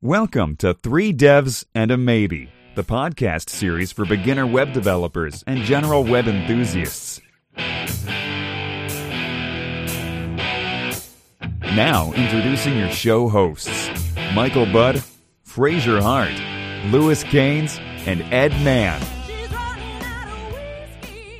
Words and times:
Welcome 0.00 0.54
to 0.58 0.74
Three 0.74 1.12
Devs 1.12 1.64
and 1.74 1.90
a 1.90 1.96
Maybe, 1.96 2.52
the 2.76 2.84
podcast 2.84 3.50
series 3.50 3.90
for 3.90 4.04
beginner 4.04 4.46
web 4.46 4.72
developers 4.72 5.42
and 5.48 5.62
general 5.62 6.04
web 6.04 6.28
enthusiasts. 6.28 7.20
Now, 11.74 12.12
introducing 12.12 12.78
your 12.78 12.92
show 12.92 13.28
hosts 13.28 13.90
Michael 14.36 14.66
Budd, 14.66 15.02
Fraser 15.42 16.00
Hart, 16.00 16.30
Lewis 16.92 17.24
Cains, 17.24 17.80
and 18.06 18.22
Edd 18.32 18.52
Mann. 18.62 19.04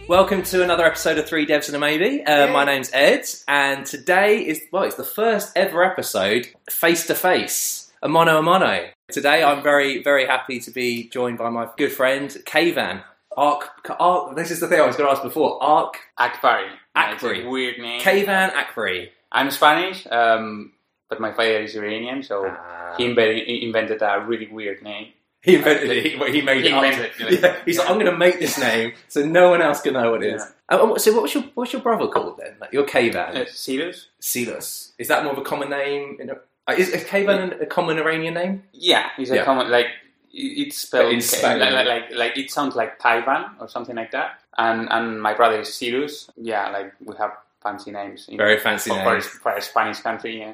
Welcome 0.09 0.43
to 0.43 0.65
another 0.65 0.85
episode 0.85 1.19
of 1.19 1.29
Three 1.29 1.47
Devs 1.47 1.69
and 1.69 1.77
a 1.77 1.79
Maybe. 1.79 2.25
Uh, 2.25 2.51
My 2.51 2.65
name's 2.65 2.91
Ed, 2.93 3.25
and 3.47 3.87
today 3.87 4.39
is 4.45 4.63
well, 4.73 4.83
it's 4.83 4.97
the 4.97 5.05
first 5.05 5.53
ever 5.55 5.85
episode 5.85 6.49
face 6.69 7.07
to 7.07 7.15
face, 7.15 7.78
a 8.03 8.09
mono 8.09 8.39
a 8.39 8.43
mono. 8.43 8.89
Today, 9.11 9.43
I'm 9.43 9.63
very 9.63 10.03
very 10.03 10.27
happy 10.27 10.61
to 10.61 10.71
be 10.71 11.09
joined 11.09 11.39
by 11.39 11.51
my 11.51 11.69
good 11.77 11.93
friend 11.93 12.31
Keyvan. 12.45 13.03
Ark, 13.37 13.71
Ark. 14.01 14.35
This 14.37 14.51
is 14.51 14.59
the 14.61 14.67
thing 14.67 14.81
I 14.81 14.87
was 14.87 14.97
going 14.97 15.09
to 15.09 15.13
ask 15.13 15.23
before. 15.23 15.63
Ark 15.63 15.95
Akbary. 16.19 16.71
It's 16.97 17.23
Akbary. 17.23 17.45
a 17.47 17.49
weird 17.49 17.79
name. 17.79 18.01
Keyvan 18.01 18.53
Akbary. 18.53 19.11
I'm 19.31 19.51
Spanish, 19.53 20.07
um, 20.11 20.73
but 21.09 21.21
my 21.21 21.31
father 21.33 21.61
is 21.63 21.77
Iranian, 21.77 22.23
so 22.25 22.47
Ah. 22.49 22.95
he 22.97 23.05
invented, 23.05 23.47
invented 23.47 24.03
a 24.03 24.25
really 24.27 24.49
weird 24.49 24.83
name. 24.83 25.13
He 25.43 25.55
invented 25.55 25.89
it. 25.91 26.03
He, 26.05 26.11
he 26.33 26.43
made 26.43 26.65
He 26.65 26.71
it. 26.71 26.75
up. 26.75 26.83
invented 26.85 27.33
it. 27.33 27.41
Yeah, 27.41 27.57
he's 27.65 27.79
like, 27.79 27.89
I'm 27.89 27.95
going 28.01 28.07
to 28.11 28.17
make 28.17 28.41
this 28.41 28.59
name 28.59 28.95
so 29.07 29.25
no 29.25 29.51
one 29.51 29.63
else 29.63 29.81
can 29.83 29.93
know 29.95 30.11
what 30.11 30.25
it 30.25 30.35
is. 30.35 30.43
Yeah. 30.69 30.77
Uh, 30.79 30.99
so, 30.99 31.21
what's 31.21 31.33
your 31.33 31.45
what's 31.55 31.73
your 31.73 31.81
brother 31.81 32.09
called 32.09 32.41
then? 32.43 32.57
Like, 32.61 32.73
you're 32.73 32.85
Keyvan. 32.87 33.37
Uh, 33.37 33.45
Sirius? 33.47 34.09
Silas. 34.19 34.95
Is 34.99 35.07
that 35.09 35.23
more 35.23 35.33
of 35.35 35.39
a 35.39 35.43
common 35.43 35.71
name? 35.71 36.17
In 36.19 36.31
a, 36.31 36.35
uh, 36.69 36.73
is, 36.77 36.89
is 36.91 37.03
a 37.03 37.67
common 37.67 37.99
Iranian 37.99 38.35
name? 38.35 38.63
Yeah, 38.73 39.09
it's 39.19 39.31
a 39.31 39.37
Yeah. 39.37 39.45
common, 39.45 39.71
like, 39.71 39.87
it's 40.33 40.77
spelled 40.79 41.13
in 41.13 41.21
like, 41.43 41.73
like, 41.73 41.87
like, 41.87 42.11
like, 42.13 42.37
it 42.39 42.51
sounds 42.51 42.77
like 42.77 42.99
Taiwan 42.99 43.57
or 43.61 43.69
something 43.69 43.97
like 43.97 44.11
that. 44.13 44.41
And 44.59 44.89
and 44.91 45.21
my 45.23 45.35
brother 45.35 45.61
is 45.61 45.73
Sirius. 45.75 46.31
Yeah, 46.37 46.69
like, 46.71 46.93
we 47.05 47.17
have 47.17 47.33
fancy 47.63 47.91
names. 47.91 48.29
in- 48.29 48.37
Very 48.37 48.59
fancy 48.59 48.91
for, 48.91 48.97
names. 48.97 49.27
For, 49.27 49.39
for 49.41 49.53
a 49.57 49.63
Spanish 49.63 50.01
country, 50.01 50.39
yeah. 50.41 50.53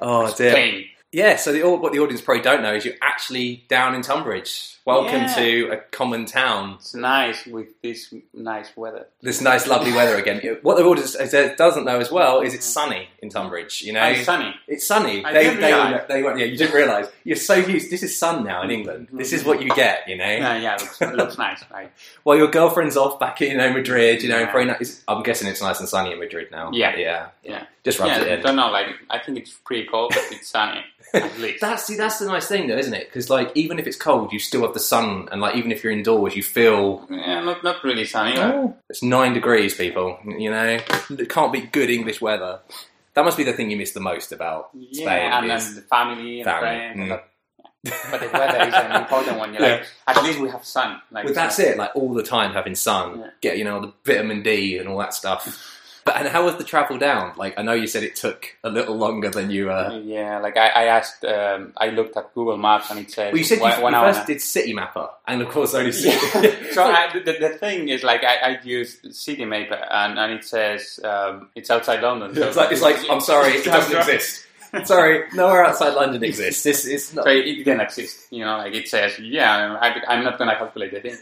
Oh 0.00 0.26
Spain. 0.28 0.88
Yeah. 1.12 1.36
So 1.36 1.52
the, 1.52 1.62
what 1.68 1.92
the 1.92 2.00
audience 2.00 2.20
probably 2.20 2.42
don't 2.42 2.62
know 2.62 2.74
is 2.74 2.84
you're 2.84 2.94
actually 3.02 3.64
down 3.68 3.94
in 3.94 4.02
Tunbridge. 4.02 4.74
Welcome 4.84 5.20
Yeah. 5.22 5.34
to 5.34 5.68
a 5.72 5.76
common 5.76 6.24
town. 6.24 6.76
It's 6.80 6.94
nice 6.94 7.44
with 7.44 7.80
this 7.82 8.12
nice 8.32 8.74
weather. 8.74 9.06
This 9.20 9.42
nice, 9.42 9.66
lovely 9.66 9.92
weather 9.92 10.16
again. 10.16 10.40
What 10.62 10.78
the 10.78 10.84
audience 10.84 11.14
doesn't 11.58 11.84
know 11.84 11.98
as 12.00 12.10
well 12.10 12.40
is 12.40 12.54
it's 12.54 12.64
sunny 12.64 13.08
in 13.22 13.28
Tunbridge. 13.28 13.82
You 13.82 13.92
know, 13.92 14.00
Oh, 14.02 14.08
it's 14.08 14.24
sunny. 14.24 14.54
It's 14.66 14.86
sunny. 14.86 15.22
I 15.24 15.32
they, 15.34 15.44
didn't 15.44 15.60
they, 15.60 16.00
they, 16.08 16.22
won't- 16.22 16.38
yeah, 16.38 16.46
you 16.46 16.56
didn't 16.56 16.74
realise. 16.74 17.06
You're 17.24 17.36
so 17.36 17.54
used. 17.54 17.90
This 17.90 18.02
is 18.02 18.18
sun 18.18 18.44
now 18.44 18.62
in 18.62 18.70
England. 18.70 19.08
Mm-hmm. 19.08 19.18
This 19.18 19.34
is 19.34 19.44
what 19.44 19.60
you 19.62 19.68
get. 19.74 20.08
You 20.08 20.16
know. 20.16 20.24
Yeah, 20.24 20.56
yeah, 20.56 20.72
looks, 20.80 21.00
looks 21.00 21.38
nice, 21.38 21.62
right? 21.70 21.90
Well, 22.24 22.36
your 22.38 22.48
girlfriend's 22.48 22.96
off 22.96 23.18
back 23.20 23.40
in 23.42 23.50
you 23.52 23.56
know 23.58 23.72
Madrid. 23.72 24.22
You 24.22 24.28
know, 24.30 24.38
Yeah. 24.40 24.52
very 24.52 24.64
nice. 24.66 25.02
I'm 25.08 25.22
guessing 25.22 25.48
it's 25.48 25.60
nice 25.62 25.80
and 25.80 25.88
sunny 25.88 26.12
in 26.12 26.18
Madrid 26.18 26.48
now. 26.50 26.70
Yeah. 26.72 26.96
yeah, 26.96 27.26
Yeah. 27.42 27.64
Just 27.84 27.98
rubs 28.00 28.10
yeah, 28.12 28.22
it 28.24 28.38
I 28.40 28.42
don't 28.42 28.56
know. 28.56 28.70
Like, 28.70 28.86
I 29.10 29.18
think 29.18 29.38
it's 29.38 29.52
pretty 29.52 29.86
cold, 29.86 30.12
but 30.14 30.24
it's 30.30 30.48
sunny 30.48 30.82
at 31.14 31.38
least. 31.40 31.60
That's 31.60 31.84
see, 31.84 31.96
that's 31.96 32.18
the 32.18 32.26
nice 32.26 32.46
thing, 32.46 32.68
though, 32.68 32.76
isn't 32.76 32.94
it? 32.94 33.08
Because 33.08 33.30
like, 33.30 33.50
even 33.54 33.78
if 33.78 33.86
it's 33.86 33.96
cold, 33.96 34.32
you 34.32 34.38
still 34.38 34.62
have 34.62 34.74
the 34.74 34.80
sun, 34.80 35.28
and 35.32 35.40
like, 35.40 35.54
even 35.56 35.72
if 35.72 35.82
you're 35.82 35.92
indoors, 35.92 36.36
you 36.36 36.42
feel 36.42 37.06
yeah, 37.10 37.40
not 37.42 37.62
not 37.64 37.82
really 37.84 38.04
sunny. 38.04 38.36
but- 38.36 38.78
it's 38.90 39.02
nine 39.02 39.32
degrees, 39.34 39.74
people. 39.74 40.18
You 40.24 40.50
know, 40.50 40.78
it 41.10 41.28
can't 41.30 41.52
be 41.52 41.60
good 41.62 41.90
English 41.90 42.20
weather. 42.20 42.60
That 43.14 43.24
must 43.24 43.36
be 43.36 43.44
the 43.44 43.52
thing 43.52 43.70
you 43.70 43.76
miss 43.76 43.92
the 43.92 44.00
most 44.00 44.30
about 44.32 44.70
Yeah, 44.74 45.04
Spain. 45.04 45.32
and 45.32 45.52
is 45.52 45.66
then 45.66 45.74
the 45.76 45.80
family 45.82 46.40
and 46.40 46.44
family. 46.44 46.60
friends. 46.60 46.98
Mm. 47.10 47.20
But 48.10 48.20
the 48.20 48.28
weather 48.38 48.68
is 48.68 48.74
an 48.74 49.00
important 49.02 49.38
one. 49.38 49.52
You're 49.54 49.62
like, 49.68 49.86
at 50.06 50.22
least 50.22 50.40
we 50.40 50.50
have 50.50 50.64
sun. 50.64 51.00
Like, 51.10 51.26
But 51.26 51.34
that's 51.34 51.58
it, 51.58 51.78
like 51.78 51.90
all 51.96 52.12
the 52.12 52.22
time 52.22 52.52
having 52.52 52.74
sun, 52.74 53.20
Yeah. 53.20 53.30
get 53.40 53.58
you 53.58 53.64
know 53.64 53.80
the 53.80 53.92
vitamin 54.04 54.42
D 54.42 54.78
and 54.78 54.88
all 54.88 54.98
that 54.98 55.14
stuff. 55.14 55.74
But 56.08 56.16
and 56.16 56.28
how 56.28 56.46
was 56.46 56.56
the 56.56 56.64
travel 56.64 56.96
down? 56.96 57.34
Like 57.36 57.58
I 57.58 57.62
know 57.62 57.74
you 57.74 57.86
said 57.86 58.02
it 58.02 58.16
took 58.16 58.56
a 58.64 58.70
little 58.70 58.96
longer 58.96 59.28
than 59.28 59.50
you. 59.50 59.70
Uh, 59.70 60.00
Yeah, 60.02 60.38
like 60.38 60.56
I, 60.56 60.68
I 60.68 60.84
asked, 60.84 61.22
um, 61.22 61.74
I 61.76 61.90
looked 61.90 62.16
at 62.16 62.32
Google 62.34 62.56
Maps 62.56 62.90
and 62.90 63.00
it 63.00 63.10
says 63.10 63.30
well, 63.30 63.36
you 63.36 63.44
said 63.44 63.56
you, 63.58 63.82
one, 63.82 63.92
you 63.92 64.00
first 64.00 64.26
did 64.26 64.38
Citymapper, 64.38 65.10
and 65.26 65.42
of 65.42 65.50
course 65.50 65.74
only 65.74 65.90
Yeah. 65.90 66.18
City. 66.18 66.72
so 66.72 66.84
I, 66.84 67.10
the, 67.12 67.36
the 67.38 67.50
thing 67.50 67.90
is, 67.90 68.02
like, 68.02 68.24
I, 68.24 68.36
I 68.36 68.60
used 68.64 69.04
Citymapper, 69.04 69.86
and, 69.90 70.18
and 70.18 70.32
it 70.32 70.44
says 70.44 70.98
um, 71.04 71.50
it's 71.54 71.70
outside 71.70 72.00
London. 72.00 72.34
So 72.34 72.48
it's 72.48 72.56
like 72.56 72.72
it's 72.72 72.80
like 72.80 72.96
I'm 73.10 73.20
sorry, 73.20 73.52
it 73.52 73.66
doesn't 73.66 73.94
exist. 73.94 74.46
Sorry, 74.84 75.24
nowhere 75.34 75.66
outside 75.66 75.92
London 75.92 76.24
exists. 76.24 76.62
This 76.62 76.86
is 76.86 77.12
not. 77.12 77.24
So 77.26 77.30
it, 77.30 77.46
it 77.46 77.64
didn't 77.64 77.82
exist. 77.82 78.28
You 78.30 78.46
know, 78.46 78.56
like 78.56 78.74
it 78.74 78.88
says, 78.88 79.18
yeah, 79.18 79.76
I, 79.78 80.00
I'm 80.08 80.24
not 80.24 80.38
going 80.38 80.48
to 80.48 80.56
calculate 80.56 80.92
the 80.92 81.00
thing. 81.00 81.18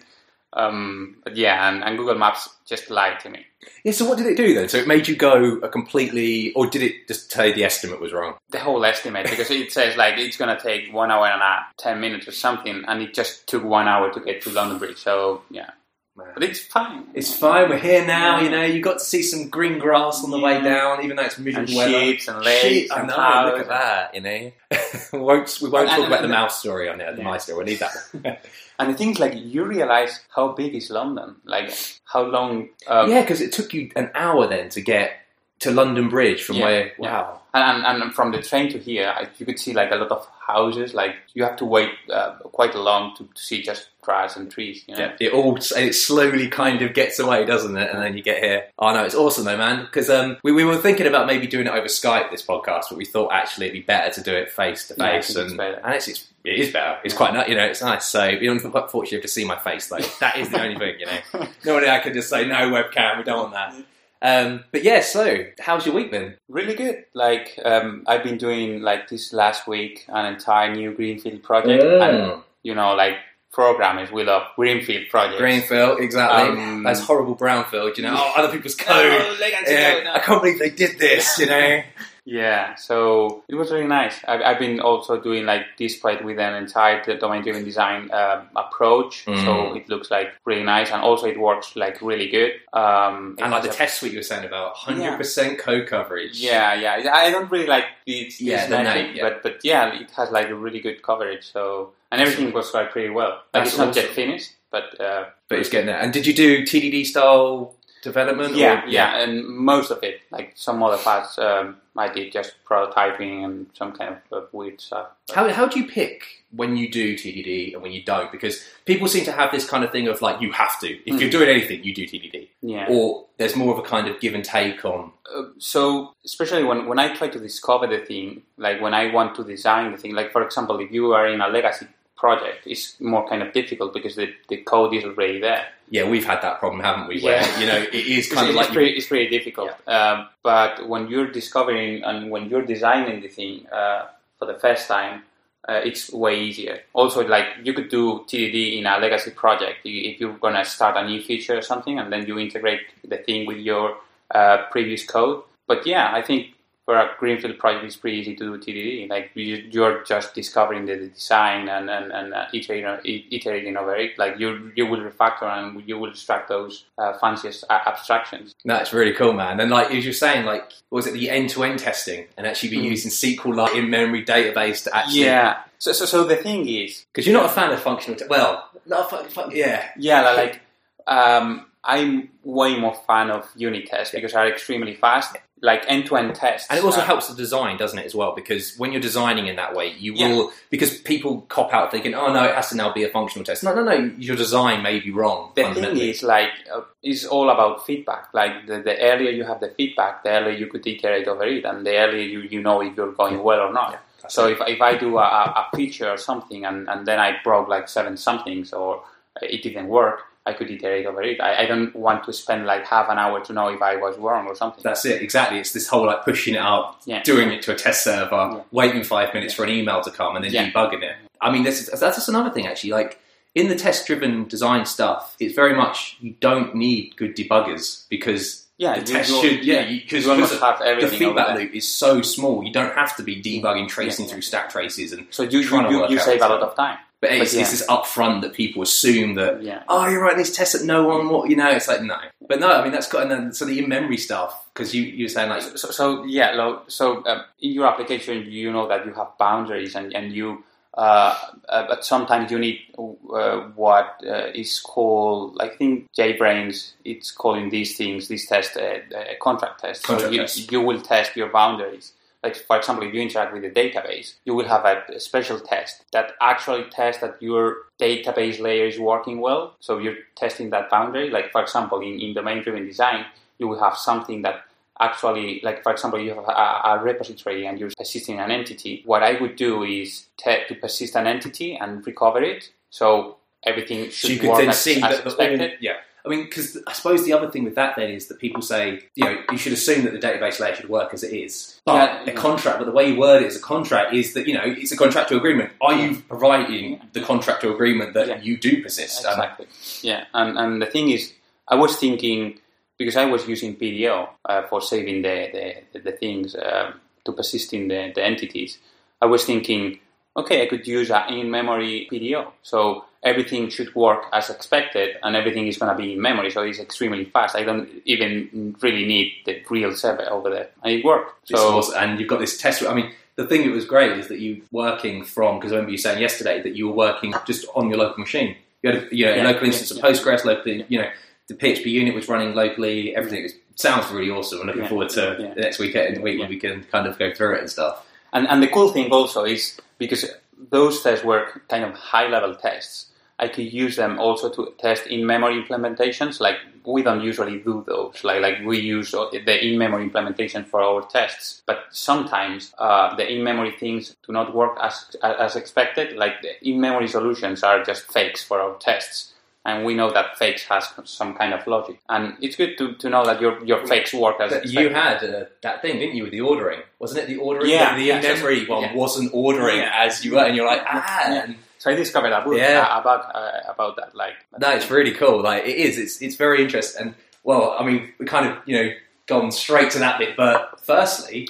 Um, 0.57 1.19
but 1.23 1.37
yeah, 1.37 1.69
and, 1.69 1.85
and 1.85 1.99
Google 1.99 2.15
Maps 2.17 2.49
just 2.67 2.91
lied 2.91 3.21
to 3.21 3.29
me. 3.31 3.45
Yeah. 3.85 3.93
So 3.93 4.05
what 4.09 4.17
did 4.17 4.27
it 4.27 4.37
do 4.37 4.55
then? 4.55 4.69
So 4.69 4.79
it 4.79 4.87
made 4.89 5.07
you 5.07 5.15
go 5.15 5.57
a 5.59 5.69
completely, 5.69 6.53
or 6.55 6.67
did 6.67 6.83
it 6.83 7.07
just 7.07 7.31
tell 7.31 7.47
you 7.47 7.53
the 7.55 7.65
estimate 7.65 8.01
was 8.01 8.13
wrong? 8.13 8.35
the 8.51 8.59
whole 8.61 8.85
estimate 8.85 9.29
because 9.29 9.51
it 9.51 9.71
says 9.73 9.97
like 9.97 10.17
it's 10.19 10.37
gonna 10.37 10.59
take 10.59 10.93
one 10.95 11.11
hour 11.11 11.27
and 11.27 11.43
a 11.43 11.45
half, 11.45 11.77
ten 11.77 12.01
minutes 12.01 12.27
or 12.27 12.33
something, 12.33 12.85
and 12.89 13.03
it 13.03 13.13
just 13.13 13.47
took 13.47 13.63
one 13.65 13.87
hour 13.87 14.13
to 14.13 14.21
get 14.21 14.41
to 14.43 14.51
London 14.51 14.79
Bridge. 14.79 14.97
So 14.99 15.43
yeah, 15.51 15.71
but 16.17 16.43
it's 16.43 16.61
fine. 16.61 17.07
It's 17.13 17.37
fine. 17.37 17.69
We're 17.69 17.79
here 17.79 18.07
now. 18.07 18.41
You 18.41 18.49
know, 18.49 18.63
you 18.65 18.81
got 18.81 18.95
to 19.01 19.05
see 19.05 19.23
some 19.23 19.51
green 19.51 19.79
grass 19.79 20.25
on 20.25 20.31
the 20.31 20.39
way 20.39 20.63
down, 20.63 21.05
even 21.05 21.17
though 21.17 21.25
it's 21.25 21.37
and 21.37 21.45
miserable 21.45 21.77
weather. 21.77 21.91
sheep 21.93 22.21
and 22.29 22.43
lakes 22.45 22.63
Sheep, 22.63 22.93
I 22.93 22.99
and 23.01 23.09
know. 23.09 23.15
clouds. 23.15 23.53
Look 23.53 23.61
at 23.63 23.69
that. 23.69 24.15
You 24.15 24.21
know, 24.23 24.53
we 25.13 25.19
won't 25.19 25.59
we 25.61 25.69
won't 25.69 25.89
And- 25.91 25.99
talk 25.99 26.07
about 26.07 26.23
the 26.23 26.29
mouse 26.29 26.59
story 26.61 26.89
on 26.89 26.97
there. 26.99 27.13
The 27.13 27.19
Yeah. 27.19 27.25
mice 27.25 27.43
story. 27.45 27.65
We 27.65 27.71
need 27.73 27.81
that. 27.81 28.45
And 28.79 28.93
the 28.93 28.97
thing 28.97 29.11
is, 29.11 29.19
like, 29.19 29.35
you 29.35 29.65
realize 29.65 30.21
how 30.35 30.53
big 30.53 30.75
is 30.75 30.91
London? 30.91 31.37
Like, 31.45 31.73
how 32.05 32.25
long? 32.25 32.71
Um, 32.87 33.11
yeah, 33.11 33.23
because 33.23 33.41
it 33.41 33.53
took 33.53 33.73
you 33.73 33.91
an 33.97 34.11
hour 34.15 34.47
then 34.47 34.69
to 34.71 34.81
get 34.81 35.13
to 35.61 35.71
London 35.71 36.09
Bridge 36.09 36.43
from 36.43 36.57
Yeah, 36.57 36.65
where. 36.65 36.93
Wow. 36.99 37.41
And, 37.57 37.87
and, 37.87 38.03
and 38.03 38.15
from 38.15 38.33
the 38.33 38.43
train 38.43 38.71
to 38.73 38.79
here, 38.79 39.09
I- 39.17 39.29
you 39.39 39.47
could 39.47 39.59
see 39.59 39.73
like 39.73 39.91
a 39.91 39.97
lot 39.97 40.11
of 40.11 40.27
houses. 40.47 40.95
Like, 40.95 41.17
you 41.35 41.43
have 41.45 41.57
to 41.57 41.65
wait 41.65 41.91
uh, 42.13 42.35
quite 42.53 42.75
long 42.75 43.17
to, 43.17 43.25
to 43.25 43.43
see 43.43 43.63
just 43.63 43.89
grass 44.03 44.37
and 44.37 44.51
trees. 44.51 44.85
You 44.87 44.95
know? 44.95 45.01
Yeah, 45.01 45.27
it 45.29 45.33
all 45.33 45.57
it 45.57 45.95
slowly 45.95 46.49
kind 46.49 46.83
of 46.83 46.95
gets 46.95 47.19
away, 47.19 47.45
doesn't 47.45 47.77
it? 47.77 47.91
And 47.91 48.01
then 48.03 48.17
you 48.17 48.23
get 48.23 48.43
here. 48.43 48.67
Oh 48.79 48.93
no, 48.93 49.05
it's 49.05 49.15
awesome 49.15 49.45
though, 49.45 49.57
man. 49.57 49.85
Because 49.85 50.09
um, 50.11 50.37
we, 50.45 50.53
we 50.53 50.65
were 50.65 50.77
thinking 50.77 51.07
about 51.07 51.27
maybe 51.27 51.47
doing 51.47 51.67
it 51.67 51.71
over 51.71 51.87
Skype 51.87 52.31
this 52.31 52.45
podcast, 52.45 52.85
but 52.91 52.99
we 52.99 53.05
thought 53.05 53.33
actually 53.33 53.67
it'd 53.67 53.81
be 53.81 53.87
better 53.87 54.13
to 54.15 54.23
do 54.23 54.35
it 54.35 54.51
face 54.51 54.89
to 54.89 54.95
face. 54.95 55.35
and 55.35 55.59
and 55.61 55.95
it's, 55.95 56.09
it's 56.09 56.29
it 56.45 56.61
is 56.61 56.73
better. 56.73 56.99
It's 57.05 57.15
quite 57.15 57.35
nice, 57.35 57.49
you 57.49 57.57
know. 57.57 57.65
It's 57.65 57.83
nice. 57.83 58.07
So 58.07 58.25
you 58.27 58.49
don't 58.49 58.63
unfortunately 58.65 59.17
have 59.17 59.23
to 59.23 59.29
see 59.29 59.45
my 59.45 59.59
face 59.59 59.89
though. 59.89 59.99
That 60.21 60.37
is 60.39 60.49
the 60.51 60.63
only 60.63 60.79
thing, 60.79 61.01
you 61.01 61.07
know. 61.07 61.49
Normally 61.65 61.91
I 61.91 61.99
could 61.99 62.15
just 62.15 62.29
say 62.31 62.47
no 62.47 62.71
webcam. 62.71 63.19
We 63.19 63.25
don't 63.25 63.51
want 63.51 63.55
that. 63.55 63.75
Um, 64.23 64.65
but 64.73 64.83
yeah, 64.83 65.01
so 65.01 65.45
how's 65.61 65.85
your 65.87 65.95
week 65.95 66.11
been? 66.11 66.37
Really 66.49 66.75
good. 66.75 67.05
Like 67.15 67.59
um, 67.65 68.05
I've 68.07 68.23
been 68.25 68.39
doing 68.39 68.81
like 68.83 69.09
this 69.09 69.33
last 69.33 69.67
week 69.67 70.05
an 70.09 70.27
entire 70.33 70.75
new 70.75 70.93
greenfield 70.95 71.43
project, 71.43 71.83
and 71.85 72.43
you 72.63 72.75
know, 72.75 72.95
like 72.95 73.17
programmers 73.53 74.11
we 74.13 74.23
love 74.25 74.43
greenfield 74.57 75.09
projects. 75.11 75.41
Greenfield, 75.41 76.01
exactly. 76.01 76.63
Um, 76.63 76.83
That's 76.83 77.01
horrible 77.01 77.37
brownfield, 77.37 77.97
you 77.97 78.03
know. 78.03 78.15
Oh, 78.17 78.33
other 78.37 78.53
people's 78.53 78.77
No, 78.79 78.85
code. 78.85 79.41
legacy 79.41 79.73
Yeah, 79.73 80.03
no. 80.05 80.13
I 80.13 80.19
can't 80.19 80.43
believe 80.43 80.59
they 80.59 80.71
did 80.71 80.99
this, 80.99 81.39
you 81.39 81.47
know. 81.47 81.83
Yeah, 82.29 82.75
so 82.75 83.45
it 83.49 83.55
was 83.55 83.71
really 83.71 83.87
nice. 83.87 84.21
I've, 84.27 84.41
I've 84.43 84.59
been 84.59 84.81
also 84.81 85.21
doing 85.21 85.47
like 85.47 85.63
this 85.79 85.97
project 85.97 86.25
with 86.25 86.39
an 86.41 86.55
entire 86.55 87.03
domain-driven 87.19 87.63
design 87.65 88.11
uh, 88.11 88.43
approach, 88.57 89.25
so 89.25 89.31
Mm. 89.33 89.77
it 89.77 89.89
looks 89.89 90.11
like 90.11 90.33
really 90.45 90.65
nice, 90.65 90.91
and 90.91 91.01
also 91.03 91.27
it 91.27 91.39
works 91.39 91.77
like 91.77 92.03
really 92.03 92.29
good. 92.29 92.53
Um, 92.73 93.37
And 93.41 93.53
like 93.53 93.63
the 93.63 93.71
a- 93.71 93.73
test 93.73 94.01
suite 94.01 94.13
you 94.13 94.19
were 94.19 94.25
saying 94.25 94.45
about 94.45 94.75
100% 94.77 95.59
code 95.59 95.87
coverage. 95.87 96.39
Yeah, 96.41 96.75
yeah. 96.75 97.11
I 97.15 97.31
don't 97.31 97.49
really 97.51 97.69
like 97.69 97.87
this, 98.07 98.41
Yeah, 98.41 98.67
the 98.67 98.77
yeah. 99.15 99.23
but 99.23 99.43
but 99.45 99.55
yeah, 99.63 99.95
it 99.95 100.11
has 100.17 100.31
like 100.33 100.49
a 100.49 100.55
really 100.55 100.81
good 100.81 101.03
coverage. 101.03 101.45
So 101.53 101.93
and 102.11 102.21
everything 102.21 102.53
was 102.53 102.75
like 102.75 102.91
pretty 102.91 103.11
well. 103.11 103.31
Like 103.31 103.53
That's 103.53 103.69
it's 103.71 103.79
not 103.79 103.89
awesome. 103.91 104.03
yet 104.03 104.13
finished, 104.13 104.51
but 104.73 105.01
uh, 105.01 105.27
But 105.49 105.61
it's 105.61 105.69
getting 105.71 105.87
there. 105.87 105.99
And 106.03 106.13
did 106.13 106.27
you 106.27 106.35
do 106.35 106.63
TDD 106.67 107.07
style 107.07 107.75
development? 108.03 108.57
yeah, 108.57 108.85
or- 108.85 108.89
yeah, 108.89 109.23
and 109.23 109.47
most 109.47 109.91
of 109.93 110.03
it, 110.03 110.21
like 110.31 110.53
some 110.57 110.83
other 110.83 110.99
parts, 110.99 111.39
um, 111.39 111.77
I 111.99 112.09
did 112.13 112.33
just 112.33 112.53
prototyping 112.69 113.45
and 113.45 113.67
some 113.75 113.93
kind 113.93 114.17
of 114.33 114.49
weird 114.53 114.81
stuff. 114.81 115.09
But- 115.29 115.37
How, 115.37 115.49
how 115.53 115.67
do 115.67 115.81
you 115.81 115.87
pick 115.89 116.23
when 116.53 116.77
you 116.77 116.91
do 116.91 117.15
TDD 117.15 117.75
and 117.75 117.83
when 117.83 117.93
you 117.93 118.03
don't? 118.03 118.31
Because 118.33 118.65
people 118.85 119.09
seem 119.09 119.25
to 119.25 119.33
have 119.33 119.51
this 119.51 119.69
kind 119.69 119.83
of 119.85 119.91
thing 119.93 120.09
of 120.09 120.23
like, 120.23 120.41
you 120.41 120.53
have 120.53 120.79
to. 120.81 120.89
If 120.89 121.21
you're 121.21 121.29
Mm. 121.29 121.33
doing 121.33 121.49
anything, 121.49 121.85
you 121.85 121.95
do 121.95 122.07
TDD. 122.07 122.49
yeah. 122.63 122.87
Or 122.89 123.25
there's 123.39 123.57
more 123.57 123.73
of 123.73 123.79
a 123.79 123.83
kind 123.83 124.09
of 124.09 124.19
give 124.21 124.35
and 124.35 124.45
take 124.45 124.85
on. 124.85 125.13
Uh, 125.35 125.43
so 125.59 126.15
especially 126.25 126.65
when, 126.65 126.87
when 126.87 126.99
I 126.99 127.15
try 127.15 127.29
to 127.29 127.39
discover 127.39 127.87
the 127.87 127.99
thing, 127.99 128.43
like 128.57 128.81
when 128.81 128.95
I 128.95 129.11
want 129.13 129.35
to 129.37 129.45
design 129.45 129.93
the 129.93 129.99
thing, 129.99 130.15
like 130.15 130.33
for 130.33 130.43
example, 130.43 130.79
if 130.81 130.91
you 130.93 131.13
are 131.13 131.27
in 131.27 131.41
a 131.41 131.49
legacy 131.49 131.87
project, 132.17 132.67
is 132.67 132.97
more 133.01 133.29
kind 133.29 133.43
of 133.43 133.53
difficult 133.53 133.93
because 133.95 134.17
the, 134.17 134.33
the 134.49 134.57
code 134.59 134.95
is 134.95 135.05
already 135.05 135.41
there. 135.41 135.67
Yeah, 135.91 136.09
we've 136.09 136.25
had 136.25 136.43
that 136.43 136.59
problem, 136.59 136.81
haven't 136.83 137.09
we? 137.09 137.21
Where, 137.23 137.41
Yeah. 137.41 137.61
you 137.61 137.67
know, 137.67 137.77
it 137.77 137.95
is 137.95 138.27
It's, 138.27 138.35
kind 138.35 138.47
of 138.49 138.51
it's 138.51 138.57
like. 138.57 138.69
you- 138.69 138.75
pretty, 138.75 138.97
it's 138.97 139.07
pretty 139.07 139.29
difficult. 139.29 139.71
Um, 139.87 140.29
but 140.43 140.89
when 140.89 141.09
you're 141.09 141.29
discovering 141.31 142.03
and 142.03 142.31
when 142.31 142.49
you're 142.49 142.65
designing 142.65 143.21
the 143.21 143.29
thing 143.29 143.67
uh, 143.71 144.07
for 144.39 144.47
the 144.47 144.55
first 144.59 144.89
time, 144.89 145.23
uh, 145.69 145.81
it's 145.85 146.13
way 146.13 146.41
easier. 146.41 146.81
Also, 146.93 147.27
like 147.27 147.47
you 147.63 147.73
could 147.73 147.89
do 147.89 148.25
TDD 148.29 148.79
in 148.79 148.87
a 148.87 148.99
legacy 148.99 149.33
project 149.33 149.79
if 149.85 150.21
you're 150.21 150.39
gonna 150.39 150.65
start 150.65 150.97
a 150.97 151.05
new 151.07 151.21
feature 151.21 151.59
or 151.59 151.63
something, 151.63 151.99
and 151.99 152.13
then 152.13 152.25
you 152.27 152.39
integrate 152.39 152.81
the 153.07 153.17
thing 153.19 153.47
with 153.47 153.59
your 153.59 153.97
uh, 154.33 154.59
previous 154.71 155.05
code. 155.05 155.43
But 155.67 155.85
yeah, 155.87 156.13
I 156.15 156.23
think 156.23 156.55
for 156.87 156.97
a 156.97 157.11
greenfield 157.19 157.59
project, 157.59 157.85
it's 157.85 157.97
pretty 157.97 158.19
easy 158.19 158.37
to 158.37 158.57
do 158.57 158.59
TDD. 158.59 159.11
Like 159.11 159.33
you, 159.35 159.83
are 159.83 160.05
just 160.05 160.35
discovering 160.35 160.87
the 160.87 160.97
design 160.97 161.69
and 161.69 161.91
and, 161.91 162.13
and 162.13 162.33
uh, 162.33 162.47
iterating, 162.55 163.25
iterating 163.31 163.77
over 163.77 163.97
it. 163.97 164.17
Like 164.17 164.39
you 164.39 164.71
you 164.77 164.87
will 164.87 165.01
refactor 165.01 165.43
and 165.43 165.83
you 165.87 165.99
will 165.99 166.11
extract 166.11 166.49
those 166.49 166.85
uh, 166.97 167.13
fanciest 167.19 167.65
abstractions. 167.69 168.55
That's 168.65 168.93
really 168.93 169.13
cool, 169.13 169.33
man. 169.33 169.59
And 169.59 169.71
like 169.71 169.91
as 169.91 170.05
you're 170.05 170.15
saying, 170.15 170.47
like 170.47 170.73
was 170.91 171.09
it 171.09 171.15
the 171.15 171.29
end 171.29 171.51
to 171.51 171.65
end 171.65 171.81
testing 171.81 172.27
and 172.39 172.47
actually 172.47 172.71
be 172.71 172.79
mm. 172.79 172.85
using 172.85 173.11
SQLite 173.11 173.75
in 173.75 173.91
memory 173.91 174.25
database 174.25 174.85
to 174.85 174.97
actually 174.97 175.25
yeah. 175.25 175.59
So 175.79 175.93
so 175.93 176.07
so 176.07 176.23
the 176.25 176.37
thing 176.37 176.69
is 176.69 177.05
because 177.13 177.27
you're 177.27 177.37
not 177.37 177.47
a 177.47 177.53
fan 177.53 177.73
of 177.73 177.83
functional. 177.83 178.17
Te- 178.17 178.27
well, 178.31 178.71
not 178.87 179.13
a 179.13 179.25
fu- 179.25 179.29
fu- 179.29 179.55
yeah 179.55 179.89
yeah 179.99 180.31
like. 180.31 180.61
Um, 181.09 181.67
I'm 181.89 182.31
way 182.43 182.77
more 182.77 182.97
fan 183.07 183.31
of 183.31 183.49
unit 183.55 183.87
tests 183.87 184.13
because 184.13 184.33
they're 184.33 184.49
extremely 184.49 184.95
fast 184.95 185.37
like 185.67 185.85
end-to-end 185.89 186.33
tests. 186.37 186.69
And 186.71 186.79
it 186.79 186.85
also 186.85 187.01
uh, 187.01 187.05
helps 187.05 187.29
the 187.29 187.35
design, 187.35 187.77
doesn't 187.77 187.99
it, 187.99 188.07
as 188.07 188.15
well? 188.15 188.35
Because 188.35 188.77
when 188.79 188.93
you're 188.93 189.01
designing 189.01 189.49
in 189.49 189.57
that 189.57 189.75
way, 189.75 189.93
you 189.99 190.15
yeah. 190.15 190.29
will 190.29 190.53
because 190.71 190.97
people 191.01 191.43
cop 191.49 191.75
out 191.75 191.91
thinking, 191.91 192.15
"Oh 192.15 192.33
no, 192.33 192.45
it 192.45 192.55
has 192.55 192.71
to 192.71 192.77
now 192.77 192.93
be 192.93 193.03
a 193.03 193.09
functional 193.09 193.45
test." 193.45 193.65
No, 193.65 193.75
no, 193.75 193.83
no. 193.83 194.13
Your 194.17 194.37
design 194.37 194.83
may 194.83 195.01
be 195.01 195.11
wrong. 195.11 195.51
The 195.57 195.75
thing 195.75 195.97
is, 195.97 196.23
like, 196.23 196.51
uh, 196.73 196.83
it's 197.03 197.25
all 197.27 197.51
about 197.51 197.85
feedback. 197.85 198.33
Like, 198.33 198.67
the, 198.67 198.81
the, 198.81 198.99
earlier 199.01 199.31
you 199.31 199.45
have 199.45 199.61
the 199.61 199.71
feedback, 199.71 200.23
the 200.23 200.31
earlier 200.31 200.57
you 200.57 200.69
could 200.69 200.87
iterate 200.87 201.27
over 201.27 201.45
it, 201.45 201.65
and 201.65 201.85
the 201.85 201.97
earlier 201.97 202.23
you, 202.23 202.41
you 202.43 202.63
know 202.63 202.81
if 202.81 202.97
you're 202.97 203.13
going 203.13 203.43
well 203.43 203.61
or 203.61 203.73
not. 203.73 203.91
Yeah, 203.91 204.29
so 204.29 204.49
if, 204.49 204.61
if 204.67 204.81
I 204.81 204.97
do 204.97 205.19
a, 205.19 205.23
a 205.23 205.69
feature 205.75 206.09
or 206.09 206.17
something, 206.17 206.65
and, 206.65 206.89
and 206.89 207.07
then 207.07 207.19
I 207.19 207.39
broke 207.43 207.69
like 207.69 207.89
seven 207.89 208.17
somethings, 208.17 208.73
or 208.73 209.03
it 209.43 209.63
didn't 209.65 209.89
work 209.89 210.21
I 210.47 210.53
could 210.53 210.71
iterate 210.71 211.07
over 211.07 211.23
it. 211.23 211.41
I, 211.41 211.65
I, 211.65 211.67
don't 211.67 211.95
want 211.95 212.25
to 212.25 212.33
spend 212.33 212.67
like 212.67 212.87
half 212.87 213.09
an 213.09 213.19
hour 213.19 213.45
to 213.45 213.53
know 213.53 213.69
if 213.69 213.83
I 213.83 213.97
was 213.97 214.17
wrong 214.17 214.47
or 214.47 214.55
something. 214.55 214.81
That's 214.83 215.05
it, 215.05 215.21
exactly. 215.21 215.59
It's 215.59 215.73
this 215.73 215.89
whole 215.89 216.07
like 216.07 216.25
pushing 216.25 216.55
it 216.55 216.61
up, 216.61 217.01
yeah. 217.05 217.23
doing 217.23 217.51
it 217.51 217.63
to 217.63 217.73
a 217.73 217.75
test 217.75 218.05
server, 218.05 218.31
yeah. 218.31 218.61
waiting 218.71 219.03
five 219.03 219.35
minutes 219.35 219.55
for 219.55 219.65
an 219.65 219.71
email 219.71 220.01
to 220.03 220.11
come, 220.11 220.37
and 220.37 220.45
then 220.45 220.53
yeah. 220.53 220.71
debugging 220.71 221.03
it. 221.03 221.17
I 221.41 221.51
mean, 221.51 221.65
this 221.65 221.83
is, 221.83 222.01
that's 222.01 222.17
just 222.17 222.29
another 222.29 222.51
thing 222.51 222.67
actually. 222.67 222.91
Like 222.91 223.21
in 223.57 223.69
the 223.69 223.75
test-driven 223.75 224.47
design 224.49 224.87
stuff, 224.87 225.35
it's 225.41 225.55
very 225.55 225.75
much 225.75 226.17
you 226.21 226.35
don't 226.41 226.75
need 226.75 227.17
good 227.17 227.35
debuggers 227.37 228.07
because 228.09 228.67
yeah, 228.79 229.01
the 229.01 229.05
test 229.07 229.31
should 229.41 229.65
yeah 229.65 229.89
because 229.89 230.27
the 230.27 231.09
feedback 231.09 231.59
loop 231.59 231.75
is 231.75 231.91
so 231.91 232.23
small. 232.23 232.63
You 232.63 232.73
don't 232.73 232.95
have 232.95 233.17
to 233.17 233.23
be 233.23 233.43
debugging, 233.43 233.89
tracing 233.89 234.27
through 234.27 234.43
stack 234.43 234.71
traces, 234.71 235.13
and 235.13 235.27
so 235.31 235.43
you 235.43 235.61
you, 235.61 235.91
you, 235.91 236.09
you 236.11 236.19
save 236.19 236.43
a 236.43 236.49
lot 236.49 236.63
of 236.63 236.77
time. 236.77 236.99
But 237.21 237.33
it's, 237.33 237.55
yeah. 237.55 237.63
it's 237.63 237.71
this 237.71 237.87
upfront 237.87 238.43
that 238.43 238.53
people 238.53 238.83
assume 238.83 239.35
that, 239.37 239.63
yeah. 239.63 239.85
oh, 239.89 240.07
you're 240.07 240.23
writing 240.23 240.39
these 240.39 240.55
tests 240.55 240.79
that 240.79 240.85
no 240.85 241.09
one, 241.09 241.31
what 241.31 241.49
you 241.49 241.57
know, 241.57 241.71
it's 241.71 241.89
like, 241.89 242.03
no. 242.03 242.19
But 242.47 242.61
no, 242.61 242.71
I 242.71 242.83
mean, 242.83 242.93
that's 242.93 243.09
got, 243.09 243.23
and 243.23 243.31
then, 243.31 243.53
so 243.55 243.65
the 243.65 243.79
in 243.79 243.89
memory 243.89 244.19
stuff, 244.19 244.69
because 244.73 244.95
you, 244.95 245.03
you're 245.03 245.31
saying 245.31 245.49
like. 245.49 245.63
So, 245.63 245.91
so 245.91 246.25
yeah, 246.25 246.79
so 246.89 247.25
um, 247.27 247.45
in 247.61 247.73
your 247.73 247.87
application, 247.87 248.51
you 248.51 248.71
know 248.71 248.87
that 248.89 249.07
you 249.07 249.15
have 249.15 249.29
boundaries 249.39 249.95
and, 249.95 250.15
and 250.15 250.33
you, 250.35 250.63
uh, 250.93 251.35
uh, 251.71 251.87
but 251.89 252.05
sometimes 252.05 252.51
you 252.51 252.59
need 252.59 252.81
uh, 252.99 253.61
what 253.75 254.21
uh, 254.27 254.49
is 254.55 254.79
called, 254.79 255.57
I 255.59 255.69
think 255.69 256.13
JBrains, 256.19 256.93
it's 257.05 257.31
calling 257.31 257.71
these 257.71 257.97
things, 257.97 258.29
these 258.29 258.47
tests, 258.47 258.77
uh, 258.77 259.01
uh, 259.17 259.25
contract 259.41 259.81
tests. 259.81 260.05
Contract 260.05 260.51
so 260.51 260.61
you, 260.61 260.67
you 260.71 260.87
will 260.87 261.01
test 261.01 261.35
your 261.35 261.49
boundaries 261.49 262.13
like 262.47 262.57
for 262.69 262.77
example, 262.81 263.05
if 263.07 263.13
you 263.15 263.21
interact 263.21 263.53
with 263.55 263.65
the 263.67 263.75
database, 263.83 264.29
you 264.47 264.55
will 264.55 264.69
have 264.75 264.85
a, 264.93 264.97
a 265.19 265.21
special 265.31 265.59
test 265.73 265.95
that 266.13 266.27
actually 266.41 266.85
tests 266.99 267.21
that 267.23 267.35
your 267.49 267.63
database 267.99 268.61
layer 268.67 268.87
is 268.93 268.99
working 269.13 269.41
well. 269.47 269.63
So 269.81 269.99
you're 269.99 270.21
testing 270.43 270.71
that 270.71 270.87
boundary. 270.95 271.29
Like 271.37 271.51
for 271.51 271.61
example, 271.67 271.99
in, 272.01 272.15
in 272.25 272.35
domain-driven 272.35 272.85
design, 272.87 273.27
you 273.59 273.67
will 273.69 273.81
have 273.87 273.97
something 273.97 274.43
that 274.43 274.57
actually, 275.01 275.61
like 275.69 275.83
for 275.83 275.93
example, 275.93 276.21
you 276.21 276.31
have 276.35 276.49
a, 276.49 276.81
a 276.91 277.03
repository 277.03 277.67
and 277.67 277.75
you're 277.79 277.91
persisting 277.99 278.39
an 278.39 278.51
entity. 278.51 279.03
What 279.05 279.23
I 279.23 279.33
would 279.41 279.57
do 279.57 279.83
is 279.83 280.27
te- 280.37 280.65
to 280.69 280.75
persist 280.77 281.17
an 281.17 281.27
entity 281.27 281.77
and 281.77 282.07
recover 282.07 282.43
it. 282.43 282.71
So 282.91 283.37
everything 283.65 284.11
should 284.11 284.39
so 284.39 284.43
you 284.43 284.51
work 284.51 284.61
then 284.61 284.69
as, 284.69 284.81
see 284.81 285.03
as 285.03 285.19
expected. 285.21 285.61
All, 285.61 285.77
yeah. 285.81 285.97
I 286.27 286.29
mean, 286.29 286.45
because 286.45 286.77
I 286.87 286.93
suppose 286.93 287.25
the 287.25 287.33
other 287.33 287.51
thing 287.51 287.65
with 287.65 287.77
that 287.77 287.95
then 287.97 288.11
is 288.11 288.27
that 288.27 288.41
people 288.41 288.61
say, 288.61 289.01
you 289.15 289.25
know, 289.25 289.43
you 289.51 289.57
should 289.57 289.73
assume 289.73 290.05
that 290.05 290.13
the 290.13 290.19
database 290.19 290.59
layer 290.59 290.75
should 290.75 290.89
work 290.89 291.15
as 291.15 291.23
it 291.23 291.33
is. 291.33 291.81
But 291.85 292.27
yeah, 292.27 292.33
a 292.33 292.35
contract, 292.35 292.79
but 292.79 292.85
the 292.85 292.93
way 292.93 293.11
you 293.11 293.19
word 293.19 293.43
it 293.43 293.47
as 293.47 293.57
a 293.57 293.61
contract 293.61 294.13
is 294.13 294.35
that, 294.35 294.49
you 294.49 294.55
know, 294.55 294.65
it's 294.65 294.93
a 294.93 294.97
contractual 294.97 295.39
agreement. 295.39 295.73
Are 295.81 295.95
you 295.95 296.21
providing 296.23 297.01
the 297.13 297.21
contractual 297.21 297.75
agreement 297.75 298.15
that 298.15 298.27
yeah. 298.27 298.41
you 298.41 298.59
do 298.59 298.83
persist? 298.83 299.21
Exactly. 299.21 299.67
yeah, 300.03 300.25
and, 300.35 300.59
and 300.59 300.83
the 300.83 300.87
thing 300.87 301.11
is, 301.11 301.33
I 301.69 301.77
was 301.77 301.97
thinking, 301.97 302.59
because 302.99 303.17
I 303.17 303.25
was 303.27 303.47
using 303.47 303.77
PDO 303.77 304.29
uh, 304.45 304.63
for 304.69 304.81
saving 304.81 305.23
the, 305.23 305.83
the, 305.93 306.01
the 306.01 306.13
things 306.13 306.57
um, 306.57 307.01
to 307.25 307.33
persist 307.33 307.73
in 307.73 307.89
the, 307.89 308.13
the 308.15 308.25
entities, 308.25 308.79
I 309.23 309.27
was 309.27 309.45
thinking, 309.45 310.01
okay, 310.37 310.63
I 310.63 310.67
could 310.67 310.87
use 310.87 311.11
an 311.11 311.33
in-memory 311.33 312.09
PDO. 312.11 312.51
So 312.63 313.05
everything 313.23 313.69
should 313.71 313.95
work 313.95 314.25
as 314.33 314.51
expected 314.51 315.17
and 315.23 315.35
everything 315.35 315.67
is 315.67 315.79
going 315.79 315.95
to 315.95 316.01
be 316.01 316.13
in 316.13 316.21
memory. 316.21 316.51
So 316.51 316.63
it's 316.63 316.79
extremely 316.79 317.25
fast. 317.25 317.57
I 317.57 317.65
don't 317.65 317.89
even 318.05 318.77
really 318.81 319.05
need 319.05 319.33
the 319.47 319.63
real 319.69 319.95
server 319.95 320.31
over 320.31 320.51
there. 320.51 320.69
And 320.83 320.93
it 320.93 321.05
worked. 321.05 321.49
So, 321.49 321.79
awesome. 321.79 321.95
And 321.99 322.21
you've 322.21 322.29
got 322.29 322.41
this 322.41 322.59
test. 322.59 322.83
I 322.83 322.95
mean, 322.95 323.13
the 323.37 323.47
thing 323.47 323.67
that 323.67 323.73
was 323.73 323.85
great 323.85 324.13
is 324.19 324.29
that 324.29 324.41
you're 324.41 324.65
working 324.71 325.25
from, 325.25 325.59
because 325.59 325.73
I 325.73 325.77
remember 325.77 325.93
you 325.93 325.99
saying 325.99 326.21
yesterday 326.21 326.63
that 326.63 326.77
you 326.77 326.89
were 326.89 326.95
working 326.95 327.35
just 327.47 327.67
on 327.75 327.89
your 327.89 327.99
local 327.99 328.19
machine. 328.19 328.57
You 328.83 328.93
had 328.93 329.05
a, 329.05 329.17
you 329.17 329.27
know, 329.27 329.35
yeah, 329.35 329.45
local 329.45 329.67
instance 329.67 329.91
yeah, 329.91 330.07
of 330.07 330.17
Postgres, 330.17 330.45
locally, 330.45 330.85
you 330.89 331.01
know, 331.01 331.09
the 331.49 331.55
PHPUnit 331.55 332.15
was 332.15 332.29
running 332.29 332.55
locally, 332.55 333.15
everything 333.15 333.49
sounds 333.77 334.11
really 334.11 334.31
awesome. 334.31 334.61
I'm 334.61 334.67
looking 334.67 334.87
forward 334.87 335.11
to 335.11 335.53
the 335.55 335.61
next 335.61 335.79
week 335.79 335.95
in 335.95 336.15
the 336.15 336.21
week 336.21 336.41
when 336.41 336.49
we 336.49 336.59
can 336.59 336.85
kind 336.85 337.07
of 337.07 337.19
go 337.19 337.33
through 337.33 337.57
it 337.57 337.61
and 337.61 337.71
stuff. 337.71 338.06
And, 338.37 338.47
and 338.49 338.63
the 338.63 338.69
cool 338.69 338.91
thing 338.91 339.11
also 339.11 339.45
is 339.45 339.81
because 339.97 340.27
those 340.71 341.03
tests 341.03 341.25
were 341.25 341.49
kind 341.71 341.85
of 341.85 341.95
high 341.95 342.29
level 342.29 342.55
tests. 342.55 343.07
I 343.39 343.49
could 343.49 343.73
use 343.73 343.97
them 343.97 344.19
also 344.19 344.51
to 344.51 344.75
test 344.79 345.07
in-memory 345.07 345.63
implementations. 345.63 346.39
Like 346.39 346.57
we 346.85 347.03
don't 347.03 347.23
usually 347.23 347.59
do 347.61 347.83
those. 347.87 348.23
Like 348.25 348.43
like 348.43 348.59
we 348.67 348.79
use 348.79 349.11
the 349.13 349.67
in-memory 349.67 350.03
implementation 350.03 350.65
for 350.65 350.83
our 350.83 351.01
tests. 351.07 351.63
But 351.67 351.85
sometimes 351.91 352.75
uh, 352.77 353.17
the 353.17 353.27
in-memory 353.27 353.73
things 353.81 354.15
do 354.27 354.35
not 354.35 354.55
work 354.55 354.77
as 354.83 355.17
as 355.23 355.57
expected. 355.57 356.17
Like 356.17 356.43
the 356.43 356.53
in-memory 356.69 357.09
solutions 357.09 357.63
are 357.63 357.83
just 357.85 358.13
fakes 358.13 358.43
for 358.43 358.61
our 358.61 358.77
tests 358.77 359.33
and 359.67 359.85
we 359.85 359.95
know 359.95 360.13
that 360.13 360.39
fakes 360.39 360.63
has 360.67 360.89
some 361.05 361.35
kind 361.35 361.53
of 361.53 361.67
logic. 361.67 361.99
And 362.09 362.37
it's 362.41 362.55
good 362.55 362.79
to, 362.79 362.95
to 362.95 363.11
know 363.11 363.25
that 363.27 363.41
your, 363.41 363.63
your 363.65 363.85
fakes 363.85 364.15
work 364.15 364.41
as 364.41 364.53
expected. 364.53 364.73
You 364.73 364.91
had 364.91 365.25
uh, 365.25 365.45
that 365.63 365.83
thing, 365.83 365.99
didn't 365.99 366.15
you, 366.15 366.23
with 366.23 366.33
the 366.33 366.41
ordering? 366.41 366.83
Wasn't 367.01 367.21
it 367.21 367.27
the 367.27 367.37
ordering? 367.37 367.73
Yeah. 367.73 367.97
The, 367.97 368.03
the 368.03 368.07
yeah, 368.07 368.69
one 368.69 368.83
yeah. 368.83 368.95
wasn't 368.95 369.33
ordering 369.35 369.79
yeah. 369.79 369.91
as 369.93 370.25
you 370.25 370.35
were, 370.37 370.45
and 370.45 370.55
you're 370.55 370.67
like, 370.67 370.83
ah. 370.87 371.47
So 371.79 371.91
I 371.91 371.97
discovered 371.97 372.33
a 372.33 372.43
book 372.43 372.57
yeah. 372.57 373.01
about 373.01 373.35
uh, 373.35 373.73
about 373.73 373.97
that. 373.97 374.15
Like, 374.15 374.35
no, 374.59 374.71
it's 374.71 374.89
really 374.89 375.13
cool. 375.13 375.43
Like, 375.43 375.65
it 375.65 375.77
is. 375.77 375.99
It's 375.99 376.23
it's 376.23 376.37
very 376.37 376.63
interesting. 376.63 377.09
And 377.09 377.15
well, 377.43 377.77
I 377.79 377.85
mean, 377.85 378.13
we 378.19 378.25
kind 378.25 378.49
of 378.51 378.57
you 378.67 378.77
know 378.77 378.91
gone 379.27 379.51
straight 379.51 379.91
to 379.91 379.99
that 379.99 380.19
bit. 380.19 380.37
But 380.37 380.81
firstly, 380.81 381.49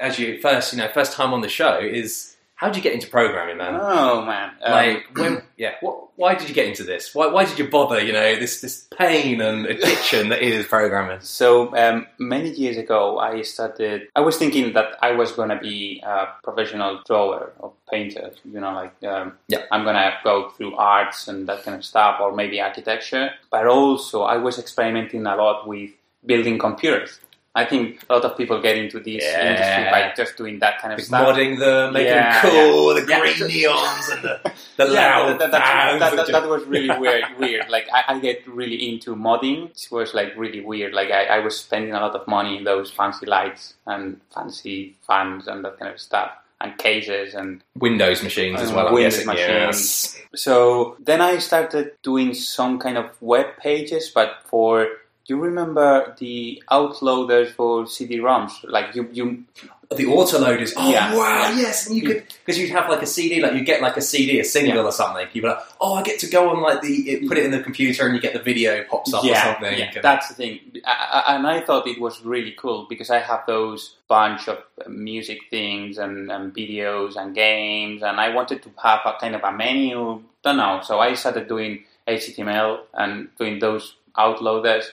as 0.00 0.18
you 0.18 0.40
first 0.40 0.72
you 0.72 0.78
know 0.78 0.88
first 0.94 1.12
time 1.12 1.34
on 1.34 1.40
the 1.40 1.48
show 1.48 1.78
is 1.78 2.35
how 2.56 2.68
did 2.68 2.76
you 2.76 2.82
get 2.82 2.94
into 2.94 3.06
programming, 3.08 3.58
man? 3.58 3.78
Oh 3.78 4.24
man, 4.24 4.50
um, 4.62 4.72
like 4.72 5.06
when? 5.14 5.42
Yeah, 5.58 5.74
what, 5.82 6.08
why 6.16 6.34
did 6.34 6.48
you 6.48 6.54
get 6.54 6.66
into 6.66 6.84
this? 6.84 7.14
Why, 7.14 7.26
why 7.26 7.44
did 7.44 7.58
you 7.58 7.68
bother? 7.68 8.02
You 8.02 8.14
know, 8.14 8.36
this 8.36 8.62
this 8.62 8.88
pain 8.96 9.42
and 9.42 9.66
addiction 9.66 10.30
that 10.30 10.42
is 10.42 10.66
programming. 10.66 11.20
So 11.20 11.76
um, 11.76 12.06
many 12.18 12.50
years 12.50 12.78
ago, 12.78 13.18
I 13.18 13.42
started. 13.42 14.08
I 14.16 14.20
was 14.20 14.38
thinking 14.38 14.72
that 14.72 14.96
I 15.02 15.12
was 15.12 15.32
going 15.32 15.50
to 15.50 15.58
be 15.58 16.02
a 16.04 16.28
professional 16.42 17.02
drawer 17.06 17.52
or 17.58 17.74
painter. 17.90 18.30
You 18.50 18.60
know, 18.60 18.72
like 18.72 19.04
um, 19.04 19.34
yeah, 19.48 19.64
I'm 19.70 19.84
going 19.84 19.96
to 19.96 20.16
go 20.24 20.48
through 20.48 20.76
arts 20.76 21.28
and 21.28 21.46
that 21.48 21.62
kind 21.62 21.76
of 21.76 21.84
stuff, 21.84 22.20
or 22.20 22.34
maybe 22.34 22.58
architecture. 22.58 23.32
But 23.50 23.66
also, 23.66 24.22
I 24.22 24.38
was 24.38 24.58
experimenting 24.58 25.26
a 25.26 25.36
lot 25.36 25.68
with 25.68 25.90
building 26.24 26.58
computers. 26.58 27.20
I 27.56 27.64
think 27.64 28.04
a 28.10 28.12
lot 28.12 28.24
of 28.26 28.36
people 28.36 28.60
get 28.60 28.76
into 28.76 29.00
this 29.00 29.24
yeah. 29.24 29.48
industry 29.48 29.90
by 29.90 30.12
just 30.14 30.36
doing 30.36 30.58
that 30.58 30.78
kind 30.78 30.92
of 30.92 30.98
like 30.98 31.06
stuff. 31.06 31.26
Modding 31.26 31.58
them, 31.58 31.94
making 31.94 32.12
yeah, 32.12 32.42
them 32.42 32.50
cool, 32.52 32.94
the 32.94 33.00
green 33.00 33.34
neons 33.48 34.12
and 34.12 34.22
the, 34.22 34.52
the 34.76 34.84
loud 34.84 35.40
that, 35.40 35.50
that, 35.52 35.98
that, 35.98 36.26
that, 36.26 36.48
was 36.48 36.64
really 36.64 36.96
weird. 36.98 37.24
Weird. 37.38 37.70
Like 37.70 37.88
I, 37.90 38.14
I, 38.14 38.18
get 38.18 38.46
really 38.46 38.92
into 38.92 39.16
modding. 39.16 39.70
It 39.70 39.90
was 39.90 40.12
like 40.12 40.36
really 40.36 40.60
weird. 40.60 40.92
Like 40.92 41.10
I, 41.10 41.24
I 41.24 41.38
was 41.38 41.58
spending 41.58 41.94
a 41.94 42.00
lot 42.00 42.14
of 42.14 42.28
money 42.28 42.58
in 42.58 42.64
those 42.64 42.90
fancy 42.90 43.24
lights 43.24 43.72
and 43.86 44.20
fancy 44.34 44.94
fans 45.06 45.48
and 45.48 45.64
that 45.64 45.78
kind 45.78 45.90
of 45.90 45.98
stuff 45.98 46.32
and 46.60 46.76
cases 46.76 47.32
and 47.34 47.62
Windows 47.78 48.22
machines 48.22 48.60
as 48.60 48.70
well. 48.70 48.92
Windows 48.92 49.24
machines. 49.24 50.18
Yes. 50.18 50.22
So 50.34 50.96
then 51.00 51.22
I 51.22 51.38
started 51.38 51.92
doing 52.02 52.34
some 52.34 52.78
kind 52.78 52.98
of 52.98 53.10
web 53.22 53.56
pages, 53.58 54.10
but 54.14 54.42
for 54.44 54.88
you 55.28 55.40
remember 55.40 56.14
the 56.18 56.62
outloaders 56.70 57.50
for 57.52 57.86
CD-ROMs? 57.86 58.52
Like 58.64 58.94
you, 58.94 59.08
you 59.12 59.44
The 59.90 60.04
autoloaders. 60.04 60.72
Oh 60.76 60.90
Yeah, 60.90 61.14
wow, 61.14 61.50
yeah. 61.50 61.58
yes. 61.60 61.86
And 61.86 61.96
you 61.96 62.02
could 62.02 62.24
because 62.44 62.58
you'd 62.58 62.70
have 62.70 62.88
like 62.88 63.02
a 63.02 63.06
CD, 63.06 63.40
like 63.40 63.54
you 63.54 63.62
get 63.64 63.80
like 63.82 63.96
a 63.96 64.00
CD, 64.00 64.40
a 64.40 64.44
single 64.44 64.76
Yeah. 64.82 64.82
or 64.84 64.92
something. 64.92 65.26
You'd 65.32 65.42
be 65.42 65.48
like, 65.48 65.58
oh, 65.80 65.94
I 65.94 66.02
get 66.02 66.18
to 66.20 66.28
go 66.28 66.50
on 66.50 66.60
like 66.60 66.80
the 66.82 66.94
it, 67.10 67.28
put 67.28 67.38
it 67.38 67.44
in 67.44 67.50
the 67.52 67.60
computer 67.60 68.04
and 68.06 68.14
you 68.14 68.20
get 68.20 68.32
the 68.34 68.40
video 68.42 68.82
pops 68.84 69.12
up 69.14 69.24
or 69.24 69.34
something. 69.34 69.78
Yeah, 69.78 70.00
that's 70.00 70.28
the 70.28 70.34
thing. 70.34 70.60
I, 70.84 71.22
I, 71.26 71.34
and 71.36 71.46
I 71.46 71.60
thought 71.60 71.86
it 71.86 72.00
was 72.00 72.24
really 72.24 72.52
cool 72.58 72.86
because 72.88 73.10
I 73.10 73.18
have 73.20 73.46
those 73.46 73.96
bunch 74.08 74.48
of 74.48 74.58
uh, 74.84 74.88
music 74.88 75.38
things 75.50 75.98
and, 75.98 76.30
and 76.30 76.52
videos 76.54 77.16
and 77.16 77.34
games, 77.34 78.02
and 78.02 78.20
I 78.20 78.28
wanted 78.34 78.62
to 78.64 78.70
have 78.82 79.00
a 79.04 79.14
kind 79.20 79.34
of 79.34 79.42
a 79.44 79.52
menu. 79.52 80.22
Don't 80.42 80.56
know. 80.58 80.80
So 80.84 80.98
I 81.00 81.14
started 81.14 81.46
doing 81.48 81.84
HTML 82.08 82.80
and 82.94 83.28
doing 83.38 83.58
those 83.60 83.94
outloaders, 84.16 84.84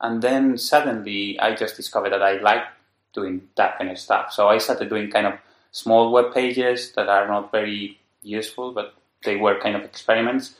and 0.00 0.22
then 0.22 0.56
suddenly 0.56 1.38
I 1.38 1.54
just 1.54 1.76
discovered 1.76 2.10
that 2.10 2.22
I 2.22 2.40
like 2.40 2.64
doing 3.12 3.42
that 3.56 3.78
kind 3.78 3.90
of 3.90 3.98
stuff. 3.98 4.32
So 4.32 4.48
I 4.48 4.58
started 4.58 4.88
doing 4.88 5.10
kind 5.10 5.26
of 5.26 5.34
small 5.72 6.12
web 6.12 6.32
pages 6.32 6.92
that 6.92 7.08
are 7.08 7.26
not 7.26 7.50
very 7.50 7.98
useful, 8.22 8.72
but 8.72 8.94
they 9.24 9.36
were 9.36 9.58
kind 9.60 9.76
of 9.76 9.82
experiments. 9.82 10.54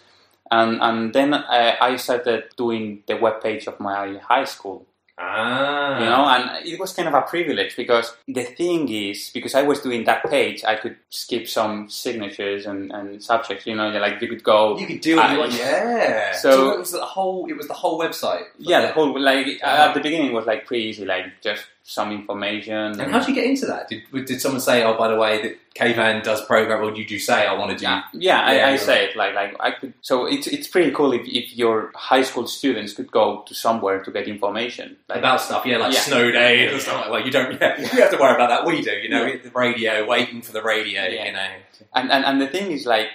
And, 0.50 0.80
and 0.82 1.12
then 1.14 1.32
I, 1.32 1.76
I 1.80 1.96
started 1.96 2.44
doing 2.56 3.02
the 3.06 3.16
web 3.16 3.42
page 3.42 3.66
of 3.66 3.78
my 3.78 4.18
high 4.18 4.44
school, 4.44 4.86
ah, 5.20 5.98
you 5.98 6.04
know, 6.06 6.24
and 6.28 6.66
it 6.66 6.80
was 6.80 6.92
kind 6.92 7.06
of 7.08 7.14
a 7.14 7.22
privilege 7.22 7.76
because 7.76 8.14
the 8.26 8.44
thing 8.44 8.88
is, 8.88 9.30
because 9.34 9.54
I 9.54 9.62
was 9.62 9.80
doing 9.80 10.04
that 10.04 10.24
page, 10.28 10.64
I 10.64 10.76
could 10.76 10.96
skip 11.10 11.46
some 11.48 11.88
signatures 11.88 12.66
and, 12.66 12.90
and 12.92 13.22
subjects, 13.22 13.66
you 13.66 13.74
know, 13.76 13.88
like 13.90 14.20
you 14.22 14.28
could 14.28 14.42
go. 14.42 14.78
you 14.78 14.86
could 14.86 15.00
do 15.00 15.18
it. 15.20 15.30
you 15.32 15.42
Uh. 15.42 15.46
Yeah. 15.58 16.32
So- 16.32 16.72
it 16.74 16.78
was 16.78 16.92
the 16.92 17.04
whole. 17.04 17.46
It 17.50 17.56
was 17.56 17.68
the 17.68 17.74
whole 17.74 17.98
website. 18.00 18.44
yeah, 18.58 18.80
the 18.82 18.92
whole, 18.92 19.18
like, 19.20 19.46
Ah. 19.62 19.88
at 19.88 19.94
the 19.94 20.00
beginning 20.00 20.28
it 20.30 20.34
was 20.34 20.46
like 20.46 20.66
pretty 20.66 20.84
easy, 20.84 21.04
like 21.04 21.26
just 21.42 21.64
some 21.90 22.12
information. 22.12 23.00
And 23.00 23.10
how 23.10 23.18
did 23.18 23.28
you 23.28 23.34
get 23.34 23.44
into 23.46 23.66
that? 23.66 23.88
Did, 23.88 24.02
did 24.26 24.40
someone 24.40 24.60
say, 24.60 24.84
"Oh, 24.84 24.96
by 24.96 25.08
the 25.08 25.16
way, 25.16 25.42
that 25.42 25.58
Keyvan 25.74 26.22
does 26.22 26.40
program," 26.44 26.82
or 26.84 26.92
did 26.92 27.10
you 27.10 27.18
say, 27.18 27.46
"I 27.46 27.52
want 27.54 27.72
to 27.72 27.76
do"? 27.76 27.82
Yeah, 27.84 28.02
yeah, 28.12 28.52
Yeah, 28.52 28.66
I, 28.68 28.70
I 28.72 28.76
say 28.76 29.06
it 29.06 29.16
like 29.16 29.34
like 29.34 29.56
I 29.58 29.72
could. 29.72 29.92
So 30.00 30.26
it's 30.26 30.46
it's 30.46 30.68
pretty 30.68 30.92
cool 30.92 31.12
if, 31.12 31.22
if 31.26 31.56
your 31.56 31.90
high 31.96 32.22
school 32.22 32.46
students 32.46 32.92
could 32.92 33.10
go 33.10 33.42
to 33.48 33.54
somewhere 33.54 34.02
to 34.04 34.10
get 34.12 34.28
information. 34.28 34.96
Like, 35.08 35.18
about 35.18 35.40
stuff, 35.40 35.66
yeah, 35.66 35.78
like 35.78 35.92
Yeah. 35.94 36.00
snow 36.00 36.30
day 36.30 36.66
and 36.66 36.72
Yeah. 36.76 36.78
stuff 36.78 37.00
like. 37.02 37.10
Well, 37.10 37.24
you 37.26 37.32
don't, 37.32 37.60
yeah, 37.60 37.78
you 37.94 38.00
have 38.02 38.10
to 38.12 38.18
worry 38.18 38.34
about 38.36 38.50
that. 38.50 38.64
We 38.66 38.82
do, 38.82 38.92
you 38.92 39.08
know, 39.08 39.24
Yeah. 39.26 39.36
the 39.42 39.50
radio, 39.50 40.06
waiting 40.06 40.42
for 40.42 40.52
the 40.52 40.62
radio, 40.62 41.02
Yeah. 41.06 41.24
you 41.26 41.32
know. 41.32 41.48
and, 41.96 42.10
and 42.12 42.24
and 42.24 42.40
the 42.40 42.46
thing 42.46 42.70
is 42.70 42.86
like, 42.86 43.08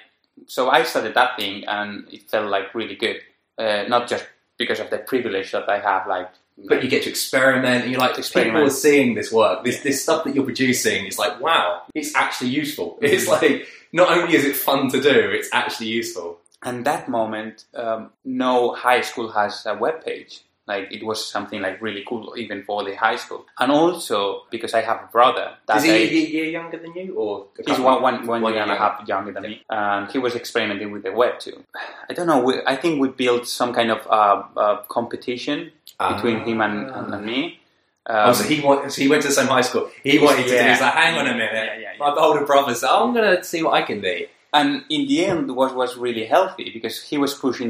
so 0.48 0.70
I 0.70 0.84
started 0.84 1.13
that 1.13 1.38
thing 1.39 1.63
and 1.65 2.08
it 2.12 2.29
felt 2.29 2.50
like 2.51 2.75
really 2.75 2.96
good. 2.96 3.22
Uh, 3.58 3.84
not 3.88 4.10
just 4.10 4.25
because 4.58 4.82
of 4.82 4.89
the 4.89 4.98
privilege 4.98 5.51
that 5.53 5.70
I 5.70 5.79
have, 5.79 6.08
like. 6.08 6.29
But 6.58 6.84
you 6.84 6.90
get 6.90 7.04
to 7.04 7.10
experiment, 7.10 7.84
and 7.84 7.92
you're 7.92 8.00
like, 8.00 8.16
people 8.16 8.64
are 8.64 8.70
seeing 8.70 9.14
this 9.14 9.32
work, 9.32 9.64
this 9.66 9.82
this 9.82 10.02
stuff 10.02 10.24
that 10.24 10.34
you're 10.36 10.46
producing. 10.46 11.06
It's 11.06 11.20
like, 11.20 11.42
wow, 11.42 11.82
it's 11.94 12.16
actually 12.16 12.52
useful. 12.52 12.98
It's 13.02 13.28
like 13.28 13.68
not 13.92 14.08
only 14.18 14.36
is 14.36 14.46
it 14.46 14.56
fun 14.56 14.90
to 14.92 15.02
do, 15.02 15.18
it's 15.38 15.50
actually 15.52 15.88
useful. 15.88 16.40
and 16.64 16.86
that 16.86 17.08
moment, 17.10 17.66
um, 17.76 18.10
no 18.24 18.74
high 18.74 19.02
school 19.02 19.32
has 19.32 19.66
a 19.66 19.76
web 19.76 20.04
page. 20.04 20.42
Like 20.68 20.92
it 20.92 21.04
was 21.06 21.20
something 21.36 21.62
like 21.62 21.80
really 21.80 22.04
cool, 22.10 22.34
even 22.38 22.64
for 22.64 22.84
the 22.84 22.96
high 22.96 23.18
school. 23.18 23.46
And 23.60 23.72
also 23.72 24.18
because 24.50 24.74
I 24.74 24.82
have 24.82 24.98
a 25.04 25.10
brother. 25.12 25.48
That 25.68 25.78
Is 25.78 25.84
he 25.84 25.92
I- 25.92 25.96
a 25.96 26.06
year, 26.16 26.28
year 26.38 26.46
younger 26.60 26.80
than 26.84 26.92
you, 26.96 27.14
or 27.22 27.46
He's 27.68 27.78
one, 27.78 28.02
one, 28.02 28.26
one 28.26 28.42
One 28.42 28.54
year 28.54 28.64
and 28.64 28.72
a 28.72 28.76
half 28.84 29.08
younger 29.08 29.32
than 29.36 29.44
me, 29.44 29.62
and 29.70 30.10
he 30.14 30.18
was 30.18 30.34
experimenting 30.36 30.90
with 30.92 31.04
the 31.04 31.12
web 31.12 31.38
too. 31.46 31.58
I 32.10 32.14
don't 32.16 32.26
know. 32.32 32.40
We, 32.48 32.54
I 32.66 32.76
think 32.82 33.00
we 33.00 33.10
built 33.10 33.46
some 33.48 33.72
kind 33.80 33.92
of 33.92 34.00
uh, 34.08 34.38
uh, 34.64 34.76
competition 34.98 35.72
between 36.00 36.40
him 36.42 36.62
and, 36.62 36.90
and, 36.90 37.14
and 37.14 37.25
me. 37.25 37.60
Um, 38.08 38.30
Oh, 38.30 38.34
so 38.34 38.44
he 38.44 38.62
went, 38.62 38.92
so 38.92 39.02
he 39.02 39.08
went 39.08 39.22
to 39.24 39.30
the 39.30 39.34
same 39.34 39.48
high 39.48 39.62
school. 39.62 39.90
He 40.04 40.20
wanted 40.20 40.44
to 40.44 40.50
do. 40.50 40.56
He's 40.70 40.80
like, 40.82 40.94
hang 40.94 41.18
on 41.18 41.25
a 41.28 41.34
minute. 41.34 41.54
Yeah, 41.54 41.64
yeah, 41.80 41.80
yeah. 41.80 41.98
My 41.98 42.14
older 42.14 42.46
brother 42.46 42.75
said, 42.75 42.90
I'm 42.90 43.14
going 43.14 43.36
to 43.38 43.44
see 43.44 43.64
what 43.64 43.74
I 43.74 43.82
can 43.82 44.00
do. 44.02 44.28
and 44.54 44.84
in 44.90 45.08
the 45.08 45.25
end, 45.25 45.56
was 45.56 45.74
was 45.74 45.98
really 45.98 46.25
healthy 46.25 46.70
because 46.72 47.02
he 47.02 47.18
was 47.18 47.34
pushing 47.34 47.70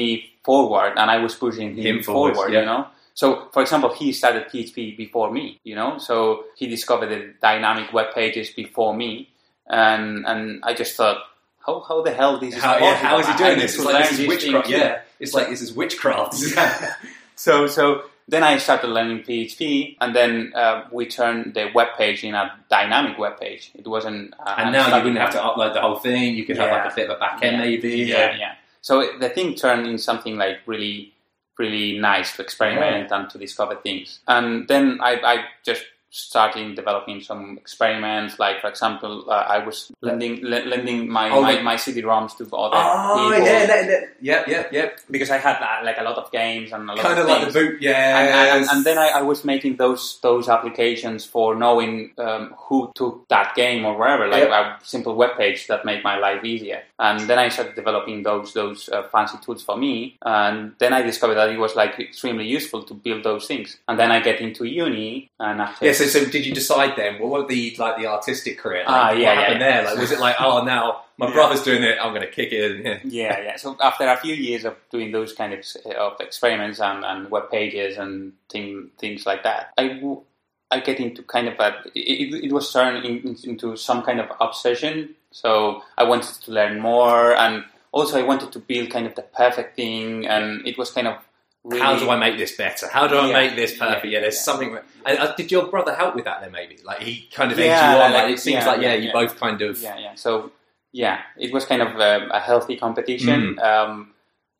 me 0.00 0.30
forward, 0.44 0.92
and 0.96 1.10
I 1.10 1.18
was 1.18 1.34
pushing 1.34 1.74
him, 1.76 1.84
Him 1.96 2.02
forward. 2.02 2.52
yeah. 2.52 2.60
You 2.60 2.66
know. 2.66 2.86
So, 3.14 3.48
for 3.52 3.60
example, 3.60 3.90
he 3.92 4.12
started 4.12 4.42
PHP 4.48 4.96
before 4.96 5.30
me. 5.30 5.60
You 5.64 5.74
know, 5.74 5.98
so 5.98 6.44
he 6.56 6.66
discovered 6.68 7.08
the 7.14 7.34
dynamic 7.42 7.92
web 7.92 8.14
pages 8.14 8.50
before 8.50 8.94
me, 8.94 9.28
and 9.66 10.24
and 10.26 10.62
I 10.62 10.74
just 10.74 10.96
thought. 10.96 11.18
How, 11.66 11.78
how 11.88 12.02
the 12.02 12.10
hell 12.12 12.40
this 12.40 12.56
is 12.56 12.60
How, 12.62 12.76
yeah, 12.78 12.96
how 12.96 13.18
is 13.20 13.26
he 13.28 13.34
doing 13.36 13.58
this? 13.58 13.76
to 13.76 13.82
It's 13.82 13.92
like 13.92 14.08
this 14.08 14.18
is 14.18 14.26
witchcraft. 14.26 14.68
Yeah, 14.68 15.00
it's 15.20 15.34
like 15.34 15.48
this 15.48 15.62
is 15.62 15.72
witchcraft. 15.72 16.34
So 17.34 17.66
so 17.66 18.02
then 18.28 18.42
I 18.44 18.58
started 18.58 18.88
learning 18.88 19.24
PHP, 19.24 19.96
and 20.00 20.14
then 20.14 20.52
uh, 20.54 20.84
we 20.92 21.06
turned 21.06 21.54
the 21.54 21.70
web 21.74 21.88
page 21.98 22.24
in 22.24 22.34
a 22.34 22.52
dynamic 22.70 23.18
web 23.18 23.38
page. 23.38 23.70
It 23.74 23.86
wasn't. 23.86 24.34
Uh, 24.38 24.54
and 24.58 24.72
now 24.72 24.88
you 24.96 25.02
wouldn't 25.02 25.18
have 25.18 25.32
to 25.32 25.38
upload 25.38 25.74
the 25.74 25.80
whole 25.80 25.96
thing. 25.96 26.34
You 26.34 26.44
could 26.44 26.56
have 26.56 26.70
like 26.70 26.92
a 26.92 26.94
bit 26.94 27.10
of 27.10 27.16
a 27.16 27.20
back 27.20 27.42
end, 27.42 27.56
Yeah. 27.56 27.62
maybe. 27.62 27.88
Yeah, 27.90 28.36
yeah. 28.38 28.54
So 28.80 29.18
the 29.18 29.28
thing 29.28 29.54
turned 29.54 29.86
in 29.86 29.98
something 29.98 30.36
like 30.36 30.58
really, 30.66 31.12
really 31.58 31.98
nice 31.98 32.36
to 32.36 32.42
experiment 32.42 33.10
and 33.10 33.28
to 33.30 33.38
discover 33.38 33.76
things. 33.76 34.20
And 34.26 34.66
then 34.68 34.98
I, 35.00 35.12
I 35.24 35.44
just 35.64 35.84
started 36.12 36.76
developing 36.76 37.20
some 37.22 37.56
experiments. 37.56 38.38
Like 38.38 38.60
for 38.60 38.68
example, 38.68 39.24
uh, 39.28 39.32
I 39.48 39.64
was 39.64 39.90
lending 40.02 40.44
le- 40.44 40.66
lending 40.68 41.08
my, 41.08 41.30
Oh, 41.30 41.40
my, 41.40 41.60
my 41.62 41.76
CD-ROMs 41.76 42.36
to 42.36 42.44
other 42.54 42.76
Oh 42.76 43.30
people 43.32 43.46
yeah, 43.48 43.86
yep, 44.20 44.46
yep, 44.46 44.72
yep. 44.72 44.98
because 45.10 45.30
I 45.30 45.38
had 45.38 45.56
uh, 45.56 45.84
like 45.84 45.96
a 45.98 46.02
lot 46.02 46.16
of 46.18 46.30
games 46.30 46.70
and 46.72 46.84
a 46.88 46.92
lot 46.92 46.98
Kind 46.98 47.18
of 47.18 47.24
of 47.24 47.30
like 47.30 47.46
the 47.46 47.52
boot, 47.52 47.80
yeah. 47.80 48.18
and, 48.18 48.28
and, 48.62 48.70
and 48.70 48.84
then 48.84 48.98
I, 48.98 49.08
I 49.08 49.22
was 49.22 49.42
making 49.44 49.76
those 49.76 50.20
those 50.22 50.48
applications 50.50 51.24
for 51.24 51.54
knowing 51.56 52.12
um, 52.18 52.54
who 52.58 52.92
took 52.94 53.26
that 53.28 53.54
game 53.54 53.84
or 53.86 53.96
wherever, 53.96 54.28
like 54.28 54.44
a 54.44 54.78
simple 54.82 55.14
web 55.14 55.36
page 55.38 55.66
that 55.68 55.84
made 55.86 56.04
my 56.04 56.18
life 56.18 56.44
easier. 56.44 56.82
And 56.98 57.20
then 57.20 57.38
I 57.38 57.48
started 57.48 57.74
developing 57.74 58.22
those 58.22 58.52
those 58.52 58.88
uh, 58.90 59.02
fancy 59.10 59.38
tools 59.44 59.62
for 59.62 59.76
me. 59.78 60.18
And 60.22 60.74
then 60.78 60.92
I 60.92 61.00
discovered 61.02 61.34
that 61.36 61.48
it 61.50 61.58
was 61.58 61.74
like 61.74 61.98
extremely 61.98 62.46
useful 62.46 62.82
to 62.84 62.94
build 62.94 63.24
those 63.24 63.46
things. 63.46 63.78
And 63.88 63.98
then 63.98 64.10
I 64.12 64.20
get 64.20 64.40
into 64.40 64.64
uni, 64.66 65.30
and 65.40 65.60
after 65.62 65.86
Yeah, 65.86 65.92
so, 66.06 66.24
so 66.24 66.30
did 66.30 66.44
you 66.46 66.54
decide 66.54 66.96
then? 66.96 67.18
What 67.20 67.30
was 67.30 67.46
the 67.48 67.74
like 67.78 67.96
the 67.98 68.06
artistic 68.06 68.58
career? 68.58 68.84
Like, 68.84 68.88
Ah, 68.88 69.08
what 69.08 69.18
yeah, 69.18 69.34
happened 69.34 69.60
yeah. 69.60 69.82
there? 69.82 69.84
Like, 69.90 69.98
was 69.98 70.10
it 70.12 70.20
like, 70.20 70.36
oh, 70.40 70.64
now 70.74 71.02
my 71.18 71.28
Yeah. 71.28 71.34
brother's 71.34 71.62
doing 71.62 71.82
it, 71.82 71.98
I'm 72.00 72.10
going 72.10 72.22
to 72.22 72.30
kick 72.30 72.52
it? 72.52 72.80
in. 72.80 72.86
Yeah. 72.86 72.98
yeah, 73.04 73.40
yeah. 73.40 73.56
So 73.56 73.76
after 73.82 74.06
a 74.08 74.16
few 74.16 74.34
years 74.34 74.64
of 74.64 74.76
doing 74.90 75.12
those 75.12 75.32
kind 75.32 75.52
of, 75.52 75.64
of 75.96 76.20
experiments 76.20 76.80
and, 76.80 77.04
and 77.04 77.30
web 77.30 77.50
pages 77.50 77.96
and 77.98 78.32
thing, 78.50 78.90
things 78.98 79.26
like 79.26 79.42
that, 79.44 79.72
I, 79.78 79.88
w- 79.88 80.22
I 80.70 80.80
get 80.80 81.00
into 81.00 81.22
kind 81.22 81.48
of 81.48 81.58
a, 81.60 81.82
it, 81.94 82.44
it 82.46 82.52
was 82.52 82.72
turned 82.72 83.04
in, 83.04 83.36
into 83.44 83.76
some 83.76 84.02
kind 84.02 84.20
of 84.20 84.28
obsession. 84.40 85.14
So 85.30 85.82
I 85.98 86.04
wanted 86.04 86.34
to 86.44 86.50
learn 86.52 86.80
more 86.80 87.34
and 87.36 87.64
also 87.92 88.18
I 88.18 88.22
wanted 88.22 88.52
to 88.52 88.58
build 88.58 88.90
kind 88.90 89.06
of 89.06 89.14
the 89.14 89.22
perfect 89.22 89.76
thing 89.76 90.26
and 90.26 90.66
it 90.66 90.78
was 90.78 90.90
kind 90.90 91.06
of 91.08 91.16
really... 91.64 91.82
How 91.82 91.98
do 91.98 92.10
I 92.10 92.16
make 92.16 92.36
this 92.38 92.56
better? 92.56 92.88
How 92.88 93.06
do 93.06 93.16
I 93.16 93.26
Yeah. 93.28 93.32
make 93.32 93.56
this 93.56 93.76
perfect? 93.76 94.04
Yeah, 94.06 94.10
Yeah, 94.12 94.20
there's 94.20 94.36
yeah. 94.36 94.40
something. 94.42 94.78
And, 95.04 95.18
uh, 95.18 95.34
did 95.34 95.50
your 95.50 95.66
brother 95.66 95.94
help 95.94 96.14
with 96.14 96.24
that 96.24 96.40
then? 96.40 96.52
Maybe 96.52 96.78
like 96.84 97.00
he 97.02 97.28
kind 97.32 97.52
of 97.52 97.58
Yeah, 97.58 97.64
egged 97.64 97.82
you 97.82 98.02
on. 98.02 98.12
Like, 98.12 98.22
like- 98.24 98.32
it 98.34 98.38
seems 98.40 98.66
like 98.66 98.80
yeah, 98.80 98.94
you 98.94 99.12
both 99.12 99.38
kind 99.38 99.60
of. 99.62 99.80
Yeah, 99.80 99.98
yeah. 99.98 100.14
So 100.14 100.52
yeah, 100.92 101.20
it 101.38 101.52
was 101.52 101.64
kind 101.64 101.82
of 101.82 101.96
a, 101.98 102.28
a 102.32 102.40
healthy 102.40 102.76
competition. 102.76 103.56
Mm. 103.56 103.62
Um, 103.62 104.08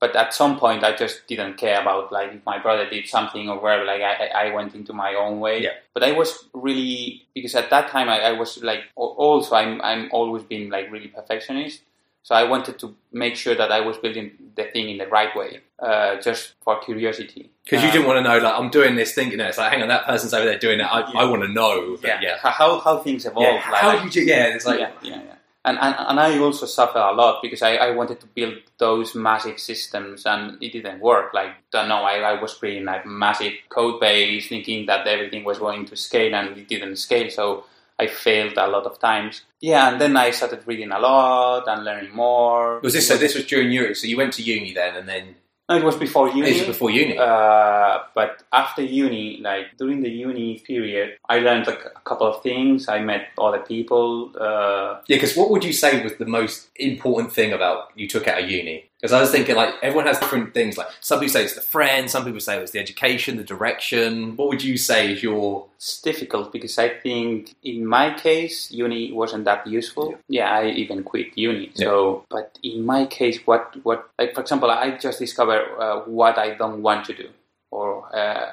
but 0.01 0.17
at 0.17 0.35
some 0.35 0.59
point, 0.59 0.83
I 0.83 0.97
just 0.97 1.29
didn't 1.29 1.59
care 1.59 1.81
about 1.81 2.11
like 2.11 2.33
if 2.33 2.45
my 2.45 2.59
brother 2.59 2.89
did 2.91 3.07
something 3.07 3.49
or 3.49 3.61
whatever. 3.61 3.85
Like 3.85 4.03
I, 4.03 4.15
I 4.27 4.47
I 4.47 4.55
went 4.55 4.75
into 4.75 4.93
my 4.93 5.15
own 5.15 5.39
way. 5.39 5.63
Yeah. 5.63 5.75
But 5.95 6.03
I 6.03 6.11
was 6.11 6.49
really 6.53 7.23
because 7.35 7.55
at 7.55 7.71
that 7.71 7.89
time 7.91 8.09
I, 8.09 8.19
I 8.21 8.33
was 8.33 8.61
like 8.63 8.81
also 8.97 9.55
I'm 9.55 9.81
I'm 9.81 10.09
always 10.11 10.43
been 10.43 10.71
like 10.71 10.91
really 10.91 11.07
perfectionist. 11.09 11.83
So 12.25 12.35
I 12.37 12.45
wanted 12.45 12.79
to 12.81 12.95
make 13.13 13.35
sure 13.37 13.55
that 13.57 13.73
I 13.73 13.81
was 13.81 13.97
building 13.99 14.31
the 14.55 14.65
thing 14.65 14.89
in 14.89 14.99
the 14.99 15.07
right 15.09 15.35
way, 15.35 15.61
uh, 15.81 16.21
just 16.21 16.55
for 16.63 16.79
curiosity. 16.81 17.51
Because 17.65 17.83
you 17.83 17.89
Uh, 17.89 17.93
didn't 17.93 18.07
want 18.07 18.19
to 18.19 18.23
know, 18.23 18.39
like, 18.39 18.55
I'm 18.59 18.71
doing 18.71 18.95
this 18.95 19.13
thing, 19.13 19.31
you 19.33 19.37
know, 19.37 19.47
it's 19.47 19.59
like, 19.59 19.73
hang 19.73 19.83
on, 19.83 19.89
that 19.89 20.07
person's 20.07 20.33
over 20.33 20.45
there 20.45 20.59
doing 20.59 20.79
it. 20.81 20.85
I, 20.85 21.01
Yeah. 21.01 21.19
I 21.21 21.25
want 21.25 21.43
to 21.43 21.49
know. 21.49 21.97
that, 21.97 22.23
yeah, 22.23 22.37
yeah. 22.43 22.51
how 22.61 22.79
how 22.79 22.99
things 22.99 23.27
evolve. 23.27 23.45
Yeah, 23.47 23.71
like- 23.71 23.81
How 23.83 23.97
like- 23.97 24.15
you? 24.15 24.23
Yeah, 24.23 24.55
it's 24.55 24.67
like, 24.67 24.79
yeah, 24.79 24.91
yeah, 25.03 25.15
yeah. 25.17 25.35
And, 25.65 25.79
and 25.81 25.95
and 26.11 26.19
I 26.21 26.39
also 26.39 26.67
suffer 26.67 26.99
a 26.99 27.13
lot 27.13 27.41
because 27.41 27.63
I, 27.63 27.77
I 27.77 27.91
wanted 27.93 28.19
to 28.21 28.27
build 28.27 28.55
those 28.79 29.15
massive 29.15 29.59
systems 29.61 30.27
and 30.27 30.61
it 30.61 30.73
didn't 30.73 30.99
work. 31.01 31.33
Like 31.35 31.53
don't 31.71 31.89
know, 31.89 32.03
I, 32.03 32.15
I 32.33 32.41
was 32.41 32.53
creating 32.55 32.85
like 32.85 33.07
massive 33.07 33.53
code 33.69 34.01
base 34.01 34.49
thinking 34.49 34.87
that 34.87 35.07
everything 35.07 35.45
was 35.45 35.59
going 35.61 35.85
to 35.87 35.97
scale 35.97 36.35
and 36.35 36.57
it 36.59 36.67
didn't 36.67 36.97
scale. 36.97 37.31
So 37.31 37.65
I 38.03 38.07
failed 38.09 38.57
a 38.57 38.69
lot 38.75 38.85
of 38.91 38.95
times. 39.11 39.35
Yeah, 39.61 39.85
and 39.91 39.97
then 40.03 40.17
I 40.17 40.31
started 40.39 40.61
reading 40.71 40.91
a 40.93 40.99
lot 40.99 41.63
and 41.71 41.85
learning 41.89 42.13
more. 42.25 42.81
was 42.83 42.93
this 42.97 43.07
so? 43.09 43.17
This 43.17 43.35
was 43.37 43.45
during 43.47 43.71
uni, 43.71 43.95
so 43.95 44.07
you 44.11 44.17
went 44.23 44.33
to 44.39 44.43
uni 44.43 44.71
then, 44.81 44.93
and 44.99 45.07
then 45.13 45.25
No, 45.69 45.77
it 45.81 45.85
was 45.91 45.97
before 46.07 46.27
uni. 46.29 46.43
this 46.49 46.59
was 46.61 46.67
before 46.75 46.91
uni. 46.91 47.15
Uh, 47.17 47.99
but 48.19 48.33
after 48.63 48.83
uni, 48.83 49.27
like 49.49 49.67
during 49.79 49.99
the 50.03 50.11
uni 50.11 50.49
period, 50.71 51.09
I 51.35 51.37
learned 51.47 51.67
like 51.71 51.83
a 52.01 52.01
couple 52.09 52.27
of 52.33 52.43
things. 52.43 52.89
I 52.89 52.99
met 53.11 53.23
other 53.47 53.63
people. 53.73 54.33
Uh, 54.47 54.91
yeah, 55.09 55.17
because 55.17 55.37
what 55.39 55.49
would 55.51 55.65
you 55.69 55.73
say 55.83 56.03
was 56.03 56.15
the 56.25 56.27
most 56.39 56.57
important 56.77 57.33
thing 57.39 57.51
about 57.59 57.79
you 58.01 58.07
took 58.15 58.27
out 58.31 58.43
of 58.43 58.51
uni? 58.51 58.77
Because 59.03 59.15
I 59.15 59.21
was 59.21 59.33
thinking, 59.33 59.57
like, 59.57 59.75
everyone 59.83 60.07
has 60.07 60.21
different 60.21 60.55
things. 60.55 60.79
Like, 60.79 60.87
some 61.01 61.19
people 61.19 61.33
say 61.33 61.43
it's 61.43 61.57
the 61.57 61.61
friend, 61.61 62.09
some 62.09 62.25
people 62.25 62.39
say 62.39 62.57
it's 62.63 62.71
the 62.71 62.79
education, 62.79 63.37
the 63.37 63.43
direction. 63.43 64.37
What 64.37 64.47
would 64.49 64.63
you 64.63 64.77
say 64.79 65.13
is 65.13 65.25
your. 65.25 65.67
It's 65.75 66.01
difficult 66.01 66.53
because 66.53 66.79
I 66.79 66.89
think 66.89 67.57
in 67.65 67.85
my 67.85 68.15
case, 68.15 68.71
uni 68.71 69.11
wasn't 69.11 69.45
that 69.47 69.67
useful. 69.67 70.15
Yeah, 70.29 70.53
I 70.57 70.69
even 70.69 71.03
quit 71.03 71.37
uni. 71.37 71.73
So, 71.75 72.25
but 72.31 72.57
in 72.63 72.87
my 72.87 73.07
case, 73.07 73.41
what, 73.45 73.75
what, 73.83 74.09
like, 74.21 74.35
for 74.35 74.43
example, 74.43 74.71
I 74.71 74.97
just 74.97 75.19
discovered 75.19 75.67
uh, 75.81 76.03
what 76.03 76.39
I 76.39 76.55
don't 76.55 76.81
want 76.81 77.05
to 77.07 77.15
do 77.15 77.29
or 77.73 78.07
uh, 78.15 78.53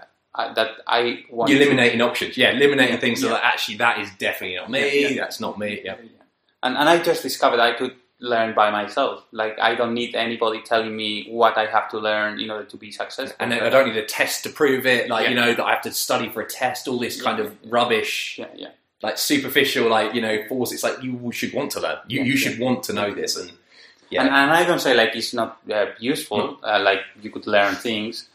that 0.56 0.72
I 0.88 1.26
want 1.30 1.52
You're 1.52 1.60
to- 1.60 1.66
eliminating 1.66 2.02
options. 2.02 2.38
Yeah, 2.38 2.52
eliminating 2.52 2.96
Yeah, 2.96 3.00
things 3.00 3.22
so 3.22 3.28
yeah. 3.28 3.34
that 3.34 3.44
actually 3.44 3.78
that 3.78 4.00
is 4.00 4.10
definitely 4.18 4.56
not 4.58 4.72
me, 4.72 5.02
Yeah, 5.04 5.08
yeah. 5.10 5.22
that's 5.22 5.40
not 5.40 5.60
me. 5.60 5.82
Yeah. 5.86 5.96
and, 6.64 6.76
and 6.76 6.90
I 6.90 6.98
just 7.04 7.22
discovered 7.22 7.60
I 7.60 7.74
could 7.74 7.94
learn 8.20 8.54
by 8.54 8.70
myself. 8.72 9.24
Like 9.32 9.58
I 9.60 9.76
don't 9.76 9.94
need 9.94 10.16
anybody 10.16 10.62
telling 10.62 10.96
me 10.96 11.28
what 11.30 11.58
I 11.58 11.66
have 11.68 11.90
to 11.92 12.00
learn 12.00 12.40
in 12.40 12.52
order 12.52 12.66
to 12.66 12.78
be 12.78 12.92
successful. 12.92 13.36
And 13.40 13.54
I 13.54 13.70
don't 13.70 13.88
need 13.88 13.98
a 13.98 14.06
test 14.06 14.44
to 14.44 14.50
prove 14.50 14.86
it. 14.86 15.10
Like, 15.10 15.30
you 15.30 15.36
know, 15.36 15.54
that 15.54 15.64
I 15.64 15.72
have 15.72 15.82
to 15.84 15.92
study 15.92 16.30
for 16.30 16.42
a 16.42 16.48
test, 16.48 16.88
all 16.88 17.00
this 17.00 17.18
Yeah. 17.18 17.24
kind 17.24 17.40
of 17.40 17.56
rubbish. 17.70 18.36
yeah, 18.38 18.48
yeah. 18.56 18.68
like 19.02 19.18
superficial, 19.18 19.88
like 19.90 20.14
you 20.14 20.22
know, 20.22 20.44
force. 20.50 20.72
It's 20.74 20.84
like 20.84 21.02
you 21.02 21.32
should 21.32 21.54
want 21.54 21.72
to 21.72 21.80
learn. 21.80 21.98
You 22.08 22.20
Yeah, 22.20 22.26
you 22.26 22.34
yeah. 22.34 22.40
should 22.50 22.60
want 22.60 22.84
to 22.84 22.94
know 22.94 23.14
this, 23.14 23.38
and 23.38 23.52
yeah, 24.10 24.22
And, 24.24 24.30
and 24.30 24.52
I 24.52 24.66
don't 24.66 24.80
say 24.82 24.94
like 24.96 25.16
it's 25.16 25.34
not 25.34 25.60
uh, 25.72 25.86
useful. 26.00 26.58
Uh, 26.62 26.80
like 26.82 27.00
you 27.22 27.30
could 27.30 27.48
learn 27.48 27.76
things, 27.76 28.28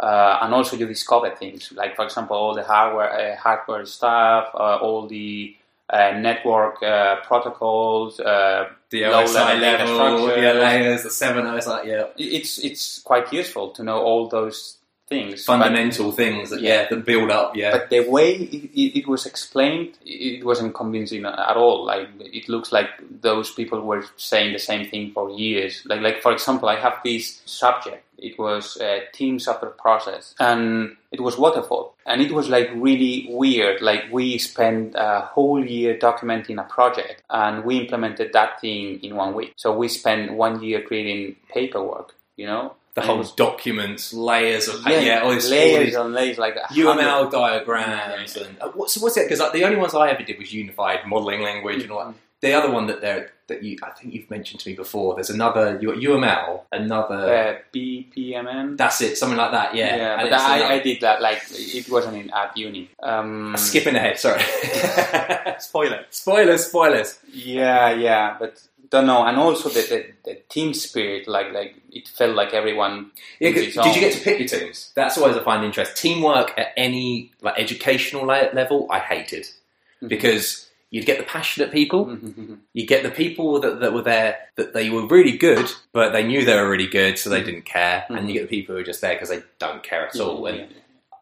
uh, 0.00 0.38
and 0.42 0.52
also 0.54 0.76
you 0.76 0.86
discover 0.86 1.30
things. 1.30 1.70
Like 1.72 1.94
for 1.94 2.04
example, 2.04 2.36
all 2.36 2.54
the 2.54 2.64
hardware, 2.64 3.12
uh, 3.12 3.36
hardware 3.36 3.84
stuff, 3.86 4.48
uh, 4.54 4.78
all 4.86 5.06
the 5.06 5.54
uh, 5.92 6.12
network 6.18 6.82
uh, 6.82 7.16
protocols. 7.22 8.20
Uh, 8.20 8.68
the 8.90 9.02
low 9.04 9.24
OSI 9.24 9.34
level 9.34 9.60
data 9.60 9.84
level, 9.84 10.18
structures. 10.18 10.42
yeah, 10.42 10.52
layers, 10.52 11.02
the 11.02 11.10
seven 11.10 11.44
OSI, 11.44 11.84
yeah, 11.86 12.04
it's 12.16 12.58
it's 12.58 13.00
quite 13.02 13.32
useful 13.32 13.70
to 13.70 13.82
know 13.82 14.00
all 14.00 14.28
those 14.28 14.78
things. 15.10 15.44
But- 15.44 15.58
fundamental 15.58 16.12
things 16.12 16.48
that 16.50 16.62
yeah, 16.62 16.86
that 16.88 17.04
build 17.04 17.30
up, 17.30 17.54
yeah. 17.54 17.72
But 17.72 17.90
the 17.90 18.08
way 18.08 18.36
it, 18.36 18.70
it, 18.72 18.98
it 19.00 19.06
was 19.08 19.26
explained, 19.26 19.98
it 20.06 20.44
wasn't 20.44 20.74
convincing 20.74 21.26
at 21.26 21.56
all. 21.56 21.84
Like 21.84 22.08
it 22.20 22.48
looks 22.48 22.72
like 22.72 22.88
those 23.20 23.50
people 23.50 23.82
were 23.82 24.04
saying 24.16 24.52
the 24.54 24.58
same 24.58 24.88
thing 24.88 25.12
for 25.12 25.28
years. 25.30 25.82
Like, 25.84 26.00
like 26.00 26.22
for 26.22 26.32
example, 26.32 26.68
I 26.68 26.76
have 26.76 26.94
this 27.04 27.42
subject. 27.44 28.04
It 28.18 28.38
was 28.38 28.76
uh, 28.80 28.84
a 28.84 29.12
team 29.12 29.38
software 29.38 29.70
process, 29.70 30.34
and 30.38 30.96
it 31.10 31.20
was 31.20 31.38
waterfall, 31.38 31.96
and 32.06 32.20
it 32.20 32.32
was 32.32 32.48
like 32.48 32.70
really 32.74 33.26
weird. 33.30 33.80
Like 33.82 34.04
we 34.12 34.38
spent 34.38 34.94
a 34.94 35.20
whole 35.32 35.64
year 35.64 35.98
documenting 35.98 36.60
a 36.60 36.64
project, 36.64 37.22
and 37.30 37.64
we 37.64 37.78
implemented 37.78 38.32
that 38.34 38.60
thing 38.60 39.02
in 39.02 39.16
one 39.16 39.34
week. 39.34 39.54
So 39.56 39.76
we 39.76 39.88
spent 39.88 40.34
one 40.34 40.62
year 40.62 40.82
creating 40.82 41.36
paperwork. 41.52 42.14
You 42.36 42.46
know, 42.46 42.74
the 42.94 43.02
whole 43.02 43.22
documents, 43.22 44.12
layers 44.12 44.68
of 44.68 44.84
yeah, 44.86 45.20
all 45.22 45.30
this, 45.32 45.44
all 45.44 45.50
layers 45.50 45.86
these 45.86 45.94
and 45.94 46.12
layers, 46.12 46.38
like 46.38 46.56
a 46.56 46.72
UML 46.72 47.30
diagrams 47.30 48.36
and 48.36 48.56
uh, 48.60 48.68
what's 48.74 48.98
what's 48.98 49.16
it? 49.16 49.24
Because 49.24 49.40
like, 49.40 49.52
the 49.52 49.64
only 49.64 49.76
ones 49.76 49.94
I 49.94 50.10
ever 50.10 50.22
did 50.22 50.38
was 50.38 50.52
unified 50.52 51.06
modeling 51.06 51.42
language 51.42 51.82
and 51.82 51.92
all 51.92 52.06
that. 52.06 52.14
The 52.40 52.54
other 52.54 52.70
one 52.70 52.86
that 52.86 53.00
there 53.00 53.32
that 53.48 53.62
you 53.62 53.76
I 53.82 53.90
think 53.90 54.14
you've 54.14 54.30
mentioned 54.30 54.60
to 54.60 54.70
me 54.70 54.74
before. 54.74 55.14
There's 55.14 55.28
another 55.30 55.78
you 55.80 55.90
UML, 55.90 56.62
another 56.72 57.14
uh, 57.14 57.58
BPMN. 57.74 58.78
that's 58.78 59.02
it, 59.02 59.18
something 59.18 59.36
like 59.36 59.52
that. 59.52 59.74
Yeah, 59.74 59.96
Yeah, 59.96 60.16
but 60.16 60.26
it's 60.32 60.42
I, 60.42 60.74
I 60.74 60.78
did 60.78 61.02
that 61.02 61.20
like 61.20 61.42
it 61.50 61.88
wasn't 61.90 62.16
in 62.16 62.30
at 62.30 62.56
uni. 62.56 62.88
Um, 63.02 63.54
skipping 63.58 63.94
ahead. 63.94 64.18
Sorry, 64.18 64.40
spoiler. 65.58 66.06
spoilers, 66.10 66.66
spoilers. 66.66 67.18
Yeah, 67.30 67.92
yeah, 67.92 68.36
but 68.38 68.62
don't 68.90 69.06
know. 69.06 69.24
And 69.24 69.36
also 69.38 69.68
the, 69.68 69.80
the, 69.82 70.06
the 70.24 70.34
team 70.48 70.74
spirit, 70.74 71.28
like 71.28 71.52
like 71.52 71.76
it 71.90 72.08
felt 72.08 72.34
like 72.36 72.52
everyone. 72.54 73.12
Yeah, 73.38 73.50
did 73.52 73.72
did 73.72 73.94
you 73.96 74.00
get 74.00 74.12
to 74.14 74.20
pick 74.20 74.38
your 74.40 74.48
teams? 74.48 74.92
That's 74.94 75.16
always 75.18 75.36
I 75.36 75.42
find 75.44 75.64
interest. 75.64 75.96
Teamwork 75.96 76.52
at 76.58 76.68
any 76.76 77.32
like 77.40 77.54
educational 77.58 78.26
level, 78.26 78.88
I 78.90 78.98
hated 78.98 79.46
Mm-hmm. 80.00 80.08
because 80.08 80.66
you'd 80.88 81.04
get 81.04 81.18
the 81.18 81.24
passionate 81.24 81.70
people, 81.70 82.06
mm-hmm, 82.06 82.26
mm-hmm, 82.26 82.40
mm-hmm. 82.40 82.52
Mhm. 82.54 82.58
you 82.72 82.86
get 82.86 83.02
the 83.02 83.10
people 83.10 83.60
that, 83.60 83.80
that 83.80 83.92
were 83.92 84.00
there 84.00 84.38
that 84.56 84.72
they 84.72 84.88
were 84.88 85.06
really 85.06 85.36
good, 85.36 85.70
but 85.92 86.12
they 86.14 86.26
knew 86.26 86.42
they 86.42 86.54
were 86.56 86.70
really 86.70 86.86
good, 86.86 87.18
so 87.18 87.28
they 87.28 87.42
didn't 87.42 87.66
care, 87.66 88.06
and 88.08 88.26
you 88.26 88.32
get 88.32 88.48
the 88.48 88.56
people 88.56 88.74
who 88.74 88.80
are 88.80 88.84
just 88.84 89.02
there 89.02 89.12
because 89.12 89.28
they 89.28 89.42
don't 89.58 89.82
care 89.82 90.06
at 90.06 90.18
all, 90.18 90.46
and 90.46 90.56
yeah, 90.58 90.66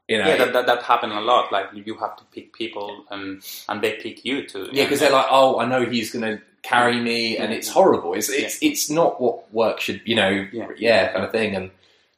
you 0.07 0.19
know. 0.19 0.29
yeah 0.29 0.37
that, 0.37 0.53
that 0.53 0.67
that 0.67 0.83
happened 0.85 1.13
a 1.13 1.21
lot. 1.21 1.51
Like 1.51 1.67
you 1.75 1.95
have 1.97 2.17
to 2.19 2.25
pick 2.33 2.53
people, 2.53 3.05
and 3.11 3.43
and 3.69 3.83
they 3.83 3.95
pick 3.95 4.25
you 4.25 4.47
too. 4.47 4.69
Yeah, 4.73 4.85
because 4.85 5.01
they're 5.01 5.11
like, 5.11 5.27
oh, 5.29 5.59
I 5.59 5.67
know 5.67 5.85
he's 5.85 6.13
going 6.13 6.37
to 6.37 6.43
carry 6.63 7.01
me, 7.01 7.37
and 7.39 7.53
it's 7.53 7.69
horrible. 7.69 8.15
It's 8.15 8.29
it's 8.29 8.59
it's 8.63 8.91
not 8.91 9.21
what 9.21 9.53
work 9.53 9.81
should, 9.81 10.01
you 10.05 10.17
know, 10.17 10.47
yeah, 10.53 10.69
Yeah. 10.77 11.13
kind 11.13 11.25
of 11.25 11.31
thing. 11.33 11.55
And 11.55 11.71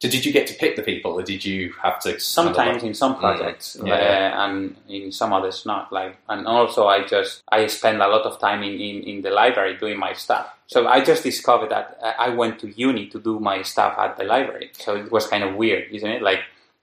so, 0.03 0.09
did 0.09 0.25
you 0.25 0.33
get 0.33 0.47
to 0.47 0.55
pick 0.55 0.77
the 0.77 0.83
people, 0.83 1.13
or 1.13 1.23
did 1.23 1.45
you 1.45 1.75
have 1.83 2.01
to? 2.01 2.19
sometimes 2.19 2.83
in 2.83 2.95
some 2.95 3.17
projects 3.19 3.77
Mm, 3.79 3.89
yeah. 3.89 3.95
uh, 4.35 4.45
and 4.45 4.77
in 4.89 5.13
some 5.13 5.33
others 5.33 5.67
not 5.67 5.93
like 5.93 6.17
and 6.29 6.47
also 6.47 6.87
i 6.89 7.05
just 7.05 7.43
i 7.53 7.67
spend 7.67 8.01
a 8.01 8.09
lot 8.09 8.23
of 8.23 8.39
time 8.41 8.63
in, 8.63 8.75
in, 8.81 9.03
in 9.11 9.23
the 9.23 9.31
library 9.31 9.77
doing 9.77 9.99
my 9.99 10.13
stuff 10.15 10.47
so 10.67 10.87
i 10.89 11.05
just 11.05 11.23
discovered 11.23 11.71
that 11.71 11.99
uh, 12.03 12.13
i 12.19 12.29
went 12.31 12.59
to 12.59 12.69
uni 12.87 13.07
to 13.09 13.19
do 13.21 13.39
my 13.41 13.61
stuff 13.63 13.95
at 13.99 14.17
the 14.17 14.25
library 14.25 14.71
so 14.73 14.97
it 14.97 15.13
was 15.13 15.27
kind 15.27 15.45
of 15.45 15.55
weird 15.55 15.85
isn't 15.93 16.11
it 16.11 16.23
like 16.23 16.41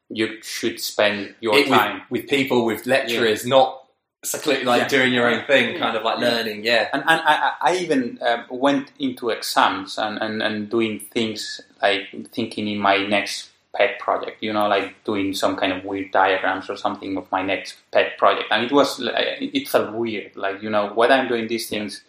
you 0.10 0.42
should 0.44 0.80
spend 0.80 1.34
your 1.42 1.58
It- 1.58 1.68
time 1.68 2.04
with 2.12 2.28
people, 2.30 2.64
with 2.66 2.86
lecturers, 2.86 3.46
not 3.46 3.84
secluded, 4.24 4.66
like 4.66 4.84
Yeah. 4.84 4.88
doing 4.88 5.14
your 5.14 5.28
own 5.28 5.46
thing, 5.46 5.78
kind 5.78 5.96
of 5.96 6.04
like 6.04 6.20
learning. 6.20 6.64
Yeah, 6.64 6.90
and, 6.94 7.04
and 7.08 7.22
I, 7.24 7.54
I 7.62 7.76
even 7.78 8.20
uh, 8.22 8.44
went 8.50 8.92
into 9.00 9.30
exams 9.30 9.98
and, 9.98 10.18
and, 10.22 10.42
and 10.42 10.70
doing 10.70 11.00
things 11.00 11.62
like 11.82 12.08
thinking 12.34 12.68
in 12.68 12.80
my 12.80 13.06
next 13.06 13.50
pet 13.76 14.00
project, 14.00 14.42
you 14.42 14.52
know, 14.52 14.68
like 14.68 15.04
doing 15.04 15.34
some 15.34 15.56
kind 15.56 15.72
of 15.72 15.84
weird 15.86 16.12
diagrams 16.12 16.68
or 16.70 16.76
something 16.76 17.16
of 17.16 17.32
my 17.32 17.44
next 17.44 17.76
pet 17.92 18.18
project. 18.18 18.48
And 18.50 18.66
it 18.66 18.72
was, 18.72 19.00
it 19.00 19.68
felt 19.70 19.94
weird, 19.94 20.36
like, 20.36 20.64
you 20.64 20.70
know, 20.70 20.88
whether 20.94 21.14
I'm 21.14 21.28
doing 21.28 21.48
these 21.48 21.70
things 21.70 22.04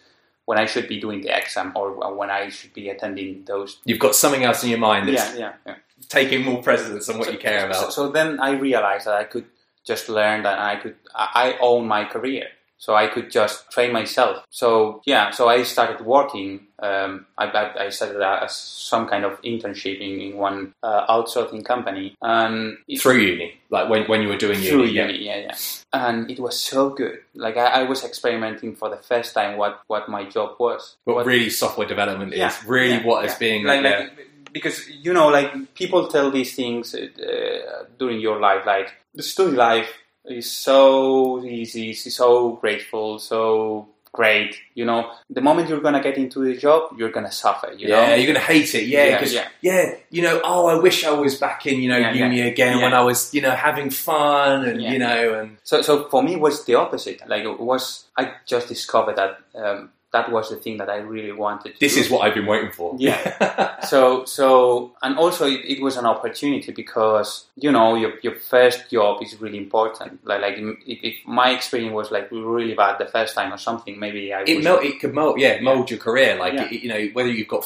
when 0.45 0.57
I 0.57 0.65
should 0.65 0.87
be 0.87 0.99
doing 0.99 1.21
the 1.21 1.37
exam 1.37 1.73
or 1.75 2.15
when 2.15 2.31
I 2.31 2.49
should 2.49 2.73
be 2.73 2.89
attending 2.89 3.43
those. 3.45 3.79
you've 3.85 3.99
got 3.99 4.15
something 4.15 4.43
else 4.43 4.63
in 4.63 4.71
your 4.71 4.79
mind 4.79 5.07
that's 5.07 5.35
Yeah, 5.37 5.39
yeah, 5.39 5.53
yeah. 5.67 5.75
taking 6.07 6.43
more 6.43 6.63
precedence 6.63 7.07
on 7.07 7.19
what 7.19 7.31
you 7.31 7.37
care 7.37 7.59
So, 7.59 7.65
about. 7.81 7.93
so 7.93 8.09
then 8.09 8.39
I 8.39 8.53
realized 8.53 9.05
that 9.05 9.13
I 9.13 9.25
could 9.25 9.45
just 9.91 10.09
learn 10.19 10.39
that 10.47 10.57
I 10.71 10.73
could 10.81 10.95
I 11.15 11.57
own 11.69 11.81
my 11.87 12.03
career. 12.15 12.47
So 12.85 12.95
I 13.03 13.07
could 13.13 13.27
just 13.39 13.69
train 13.75 13.91
myself. 13.91 14.35
So 14.61 15.01
yeah, 15.05 15.31
so 15.37 15.49
I 15.55 15.63
started 15.63 15.99
working. 16.05 16.51
Um, 16.87 17.25
I, 17.37 17.45
I, 17.61 17.63
I 17.85 17.89
started 17.89 18.21
as 18.45 18.55
some 18.55 19.05
kind 19.11 19.25
of 19.25 19.33
internship 19.41 19.97
in, 19.99 20.13
in 20.25 20.37
one 20.37 20.57
uh, 20.81 21.01
outsourcing 21.13 21.65
company, 21.65 22.15
and 22.21 22.77
Through 23.01 23.19
uni, 23.31 23.49
like 23.69 23.89
when, 23.91 24.01
when 24.07 24.21
you 24.23 24.29
were 24.29 24.37
doing 24.37 24.59
through 24.63 24.83
uni, 24.85 24.93
yeah. 24.93 25.07
uni, 25.07 25.25
yeah, 25.25 25.37
yeah. 25.47 25.55
And 25.91 26.31
it 26.31 26.39
was 26.39 26.55
so 26.57 26.81
good. 27.01 27.15
Like 27.45 27.57
I, 27.57 27.81
I 27.81 27.83
was 27.83 28.05
experimenting 28.05 28.71
for 28.79 28.87
the 28.95 29.01
first 29.11 29.33
time 29.33 29.57
what 29.57 29.81
what 29.91 30.07
my 30.07 30.23
job 30.35 30.49
was. 30.65 30.95
But 31.05 31.15
What- 31.15 31.25
really, 31.25 31.49
software 31.49 31.87
development 31.95 32.31
Yeah, 32.33 32.47
is 32.47 32.63
really 32.63 32.99
yeah, 32.99 33.09
what 33.09 33.19
yeah. 33.25 33.29
is 33.31 33.35
being 33.45 33.61
like, 33.65 33.83
yeah. 33.83 33.89
like 33.99 34.11
because 34.51 34.89
you 34.89 35.13
know 35.13 35.29
like 35.29 35.73
people 35.75 36.07
tell 36.07 36.31
these 36.31 36.55
things 36.55 36.95
uh, 36.95 37.83
during 37.97 38.19
your 38.19 38.39
life 38.39 38.65
like 38.65 38.93
the 39.13 39.23
study 39.23 39.55
life 39.55 39.91
is 40.25 40.51
so 40.51 41.43
easy 41.43 41.93
so 41.93 42.53
grateful 42.57 43.19
so 43.19 43.87
great 44.11 44.55
you 44.73 44.83
know 44.83 45.11
the 45.29 45.39
moment 45.39 45.69
you're 45.69 45.79
gonna 45.81 46.01
get 46.01 46.17
into 46.17 46.43
the 46.43 46.57
job 46.57 46.91
you're 46.97 47.11
gonna 47.11 47.31
suffer 47.31 47.71
you 47.77 47.87
yeah, 47.87 48.07
know 48.07 48.15
you're 48.15 48.27
gonna 48.33 48.39
hate 48.39 48.73
it. 48.73 48.87
Yeah, 48.87 49.21
Yeah, 49.21 49.25
yeah. 49.25 49.47
yeah, 49.61 49.95
you 50.09 50.23
know. 50.23 50.41
Oh, 50.43 50.65
I 50.67 50.79
wish 50.79 51.05
I 51.05 51.11
was 51.11 51.37
back 51.37 51.67
in, 51.67 51.79
you 51.79 51.89
know, 51.89 51.97
Yeah, 51.97 52.13
uni 52.13 52.41
again 52.41 52.81
when 52.81 52.93
I 52.93 53.01
was, 53.01 53.33
you 53.35 53.41
know, 53.41 53.51
having 53.51 53.91
fun 53.91 54.65
and 54.67 54.81
you 54.81 54.97
know, 54.97 55.39
and 55.39 55.57
so 55.63 55.81
so 55.83 56.09
for 56.09 56.23
me 56.23 56.33
it 56.33 56.39
was 56.39 56.65
the 56.65 56.75
opposite 56.75 57.21
like 57.29 57.43
it 57.43 57.59
was 57.59 58.05
I 58.17 58.33
just 58.47 58.67
discovered 58.67 59.15
that 59.17 59.39
um, 59.55 59.91
that 60.11 60.31
was 60.31 60.49
the 60.49 60.55
thing 60.55 60.77
that 60.77 60.89
I 60.89 60.97
really 60.97 61.31
wanted 61.31 61.73
to 61.75 61.79
this 61.79 61.93
do. 61.95 62.01
is 62.01 62.09
what 62.09 62.21
I've 62.21 62.33
been 62.33 62.47
waiting 62.47 62.71
for. 62.71 62.95
Yeah. 62.97 63.79
so 63.85 64.25
so 64.25 64.93
and 65.03 65.17
also 65.17 65.45
it, 65.47 65.61
it 65.65 65.81
was 65.81 65.97
an 65.97 66.05
opportunity 66.05 66.71
because 66.71 67.45
you 67.55 67.71
know 67.71 67.95
your, 67.95 68.13
your 68.23 68.35
first 68.35 68.89
job 68.89 69.21
is 69.21 69.39
really 69.39 69.57
important 69.57 70.25
like 70.25 70.41
like 70.41 70.55
if, 70.57 70.99
if 71.03 71.15
my 71.27 71.51
experience 71.51 71.93
was 71.93 72.09
like 72.11 72.31
really 72.31 72.73
bad 72.73 72.97
the 72.97 73.05
first 73.05 73.35
time 73.35 73.53
or 73.53 73.57
something 73.57 73.99
maybe 73.99 74.33
i 74.33 74.41
it 74.47 74.63
mel- 74.63 74.79
it 74.79 74.99
could 74.99 75.13
mold, 75.13 75.39
yeah, 75.39 75.59
mold 75.61 75.89
your 75.91 75.99
career. 75.99 76.35
Like 76.37 76.53
Yeah. 76.53 76.65
it- 76.71 76.81
you 76.83 76.89
know, 76.89 77.01
whether 77.13 77.29
you've 77.29 77.47
got 77.47 77.65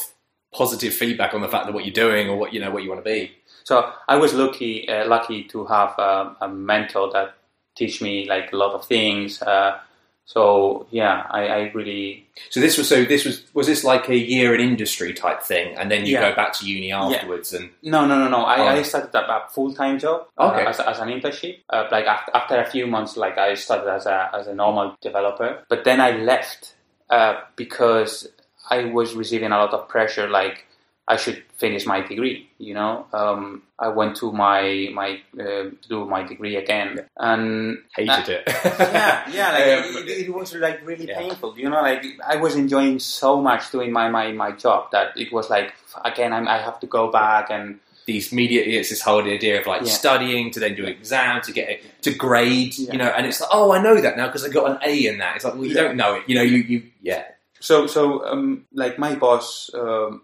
positive 0.53 0.93
feedback 0.93 1.33
on 1.33 1.41
the 1.41 1.47
fact 1.47 1.65
that 1.65 1.73
what 1.73 1.85
you're 1.85 1.93
doing 1.93 2.29
or 2.29 2.35
what 2.35 2.53
you 2.53 2.59
know 2.59 2.71
what 2.71 2.83
you 2.83 2.89
want 2.89 3.03
to 3.03 3.09
be. 3.09 3.31
so 3.63 3.91
i 4.07 4.15
was 4.15 4.33
lucky 4.33 4.87
uh, 4.89 5.07
lucky 5.07 5.43
to 5.45 5.65
have 5.65 5.91
a, 5.97 6.35
a 6.41 6.47
mentor 6.47 7.09
that 7.11 7.33
teach 7.75 8.01
me 8.03 8.27
like 8.29 8.51
a 8.53 8.55
lot 8.55 8.73
of 8.75 8.85
things 8.85 9.41
uh, 9.41 9.79
so 10.25 10.87
yeah 10.89 11.27
I, 11.29 11.47
I 11.47 11.59
really 11.73 12.27
So 12.49 12.59
this 12.59 12.77
was 12.77 12.87
so 12.87 13.03
this 13.03 13.25
was 13.25 13.43
was 13.53 13.67
this 13.67 13.83
like 13.83 14.07
a 14.09 14.15
year 14.17 14.55
in 14.55 14.61
industry 14.61 15.13
type 15.13 15.41
thing, 15.43 15.75
and 15.77 15.91
then 15.91 16.05
you 16.05 16.13
Yeah. 16.13 16.29
go 16.29 16.35
back 16.35 16.53
to 16.53 16.65
uni 16.65 16.91
afterwards, 16.91 17.53
and 17.53 17.69
No, 17.81 18.05
no, 18.05 18.17
no, 18.17 18.27
no. 18.29 18.41
I, 18.45 18.57
Oh. 18.59 18.67
I 18.79 18.81
started 18.83 19.13
a, 19.13 19.19
a 19.37 19.49
full 19.49 19.73
time 19.73 19.99
job 19.99 20.27
uh, 20.37 20.49
Okay. 20.51 20.65
as, 20.65 20.79
as 20.79 20.99
an 20.99 21.09
internship. 21.09 21.59
Uh, 21.69 21.87
like 21.91 22.05
after, 22.05 22.31
after 22.35 22.55
a 22.59 22.65
few 22.65 22.87
months, 22.87 23.17
like 23.17 23.37
I 23.37 23.55
started 23.55 23.89
as 23.91 24.05
a 24.05 24.29
as 24.33 24.47
a 24.47 24.55
normal 24.55 24.95
developer, 25.01 25.63
but 25.69 25.83
then 25.83 25.99
I 25.99 26.11
left 26.11 26.75
uh, 27.09 27.33
because 27.55 28.27
I 28.69 28.85
was 28.85 29.13
receiving 29.15 29.51
a 29.51 29.57
lot 29.57 29.73
of 29.73 29.87
pressure. 29.89 30.27
Like 30.29 30.65
I 31.07 31.17
should 31.17 31.43
finish 31.57 31.85
my 31.85 31.99
degree. 32.01 32.49
You 32.59 32.73
know, 32.75 33.05
um, 33.13 33.63
I 33.77 33.89
went 33.89 34.15
to 34.17 34.31
my 34.31 34.89
my 34.93 35.19
uh, 35.37 35.43
to 35.81 35.87
do 35.89 36.05
my 36.05 36.23
degree 36.23 36.55
again, 36.55 37.05
and 37.17 37.79
Hated 37.95 38.29
it. 38.29 38.43
yeah, 38.47 39.29
yeah, 39.29 39.51
like 39.51 39.85
Um, 39.85 40.07
it, 40.07 40.09
it 40.27 40.33
was 40.33 40.55
like 40.55 40.79
really 40.85 41.07
Yeah. 41.07 41.19
painful. 41.19 41.57
You 41.59 41.69
know, 41.69 41.81
like 41.81 42.05
I 42.25 42.37
was 42.37 42.55
enjoying 42.55 42.99
so 42.99 43.41
much 43.41 43.71
doing 43.71 43.91
my 43.91 44.09
my, 44.09 44.31
my 44.31 44.51
job 44.51 44.91
that 44.91 45.17
it 45.17 45.33
was 45.33 45.49
like 45.49 45.73
again 46.05 46.31
I'm, 46.31 46.47
I 46.47 46.57
have 46.57 46.79
to 46.79 46.87
go 46.87 47.11
back 47.11 47.49
and 47.49 47.79
these 48.05 48.33
media 48.33 48.61
it's 48.65 48.89
this 48.89 49.01
whole 49.01 49.23
idea 49.23 49.59
of 49.61 49.67
like 49.67 49.81
Yeah. 49.83 49.91
studying 49.91 50.51
to 50.51 50.59
then 50.59 50.75
do 50.75 50.83
an 50.85 50.91
exam 50.91 51.41
to 51.41 51.51
get 51.53 51.69
it 51.69 52.01
to 52.03 52.13
grade 52.13 52.77
Yeah. 52.77 52.91
you 52.93 52.97
know 52.97 53.07
and 53.15 53.25
it's 53.25 53.39
like 53.39 53.49
oh 53.53 53.71
i 53.71 53.81
know 53.81 53.95
that 53.95 54.17
now 54.17 54.27
because 54.27 54.43
i 54.43 54.49
got 54.49 54.69
an 54.71 54.77
a 54.83 55.07
in 55.07 55.19
that 55.19 55.37
it's 55.37 55.45
like 55.45 55.53
well 55.53 55.63
you 55.63 55.73
Yeah. 55.73 55.83
don't 55.83 55.95
know 55.95 56.15
it 56.15 56.23
you 56.27 56.35
know 56.35 56.41
you, 56.41 56.57
you 56.57 56.83
yeah 57.01 57.23
so 57.61 57.87
so 57.87 58.25
um, 58.27 58.65
like 58.73 58.99
my 58.99 59.15
boss 59.15 59.69
um, 59.73 60.21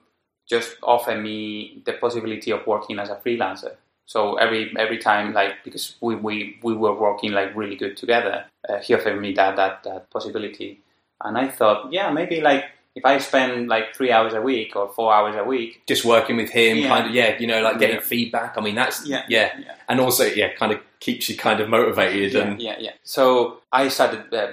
just 0.50 0.76
offered 0.84 1.22
me 1.22 1.82
the 1.86 1.94
possibility 1.94 2.52
of 2.52 2.66
working 2.66 3.00
as 3.00 3.10
a 3.10 3.16
freelancer. 3.16 3.76
So 4.06 4.36
every 4.38 4.74
every 4.78 4.98
time, 4.98 5.34
like 5.34 5.64
because 5.64 5.96
we, 6.02 6.16
we, 6.16 6.58
we 6.64 6.74
were 6.74 6.94
working 7.00 7.32
like 7.32 7.56
really 7.56 7.76
good 7.76 7.96
together, 7.96 8.46
uh, 8.68 8.80
he 8.80 8.96
offered 8.96 9.22
me 9.22 9.34
that, 9.34 9.56
that 9.56 9.84
that 9.84 10.10
possibility, 10.10 10.82
and 11.24 11.38
I 11.38 11.48
thought, 11.50 11.94
yeah, 11.94 12.12
maybe 12.12 12.42
like 12.42 12.66
if 12.96 13.06
I 13.06 13.20
spend 13.20 13.68
like 13.70 13.96
three 13.96 14.12
hours 14.12 14.34
a 14.34 14.42
week 14.42 14.76
or 14.76 14.90
four 14.90 15.14
hours 15.14 15.36
a 15.36 15.44
week, 15.44 15.84
just 15.88 16.04
working 16.06 16.38
with 16.38 16.50
him 16.50 16.78
Yeah. 16.78 16.88
kind 16.88 17.08
of 17.08 17.14
yeah 17.14 17.38
you 17.40 17.46
know 17.46 17.62
like 17.62 17.78
getting 17.80 17.98
Yeah. 17.98 18.02
feedback 18.02 18.58
i 18.58 18.62
mean 18.62 18.74
that's 18.76 19.06
Yeah. 19.06 19.24
yeah 19.30 19.52
yeah, 19.60 19.76
and 19.90 20.00
also 20.00 20.24
yeah 20.24 20.54
kind 20.54 20.72
of 20.72 20.80
keeps 21.00 21.30
you 21.30 21.38
kind 21.38 21.60
of 21.62 21.70
motivated 21.70 22.34
yeah, 22.34 22.42
and 22.42 22.62
yeah, 22.62 22.76
yeah. 22.80 22.92
So 23.04 23.62
I 23.72 23.88
started 23.88 24.34
uh, 24.34 24.48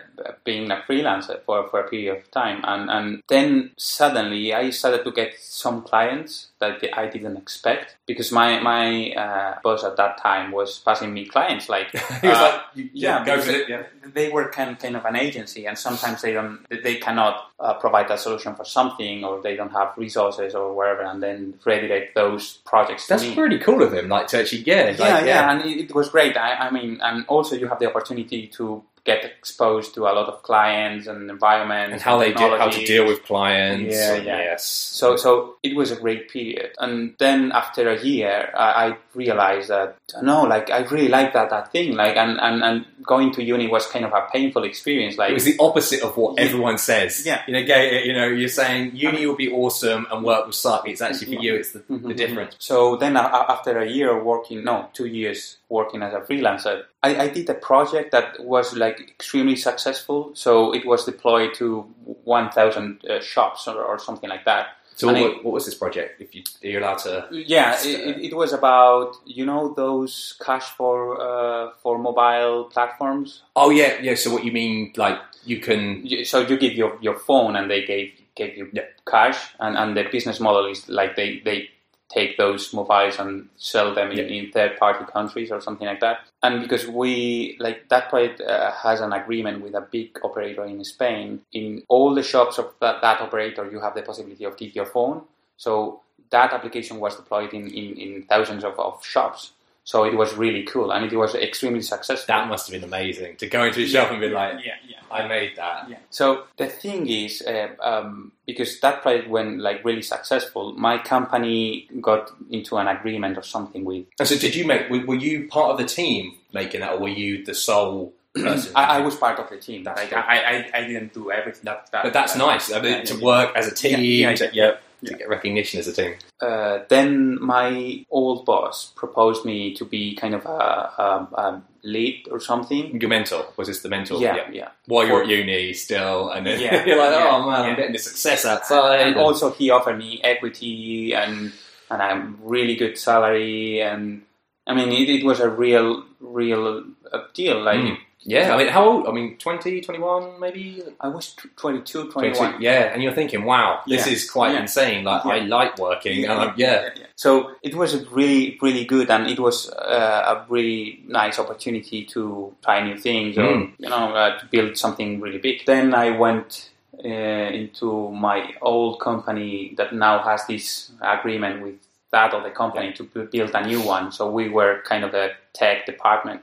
being 0.45 0.71
a 0.71 0.77
freelancer 0.89 1.41
for, 1.43 1.69
for 1.69 1.81
a 1.81 1.89
period 1.89 2.17
of 2.17 2.31
time, 2.31 2.61
and, 2.65 2.89
and 2.89 3.23
then 3.29 3.73
suddenly 3.77 4.55
I 4.55 4.71
started 4.71 5.05
to 5.05 5.11
get 5.11 5.35
some 5.41 5.83
clients 5.83 6.49
that 6.61 6.83
I 6.97 7.09
didn't 7.09 7.37
expect 7.37 7.97
because 8.07 8.31
my 8.33 8.61
my 8.61 9.11
uh, 9.13 9.59
boss 9.63 9.85
at 9.85 9.97
that 9.97 10.19
time 10.23 10.53
was 10.53 10.79
passing 10.79 11.13
me 11.13 11.27
clients 11.27 11.69
like 11.69 11.91
he 12.21 12.29
was 12.29 12.37
uh, 12.39 12.63
like 12.75 12.91
yeah, 12.93 13.25
go 13.25 13.41
for 13.41 13.51
it 13.51 13.69
yeah 13.69 13.83
they 14.15 14.29
were 14.29 14.49
kind, 14.51 14.79
kind 14.79 14.97
of 14.97 15.05
an 15.05 15.17
agency, 15.17 15.67
and 15.67 15.77
sometimes 15.79 16.23
they 16.23 16.33
don't, 16.33 16.65
they 16.83 16.97
cannot 16.97 17.51
uh, 17.59 17.75
provide 17.75 18.11
a 18.11 18.19
solution 18.19 18.55
for 18.55 18.65
something, 18.65 19.25
or 19.25 19.43
they 19.43 19.57
don't 19.57 19.73
have 19.73 19.93
resources 19.97 20.55
or 20.55 20.75
whatever, 20.75 21.03
and 21.03 21.23
then 21.23 21.55
redirect 21.65 22.15
those 22.15 22.59
projects 22.65 23.07
that's 23.07 23.27
pretty 23.35 23.59
cool 23.59 23.83
of 23.83 23.93
him 23.93 24.09
like 24.09 24.27
to 24.27 24.39
actually 24.39 24.63
yeah 24.63 24.95
like, 24.99 25.26
yeah, 25.27 25.51
and 25.51 25.63
it, 25.63 25.91
it 25.91 25.95
was 25.95 26.09
great. 26.09 26.37
I, 26.37 26.55
I 26.55 26.71
mean, 26.71 27.01
and 27.03 27.25
also 27.27 27.57
you 27.57 27.69
have 27.69 27.79
the 27.79 27.87
opportunity 27.87 28.47
to 28.49 28.83
get 29.07 29.25
exposed 29.25 29.95
to 29.95 30.01
a 30.03 30.13
lot 30.19 30.27
of 30.33 30.43
clients 30.43 31.07
and 31.07 31.31
environments 31.31 31.93
and 31.95 32.03
how 32.03 32.19
they 32.19 32.33
do 32.33 32.47
how 32.59 32.69
to 32.69 32.85
deal 32.85 33.07
with 33.07 33.23
clients 33.25 33.95
Yeah, 33.95 34.15
yeah. 34.17 34.39
yes 34.51 34.65
So, 35.01 35.17
so 35.17 35.57
it 35.63 35.75
was 35.77 35.91
a 35.93 35.97
great 36.05 36.29
period. 36.29 36.71
And 36.79 37.15
then 37.19 37.53
after 37.53 37.89
a 37.89 37.99
year, 38.03 38.51
I, 38.57 38.69
I 38.85 38.97
realized 39.15 39.69
that 39.71 39.97
no, 40.23 40.43
like 40.43 40.71
I 40.71 40.81
really 40.95 41.09
like 41.09 41.33
that 41.35 41.51
that 41.51 41.71
thing. 41.73 41.89
Like, 42.03 42.17
and, 42.17 42.39
and 42.47 42.63
and 42.69 42.85
going 43.13 43.31
to 43.37 43.41
uni 43.43 43.67
was 43.77 43.87
kind 43.87 44.05
of 44.05 44.13
a 44.13 44.23
painful 44.33 44.65
experience. 44.65 45.17
Like, 45.17 45.31
It 45.31 45.35
was 45.35 45.45
the 45.45 45.57
opposite 45.69 46.03
of 46.03 46.17
what 46.17 46.31
Yeah. 46.37 46.45
everyone 46.47 46.79
says. 46.79 47.25
Yeah. 47.25 47.43
You 47.47 47.53
know, 47.55 47.65
gay, 47.65 48.05
you 48.09 48.13
know, 48.19 48.27
you're 48.41 48.49
saying 48.63 48.93
uni 48.95 49.27
will 49.27 49.37
be 49.47 49.51
awesome 49.63 50.07
and 50.11 50.25
work 50.25 50.45
will 50.47 50.53
suck. 50.53 50.89
It's 50.89 51.01
actually 51.01 51.37
for 51.37 51.43
you, 51.43 51.55
it's 51.61 51.73
the, 51.73 51.83
the 52.11 52.15
difference. 52.15 52.57
So 52.59 52.97
then, 52.97 53.17
uh, 53.17 53.45
after 53.55 53.79
a 53.79 53.89
year 53.99 54.11
working, 54.33 54.65
no, 54.65 54.89
two 54.93 55.07
years 55.07 55.59
working 55.69 56.03
as 56.03 56.15
a 56.15 56.21
freelancer, 56.21 56.85
I, 57.03 57.17
I 57.23 57.29
did 57.29 57.49
a 57.51 57.55
project 57.55 58.13
that 58.13 58.45
was 58.45 58.75
like 58.75 59.01
extremely 59.01 59.57
successful. 59.57 60.31
So 60.35 60.73
it 60.73 60.87
was 60.87 61.05
deployed 61.05 61.55
to 61.55 61.83
1,000 62.25 63.05
uh, 63.05 63.21
shops 63.21 63.67
or, 63.67 63.83
or 63.83 63.99
something 63.99 64.31
like 64.31 64.45
that. 64.45 64.69
So, 64.97 65.13
what, 65.13 65.45
what 65.45 65.53
was 65.53 65.67
this 65.67 65.75
project? 65.75 66.23
If 66.23 66.35
you, 66.35 66.43
are 66.75 66.81
allowed 66.81 66.99
to? 67.01 67.29
Yeah, 67.31 67.77
it, 67.85 68.01
uh, 68.01 68.09
it, 68.09 68.25
it 68.33 68.35
was 68.35 68.55
about 68.55 69.17
you 69.27 69.45
know 69.45 69.75
those 69.75 70.39
cash 70.43 70.65
for 70.71 71.21
uh, 71.21 71.73
for 71.83 71.99
mobile 71.99 72.65
platforms. 72.65 73.43
Oh 73.55 73.69
yeah, 73.69 74.01
yeah. 74.01 74.15
So 74.15 74.33
what 74.33 74.43
you 74.43 74.53
mean? 74.53 74.95
Like 74.97 75.19
you 75.45 75.61
can? 75.61 76.25
So 76.25 76.41
you 76.41 76.57
give 76.57 76.73
your, 76.73 76.97
your 77.03 77.19
phone 77.19 77.57
and 77.57 77.71
they 77.71 77.85
gave 77.85 78.15
gave 78.37 78.57
you 78.57 78.71
Yeah. 78.73 78.85
cash, 79.07 79.37
and, 79.61 79.77
and 79.77 79.95
the 79.97 80.05
business 80.11 80.41
model 80.41 80.65
is 80.71 80.89
like 80.89 81.15
they, 81.15 81.41
they 81.41 81.69
take 82.09 82.37
those 82.37 82.73
mobiles 82.73 83.19
and 83.19 83.49
sell 83.57 83.95
them 83.95 84.11
in, 84.13 84.19
Yeah. 84.19 84.25
in 84.25 84.51
third 84.53 84.77
party 84.79 85.05
countries 85.13 85.51
or 85.51 85.61
something 85.61 85.87
like 85.87 86.01
that. 86.01 86.21
And 86.43 86.61
because 86.63 86.87
we 86.87 87.57
like 87.59 87.89
that 87.89 88.09
project 88.11 88.41
uh, 88.41 88.71
has 88.73 89.01
an 89.01 89.13
agreement 89.13 89.63
with 89.63 89.75
a 89.75 89.81
big 89.81 90.19
operator 90.23 90.65
in 90.65 90.83
Spain, 90.85 91.43
in 91.53 91.83
all 91.89 92.15
the 92.15 92.23
shops 92.23 92.59
of 92.59 92.73
that, 92.81 93.01
that 93.03 93.21
operator, 93.21 93.69
you 93.71 93.81
have 93.81 93.95
the 93.95 94.03
possibility 94.03 94.45
of 94.45 94.57
give 94.57 94.75
your 94.75 94.87
phone. 94.87 95.23
So 95.57 96.03
that 96.31 96.53
application 96.53 97.01
was 97.01 97.17
deployed 97.17 97.53
in, 97.55 97.67
in, 97.69 97.97
in 97.97 98.23
thousands 98.25 98.65
of, 98.65 98.79
of 98.79 99.05
shops. 99.05 99.53
So 99.87 100.03
it 100.03 100.15
was 100.17 100.35
really 100.35 100.65
cool 100.65 100.91
and 100.91 101.05
it 101.05 101.17
was 101.17 101.37
extremely 101.37 101.81
successful. 101.81 102.25
That 102.27 102.49
must 102.49 102.67
have 102.67 102.73
been 102.79 102.83
amazing 102.83 103.37
to 103.37 103.47
go 103.47 103.63
into 103.63 103.83
a 103.85 103.87
shop 103.87 104.11
and 104.11 104.21
be 104.21 104.29
like, 104.29 104.55
yeah, 104.65 104.75
yeah. 104.85 104.97
I 105.13 105.29
made 105.29 105.53
that. 105.59 105.89
Yeah. 105.89 105.99
So 106.11 106.43
the 106.57 106.67
thing 106.67 107.09
is, 107.09 107.41
uh, 107.43 107.69
um, 107.81 108.33
because 108.47 108.81
that 108.81 109.03
project 109.03 109.29
went 109.31 109.61
like 109.61 109.85
really 109.85 110.03
successful, 110.03 110.73
my 110.73 110.99
company 110.99 111.89
got 112.01 112.33
into 112.51 112.77
an 112.79 112.89
agreement 112.89 113.39
or 113.39 113.43
something 113.43 113.85
with. 113.85 114.07
And 114.19 114.27
so 114.27 114.37
did 114.37 114.57
you 114.57 114.67
make? 114.67 114.91
Were, 114.91 115.07
were 115.07 115.15
you 115.15 115.47
part 115.47 115.71
of 115.71 115.79
the 115.79 115.87
team 115.87 116.35
making 116.53 116.81
that, 116.81 116.95
or 116.95 116.99
were 116.99 117.09
you 117.09 117.45
the 117.45 117.55
sole? 117.55 118.13
I, 118.37 118.67
I 118.75 119.01
was 119.03 119.15
part 119.15 119.39
of 119.39 119.49
the 119.49 119.57
team. 119.59 119.85
That's 119.85 120.03
Like. 120.03 120.13
I, 120.13 120.19
I, 120.39 120.71
I 120.75 120.87
didn't 120.89 121.15
do 121.15 121.31
everything. 121.31 121.63
That, 121.63 121.89
that, 121.93 122.03
But 122.03 122.13
that's 122.13 122.33
that- 122.33 122.39
nice. 122.41 122.73
I 122.73 122.81
mean, 122.81 122.93
yeah, 122.93 123.03
to 123.05 123.15
yeah, 123.15 123.25
work 123.25 123.57
as 123.57 123.69
a 123.69 123.75
team. 123.75 124.01
Yeah, 124.01 124.31
yeah, 124.31 124.35
to, 124.35 124.51
yeah. 124.53 124.73
To 125.07 125.15
get 125.15 125.29
recognition 125.29 125.81
as 125.81 125.89
a 125.89 125.93
team. 125.93 126.15
Uh, 126.41 126.81
then 126.89 127.41
my 127.43 128.05
old 128.11 128.45
boss 128.45 128.93
proposed 128.97 129.45
me 129.45 129.75
to 129.75 129.85
be 129.85 130.15
kind 130.17 130.35
of 130.35 130.45
a, 130.45 130.49
a, 130.49 131.29
a 131.35 131.63
lead 131.83 132.27
or 132.31 132.41
something. 132.41 133.01
Your 133.01 133.09
mentor 133.11 133.47
was 133.57 133.69
this 133.69 133.81
the 133.83 133.89
mentor? 133.89 134.21
Yeah, 134.21 134.49
yeah. 134.53 134.69
While 134.87 135.07
you're 135.07 135.23
at 135.23 135.29
uni 135.29 135.73
still, 135.73 136.31
and 136.31 136.47
then 136.47 136.61
Yeah, 136.61 136.85
you're 136.87 136.99
like, 136.99 137.15
oh 137.15 137.39
yeah, 137.41 137.47
man, 137.47 137.71
I'm 137.71 137.77
getting 137.77 137.93
the 137.93 137.99
success 137.99 138.45
outside. 138.45 139.01
And 139.01 139.17
also, 139.17 139.51
he 139.53 139.71
offered 139.71 139.99
me 139.99 140.21
equity 140.23 141.15
and 141.15 141.53
and 141.91 142.03
a 142.03 142.33
really 142.43 142.75
good 142.75 142.99
salary, 142.99 143.81
and 143.81 144.23
I 144.67 144.75
mean, 144.75 144.91
it, 144.91 145.09
it 145.09 145.25
was 145.25 145.39
a 145.39 145.49
real, 145.49 146.05
real 146.21 146.85
uh, 147.13 147.21
deal. 147.35 147.63
Like 147.63 147.79
Mm. 147.79 147.99
Yeah, 148.27 148.53
I 148.55 148.57
mean, 148.59 148.69
how 148.69 148.85
old? 148.85 149.07
I 149.09 149.13
mean, 149.13 149.37
20, 149.39 149.81
21 149.81 150.41
maybe? 150.41 150.83
I 151.01 151.09
was 151.09 151.35
tw- 151.35 151.57
22, 151.57 152.11
22. 152.11 152.35
21. 152.37 152.61
Yeah, 152.61 152.93
and 152.93 153.03
you're 153.03 153.13
thinking, 153.15 153.45
wow, 153.45 153.81
this 153.87 154.07
Yeah, 154.07 154.13
is 154.13 154.31
quite 154.31 154.53
yeah. 154.55 154.61
insane. 154.63 155.05
Like, 155.05 155.25
I 155.25 155.39
like 155.41 155.79
working, 155.79 156.25
and 156.25 156.33
I'm, 156.33 156.55
yeah. 156.57 156.91
So 157.15 157.53
it 157.63 157.75
was 157.75 158.05
really, 158.11 158.59
really 158.61 158.85
good, 158.85 159.11
and 159.11 159.27
it 159.29 159.39
was 159.41 159.71
uh, 159.71 160.35
a 160.37 160.45
really 160.53 161.03
nice 161.07 161.39
opportunity 161.39 162.05
to 162.07 162.55
try 162.63 162.83
new 162.83 162.99
things, 162.99 163.39
or 163.39 163.43
Mm. 163.47 163.73
you 163.79 163.89
know, 163.89 164.15
uh, 164.15 164.39
to 164.39 164.47
build 164.47 164.77
something 164.77 165.21
really 165.21 165.39
big. 165.39 165.65
Then 165.65 165.95
I 165.95 166.11
went 166.11 166.71
uh, 167.05 167.09
into 167.09 168.11
my 168.11 168.55
old 168.61 169.01
company 169.01 169.75
that 169.77 169.93
now 169.93 170.19
has 170.23 170.47
this 170.47 170.91
agreement 171.01 171.63
with 171.63 171.75
that 172.11 172.33
other 172.33 172.51
company 172.51 172.93
to 172.95 173.03
bu- 173.05 173.27
build 173.29 173.51
a 173.55 173.67
new 173.67 173.81
one. 173.83 174.11
So 174.13 174.31
we 174.31 174.49
were 174.49 174.83
kind 174.85 175.05
of 175.05 175.13
the 175.13 175.33
tech 175.53 175.87
department. 175.87 176.41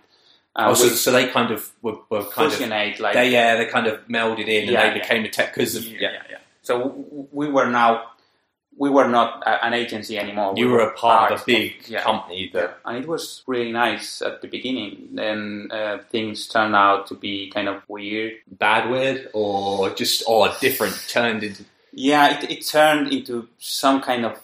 Uh, 0.56 0.68
Oh, 0.70 0.74
so, 0.76 0.88
so 0.90 1.12
they 1.12 1.28
kind 1.28 1.52
of 1.52 1.72
were, 1.82 1.98
were 2.10 2.24
kind 2.26 2.54
of 2.54 3.00
like 3.00 3.14
they 3.14 3.32
yeah 3.32 3.56
they 3.56 3.66
kind 3.66 3.88
of 3.88 4.08
melded 4.08 4.48
in 4.48 4.68
and 4.68 4.70
they 4.70 4.74
yeah. 4.74 4.94
became 4.94 5.26
a 5.26 5.30
tech 5.30 5.54
because 5.54 5.76
of 5.76 5.84
yeah, 5.86 5.98
yeah. 6.00 6.12
yeah, 6.12 6.22
yeah. 6.30 6.38
So 6.62 7.28
we 7.32 7.50
were 7.50 7.66
now 7.66 8.12
we 8.78 8.90
were 8.90 9.08
not 9.08 9.44
an 9.46 9.74
agency 9.74 10.18
anymore. 10.18 10.54
You 10.56 10.68
we 10.68 10.72
were 10.74 10.80
a 10.82 10.94
part 10.94 11.32
of 11.32 11.42
a 11.42 11.46
big 11.46 11.88
yeah. 11.88 12.02
company 12.02 12.50
that 12.54 12.80
Yeah, 12.86 12.90
and 12.90 13.04
it 13.04 13.08
was 13.08 13.44
really 13.48 13.72
nice 13.72 14.22
at 14.22 14.42
the 14.42 14.48
beginning. 14.48 15.10
Then 15.14 15.70
uh, 15.72 16.00
things 16.10 16.48
turned 16.48 16.76
out 16.76 17.08
to 17.08 17.16
be 17.16 17.50
kind 17.50 17.68
of 17.68 17.84
weird. 17.88 18.34
bad 18.52 18.90
weird 18.90 19.30
or 19.34 19.90
just 19.92 20.24
or 20.28 20.50
different 20.60 20.96
turned 21.08 21.44
into 21.44 21.66
Yeah, 21.92 22.40
it, 22.40 22.50
it 22.50 22.66
turned 22.66 23.12
into 23.14 23.48
some 23.60 24.02
kind 24.02 24.26
of 24.26 24.40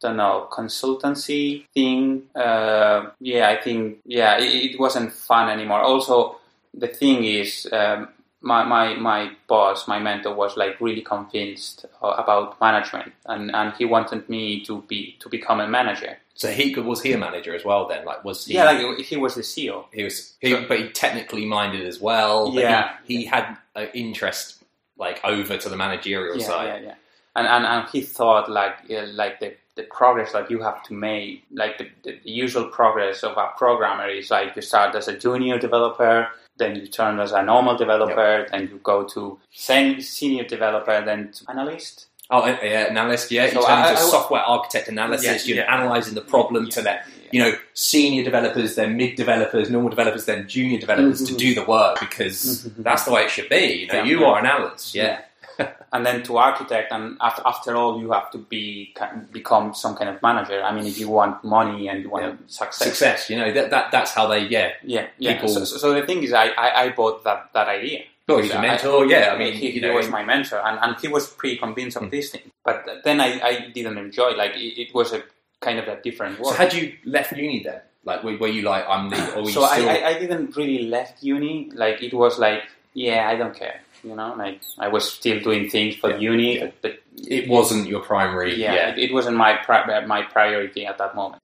don't 0.00 0.16
know 0.16 0.48
consultancy 0.50 1.66
thing. 1.74 2.22
Uh, 2.34 3.10
yeah, 3.20 3.48
I 3.48 3.56
think 3.62 3.98
yeah, 4.04 4.38
it, 4.38 4.72
it 4.72 4.80
wasn't 4.80 5.12
fun 5.12 5.48
anymore. 5.50 5.80
Also, 5.80 6.36
the 6.74 6.88
thing 6.88 7.24
is. 7.24 7.68
Um, 7.72 8.08
my, 8.42 8.64
my, 8.64 8.94
my 8.94 9.32
boss, 9.48 9.86
my 9.86 9.98
mentor, 9.98 10.32
was 10.34 10.56
like 10.56 10.80
really 10.80 11.02
convinced 11.02 11.84
about 12.00 12.58
management, 12.58 13.12
and, 13.26 13.54
and 13.54 13.74
he 13.74 13.84
wanted 13.84 14.26
me 14.30 14.64
to 14.64 14.80
be 14.88 15.14
to 15.20 15.28
become 15.28 15.60
a 15.60 15.68
manager. 15.68 16.16
so 16.34 16.48
he 16.50 16.74
was 16.74 17.02
he 17.02 17.12
a 17.12 17.18
manager 17.18 17.54
as 17.54 17.66
well 17.66 17.86
then 17.86 18.02
like 18.06 18.24
was 18.24 18.46
he 18.46 18.54
Yeah, 18.54 18.64
like 18.64 18.98
he 19.00 19.16
was 19.18 19.34
the 19.34 19.42
CEO. 19.42 19.84
he 19.92 20.04
was 20.04 20.32
he, 20.40 20.52
So- 20.52 20.64
but 20.66 20.78
he 20.78 20.88
technically 20.88 21.44
minded 21.44 21.86
as 21.86 22.00
well 22.00 22.50
but 22.50 22.62
Yeah. 22.62 22.96
he, 23.04 23.18
he 23.18 23.24
had 23.26 23.58
an 23.76 23.88
interest 23.92 24.64
like 24.96 25.20
over 25.22 25.58
to 25.58 25.68
the 25.68 25.76
managerial 25.76 26.38
yeah, 26.38 26.46
side 26.46 26.66
Yeah, 26.82 26.88
yeah. 26.88 26.94
And, 27.36 27.46
and 27.46 27.66
and 27.66 27.88
he 27.90 28.00
thought 28.00 28.50
like 28.50 28.76
like 28.88 29.40
the 29.40 29.52
the 29.80 29.86
progress 29.86 30.32
that 30.32 30.50
you 30.50 30.60
have 30.60 30.82
to 30.84 30.92
make, 30.94 31.44
like 31.52 31.78
the, 31.78 31.88
the, 32.04 32.18
the 32.24 32.30
usual 32.30 32.64
progress 32.66 33.22
of 33.22 33.36
a 33.36 33.48
programmer 33.56 34.08
is 34.08 34.30
like 34.30 34.54
you 34.56 34.62
start 34.62 34.94
as 34.94 35.08
a 35.08 35.16
junior 35.16 35.58
developer, 35.58 36.28
then 36.58 36.76
you 36.76 36.86
turn 36.86 37.18
as 37.18 37.32
a 37.32 37.42
normal 37.42 37.76
developer, 37.76 38.46
then 38.50 38.62
you 38.70 38.78
go 38.82 39.04
to 39.04 39.38
sen- 39.50 40.00
senior 40.02 40.44
developer, 40.44 41.02
then 41.04 41.32
to 41.32 41.44
analyst. 41.48 42.06
Oh, 42.32 42.42
uh, 42.42 42.56
yeah, 42.62 42.86
analyst. 42.90 43.30
Yeah, 43.30 43.46
you 43.46 43.52
So 43.52 43.62
turn 43.62 43.70
I- 43.70 43.90
into 43.90 44.02
a 44.02 44.06
I- 44.06 44.10
software 44.10 44.42
architect 44.42 44.88
analysis. 44.88 45.46
Yeah, 45.48 45.54
You're 45.54 45.64
yeah. 45.64 45.74
analyzing 45.74 46.14
the 46.14 46.20
problem 46.20 46.68
to 46.70 46.82
let 46.82 47.06
you 47.32 47.40
know 47.42 47.52
senior 47.74 48.22
developers, 48.24 48.74
then 48.74 48.96
mid 48.96 49.14
developers, 49.16 49.70
normal 49.70 49.88
developers, 49.90 50.26
then 50.26 50.46
junior 50.48 50.78
developers 50.78 51.24
to 51.24 51.32
Mhm. 51.32 51.38
do 51.38 51.54
the 51.54 51.64
work 51.64 51.98
because 52.00 52.66
Mhm. 52.66 52.82
that's 52.84 53.04
the 53.04 53.12
way 53.12 53.22
it 53.24 53.30
should 53.30 53.48
be. 53.48 53.64
You 53.80 53.86
know, 53.86 53.94
Yeah, 53.94 54.04
you 54.04 54.20
yeah. 54.20 54.26
are 54.26 54.38
an 54.40 54.46
analyst. 54.46 54.94
Yeah. 54.94 55.20
and 55.92 56.06
then 56.06 56.22
to 56.22 56.36
architect 56.38 56.92
and 56.92 57.16
after, 57.20 57.42
after 57.46 57.76
all 57.76 58.00
you 58.00 58.10
have 58.12 58.30
to 58.30 58.38
be 58.38 58.94
become 59.32 59.74
some 59.74 59.94
kind 59.96 60.08
of 60.10 60.20
manager 60.22 60.62
i 60.62 60.70
mean 60.74 60.86
if 60.86 60.98
you 60.98 61.08
want 61.08 61.42
money 61.44 61.88
and 61.88 62.02
you 62.02 62.10
want 62.10 62.24
Yeah. 62.24 62.36
success 62.46 62.86
Success. 62.88 63.30
You 63.30 63.36
know 63.38 63.52
that, 63.52 63.70
that 63.70 63.90
that's 63.92 64.12
how 64.12 64.26
they. 64.28 64.46
Yeah. 64.46 64.72
yeah 64.82 65.06
yeah 65.18 65.34
People- 65.34 65.48
so, 65.48 65.64
so 65.64 65.92
the 65.94 66.04
thing 66.06 66.22
is 66.22 66.32
i 66.32 66.46
i, 66.48 66.68
I 66.82 66.88
bought 66.90 67.24
that 67.24 67.50
that 67.54 67.68
idea 67.68 68.00
Oh, 68.28 68.40
he's 68.40 68.52
a 68.52 68.58
I- 68.58 68.60
mentor. 68.62 69.06
yeah. 69.06 69.32
I 69.34 69.38
mean, 69.38 69.54
he, 69.54 69.72
he 69.72 69.80
know, 69.80 69.92
was 69.94 70.08
my 70.08 70.22
mentor 70.24 70.60
and, 70.64 70.78
and 70.80 70.96
he 71.02 71.08
was 71.08 71.26
pretty 71.40 71.56
convinced 71.56 71.96
of 71.96 72.04
Mm. 72.04 72.10
this 72.16 72.30
thing 72.30 72.46
but 72.64 72.86
then 73.04 73.20
i, 73.20 73.28
I 73.50 73.52
didn't 73.76 73.98
enjoy 73.98 74.30
like 74.42 74.54
it, 74.56 74.72
it 74.84 74.94
was 74.94 75.12
a 75.12 75.22
kind 75.60 75.78
of 75.78 75.86
a 75.88 76.00
different 76.00 76.38
world. 76.40 76.52
So 76.54 76.62
had 76.62 76.72
you 76.72 76.84
left 77.04 77.32
uni 77.36 77.62
then? 77.62 77.80
Like, 78.02 78.24
were, 78.24 78.34
were 78.38 78.48
you 78.48 78.62
like, 78.62 78.84
I'm 78.88 79.10
the, 79.10 79.16
so 79.34 79.40
you 79.40 79.50
still? 79.50 79.64
I, 79.66 80.02
I 80.10 80.18
didn't 80.18 80.56
really 80.56 80.86
left 80.88 81.22
uni 81.22 81.70
like 81.74 82.02
it 82.02 82.14
was 82.14 82.38
like 82.38 82.62
yeah 82.94 83.28
i 83.28 83.36
don't 83.36 83.54
care 83.54 83.80
you 84.02 84.14
know 84.14 84.34
like 84.36 84.60
i 84.78 84.88
was 84.88 85.04
still 85.12 85.38
doing 85.40 85.68
things 85.68 85.96
for 85.96 86.10
Yeah, 86.10 86.16
uni 86.30 86.50
yeah. 86.58 86.64
but, 86.64 86.74
but 86.82 86.92
it 87.38 87.48
wasn't 87.48 87.86
your 87.88 88.00
primary. 88.00 88.54
yeah, 88.56 88.74
Yeah. 88.74 88.88
It, 88.90 88.98
it 89.10 89.12
wasn't 89.12 89.36
my 89.36 89.52
pri- 89.66 90.06
my 90.06 90.22
priority 90.22 90.86
at 90.86 90.96
that 90.98 91.14
moment. 91.14 91.42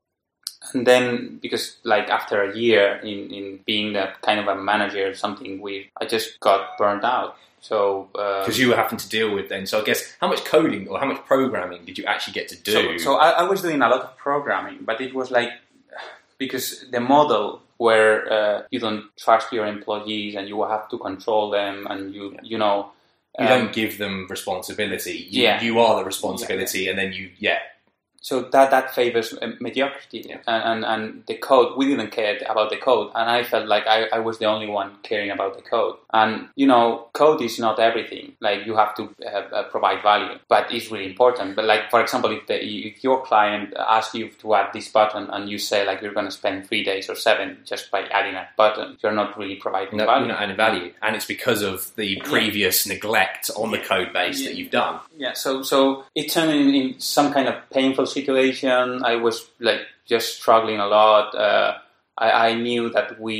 And 0.74 0.86
then 0.86 1.38
because 1.42 1.76
like 1.84 2.08
after 2.08 2.36
a 2.42 2.56
year 2.56 2.96
in, 3.02 3.18
in 3.38 3.44
being 3.66 3.92
that 3.92 4.22
kind 4.22 4.40
of 4.40 4.46
a 4.48 4.54
manager 4.54 5.10
or 5.10 5.14
something 5.14 5.60
weird, 5.60 5.86
I 6.00 6.06
just 6.06 6.40
got 6.40 6.60
burned 6.78 7.04
out. 7.04 7.36
So 7.60 8.08
uh, 8.14 8.40
Because 8.40 8.58
you 8.58 8.68
were 8.70 8.76
having 8.76 8.98
to 8.98 9.08
deal 9.08 9.34
with 9.34 9.48
then. 9.48 9.66
So 9.66 9.80
I 9.80 9.84
guess 9.84 10.00
how 10.20 10.28
much 10.28 10.44
coding 10.44 10.88
or 10.88 10.98
how 10.98 11.06
much 11.06 11.20
programming 11.26 11.84
did 11.84 11.98
you 11.98 12.04
actually 12.04 12.34
get 12.40 12.48
to 12.48 12.56
do? 12.56 12.98
so, 12.98 13.04
so 13.04 13.10
I, 13.16 13.28
I 13.30 13.42
was 13.42 13.60
doing 13.60 13.82
a 13.82 13.88
lot 13.88 14.00
of 14.00 14.16
programming, 14.16 14.78
but 14.88 15.00
it 15.00 15.12
was 15.14 15.30
like 15.30 15.50
because 16.38 16.84
the 16.90 17.00
model 17.00 17.62
where 17.78 18.32
uh, 18.32 18.62
you 18.70 18.80
don't 18.80 19.04
trust 19.16 19.52
your 19.52 19.66
employees 19.66 20.34
and 20.34 20.48
you 20.48 20.62
have 20.64 20.88
to 20.88 20.98
control 20.98 21.50
them 21.50 21.86
and 21.90 22.14
you 22.14 22.32
Yeah. 22.32 22.40
you 22.42 22.58
know 22.58 22.92
you 23.38 23.44
um, 23.46 23.60
don't 23.60 23.72
give 23.72 23.98
them 23.98 24.26
responsibility. 24.30 25.26
You, 25.30 25.42
Yeah. 25.42 25.62
you 25.62 25.78
are 25.78 25.96
the 25.96 26.04
responsibility, 26.04 26.88
and 26.88 26.98
then 26.98 27.12
you, 27.12 27.30
yeah, 27.38 27.58
so 28.28 28.34
that 28.54 28.68
that 28.74 28.86
favors 28.98 29.28
uh, 29.34 29.52
mediocrity 29.60 30.20
Yeah. 30.30 30.40
and, 30.54 30.62
and 30.70 30.80
and 30.92 31.02
the 31.28 31.36
code. 31.50 31.68
We 31.78 31.84
didn't 31.90 32.10
care 32.18 32.34
about 32.54 32.68
the 32.70 32.80
code 32.88 33.08
and 33.18 33.26
i 33.38 33.40
felt 33.52 33.66
like 33.74 33.86
I, 33.86 33.98
I 34.18 34.20
was 34.28 34.36
the 34.38 34.46
only 34.54 34.68
one 34.80 34.90
caring 35.08 35.30
about 35.36 35.52
the 35.58 35.62
code. 35.74 35.96
And 36.20 36.32
you 36.62 36.66
know 36.72 36.86
code 37.20 37.40
is 37.48 37.58
not 37.66 37.76
everything. 37.88 38.26
Like 38.46 38.60
you 38.66 38.74
have 38.82 38.92
to 38.98 39.02
uh, 39.24 39.30
uh, 39.58 39.62
provide 39.74 40.00
value 40.02 40.34
but 40.54 40.64
it's 40.74 40.90
really 40.92 41.08
important. 41.12 41.48
But 41.58 41.66
like 41.72 41.84
for 41.92 42.00
example 42.04 42.30
if, 42.38 42.42
the, 42.50 42.56
if 42.90 43.04
your 43.06 43.18
client 43.30 43.74
asks 43.96 44.14
you 44.18 44.26
to 44.42 44.54
add 44.58 44.68
this 44.72 44.88
button 44.98 45.24
and 45.34 45.48
you 45.52 45.58
say 45.58 45.86
like 45.86 45.98
you're 46.02 46.16
going 46.18 46.30
to 46.32 46.38
spend 46.42 46.66
three 46.68 46.82
days 46.90 47.08
or 47.10 47.14
seven 47.28 47.46
just 47.72 47.90
by 47.94 48.00
adding 48.18 48.34
a 48.34 48.44
button 48.56 48.88
you're 49.02 49.12
not 49.22 49.38
really 49.38 49.56
providing 49.66 49.98
no, 49.98 50.06
value. 50.06 50.26
you're 50.26 50.34
not 50.34 50.42
adding 50.42 50.56
value, 50.66 50.88
and 51.02 51.14
it's 51.16 51.24
because 51.36 51.62
of 51.62 51.94
the 51.96 52.10
previous 52.24 52.86
neglect 52.86 53.50
on 53.56 53.70
the 53.70 53.78
code 53.92 54.12
base 54.12 54.40
Yeah. 54.40 54.48
that 54.48 54.56
you've 54.58 54.70
done. 54.84 54.94
Yeah, 55.24 55.34
so 55.34 55.62
so 55.62 56.04
it 56.14 56.26
turned 56.32 56.50
in, 56.52 56.74
in 56.80 56.86
some 57.00 57.28
kind 57.36 57.46
of 57.48 57.54
painful 57.70 58.06
situation. 58.20 59.02
I 59.12 59.14
was 59.26 59.36
like 59.68 59.82
just 60.12 60.26
struggling 60.40 60.78
a 60.86 60.86
lot. 60.98 61.34
Uh, 61.34 61.70
I, 62.18 62.28
I 62.48 62.54
knew 62.54 62.84
that 62.96 63.20
we 63.20 63.38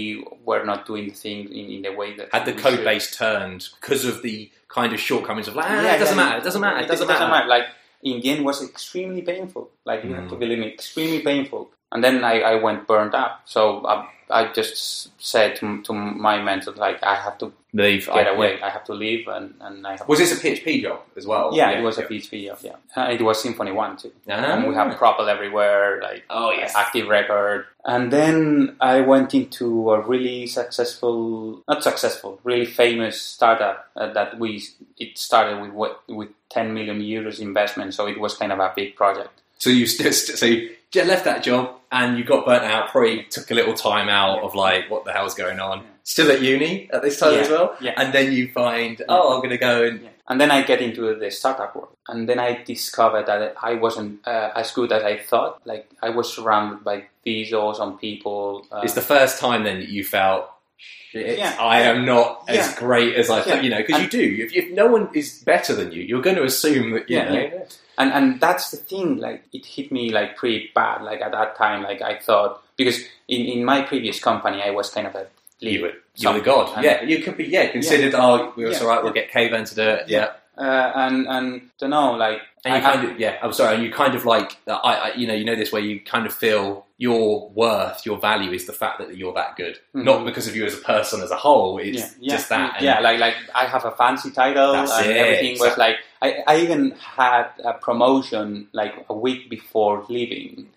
were 0.48 0.64
not 0.70 0.80
doing 0.90 1.10
things 1.10 1.50
in, 1.50 1.64
in 1.74 1.80
the 1.86 1.92
way 2.00 2.14
that 2.16 2.28
Had 2.32 2.44
the 2.50 2.52
code 2.52 2.76
should. 2.76 2.84
base 2.84 3.08
turned 3.16 3.62
because 3.80 4.04
of 4.04 4.16
the 4.22 4.50
kind 4.68 4.92
of 4.92 5.00
shortcomings 5.00 5.48
of 5.48 5.54
like, 5.56 5.66
ah, 5.70 5.82
Yeah, 5.82 5.94
it 5.96 5.98
doesn't 5.98 6.18
yeah, 6.18 6.24
matter, 6.24 6.38
it 6.38 6.44
doesn't 6.44 6.60
matter, 6.60 6.78
it 6.84 6.88
doesn't 6.88 7.08
matter. 7.08 7.48
Like 7.48 7.66
in 8.02 8.20
the 8.20 8.28
end, 8.32 8.44
was 8.44 8.58
extremely 8.62 9.22
painful. 9.22 9.70
Like 9.84 10.04
you 10.04 10.12
have 10.14 10.28
to 10.28 10.36
Mm. 10.36 10.40
believe 10.42 10.58
me, 10.62 10.68
extremely 10.78 11.20
painful. 11.30 11.70
And 11.92 12.02
then 12.04 12.22
I, 12.32 12.34
I 12.52 12.54
went 12.66 12.86
burned 12.86 13.14
up. 13.14 13.32
So 13.54 13.86
I, 13.86 13.94
I 14.30 14.52
just 14.52 15.10
said 15.22 15.56
to, 15.56 15.82
to 15.82 15.92
my 15.92 16.42
mentor, 16.42 16.72
like 16.72 17.02
I 17.02 17.14
have 17.14 17.38
to 17.38 17.52
Leave. 17.72 18.06
get 18.06 18.26
I- 18.26 18.30
away. 18.34 18.60
I 18.62 18.70
have 18.70 18.84
to 18.84 18.94
leave, 18.94 19.28
and, 19.28 19.54
and 19.60 19.86
I 19.86 19.96
have. 19.98 20.08
Was 20.08 20.18
this 20.18 20.32
a 20.32 20.36
PHP 20.42 20.82
job 20.82 21.00
as 21.16 21.26
well? 21.26 21.50
yeah, 21.54 21.70
it 21.70 21.82
was 21.82 21.98
a 21.98 22.04
PHP 22.04 22.46
job. 22.46 22.58
Yeah, 22.62 22.76
and 22.96 23.12
it 23.12 23.22
was 23.22 23.42
Symfony 23.42 23.74
One 23.74 23.96
too. 23.96 24.12
Ah. 24.28 24.32
and 24.32 24.66
we 24.66 24.74
have 24.74 24.96
Propel 24.96 25.28
everywhere, 25.28 26.00
like 26.02 26.24
Oh 26.30 26.50
yes. 26.50 26.74
active 26.74 27.06
record. 27.08 27.66
And 27.84 28.12
then 28.12 28.76
I 28.80 29.00
went 29.02 29.34
into 29.34 29.90
a 29.92 30.00
really 30.00 30.46
successful, 30.46 31.62
not 31.68 31.82
successful, 31.82 32.40
really 32.44 32.66
famous 32.66 33.20
startup 33.20 33.88
uh, 33.96 34.12
that 34.12 34.38
we 34.38 34.62
it 34.98 35.18
started 35.18 35.60
with 35.60 35.72
what 35.72 36.02
with 36.08 36.28
10 36.50 36.72
million 36.74 37.00
euros 37.00 37.40
investment, 37.40 37.94
so 37.94 38.06
it 38.06 38.18
was 38.20 38.34
kind 38.36 38.52
of 38.52 38.58
a 38.58 38.72
big 38.74 38.96
project. 38.96 39.42
So 39.58 39.70
you 39.70 39.86
just 39.86 40.36
so 40.38 40.46
you 40.46 40.70
left 40.94 41.24
that 41.24 41.42
job 41.42 41.74
and 41.92 42.16
you 42.18 42.24
got 42.24 42.46
burnt 42.46 42.64
out. 42.64 42.88
Probably 42.90 43.24
took 43.24 43.50
a 43.50 43.54
little 43.54 43.74
time 43.74 44.08
out 44.08 44.42
of 44.42 44.54
like 44.54 44.90
what 44.90 45.04
the 45.04 45.12
hell's 45.12 45.34
going 45.34 45.60
on. 45.60 45.84
Still 46.04 46.30
at 46.30 46.40
uni 46.40 46.88
at 46.92 47.02
this 47.02 47.18
time 47.18 47.34
Yeah, 47.34 47.40
as 47.40 47.48
well. 47.50 47.76
yeah. 47.80 47.94
And 47.96 48.12
then 48.12 48.32
you 48.32 48.48
find 48.52 49.02
oh 49.08 49.34
I'm 49.34 49.38
going 49.40 49.50
to 49.50 49.58
go 49.58 49.84
and 49.84 50.00
Yeah. 50.02 50.08
And 50.28 50.40
then 50.40 50.50
I 50.50 50.62
get 50.62 50.80
into 50.82 51.14
the 51.14 51.30
startup 51.30 51.76
world, 51.76 51.90
and 52.08 52.28
then 52.28 52.40
I 52.40 52.60
discovered 52.64 53.26
that 53.26 53.54
I 53.62 53.74
wasn't 53.74 54.26
uh, 54.26 54.50
as 54.56 54.72
good 54.72 54.90
as 54.90 55.04
I 55.04 55.18
thought. 55.18 55.60
Like 55.64 55.88
I 56.02 56.10
was 56.10 56.34
surrounded 56.34 56.82
by 56.82 57.04
these 57.22 57.52
awesome 57.52 57.96
people. 57.96 58.66
Uh, 58.72 58.80
it's 58.82 58.94
the 58.94 59.02
first 59.02 59.38
time 59.38 59.62
then 59.62 59.78
that 59.78 59.88
you 59.88 60.02
felt. 60.02 60.50
Shit, 60.78 61.38
Yeah. 61.38 61.56
I 61.60 61.82
am 61.82 62.04
not 62.04 62.42
as 62.48 62.74
great 62.74 63.14
as 63.14 63.30
I 63.30 63.40
thought, 63.40 63.46
Yeah. 63.58 63.60
you 63.62 63.70
know, 63.70 63.78
because 63.86 64.02
you 64.02 64.08
do. 64.08 64.44
If, 64.44 64.52
if 64.52 64.72
no 64.72 64.88
one 64.88 65.08
is 65.14 65.42
better 65.44 65.76
than 65.76 65.92
you, 65.92 66.02
you're 66.02 66.22
going 66.22 66.34
to 66.36 66.44
assume 66.44 66.90
that, 66.94 67.08
you 67.08 67.18
Yeah, 67.18 67.32
know. 67.32 67.66
Yeah. 67.98 68.02
and 68.04 68.12
and 68.12 68.40
that's 68.40 68.70
the 68.70 68.76
thing 68.76 69.18
like 69.18 69.44
it 69.52 69.64
hit 69.64 69.90
me 69.92 70.10
like 70.10 70.36
pretty 70.36 70.70
bad 70.74 71.02
like 71.02 71.20
at 71.20 71.32
that 71.32 71.56
time 71.56 71.82
like 71.82 72.02
i 72.02 72.18
thought 72.18 72.62
because 72.76 72.98
in, 73.28 73.42
in 73.46 73.64
my 73.64 73.82
previous 73.82 74.18
company 74.20 74.62
i 74.62 74.70
was 74.70 74.90
kind 74.90 75.06
of 75.06 75.14
a 75.14 75.26
You 75.60 75.70
lead 75.70 75.82
were, 75.82 75.92
you 76.16 76.28
were 76.28 76.34
the 76.38 76.44
god. 76.44 76.84
Yeah, 76.84 77.02
you 77.02 77.22
could 77.22 77.36
be, 77.38 77.44
yeah, 77.44 77.66
considered, 77.70 78.14
oh, 78.14 78.52
we're 78.56 78.70
Yeah, 78.72 78.80
alright, 78.80 79.02
we'll 79.02 79.14
yeah. 79.16 79.22
get 79.22 79.30
Caveman 79.32 79.64
to 79.64 79.74
do 79.74 79.82
it. 79.96 80.08
Yeah. 80.08 80.32
uh, 80.58 80.92
and 81.04 81.26
and 81.34 81.46
don't 81.78 81.90
know 81.96 82.12
like 82.12 82.40
And 82.64 82.72
you 82.74 82.80
I- 82.80 82.92
kind 82.92 83.02
of, 83.10 83.20
yeah, 83.20 83.38
I'm 83.42 83.52
sorry, 83.54 83.74
and 83.76 83.82
you 83.84 83.90
kind 84.02 84.14
of 84.14 84.24
like, 84.26 84.50
uh, 84.66 84.72
I, 84.72 84.92
I, 85.04 85.08
you 85.14 85.26
know, 85.26 85.32
you 85.40 85.44
know 85.48 85.56
this 85.56 85.72
where 85.72 85.80
you 85.88 86.00
kind 86.00 86.26
of 86.26 86.34
feel 86.34 86.84
your 86.98 87.48
worth, 87.50 88.04
your 88.08 88.18
value 88.18 88.52
is 88.58 88.64
the 88.66 88.72
fact 88.82 88.98
that 89.00 89.16
you're 89.16 89.34
that 89.34 89.56
good, 89.56 89.78
Mhm. 89.94 90.04
not 90.04 90.24
because 90.26 90.46
of 90.48 90.54
you 90.56 90.64
as 90.66 90.74
a 90.74 90.82
person 90.94 91.22
as 91.22 91.30
a 91.30 91.36
whole. 91.46 91.78
It's 91.78 91.98
yeah, 92.00 92.10
yeah, 92.20 92.32
just 92.36 92.48
that. 92.50 92.74
and- 92.76 92.84
yeah 92.88 92.98
like 93.00 93.18
like 93.24 93.36
i 93.54 93.64
have 93.74 93.84
a 93.86 93.92
fancy 94.02 94.30
title 94.30 94.70
and 94.74 94.88
it, 95.10 95.16
everything 95.24 95.52
was 95.64 95.76
like 95.78 95.96
I, 96.22 96.42
I 96.46 96.56
even 96.60 96.92
had 96.92 97.48
a 97.64 97.74
promotion 97.74 98.68
like 98.72 98.94
a 99.08 99.14
week 99.14 99.50
before 99.50 100.04
leaving 100.08 100.68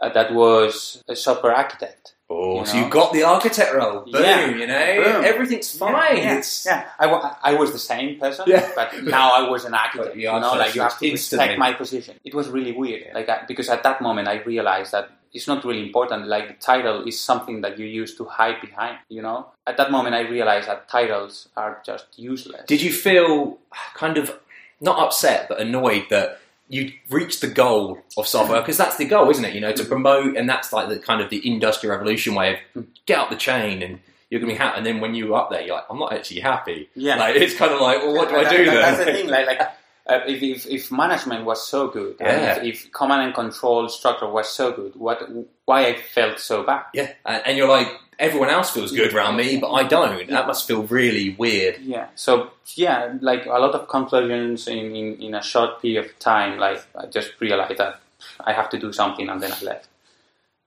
uh, 0.00 0.08
that 0.10 0.32
was 0.32 1.02
a 1.08 1.16
software 1.16 1.54
architect 1.54 2.14
Oh, 2.30 2.60
you 2.60 2.66
so 2.66 2.76
you 2.76 2.90
got 2.90 3.14
the 3.14 3.22
architect 3.22 3.72
role. 3.74 4.00
Boom, 4.00 4.22
Yeah. 4.22 4.46
you 4.50 4.66
know, 4.66 5.02
Boom. 5.02 5.24
everything's 5.24 5.74
fine. 5.78 6.18
Yeah, 6.18 6.36
It's 6.36 6.66
yeah. 6.66 6.84
I, 6.98 7.54
was 7.54 7.72
the 7.72 7.78
same 7.78 8.20
person, 8.20 8.44
Yeah. 8.46 8.70
but 8.74 9.02
now 9.04 9.32
I 9.32 9.48
was 9.48 9.64
an 9.64 9.72
architect. 9.72 10.14
You 10.14 10.26
know, 10.26 10.52
like 10.52 10.74
you 10.74 10.82
have 10.82 10.98
to 10.98 11.10
respect 11.10 11.58
my 11.58 11.72
position. 11.72 12.16
It 12.24 12.34
was 12.34 12.48
really 12.50 12.72
weird, 12.72 13.14
like 13.14 13.30
I, 13.30 13.44
because 13.48 13.70
at 13.70 13.82
that 13.82 14.02
moment 14.02 14.28
I 14.28 14.42
realized 14.42 14.92
that 14.92 15.08
it's 15.32 15.48
not 15.48 15.64
really 15.64 15.82
important. 15.86 16.26
Like 16.26 16.48
the 16.48 16.54
title 16.54 17.06
is 17.08 17.18
something 17.18 17.62
that 17.62 17.78
you 17.78 17.86
use 17.86 18.14
to 18.16 18.26
hide 18.26 18.60
behind. 18.60 18.98
You 19.08 19.22
know, 19.22 19.46
at 19.66 19.78
that 19.78 19.90
moment 19.90 20.14
I 20.14 20.20
realized 20.28 20.68
that 20.68 20.86
titles 20.86 21.48
are 21.56 21.80
just 21.82 22.06
useless. 22.18 22.62
Did 22.66 22.82
you 22.82 22.92
feel 22.92 23.56
kind 23.94 24.18
of 24.18 24.38
not 24.80 24.98
upset 24.98 25.48
but 25.48 25.60
annoyed 25.60 26.06
that 26.10 26.40
you 26.68 26.92
reached 27.10 27.40
the 27.40 27.46
goal 27.48 27.98
of 28.16 28.26
software 28.26 28.60
because 28.60 28.76
that's 28.76 28.96
the 28.98 29.04
goal, 29.06 29.30
isn't 29.30 29.44
it? 29.44 29.54
You 29.54 29.60
know, 29.60 29.72
to 29.72 29.84
promote, 29.84 30.36
and 30.36 30.48
that's 30.48 30.72
like 30.72 30.88
the 30.90 30.98
kind 30.98 31.20
of 31.22 31.30
the 31.30 31.40
industrial 31.50 31.94
revolution 31.96 32.34
way 32.34 32.60
of 32.74 32.84
get 33.06 33.18
up 33.18 33.30
the 33.30 33.36
chain 33.36 33.82
and 33.82 34.00
you're 34.28 34.40
gonna 34.40 34.52
be 34.52 34.58
happy. 34.58 34.76
And 34.76 34.84
then 34.86 35.00
when 35.00 35.14
you're 35.14 35.34
up 35.34 35.50
there, 35.50 35.62
you're 35.62 35.74
like, 35.76 35.86
I'm 35.88 35.98
not 35.98 36.12
actually 36.12 36.40
happy. 36.40 36.90
Yeah. 36.94 37.16
like 37.16 37.36
it's 37.36 37.54
kind 37.54 37.72
of 37.72 37.80
like, 37.80 38.02
well, 38.02 38.14
what 38.14 38.28
do 38.28 38.36
I 38.36 38.48
do 38.50 38.64
that- 38.66 38.72
then? 38.72 38.74
That's 38.82 38.98
the 38.98 39.04
thing. 39.12 39.28
Like, 39.28 39.46
like 39.46 39.60
uh, 40.06 40.20
if, 40.26 40.42
if 40.42 40.66
if 40.66 40.92
management 40.92 41.46
was 41.46 41.66
so 41.66 41.88
good, 41.88 42.16
and 42.20 42.28
Yeah. 42.42 42.56
if, 42.62 42.84
if 42.84 42.92
command 42.92 43.22
and 43.22 43.34
control 43.34 43.88
structure 43.88 44.28
was 44.28 44.48
so 44.50 44.70
good, 44.72 44.94
what 44.96 45.22
why 45.64 45.86
I 45.86 45.94
felt 45.96 46.38
so 46.38 46.62
bad? 46.64 46.84
Yeah, 46.92 47.12
and, 47.24 47.42
and 47.46 47.56
you're 47.56 47.68
like, 47.68 47.88
everyone 48.18 48.50
else 48.50 48.70
feels 48.70 48.92
good 48.92 49.14
around 49.14 49.36
me, 49.36 49.58
but 49.58 49.72
I 49.72 49.84
don't. 49.84 50.28
That 50.28 50.46
must 50.46 50.66
feel 50.66 50.82
really 50.82 51.34
weird. 51.38 51.78
Yeah. 51.80 52.08
So 52.14 52.50
yeah, 52.74 53.14
like 53.20 53.46
a 53.46 53.50
lot 53.50 53.74
of 53.74 53.88
conclusions 53.88 54.66
in, 54.66 54.94
in, 54.94 55.22
in 55.22 55.34
a 55.34 55.42
short 55.42 55.80
period 55.80 56.04
of 56.04 56.18
time. 56.18 56.58
Like 56.58 56.84
I 56.96 57.06
just 57.06 57.32
realized 57.40 57.78
that 57.78 58.00
I 58.40 58.52
have 58.52 58.68
to 58.70 58.78
do 58.78 58.92
something, 58.92 59.28
and 59.28 59.42
then 59.42 59.52
I 59.52 59.62
left. 59.62 59.88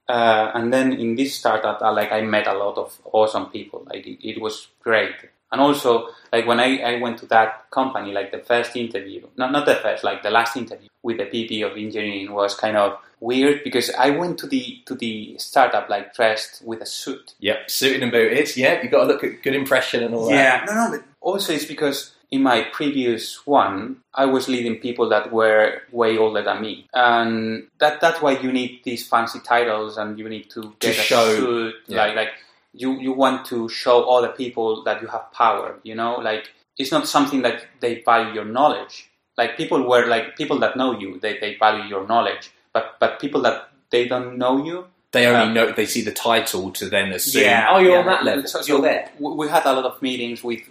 Uh, 0.08 0.52
and 0.56 0.74
then 0.74 0.92
in 0.94 1.16
this 1.16 1.36
startup, 1.36 1.82
uh, 1.82 1.94
like 1.94 2.12
I 2.12 2.22
met 2.22 2.48
a 2.48 2.54
lot 2.54 2.78
of 2.78 2.98
awesome 3.06 3.48
people. 3.48 3.84
Like 3.86 4.06
it, 4.08 4.28
it 4.28 4.42
was 4.42 4.68
great. 4.82 5.16
And 5.52 5.60
also, 5.60 6.10
like 6.32 6.48
when 6.48 6.60
I, 6.60 6.78
I 6.78 7.00
went 7.00 7.18
to 7.20 7.26
that 7.28 7.70
company, 7.72 8.14
like 8.14 8.32
the 8.32 8.40
first 8.40 8.76
interview, 8.76 9.28
not 9.38 9.52
not 9.52 9.66
the 9.66 9.76
first, 9.76 10.04
like 10.04 10.24
the 10.24 10.30
last 10.30 10.56
interview 10.56 10.88
with 11.04 11.18
the 11.18 11.26
VP 11.26 11.62
of 11.64 11.74
engineering 11.78 12.32
was 12.32 12.56
kind 12.56 12.78
of 12.78 12.98
weird 13.20 13.64
because 13.64 13.90
I 13.92 14.12
went 14.12 14.40
to 14.40 14.48
the 14.48 14.82
to 14.86 14.96
the 14.96 15.36
startup 15.38 15.90
like 15.90 16.14
dressed 16.14 16.62
with 16.66 16.82
a 16.82 16.86
suit. 16.86 17.34
Yep, 17.40 17.70
suited 17.70 18.04
and 18.04 18.12
booted. 18.12 18.56
Yeah, 18.56 18.82
you 18.82 18.90
got 18.90 19.02
to 19.02 19.08
look 19.08 19.24
at 19.24 19.44
good 19.44 19.56
impression 19.56 20.04
and 20.04 20.16
all 20.16 20.28
that. 20.30 20.34
Yeah, 20.34 20.66
no, 20.66 20.74
no, 20.74 20.92
but 20.92 21.04
also 21.22 21.54
it's 21.54 21.66
because 21.66 22.14
in 22.32 22.44
my 22.44 22.64
previous 22.72 23.46
one, 23.46 23.98
I 24.14 24.26
was 24.26 24.48
leading 24.48 24.78
people 24.78 25.10
that 25.10 25.34
were 25.34 25.82
way 25.92 26.18
older 26.18 26.42
than 26.42 26.62
me, 26.62 26.88
and 26.94 27.68
that 27.80 28.00
that's 28.00 28.22
why 28.22 28.40
you 28.40 28.52
need 28.52 28.82
these 28.84 29.08
fancy 29.08 29.40
titles 29.40 29.98
and 29.98 30.18
you 30.18 30.30
need 30.30 30.50
to 30.52 30.74
get 30.80 30.98
a 30.98 31.02
show- 31.02 31.36
suit, 31.36 31.76
yeah. 31.88 31.98
like 31.98 32.16
like 32.16 32.30
you 32.74 33.00
you 33.00 33.12
want 33.14 33.46
to 33.48 33.68
show 33.70 34.04
other 34.10 34.30
people 34.30 34.84
that 34.84 35.02
you 35.02 35.08
have 35.08 35.32
power. 35.34 35.80
You 35.84 35.96
know, 35.96 36.16
like 36.16 36.52
it's 36.78 36.92
not 36.92 37.08
something 37.08 37.42
that 37.44 37.66
they 37.80 38.02
value 38.06 38.34
your 38.34 38.46
knowledge. 38.46 39.10
Like 39.38 39.58
people 39.58 39.88
were 39.88 40.06
like 40.08 40.36
people 40.38 40.60
that 40.60 40.76
know 40.76 40.98
you, 41.00 41.20
they 41.20 41.38
they 41.40 41.56
value 41.56 41.84
your 41.86 42.08
knowledge, 42.08 42.52
but 42.74 42.96
but 43.00 43.20
people 43.20 43.42
that 43.42 43.70
they 43.90 44.08
don't 44.08 44.38
know 44.38 44.64
you, 44.64 44.86
They 45.12 45.26
only 45.28 45.48
Um, 45.48 45.54
know 45.54 45.72
they 45.74 45.86
see 45.86 46.02
the 46.04 46.14
title 46.14 46.72
to 46.72 46.88
then 46.90 47.12
assume, 47.12 47.44
Yeah, 47.44 47.68
oh, 47.72 47.80
you're 47.80 47.92
yeah. 47.94 48.00
on 48.00 48.06
that 48.06 48.24
level, 48.24 48.48
So- 48.48 48.62
so 48.62 48.68
you're 48.74 48.82
there. 48.82 49.12
we 49.20 49.30
we 49.42 49.48
had 49.50 49.66
a 49.66 49.74
lot 49.74 49.84
of 49.92 50.02
meetings 50.02 50.42
with 50.50 50.62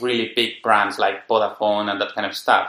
really 0.00 0.32
big 0.36 0.62
brands 0.62 0.98
like 0.98 1.26
Vodafone 1.28 1.90
and 1.90 2.00
that 2.00 2.14
kind 2.14 2.26
of 2.26 2.34
stuff. 2.36 2.66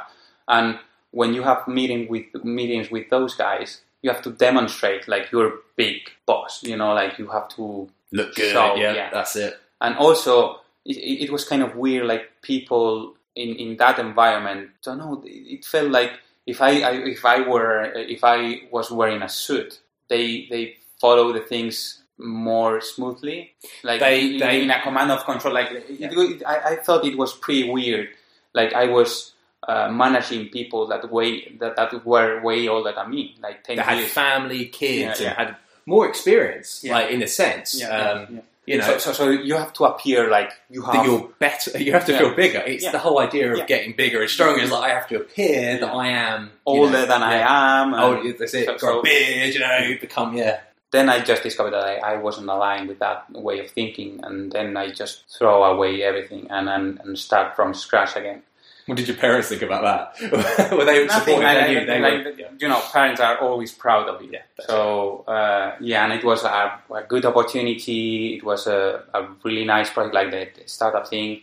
And 0.47 0.79
when 1.11 1.33
you 1.35 1.43
have 1.43 1.67
meeting 1.67 2.07
with 2.09 2.25
meetings 2.43 2.89
with 2.89 3.05
those 3.09 3.35
guys, 3.35 3.81
you 4.01 4.09
have 4.13 4.23
to 4.23 4.31
demonstrate 4.31 5.07
like 5.07 5.25
you're 5.31 5.47
a 5.53 5.57
big 5.75 5.97
boss. 6.25 6.63
You 6.63 6.77
know, 6.77 6.93
like 7.01 7.13
you 7.19 7.27
have 7.27 7.47
to 7.57 7.89
Look 8.11 8.35
good, 8.35 8.53
So, 8.53 8.75
yeah, 8.75 8.93
yeah. 8.93 9.09
that's 9.11 9.35
it. 9.35 9.57
and 9.81 9.95
also 9.97 10.59
it, 10.85 10.97
it 11.25 11.31
was 11.31 11.45
kind 11.45 11.61
of 11.61 11.75
weird 11.75 12.05
like 12.07 12.29
people 12.41 13.15
in, 13.35 13.55
in 13.55 13.77
that 13.77 13.99
environment 13.99 14.71
don't 14.83 14.97
know 14.97 15.21
it 15.25 15.63
felt 15.65 15.91
like 15.91 16.11
if 16.47 16.61
I, 16.61 16.81
I 16.81 16.91
if 17.15 17.23
I 17.25 17.41
were 17.47 17.83
if 17.95 18.23
I 18.23 18.61
was 18.71 18.89
wearing 18.91 19.21
a 19.21 19.29
suit 19.29 19.79
they 20.09 20.47
they 20.49 20.77
follow 20.99 21.31
the 21.31 21.41
things 21.41 22.01
more 22.17 22.81
smoothly 22.81 23.53
like 23.83 23.99
They- 23.99 24.33
in, 24.33 24.37
they- 24.39 24.61
in 24.63 24.71
a 24.71 24.81
command 24.81 25.11
of 25.11 25.23
control 25.25 25.53
like 25.53 25.71
it- 25.71 25.85
it- 26.01 26.43
I, 26.45 26.71
I 26.71 26.75
thought 26.77 27.05
it 27.05 27.17
was 27.17 27.33
pretty 27.33 27.69
weird 27.69 28.09
like 28.53 28.73
I 28.73 28.85
was 28.87 29.33
uh, 29.67 29.89
managing 29.91 30.49
people 30.49 30.87
that 30.87 31.11
way 31.11 31.55
that, 31.59 31.75
that 31.75 32.05
were 32.05 32.41
way 32.41 32.67
older 32.67 32.91
than 32.93 33.09
me 33.11 33.35
like 33.43 33.63
10 33.63 33.75
They 33.77 33.81
had 33.83 34.03
family, 34.09 34.65
kids, 34.65 35.21
Yeah, 35.21 35.27
and 35.29 35.37
had 35.37 35.55
more 35.89 36.05
experience, 36.07 36.69
Yeah. 36.83 36.93
like 36.97 37.09
in 37.15 37.21
a 37.23 37.27
sense. 37.27 37.69
Um, 37.83 37.89
yeah. 37.89 38.41
You 38.65 38.77
know, 38.77 38.85
so, 38.85 38.97
so, 38.99 39.11
so 39.13 39.29
you 39.31 39.55
have 39.55 39.73
to 39.73 39.85
appear 39.85 40.29
like 40.29 40.51
you 40.69 40.83
have 40.83 41.03
you're 41.05 41.27
better. 41.39 41.71
You 41.79 41.91
have 41.93 42.05
to 42.05 42.15
feel 42.19 42.35
bigger. 42.35 42.61
It's 42.73 42.89
the 42.91 42.99
whole 42.99 43.17
idea 43.27 43.45
of 43.55 43.65
getting 43.65 43.93
bigger 44.03 44.21
and 44.21 44.29
stronger. 44.29 44.61
Is 44.61 44.69
like 44.69 44.91
I 44.91 44.93
have 44.93 45.07
to 45.07 45.15
appear 45.23 45.79
that 45.79 45.91
I 46.05 46.07
am 46.09 46.51
older 46.67 46.91
know, 46.91 47.05
than. 47.07 47.23
I 47.23 47.37
am 47.81 47.95
Oh, 47.95 48.31
that's 48.37 48.53
it. 48.53 48.65
so- 48.67 48.71
Got 48.73 48.79
so- 48.81 48.99
a 48.99 49.03
beard, 49.03 49.53
you 49.55 49.59
know, 49.59 49.95
become 49.99 50.37
yeah. 50.37 50.59
then 50.91 51.09
I 51.09 51.17
just 51.31 51.41
discovered 51.41 51.71
that 51.71 51.83
I, 51.83 51.95
I 52.13 52.15
wasn't 52.17 52.47
aligned 52.49 52.87
with 52.89 52.99
that 52.99 53.19
way 53.31 53.57
of 53.63 53.71
thinking, 53.71 54.19
and 54.21 54.51
then 54.51 54.77
I 54.77 54.91
just 54.91 55.23
throw 55.35 55.63
away 55.63 56.03
everything 56.03 56.43
and 56.51 56.69
and, 56.69 56.99
and 57.03 57.17
start 57.17 57.55
from 57.55 57.73
scratch 57.73 58.15
again. 58.15 58.43
What 58.89 58.97
did 58.97 59.07
your 59.07 59.17
parents 59.17 59.47
think 59.49 59.61
about 59.61 59.83
that? 59.89 60.71
were 60.77 60.83
they 60.85 61.07
supportive? 61.07 61.43
like, 61.43 61.67
knew- 61.69 61.85
they 61.85 61.99
like, 61.99 62.25
were- 62.25 62.33
you 62.59 62.67
know, 62.67 62.81
parents 62.91 63.21
are 63.21 63.37
always 63.37 63.71
proud 63.71 64.09
of 64.09 64.21
you. 64.23 64.31
Yeah, 64.33 64.41
so 64.67 65.23
uh, 65.27 65.75
yeah, 65.79 66.03
and 66.03 66.13
it 66.13 66.23
was 66.25 66.43
a, 66.43 66.79
a 66.99 67.03
good 67.07 67.25
opportunity. 67.25 68.35
It 68.37 68.43
was 68.43 68.67
a, 68.67 69.03
a 69.13 69.27
really 69.43 69.65
nice 69.65 69.89
project, 69.89 70.15
like 70.15 70.31
the, 70.31 70.47
the 70.61 70.67
startup 70.67 71.07
thing. 71.07 71.41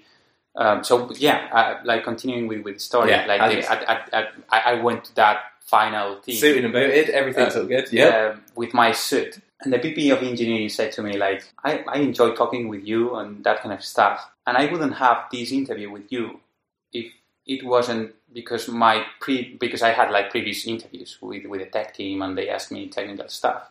Um, 0.56 0.82
so 0.84 1.10
yeah, 1.16 1.48
uh, 1.52 1.80
like 1.84 2.02
continuing 2.04 2.48
with 2.48 2.62
with 2.64 2.74
the 2.74 2.80
story, 2.80 3.10
Yeah, 3.10 3.26
like 3.26 3.40
I 3.40 3.48
the, 3.48 3.54
think 3.54 3.66
so. 3.66 3.72
at, 3.74 3.82
at, 3.88 4.14
at, 4.14 4.26
I 4.50 4.58
I 4.72 4.74
went 4.82 5.04
to 5.04 5.14
that 5.16 5.38
final 5.60 6.16
thing. 6.22 6.34
Suited 6.36 6.64
and 6.64 6.72
booted, 6.72 7.10
everything's 7.10 7.54
Uh, 7.56 7.60
all 7.60 7.66
good. 7.66 7.86
Yeah. 7.92 8.32
um, 8.32 8.42
with 8.54 8.72
my 8.72 8.92
suit. 8.92 9.38
And 9.62 9.72
the 9.72 9.78
VP 9.78 10.10
of 10.10 10.22
engineering 10.22 10.68
said 10.68 10.92
to 10.92 11.02
me, 11.02 11.16
like, 11.16 11.42
I, 11.64 11.82
I 11.88 11.98
enjoy 11.98 12.34
talking 12.34 12.68
with 12.68 12.84
you 12.86 13.14
and 13.16 13.42
that 13.44 13.62
kind 13.62 13.72
of 13.72 13.82
stuff. 13.82 14.20
And 14.46 14.56
I 14.56 14.66
wouldn't 14.70 14.94
have 14.96 15.24
this 15.32 15.50
interview 15.50 15.90
with 15.90 16.12
you 16.12 16.40
if 16.92 17.06
it 17.46 17.64
wasn't 17.64 18.14
because 18.32 18.68
my 18.68 19.04
pre 19.20 19.56
because 19.58 19.82
I 19.82 19.90
had 19.90 20.10
like 20.10 20.30
previous 20.30 20.66
interviews 20.66 21.18
with, 21.20 21.46
with 21.46 21.60
the 21.60 21.66
tech 21.66 21.94
team 21.94 22.22
and 22.22 22.36
they 22.36 22.48
asked 22.48 22.72
me 22.72 22.88
technical 22.88 23.28
stuff. 23.28 23.70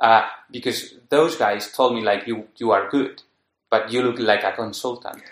Uh, 0.00 0.26
because 0.50 0.94
those 1.08 1.36
guys 1.36 1.72
told 1.72 1.94
me 1.94 2.02
like 2.02 2.26
you 2.26 2.48
you 2.56 2.72
are 2.72 2.90
good, 2.90 3.22
but 3.70 3.92
you 3.92 4.02
look 4.02 4.18
like 4.18 4.44
a 4.44 4.52
consultant. 4.52 5.22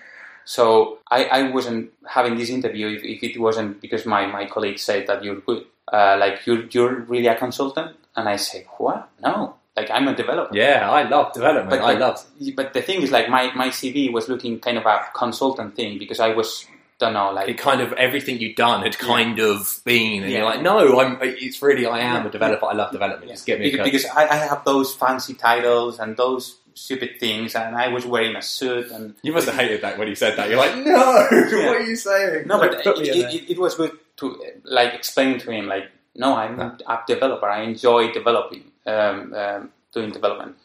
So 0.45 0.99
I, 1.11 1.25
I 1.25 1.51
wasn't 1.51 1.93
having 2.09 2.37
this 2.37 2.51
interview 2.51 2.89
if, 2.89 3.05
if 3.05 3.23
it 3.23 3.41
wasn't 3.41 3.81
because 3.81 4.07
my, 4.07 4.27
my 4.27 4.47
colleague 4.47 4.79
said 4.79 5.07
that 5.07 5.23
you're 5.23 5.41
good. 5.41 5.67
Uh, 5.93 6.17
like 6.19 6.47
you're 6.47 6.65
you're 6.71 6.95
really 7.01 7.27
a 7.27 7.37
consultant, 7.37 7.97
and 8.17 8.29
I 8.29 8.37
say 8.37 8.67
what? 8.79 9.09
No, 9.23 9.57
like 9.77 9.91
I'm 9.91 10.09
a 10.09 10.15
developer. 10.15 10.57
yeah, 10.57 10.89
I 10.91 11.03
love 11.09 11.33
development. 11.33 11.71
But, 11.71 11.81
I 11.83 11.95
but, 11.95 12.01
loved. 12.01 12.57
but 12.57 12.73
the 12.73 12.83
thing 12.83 13.03
is, 13.03 13.11
like 13.11 13.29
my, 13.29 13.53
my 13.55 13.69
CV 13.69 14.13
was 14.13 14.29
looking 14.29 14.61
kind 14.61 14.79
of 14.79 14.87
a 14.87 15.07
consultant 15.15 15.75
thing 15.75 15.99
because 15.99 16.21
I 16.21 16.29
was 16.29 16.67
don't 16.99 17.15
know 17.15 17.33
like 17.33 17.49
It 17.49 17.59
kind 17.59 17.81
of 17.81 17.93
everything 17.95 18.39
you'd 18.41 18.57
done 18.57 18.83
had 18.83 18.97
kind 18.99 19.39
of 19.39 19.81
been, 19.85 20.23
and 20.23 20.31
Yeah. 20.31 20.39
you're 20.39 20.47
like, 20.47 20.63
no, 20.63 21.01
I'm. 21.01 21.19
It's 21.23 21.61
really, 21.63 21.87
I 21.87 22.01
am 22.01 22.27
a 22.27 22.31
developer. 22.31 22.67
I 22.67 22.73
love 22.75 22.93
development. 22.93 23.31
Just 23.31 23.47
get 23.47 23.59
me 23.61 23.71
because, 23.71 23.79
coach. 23.85 23.93
because 23.93 24.07
I, 24.17 24.29
I 24.29 24.37
have 24.37 24.65
those 24.65 24.95
fancy 24.95 25.35
titles 25.35 25.99
and 25.99 26.17
those 26.17 26.59
stupid 26.75 27.19
things, 27.21 27.55
and 27.55 27.77
I 27.77 27.89
was 27.89 28.07
wearing 28.07 28.35
a 28.37 28.43
suit 28.43 28.91
and 28.91 29.15
You 29.23 29.33
must 29.33 29.47
have 29.47 29.57
hated 29.57 29.83
that 29.83 29.99
when 29.99 30.09
he 30.09 30.15
said 30.15 30.37
that. 30.39 30.49
You're 30.49 30.59
like, 30.59 30.77
no, 30.77 31.29
Yeah. 31.33 31.67
what 31.67 31.77
are 31.77 31.81
you 31.83 31.97
saying? 31.97 32.47
No, 32.47 32.59
but 32.59 32.75
it, 32.75 32.85
put 32.85 32.99
me 32.99 33.11
in 33.11 33.17
it, 33.27 33.35
it, 33.35 33.51
it 33.53 33.59
was 33.59 33.75
good 33.75 33.93
to 34.19 34.31
uh, 34.31 34.47
like 34.65 34.95
explain 34.95 35.39
to 35.41 35.51
him 35.51 35.67
like, 35.67 35.85
no, 36.15 36.35
I'm 36.37 36.59
a 36.61 36.79
app 36.89 37.07
developer. 37.07 37.49
I 37.49 37.63
enjoy 37.63 38.13
developing, 38.13 38.65
um, 38.87 39.35
um, 39.35 39.71
doing 39.93 40.13
development. 40.13 40.57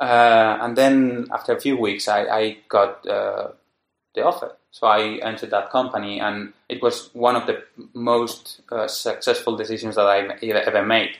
Uh, 0.00 0.58
and 0.62 0.76
then 0.76 1.26
after 1.32 1.52
a 1.54 1.60
few 1.60 1.76
weeks, 1.76 2.08
I, 2.08 2.20
I 2.24 2.56
got 2.68 3.06
uh, 3.06 3.48
the 4.14 4.24
offer. 4.24 4.56
So 4.72 4.86
I 4.86 5.18
entered 5.22 5.50
that 5.50 5.70
company, 5.70 6.20
and 6.20 6.52
it 6.68 6.82
was 6.82 7.10
one 7.12 7.36
of 7.36 7.46
the 7.46 7.64
most 7.92 8.60
uh, 8.70 8.86
successful 8.86 9.56
decisions 9.56 9.96
that 9.96 10.06
I 10.06 10.20
ever, 10.42 10.84
made. 10.86 11.16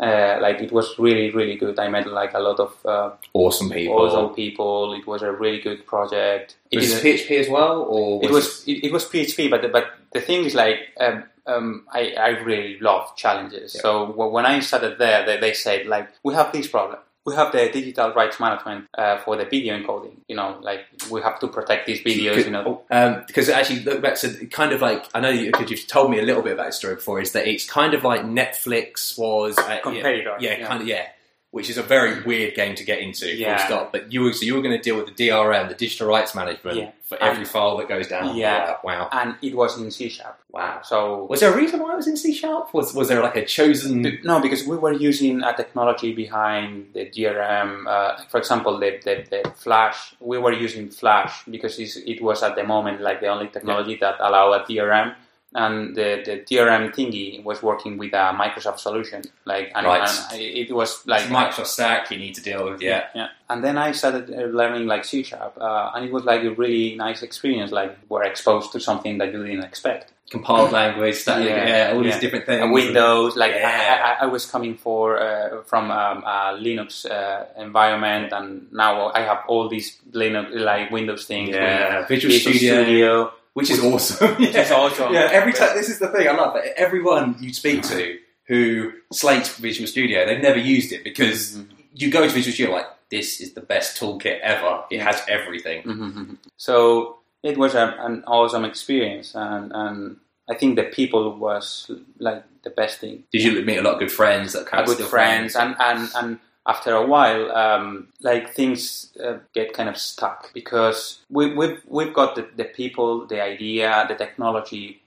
Uh, 0.00 0.38
like 0.40 0.60
it 0.60 0.72
was 0.72 0.98
really, 0.98 1.30
really 1.30 1.56
good. 1.56 1.78
I 1.78 1.88
met 1.88 2.06
like 2.06 2.32
a 2.32 2.38
lot 2.38 2.60
of 2.60 2.86
uh, 2.86 3.10
awesome 3.34 3.70
people. 3.70 3.96
awesome 3.96 4.34
people. 4.34 4.94
It 4.94 5.06
was 5.06 5.22
a 5.22 5.32
really 5.32 5.60
good 5.60 5.86
project. 5.86 6.56
It 6.70 6.78
was 6.78 6.92
it 6.92 7.04
PHP 7.04 7.40
as 7.40 7.48
well, 7.48 7.82
or 7.82 8.24
it 8.24 8.30
was 8.30 8.66
it, 8.66 8.84
it 8.84 8.92
was 8.92 9.04
PHP, 9.04 9.50
but 9.50 9.62
the, 9.62 9.68
but 9.68 9.86
the 10.12 10.20
thing 10.20 10.44
is 10.44 10.54
like 10.54 10.78
um, 11.00 11.24
um, 11.46 11.86
I 11.92 12.12
I 12.12 12.28
really 12.40 12.78
love 12.78 13.16
challenges. 13.16 13.74
Yeah. 13.74 13.82
So 13.82 14.06
w- 14.06 14.30
when 14.30 14.46
I 14.46 14.60
started 14.60 14.98
there, 14.98 15.26
they, 15.26 15.38
they 15.38 15.52
said 15.52 15.86
like 15.86 16.08
we 16.22 16.32
have 16.34 16.52
this 16.52 16.68
problem. 16.68 17.00
We 17.28 17.34
have 17.36 17.52
the 17.52 17.68
digital 17.70 18.12
rights 18.12 18.40
management 18.40 18.86
uh, 18.96 19.18
for 19.18 19.36
the 19.36 19.44
video 19.44 19.78
encoding. 19.78 20.16
You 20.28 20.36
know, 20.36 20.58
like 20.62 20.80
we 21.10 21.20
have 21.22 21.38
to 21.40 21.48
protect 21.48 21.86
these 21.86 22.00
videos. 22.00 22.44
You 22.44 22.50
know, 22.50 22.82
Um, 22.90 23.24
because 23.26 23.48
actually, 23.48 23.80
look 23.80 24.00
back 24.02 24.16
to 24.20 24.46
kind 24.46 24.72
of 24.72 24.80
like 24.80 25.04
I 25.14 25.20
know 25.20 25.28
you, 25.30 25.50
because 25.52 25.70
you've 25.70 25.86
told 25.86 26.10
me 26.10 26.18
a 26.18 26.22
little 26.22 26.42
bit 26.42 26.52
about 26.54 26.66
the 26.66 26.72
story 26.72 26.94
before. 26.96 27.20
Is 27.20 27.32
that 27.32 27.46
it's 27.46 27.66
kind 27.68 27.94
of 27.94 28.04
like 28.04 28.22
Netflix 28.22 29.18
was 29.18 29.56
uh, 29.58 29.78
Competitor, 29.82 30.36
Yeah, 30.40 30.50
yeah, 30.52 30.58
yeah. 30.58 30.66
kind 30.66 30.82
of 30.82 30.88
yeah. 30.88 31.06
Which 31.50 31.70
is 31.70 31.78
a 31.78 31.82
very 31.82 32.22
weird 32.24 32.54
game 32.54 32.74
to 32.74 32.84
get 32.84 32.98
into. 32.98 33.34
Yeah. 33.34 33.56
Full 33.56 33.66
stop. 33.66 33.92
But 33.92 34.12
you 34.12 34.20
were 34.20 34.34
so 34.34 34.44
you 34.44 34.54
were 34.54 34.60
going 34.60 34.76
to 34.76 34.82
deal 34.82 34.96
with 34.96 35.06
the 35.16 35.28
DRM, 35.28 35.68
the 35.68 35.74
digital 35.74 36.06
rights 36.06 36.34
management, 36.34 36.76
Yeah. 36.76 36.90
for 37.04 37.16
every 37.22 37.38
And- 37.44 37.48
file 37.48 37.78
that 37.78 37.88
goes 37.88 38.06
down. 38.06 38.36
Yeah. 38.36 38.76
Wow. 38.84 39.08
and 39.12 39.34
it 39.40 39.54
was 39.56 39.78
in 39.78 39.90
C 39.90 40.10
sharp. 40.10 40.38
Wow. 40.50 40.80
So 40.82 41.24
Was 41.26 41.40
there 41.40 41.52
a 41.52 41.56
reason 41.56 41.80
why 41.80 41.92
it 41.92 41.96
was 41.96 42.08
in 42.08 42.16
C 42.16 42.32
sharp? 42.32 42.72
Was 42.72 42.94
was 42.94 43.08
there 43.08 43.22
like 43.22 43.36
a 43.36 43.44
chosen? 43.44 44.02
Be- 44.02 44.20
No, 44.24 44.40
because 44.40 44.66
we 44.66 44.78
were 44.78 44.92
using 44.94 45.42
a 45.42 45.52
technology 45.54 46.14
behind 46.14 46.88
the 46.94 47.04
DRM. 47.10 47.86
Uh, 47.86 48.16
for 48.30 48.38
example, 48.38 48.78
the, 48.78 48.98
the, 49.04 49.14
the 49.28 49.50
Flash. 49.50 50.14
We 50.20 50.38
were 50.38 50.52
using 50.54 50.88
Flash 50.88 51.44
because 51.44 51.78
it 51.78 52.22
was 52.22 52.42
at 52.42 52.56
the 52.56 52.64
moment 52.64 53.02
like 53.02 53.20
the 53.20 53.26
only 53.28 53.48
technology 53.48 53.96
that 54.00 54.16
allowed 54.20 54.52
a 54.54 54.64
DRM, 54.64 55.14
and 55.54 55.96
the, 55.96 56.22
the 56.24 56.32
DRM 56.48 56.94
thingy 56.94 57.42
was 57.42 57.62
working 57.62 57.96
with 57.96 58.12
a 58.12 58.34
Microsoft 58.38 58.78
solution. 58.80 59.22
Like, 59.46 59.72
and, 59.74 59.86
Right. 59.86 60.08
and 60.32 60.40
it 60.40 60.70
was 60.74 61.06
like 61.06 61.22
It's 61.22 61.30
Microsoft 61.32 61.66
Stack 61.68 62.10
you 62.10 62.18
need 62.18 62.34
to 62.34 62.42
deal 62.42 62.70
with. 62.70 62.82
Yeah. 62.82 63.04
yeah. 63.14 63.28
And 63.48 63.64
then 63.64 63.78
I 63.78 63.92
started 63.92 64.30
uh, 64.30 64.42
learning 64.54 64.86
like 64.86 65.04
C 65.06 65.22
sharp, 65.22 65.56
uh, 65.60 65.92
and 65.94 66.04
it 66.04 66.12
was 66.12 66.24
like 66.24 66.42
a 66.44 66.50
really 66.50 66.96
nice 66.96 67.22
experience. 67.22 67.72
Like, 67.72 67.96
we're 68.10 68.24
exposed 68.24 68.72
to 68.72 68.80
something 68.80 69.16
that 69.18 69.32
you 69.32 69.42
didn't 69.44 69.64
expect. 69.64 70.12
Compiled 70.30 70.72
language, 70.72 71.14
static, 71.14 71.48
yeah, 71.48 71.66
Yeah. 71.88 71.94
all 71.96 72.02
these 72.02 72.18
different 72.20 72.44
things. 72.44 72.62
Uh, 72.62 72.68
Windows, 72.70 73.34
like 73.34 73.54
Yeah. 73.54 74.02
I, 74.04 74.24
I, 74.24 74.24
I 74.24 74.26
was 74.26 74.44
coming 74.44 74.76
for 74.76 75.18
uh, 75.18 75.62
from 75.62 75.90
um, 75.90 76.18
a 76.24 76.58
Linux 76.60 77.10
uh, 77.10 77.46
environment, 77.56 78.34
and 78.34 78.70
now 78.70 79.10
I 79.14 79.20
have 79.20 79.38
all 79.48 79.70
these 79.70 79.96
Linux 80.12 80.50
like 80.54 80.90
Windows 80.90 81.24
things. 81.24 81.48
Yeah, 81.54 82.00
with 82.00 82.08
Visual 82.08 82.34
Studio. 82.34 83.32
Which 83.58 83.70
is 83.70 83.80
awesome. 83.84 84.34
Which 84.36 84.54
is 84.54 84.70
awesome. 84.70 85.12
Yeah, 85.12 85.28
every 85.40 85.52
time 85.52 85.72
this 85.76 85.88
is 85.88 85.98
the 85.98 86.08
thing 86.08 86.26
I 86.28 86.32
love. 86.32 86.56
it. 86.56 86.72
Everyone 86.76 87.36
you 87.40 87.52
speak 87.52 87.82
to 87.92 88.18
who 88.50 88.92
slates 89.12 89.48
Visual 89.58 89.86
Studio, 89.86 90.24
they've 90.26 90.42
never 90.50 90.58
used 90.76 90.90
it 90.92 91.02
because 91.04 91.56
Mm-hmm. 91.56 91.74
you 92.00 92.10
go 92.10 92.20
to 92.26 92.30
Visual 92.32 92.52
Studio 92.54 92.72
like 92.78 92.86
this 93.10 93.40
is 93.40 93.52
the 93.54 93.60
best 93.74 93.98
toolkit 94.00 94.38
ever. 94.40 94.72
It 94.90 95.00
has 95.00 95.20
everything. 95.28 95.82
Mhm. 95.82 96.36
So 96.56 97.18
it 97.42 97.56
was 97.56 97.74
a, 97.74 97.94
an 98.08 98.24
awesome 98.26 98.64
experience, 98.64 99.34
and, 99.34 99.72
and 99.74 100.16
I 100.50 100.54
think 100.54 100.76
the 100.76 100.84
people 100.84 101.36
was 101.38 101.90
like 102.18 102.42
the 102.62 102.70
best 102.70 102.98
thing. 103.00 103.24
Did 103.32 103.42
you 103.44 103.50
meet 103.64 103.78
a 103.78 103.82
lot 103.82 103.94
of 103.94 104.00
good 104.00 104.12
friends 104.12 104.52
that 104.54 104.66
kind 104.66 104.84
good 104.86 104.96
still 104.96 105.08
friends, 105.08 105.56
and, 105.56 105.74
and, 105.78 106.08
and 106.16 106.38
after 106.68 106.92
a 106.94 107.04
while, 107.06 107.50
um, 107.56 108.08
like 108.20 108.52
things 108.54 109.16
uh, 109.24 109.38
get 109.54 109.72
kind 109.72 109.88
of 109.88 109.96
stuck 109.96 110.52
because 110.52 111.20
we, 111.30 111.54
we've 111.54 111.80
we've 111.88 112.12
got 112.14 112.36
the, 112.36 112.46
the 112.56 112.64
people, 112.64 113.26
the 113.26 113.42
idea, 113.42 114.04
the 114.08 114.14
technology, 114.14 115.00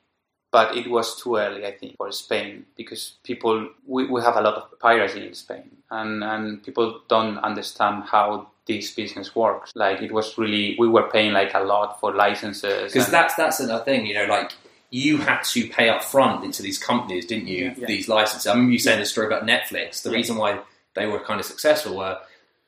but 0.51 0.75
it 0.75 0.89
was 0.89 1.21
too 1.21 1.35
early, 1.37 1.65
I 1.65 1.71
think, 1.71 1.97
for 1.97 2.11
Spain 2.11 2.65
because 2.75 3.13
people 3.23 3.69
we, 3.85 4.07
we 4.07 4.21
have 4.21 4.35
a 4.37 4.41
lot 4.41 4.55
of 4.55 4.79
piracy 4.79 5.27
in 5.27 5.35
Spain, 5.35 5.69
and 5.91 6.23
and 6.23 6.63
people 6.63 7.01
don't 7.07 7.37
understand 7.37 8.05
how 8.05 8.47
this 8.67 8.93
business 8.93 9.35
works. 9.35 9.71
Like 9.75 10.01
it 10.01 10.11
was 10.11 10.37
really 10.39 10.75
we 10.79 10.87
were 10.87 11.09
paying 11.11 11.31
like 11.31 11.53
a 11.53 11.59
lot 11.61 11.99
for 11.99 12.13
licenses 12.13 12.91
Because 12.91 13.09
that's 13.11 13.35
that's 13.35 13.59
another 13.59 13.83
thing, 13.83 14.07
you 14.07 14.15
know, 14.15 14.25
like 14.25 14.51
you 14.89 15.17
had 15.17 15.41
to 15.43 15.67
pay 15.67 15.89
up 15.89 16.03
front 16.03 16.43
into 16.43 16.61
these 16.61 16.77
companies, 16.77 17.25
didn't 17.25 17.47
you? 17.47 17.65
Yeah, 17.65 17.73
yeah. 17.77 17.87
These 17.87 18.09
licenses. 18.09 18.47
I 18.47 18.51
remember 18.53 18.73
you 18.73 18.79
saying 18.79 18.99
the 18.99 19.05
story 19.05 19.27
about 19.27 19.45
Netflix. 19.47 20.01
The 20.03 20.09
Yeah. 20.09 20.15
reason 20.17 20.35
why 20.37 20.59
they 20.95 21.05
were 21.07 21.19
kind 21.19 21.39
of 21.39 21.45
successful 21.45 21.97
were 21.97 22.17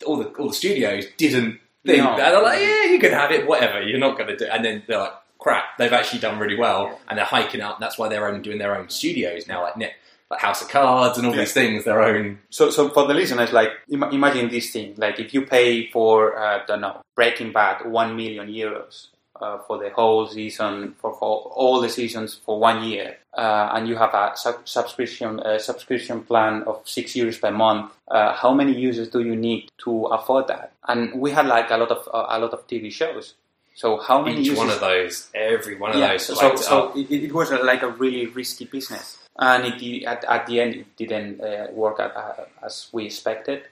all 0.06 0.18
the 0.18 0.26
all 0.40 0.48
the 0.50 0.54
studios 0.54 1.06
didn't 1.18 1.60
think 1.86 2.04
No. 2.04 2.18
that. 2.18 2.32
They're 2.32 2.42
like, 2.44 2.60
yeah, 2.60 2.86
you 2.86 3.00
can 3.00 3.12
have 3.14 3.32
it, 3.32 3.48
whatever. 3.48 3.82
You're 3.82 4.00
not 4.00 4.18
going 4.18 4.30
to 4.30 4.38
do. 4.38 4.46
And 4.46 4.64
then 4.66 4.84
they're 4.88 5.00
like, 5.00 5.14
crap, 5.40 5.78
they've 5.78 5.92
actually 5.94 6.20
done 6.20 6.40
really 6.40 6.56
well, 6.58 7.00
and 7.08 7.18
they're 7.18 7.26
hiking 7.26 7.62
up. 7.62 7.76
And 7.76 7.84
that's 7.84 7.98
why 7.98 8.08
they're 8.10 8.28
only 8.28 8.42
doing 8.42 8.58
their 8.58 8.78
own 8.78 8.90
studios 8.90 9.48
now, 9.48 9.62
like 9.64 9.76
net, 9.78 9.94
like 10.32 10.40
House 10.40 10.62
of 10.62 10.70
Cards 10.70 11.18
and 11.18 11.28
all 11.28 11.34
Yeah. 11.34 11.40
these 11.42 11.54
things. 11.54 11.84
Their 11.86 12.02
own. 12.02 12.40
So, 12.50 12.70
so 12.70 12.90
for 12.90 13.08
the 13.08 13.14
listeners, 13.14 13.52
like 13.54 13.70
Im- 13.90 14.04
imagine 14.04 14.50
this 14.50 14.72
thing: 14.72 14.96
like 14.98 15.20
if 15.20 15.34
you 15.34 15.46
pay 15.46 15.90
for, 15.92 16.38
uh, 16.38 16.66
don't 16.66 16.82
know, 16.82 17.02
Breaking 17.16 17.52
Bad, 17.54 17.86
one 17.86 18.16
million 18.16 18.48
euros 18.48 19.08
uh, 19.42 19.58
for 19.68 19.78
the 19.78 19.90
whole 19.90 20.28
season, 20.28 20.96
for, 21.00 21.14
for 21.14 21.52
all 21.54 21.82
the 21.82 21.90
seasons 21.90 22.40
for 22.46 22.60
one 22.60 22.84
year, 22.84 23.18
uh, 23.36 23.72
and 23.74 23.88
you 23.88 23.96
have 23.96 24.14
a 24.14 24.32
sub- 24.36 24.68
subscription 24.68 25.40
uh, 25.40 25.58
subscription 25.58 26.22
plan 26.24 26.64
of 26.64 26.82
six 26.86 27.14
euros 27.14 27.40
per 27.40 27.52
month. 27.52 27.92
Uh, 28.08 28.34
how 28.34 28.54
many 28.54 28.74
users 28.74 29.10
do 29.10 29.22
you 29.22 29.36
need 29.36 29.70
to 29.78 30.06
afford 30.06 30.48
that? 30.48 30.74
And 30.88 31.20
we 31.20 31.32
had 31.32 31.48
like 31.48 31.72
a 31.72 31.78
lot 31.78 31.92
of 31.92 32.08
uh, 32.14 32.28
a 32.30 32.40
lot 32.40 32.52
of 32.52 32.68
TV 32.68 32.92
shows. 32.92 33.36
So 33.76 33.98
how 33.98 34.22
many 34.22 34.42
Each 34.42 34.48
users? 34.48 34.58
one 34.60 34.70
of 34.70 34.80
those, 34.80 35.30
every 35.34 35.76
one 35.76 35.92
of 35.92 35.98
yeah, 35.98 36.12
those. 36.12 36.28
so, 36.28 36.56
so 36.56 36.94
it, 36.96 37.10
it 37.12 37.34
was 37.34 37.52
uh, 37.52 37.64
like 37.64 37.82
a 37.82 37.90
really 37.90 38.28
risky 38.28 38.66
business, 38.66 39.18
and 39.40 39.66
it, 39.66 40.04
at, 40.04 40.24
at 40.26 40.46
the 40.46 40.62
end 40.62 40.76
it 40.76 40.96
didn't 40.96 41.42
uh, 41.42 41.68
work 41.72 42.00
uh, 42.00 42.34
as 42.64 42.90
we 42.92 43.06
expected. 43.06 43.64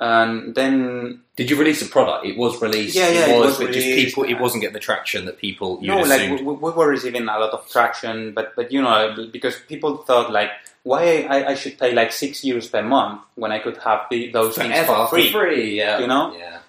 And 0.00 0.54
then 0.54 1.20
Did 1.36 1.50
you 1.50 1.56
release 1.56 1.82
a 1.82 1.86
product? 1.86 2.24
It 2.24 2.38
was 2.38 2.60
released. 2.62 2.96
Yeah, 2.96 3.10
yeah, 3.10 3.26
it 3.26 3.36
it 3.36 3.38
was, 3.38 3.58
was 3.58 3.58
but 3.58 3.74
just 3.74 3.86
released. 3.86 4.16
people. 4.16 4.24
It 4.24 4.40
wasn't 4.40 4.62
getting 4.62 4.72
the 4.72 4.80
traction 4.80 5.26
that 5.26 5.36
people 5.36 5.78
you 5.82 5.88
no, 5.88 6.00
like 6.00 6.40
we, 6.40 6.42
we 6.42 6.70
were 6.70 6.88
receiving 6.88 7.22
a 7.22 7.38
lot 7.38 7.50
of 7.50 7.68
traction, 7.70 8.32
but 8.32 8.56
but 8.56 8.72
you 8.72 8.80
know 8.80 9.28
because 9.30 9.56
people 9.68 9.98
thought 9.98 10.32
like 10.32 10.50
why 10.82 11.26
I, 11.28 11.50
I 11.50 11.54
should 11.54 11.78
pay 11.78 11.92
like 11.92 12.12
six 12.12 12.40
euros 12.40 12.70
per 12.70 12.82
month 12.82 13.20
when 13.34 13.52
I 13.52 13.58
could 13.58 13.76
have 13.78 14.06
the, 14.10 14.30
those 14.30 14.56
things 14.56 14.72
Forever, 14.72 15.06
for 15.08 15.20
free. 15.20 15.76
yeah. 15.76 15.98
you 15.98 16.06
know? 16.06 16.34
Yeah. 16.34 16.59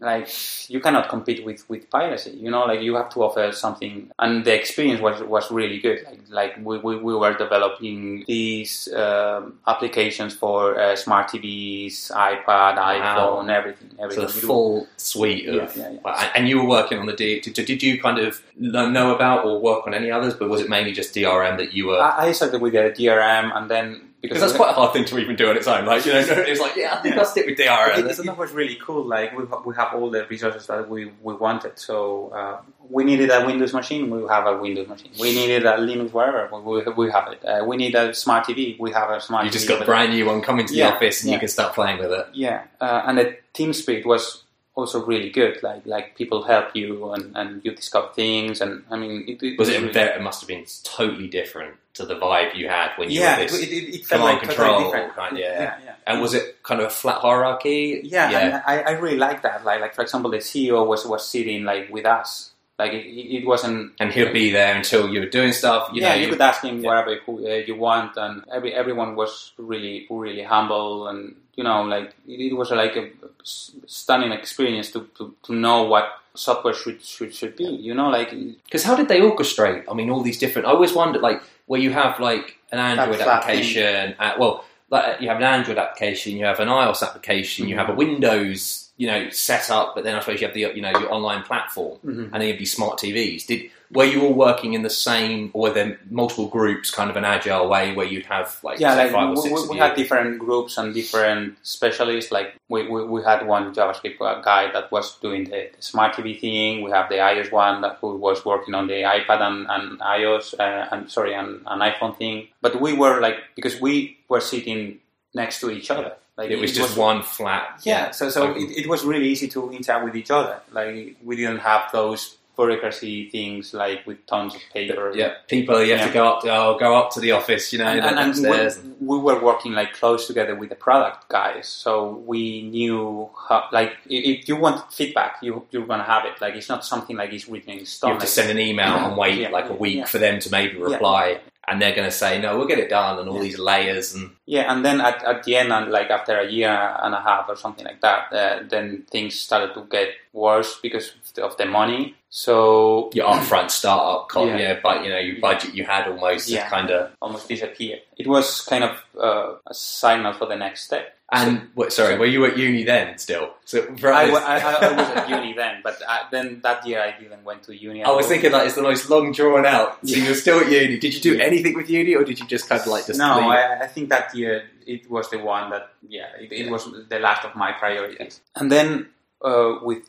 Like 0.00 0.28
you 0.68 0.78
cannot 0.78 1.08
compete 1.08 1.42
with 1.44 1.68
with 1.70 1.88
piracy 1.88 2.30
you 2.32 2.50
know 2.50 2.64
like 2.66 2.82
you 2.82 2.94
have 2.94 3.08
to 3.08 3.22
offer 3.22 3.50
something 3.50 4.10
and 4.18 4.44
the 4.44 4.54
experience 4.54 5.00
was 5.00 5.22
was 5.22 5.50
really 5.50 5.78
good 5.78 6.04
like 6.04 6.20
like 6.28 6.56
we, 6.62 6.76
we, 6.78 6.96
we 6.98 7.14
were 7.14 7.32
developing 7.32 8.22
these 8.26 8.92
um, 8.94 9.58
applications 9.66 10.34
for 10.34 10.78
uh, 10.78 10.94
smart 10.94 11.28
tvs 11.30 12.10
ipad 12.12 12.76
iphone 12.76 13.48
everything 13.50 13.90
everything 13.98 14.28
So 14.28 14.32
the 14.40 14.46
full 14.46 14.86
suite 14.98 15.48
of, 15.48 15.74
Yeah, 15.76 15.90
yeah, 15.90 15.98
yeah. 16.04 16.30
And- 16.34 16.46
you 16.46 16.58
were 16.60 16.68
working 16.68 16.98
on 16.98 17.06
the 17.06 17.12
D. 17.12 17.40
Did, 17.40 17.54
did 17.54 17.82
you 17.82 18.00
kind 18.00 18.18
of 18.18 18.40
know 18.56 18.88
know 18.88 19.12
about 19.14 19.44
or 19.44 19.60
work 19.60 19.84
on 19.86 19.94
any 19.94 20.12
others? 20.12 20.34
But 20.34 20.48
was 20.48 20.60
it 20.60 20.68
mainly 20.68 20.92
just 20.92 21.12
DRM 21.12 21.56
that 21.56 21.72
you 21.74 21.88
were? 21.88 21.98
I, 22.00 22.26
I 22.28 22.32
started 22.32 22.60
with 22.60 22.74
the 22.74 22.78
drm 22.78 23.50
and 23.56 23.68
then 23.68 23.86
because 24.22 24.40
that's 24.40 24.54
quite 24.54 24.70
a 24.70 24.72
hard 24.72 24.92
thing 24.92 25.04
to 25.04 25.18
even 25.18 25.36
do 25.36 25.48
on 25.50 25.56
its 25.56 25.66
own. 25.68 25.84
Like 25.86 26.04
you 26.06 26.12
know, 26.12 26.18
it's 26.26 26.60
like 26.60 26.74
yeah, 26.76 26.94
I 26.94 27.02
think 27.02 27.14
Yeah. 27.14 27.20
I'll 27.20 27.26
stick 27.26 27.46
with 27.46 27.58
DRM. 27.58 27.98
it, 27.98 28.18
it, 28.18 28.26
it 28.26 28.36
was 28.36 28.52
really 28.52 28.76
cool. 28.76 29.04
Like 29.04 29.36
we, 29.36 29.44
we 29.64 29.74
have 29.76 29.94
all 29.94 30.10
the 30.10 30.26
resources 30.26 30.66
that 30.66 30.88
we, 30.88 31.12
we 31.22 31.34
wanted. 31.34 31.78
So 31.78 32.28
uh, 32.30 32.60
we 32.88 33.04
needed 33.04 33.30
a 33.30 33.44
Windows 33.46 33.72
machine. 33.72 34.10
We 34.10 34.26
have 34.28 34.46
a 34.46 34.56
Windows 34.56 34.88
machine. 34.88 35.12
We 35.20 35.34
needed 35.34 35.64
a 35.66 35.74
Linux 35.78 36.12
whatever. 36.12 36.48
We, 36.52 36.82
we, 36.82 36.92
we 37.06 37.10
have 37.12 37.32
it. 37.32 37.44
Uh, 37.44 37.64
we 37.66 37.76
need 37.76 37.94
a 37.94 38.12
smart 38.14 38.46
TV. 38.46 38.78
We 38.80 38.90
have 38.92 39.10
a 39.10 39.20
smart. 39.20 39.44
You 39.44 39.50
TV. 39.50 39.54
just 39.54 39.68
got 39.68 39.82
a 39.82 39.84
brand 39.84 40.12
new 40.12 40.26
one 40.26 40.40
coming 40.42 40.66
to 40.66 40.72
the 40.72 40.78
Yeah, 40.80 40.88
office, 40.94 41.20
and 41.22 41.28
yeah. 41.30 41.34
you 41.36 41.40
can 41.40 41.48
start 41.48 41.74
playing 41.74 41.98
with 41.98 42.10
it. 42.12 42.26
Yeah, 42.32 42.64
uh, 42.80 43.02
and 43.06 43.18
the 43.18 43.36
team 43.52 43.72
spirit 43.72 44.06
was 44.06 44.42
also 44.76 45.04
really 45.04 45.30
good. 45.30 45.62
Like 45.62 45.84
like 45.86 46.14
people 46.16 46.42
help 46.44 46.76
you 46.76 47.12
and, 47.12 47.36
and 47.36 47.60
you 47.64 47.74
discover 47.74 48.08
things. 48.14 48.60
And 48.60 48.84
I 48.90 48.96
mean, 48.96 49.24
it, 49.26 49.42
it 49.42 49.58
Was 49.58 49.68
it? 49.68 49.80
really- 49.80 49.92
Very, 49.92 50.10
it 50.18 50.22
must 50.22 50.40
have 50.42 50.48
been 50.48 50.64
totally 50.84 51.28
different 51.28 51.74
to 51.94 52.04
the 52.04 52.14
vibe 52.14 52.54
you 52.54 52.68
had 52.68 52.90
when 52.98 53.10
you 53.10 53.20
Yeah, 53.20 53.38
were 53.38 53.42
it, 53.44 53.50
this. 53.50 53.62
it, 53.62 53.72
it, 53.72 53.94
it 53.96 54.06
felt 54.06 54.20
command 54.20 54.38
like 54.38 54.48
control 54.48 54.68
totally 54.68 54.84
different. 54.92 55.16
kind, 55.16 55.38
yeah. 55.38 55.52
yeah, 55.62 55.78
yeah. 55.86 55.94
and 56.06 56.20
was 56.20 56.34
it 56.34 56.62
kind 56.62 56.80
of 56.82 56.88
a 56.88 56.90
flat 56.90 57.20
hierarchy? 57.22 58.00
Yeah, 58.04 58.30
and 58.38 58.54
I, 58.66 58.80
I 58.82 58.90
really 59.00 59.16
like 59.16 59.42
that. 59.42 59.64
Like, 59.64 59.80
like 59.80 59.94
for 59.94 60.02
example, 60.02 60.30
the 60.30 60.38
CEO 60.38 60.86
was, 60.86 61.06
was 61.06 61.26
sitting 61.26 61.64
like 61.64 61.88
with 61.90 62.04
us. 62.04 62.52
Like 62.78 62.92
it, 62.92 63.06
it 63.06 63.38
it 63.42 63.46
wasn't. 63.46 63.92
and 63.98 64.12
he'll 64.12 64.30
be 64.34 64.50
there 64.50 64.76
until 64.76 65.08
you 65.08 65.20
were 65.20 65.30
doing 65.38 65.52
stuff. 65.54 65.88
You 65.94 66.02
yeah, 66.02 66.10
know, 66.10 66.14
you 66.20 66.28
could 66.28 66.40
ask 66.42 66.60
him 66.62 66.82
whatever 66.82 67.16
who, 67.24 67.48
uh, 67.48 67.54
you 67.54 67.74
want, 67.74 68.18
and 68.18 68.44
every 68.52 68.74
everyone 68.74 69.16
was 69.16 69.52
really 69.56 70.06
really 70.10 70.42
humble, 70.42 71.08
and 71.08 71.36
you 71.56 71.64
know, 71.64 71.82
like 71.82 72.14
it, 72.26 72.40
it 72.40 72.54
was 72.54 72.70
like 72.70 72.96
a 72.96 73.10
stunning 73.44 74.32
experience 74.32 74.90
to, 74.92 75.08
to, 75.18 75.34
to 75.42 75.54
know 75.54 75.84
what 75.84 76.04
software 76.34 76.74
should 76.74 77.02
should, 77.02 77.34
should 77.34 77.56
be. 77.56 77.64
You 77.64 77.94
know, 77.94 78.08
like 78.10 78.30
Because 78.64 78.84
how 78.84 78.94
did 78.94 79.08
they 79.08 79.20
orchestrate? 79.20 79.84
I 79.90 79.94
mean, 79.94 80.10
all 80.10 80.22
these 80.22 80.38
different. 80.38 80.68
I 80.68 80.70
always 80.70 80.92
wondered, 80.92 81.22
like, 81.22 81.42
where 81.66 81.80
you 81.80 81.92
have 81.92 82.20
like 82.20 82.58
an 82.70 82.78
Android 82.78 83.20
application. 83.20 84.14
Uh, 84.18 84.34
well, 84.38 84.64
like 84.90 85.20
you 85.20 85.28
have 85.28 85.38
an 85.38 85.42
Android 85.42 85.78
application, 85.78 86.36
you 86.36 86.44
have 86.44 86.60
an 86.60 86.68
iOS 86.68 87.02
application, 87.02 87.68
you 87.68 87.76
have 87.76 87.88
a 87.88 87.94
Windows, 87.94 88.85
you 88.96 89.06
know, 89.06 89.28
set 89.30 89.70
up, 89.70 89.94
But 89.94 90.04
then 90.04 90.14
I 90.14 90.20
suppose 90.20 90.40
you 90.40 90.46
have 90.46 90.54
the 90.54 90.72
you 90.74 90.80
know 90.80 90.90
your 90.90 91.12
online 91.12 91.42
platform, 91.42 91.98
Mhm. 92.04 92.24
and 92.24 92.34
then 92.34 92.42
you 92.42 92.48
have 92.54 92.58
these 92.58 92.72
smart 92.72 92.98
TVs. 92.98 93.46
Did 93.46 93.70
were 93.92 94.04
you 94.04 94.22
all 94.22 94.32
working 94.32 94.74
in 94.74 94.82
the 94.82 94.90
same, 94.90 95.50
or 95.52 95.62
were 95.62 95.70
there 95.70 95.98
multiple 96.10 96.48
groups, 96.48 96.90
kind 96.90 97.08
of 97.08 97.16
an 97.16 97.24
agile 97.24 97.68
way, 97.68 97.94
where 97.94 98.06
you'd 98.06 98.26
have 98.26 98.58
like 98.64 98.80
yeah, 98.80 98.94
like 98.96 99.12
five 99.12 99.28
or 99.28 99.34
we, 99.36 99.48
six 99.48 99.62
we, 99.62 99.68
we 99.74 99.78
had 99.78 99.94
different 99.94 100.40
groups 100.40 100.76
and 100.76 100.92
different 100.92 101.56
specialists. 101.62 102.32
Like 102.32 102.56
we, 102.68 102.88
we, 102.88 103.04
we 103.04 103.22
had 103.22 103.46
one 103.46 103.72
JavaScript 103.74 104.18
guy 104.42 104.72
that 104.72 104.90
was 104.90 105.16
doing 105.20 105.44
the, 105.44 105.68
smart 105.78 106.14
TV 106.14 106.40
thing. 106.40 106.82
We 106.82 106.90
have 106.90 107.08
the 107.08 107.16
iOS 107.16 107.52
one 107.52 107.80
that 107.82 107.98
who 108.00 108.16
was 108.16 108.44
working 108.44 108.74
on 108.74 108.88
the 108.88 109.02
iPad 109.02 109.40
and, 109.40 109.66
and 109.70 110.00
iOS 110.00 110.54
uh, 110.58 110.88
and 110.90 111.08
sorry, 111.10 111.34
and 111.34 111.60
an 111.66 111.78
iPhone 111.80 112.16
thing. 112.16 112.48
But 112.60 112.80
we 112.80 112.92
were 112.92 113.20
like 113.20 113.38
because 113.54 113.80
we 113.80 114.18
were 114.28 114.40
sitting 114.40 114.98
next 115.32 115.60
to 115.60 115.70
each 115.70 115.90
other. 115.92 116.14
Like 116.36 116.50
it 116.50 116.58
was 116.60 116.74
just 116.74 116.96
one 116.98 117.22
flat. 117.22 117.80
Yeah, 117.84 118.10
so 118.10 118.28
so 118.28 118.48
Okay. 118.48 118.60
it, 118.60 118.84
it 118.84 118.88
was 118.88 119.04
really 119.04 119.28
easy 119.28 119.48
to 119.48 119.70
interact 119.70 120.04
with 120.04 120.16
each 120.16 120.30
other. 120.30 120.60
Like 120.72 121.16
we 121.24 121.36
didn't 121.36 121.58
have 121.60 121.90
those 121.92 122.36
bureaucracy 122.56 123.28
things 123.28 123.74
like 123.74 124.06
with 124.06 124.24
tons 124.26 124.54
of 124.54 124.60
paper. 124.72 125.12
Yeah, 125.14 125.34
people 125.46 125.82
you 125.82 125.92
have 125.92 126.00
Yeah. 126.00 126.06
to 126.08 126.12
go 126.12 126.26
up 126.28 126.42
to 126.42 126.48
oh, 126.56 126.76
go 126.78 126.96
up 126.96 127.10
to 127.12 127.20
the 127.20 127.32
office, 127.32 127.70
you 127.72 127.78
know, 127.78 127.84
and, 127.86 128.00
and, 128.04 128.18
and 128.46 128.90
we, 129.00 129.16
we 129.16 129.18
were 129.22 129.38
working 129.40 129.72
like 129.72 129.92
close 129.94 130.26
together 130.26 130.54
with 130.54 130.70
the 130.70 130.74
product 130.74 131.28
guys, 131.28 131.68
so 131.68 132.22
we 132.26 132.62
knew 132.62 133.28
how. 133.48 133.68
Like, 133.72 133.92
if 134.08 134.48
you 134.48 134.56
want 134.56 134.90
feedback, 134.92 135.36
you 135.42 135.66
you're 135.70 135.86
gonna 135.86 136.02
have 136.04 136.24
it. 136.24 136.40
Like, 136.40 136.54
it's 136.54 136.68
not 136.68 136.84
something 136.84 137.16
like 137.16 137.32
it's 137.32 137.46
written 137.48 137.70
in 137.70 137.78
you 137.80 137.86
have 138.08 138.18
to 138.20 138.26
send 138.26 138.50
an 138.50 138.58
email 138.58 138.94
and 138.94 139.16
wait 139.18 139.38
Yeah, 139.38 139.50
like 139.50 139.68
a 139.68 139.74
week 139.74 139.96
yeah. 139.96 140.04
for 140.06 140.18
them 140.18 140.38
to 140.40 140.50
maybe 140.50 140.76
reply, 140.78 141.40
and 141.68 141.80
they're 141.82 141.94
going 141.94 142.08
to 142.08 142.14
say 142.14 142.40
no, 142.40 142.56
we'll 142.56 142.66
get 142.68 142.78
it 142.78 142.88
done, 142.90 143.18
and 143.18 143.28
all 143.28 143.36
Yeah. 143.36 143.42
these 143.42 143.58
layers 143.58 144.14
and 144.14 144.30
yeah, 144.46 144.70
and 144.72 144.84
then 144.84 145.00
at, 145.00 145.24
at 145.24 145.42
the 145.44 145.56
end, 145.56 145.72
and 145.72 145.90
like 145.90 146.10
after 146.10 146.38
a 146.38 146.48
year 146.50 146.70
and 147.02 147.14
a 147.14 147.20
half 147.20 147.48
or 147.48 147.56
something 147.56 147.84
like 147.84 148.00
that, 148.02 148.32
uh, 148.32 148.62
then 148.68 149.04
things 149.10 149.34
started 149.38 149.74
to 149.74 149.82
get 149.90 150.10
worse 150.32 150.78
because 150.80 151.08
of 151.08 151.34
the, 151.34 151.44
of 151.44 151.56
the 151.56 151.66
money. 151.66 152.14
So 152.30 153.10
your 153.14 153.26
upfront 153.26 153.70
startup 153.70 154.28
cost, 154.28 154.48
yeah. 154.50 154.58
Yeah. 154.58 154.80
but 154.82 155.02
you 155.02 155.10
know 155.10 155.18
your 155.18 155.40
budget 155.40 155.74
you 155.74 155.84
had 155.84 156.06
almost 156.06 156.48
Yeah. 156.48 156.68
kind 156.68 156.90
of. 156.90 157.10
almost 157.22 157.48
disappeared. 157.48 158.02
It 158.18 158.26
was 158.28 158.60
kind 158.60 158.84
of 158.84 159.02
uh, 159.20 159.54
a 159.66 159.74
signal 159.74 160.34
for 160.34 160.46
the 160.46 160.56
next 160.56 160.84
step. 160.84 161.15
And 161.32 161.68
what, 161.74 161.92
sorry, 161.92 162.16
were 162.16 162.26
you 162.26 162.44
at 162.46 162.56
uni 162.56 162.84
then 162.84 163.18
still? 163.18 163.54
So 163.64 163.82
I, 164.04 164.06
I, 164.06 164.58
I 164.58 164.74
I 164.74 164.92
was 164.96 165.08
at 165.10 165.28
uni 165.28 165.52
then, 165.56 165.80
but 165.82 166.00
I, 166.08 166.20
then 166.30 166.60
that 166.62 166.86
year 166.86 167.00
I 167.00 167.20
didn't 167.20 167.42
went 167.42 167.64
to 167.64 167.76
uni. 167.76 168.04
I 168.04 168.10
was 168.10 168.28
thinking 168.28 168.52
like 168.52 168.66
it's 168.66 168.76
the 168.76 168.82
most 168.82 169.10
long 169.10 169.32
drawn 169.32 169.66
out. 169.66 169.94
So 170.06 170.14
Yeah. 170.14 170.22
you 170.22 170.28
were 170.28 170.36
still 170.36 170.60
at 170.60 170.70
uni. 170.70 170.98
Did 170.98 171.14
you 171.14 171.20
do 171.20 171.40
anything 171.40 171.74
with 171.74 171.90
uni, 171.90 172.14
or 172.14 172.22
did 172.22 172.38
you 172.38 172.46
just 172.46 172.68
kind 172.68 172.80
of 172.80 172.86
like 172.86 173.06
just 173.06 173.18
no, 173.18 173.50
I 173.50 173.88
think 173.88 174.08
that 174.10 174.34
year 174.36 174.70
it 174.86 175.10
was 175.10 175.28
the 175.30 175.38
one 175.38 175.70
that 175.70 175.90
yeah, 176.08 176.28
it, 176.38 176.52
it 176.52 176.70
was 176.70 176.88
the 177.08 177.18
last 177.18 177.44
of 177.44 177.56
my 177.56 177.72
priorities. 177.72 178.40
And 178.54 178.70
then 178.70 179.08
uh, 179.44 179.80
with 179.82 180.08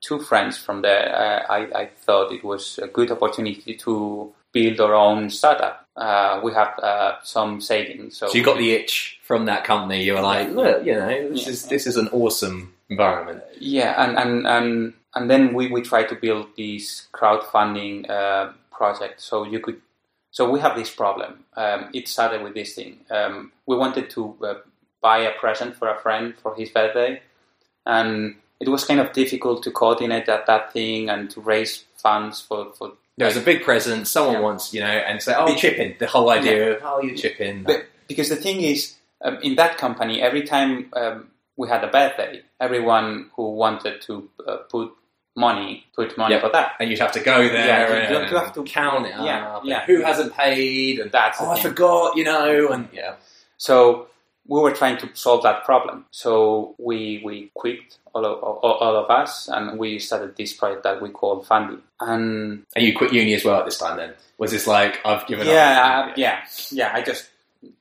two 0.00 0.18
friends 0.20 0.58
from 0.58 0.82
there, 0.82 1.14
uh, 1.14 1.52
I, 1.52 1.82
I 1.82 1.86
thought 1.86 2.32
it 2.32 2.42
was 2.42 2.78
a 2.82 2.88
good 2.88 3.12
opportunity 3.12 3.74
to 3.76 4.32
build 4.56 4.80
our 4.80 4.94
own 4.94 5.30
startup. 5.30 5.76
Uh, 6.06 6.40
we 6.44 6.50
have 6.60 6.72
uh, 6.90 7.12
some 7.22 7.60
savings, 7.60 8.16
so, 8.18 8.26
So 8.28 8.34
you 8.38 8.44
got 8.44 8.58
the 8.58 8.72
itch 8.78 9.18
from 9.28 9.46
that 9.50 9.64
company. 9.64 9.98
You 10.06 10.14
were 10.16 10.26
like, 10.34 10.48
look, 10.60 10.84
you 10.88 10.94
know, 11.00 11.08
this 11.32 11.42
Yeah. 11.44 11.52
is 11.52 11.58
this 11.74 11.84
is 11.90 11.96
an 11.96 12.08
awesome 12.20 12.58
environment. 12.88 13.40
Yeah, 13.60 13.92
and 14.02 14.12
and 14.22 14.46
and, 14.46 14.68
and 15.14 15.24
then 15.30 15.42
we, 15.56 15.62
we 15.74 15.80
try 15.82 16.02
to 16.12 16.14
build 16.14 16.46
this 16.56 17.08
crowdfunding 17.18 17.94
uh, 18.18 18.52
project. 18.78 19.16
So 19.20 19.34
you 19.52 19.58
could, 19.64 19.78
so 20.30 20.42
we 20.54 20.58
have 20.60 20.74
this 20.76 20.90
problem. 21.02 21.30
Um, 21.56 21.80
it 21.98 22.08
started 22.08 22.40
with 22.44 22.54
this 22.54 22.74
thing. 22.74 22.92
Um, 23.10 23.52
we 23.68 23.74
wanted 23.76 24.06
to 24.16 24.22
uh, 24.48 24.54
buy 25.00 25.18
a 25.30 25.32
present 25.40 25.76
for 25.78 25.88
a 25.88 25.98
friend 26.04 26.34
for 26.42 26.54
his 26.60 26.68
birthday, 26.70 27.22
and 27.84 28.36
it 28.60 28.68
was 28.68 28.84
kind 28.84 29.00
of 29.00 29.12
difficult 29.12 29.62
to 29.64 29.70
coordinate 29.70 30.26
that, 30.26 30.46
that 30.46 30.72
thing 30.72 31.10
and 31.10 31.30
to 31.30 31.40
raise 31.40 31.84
funds 31.96 32.40
for, 32.46 32.72
for 32.76 32.92
There's 33.18 33.36
a 33.36 33.40
big 33.40 33.62
present. 33.64 34.06
Someone 34.08 34.34
Yeah. 34.36 34.40
wants, 34.40 34.74
you 34.74 34.80
know, 34.80 34.86
and 35.08 35.22
say, 35.22 35.34
"Oh, 35.36 35.54
chip 35.56 35.78
in." 35.78 35.94
The 35.98 36.06
whole 36.06 36.28
idea 36.30 36.76
of, 36.76 36.82
"Oh, 36.84 37.00
you 37.00 37.16
chip 37.16 37.40
in." 37.40 37.62
But 37.62 37.86
because 38.08 38.28
the 38.28 38.36
thing 38.36 38.60
is, 38.60 38.94
um, 39.22 39.38
in 39.42 39.54
that 39.56 39.78
company, 39.78 40.20
every 40.22 40.42
time 40.42 40.90
um, 40.94 41.30
we 41.56 41.68
had 41.68 41.82
a 41.82 41.86
birthday, 41.88 42.42
everyone 42.60 43.30
who 43.34 43.52
wanted 43.54 44.02
to 44.02 44.28
uh, 44.46 44.56
put 44.70 44.92
money 45.38 45.84
put 45.94 46.16
money 46.16 46.34
Yeah. 46.34 46.40
for 46.40 46.48
that. 46.50 46.72
and 46.80 46.88
you'd 46.90 46.98
have 46.98 47.12
to 47.12 47.20
go 47.20 47.38
there 47.46 47.66
Yeah, 47.66 47.88
you- 47.88 47.94
and 48.16 48.30
you 48.30 48.36
have 48.38 48.52
to- 48.54 48.62
count 48.62 49.04
it 49.06 49.14
Yeah, 49.20 49.56
up. 49.56 49.62
yeah. 49.66 49.84
who 49.84 50.00
hasn't 50.00 50.34
paid? 50.34 50.98
And 50.98 51.12
That's 51.12 51.38
oh, 51.42 51.50
I 51.50 51.60
forgot, 51.60 52.16
you 52.16 52.24
know, 52.24 52.68
and 52.68 52.88
yeah. 52.92 53.14
So 53.58 54.08
we 54.48 54.60
were 54.60 54.72
trying 54.72 54.98
to 54.98 55.08
solve 55.14 55.42
that 55.42 55.64
problem. 55.64 56.04
So 56.10 56.74
we 56.78 57.22
we 57.24 57.50
quit 57.54 57.80
all 58.14 58.24
of, 58.24 58.42
all, 58.42 58.72
all 58.72 58.96
of 58.96 59.10
us, 59.10 59.48
and 59.48 59.78
we 59.78 59.98
started 59.98 60.36
this 60.36 60.52
project 60.52 60.84
that 60.84 61.02
we 61.02 61.10
call 61.10 61.42
Fundy. 61.42 61.78
And 62.00 62.64
And 62.74 62.84
you 62.84 62.96
quit 62.96 63.12
uni 63.12 63.34
as 63.34 63.44
well 63.44 63.58
at 63.60 63.64
this 63.64 63.78
time. 63.78 63.96
Then 63.96 64.14
was 64.38 64.50
this 64.50 64.66
like 64.66 65.00
I've 65.04 65.26
given 65.26 65.46
yeah, 65.46 65.80
up? 65.80 66.08
uh, 66.08 66.12
yeah, 66.16 66.44
yeah. 66.70 66.90
I 66.92 67.02
just 67.02 67.28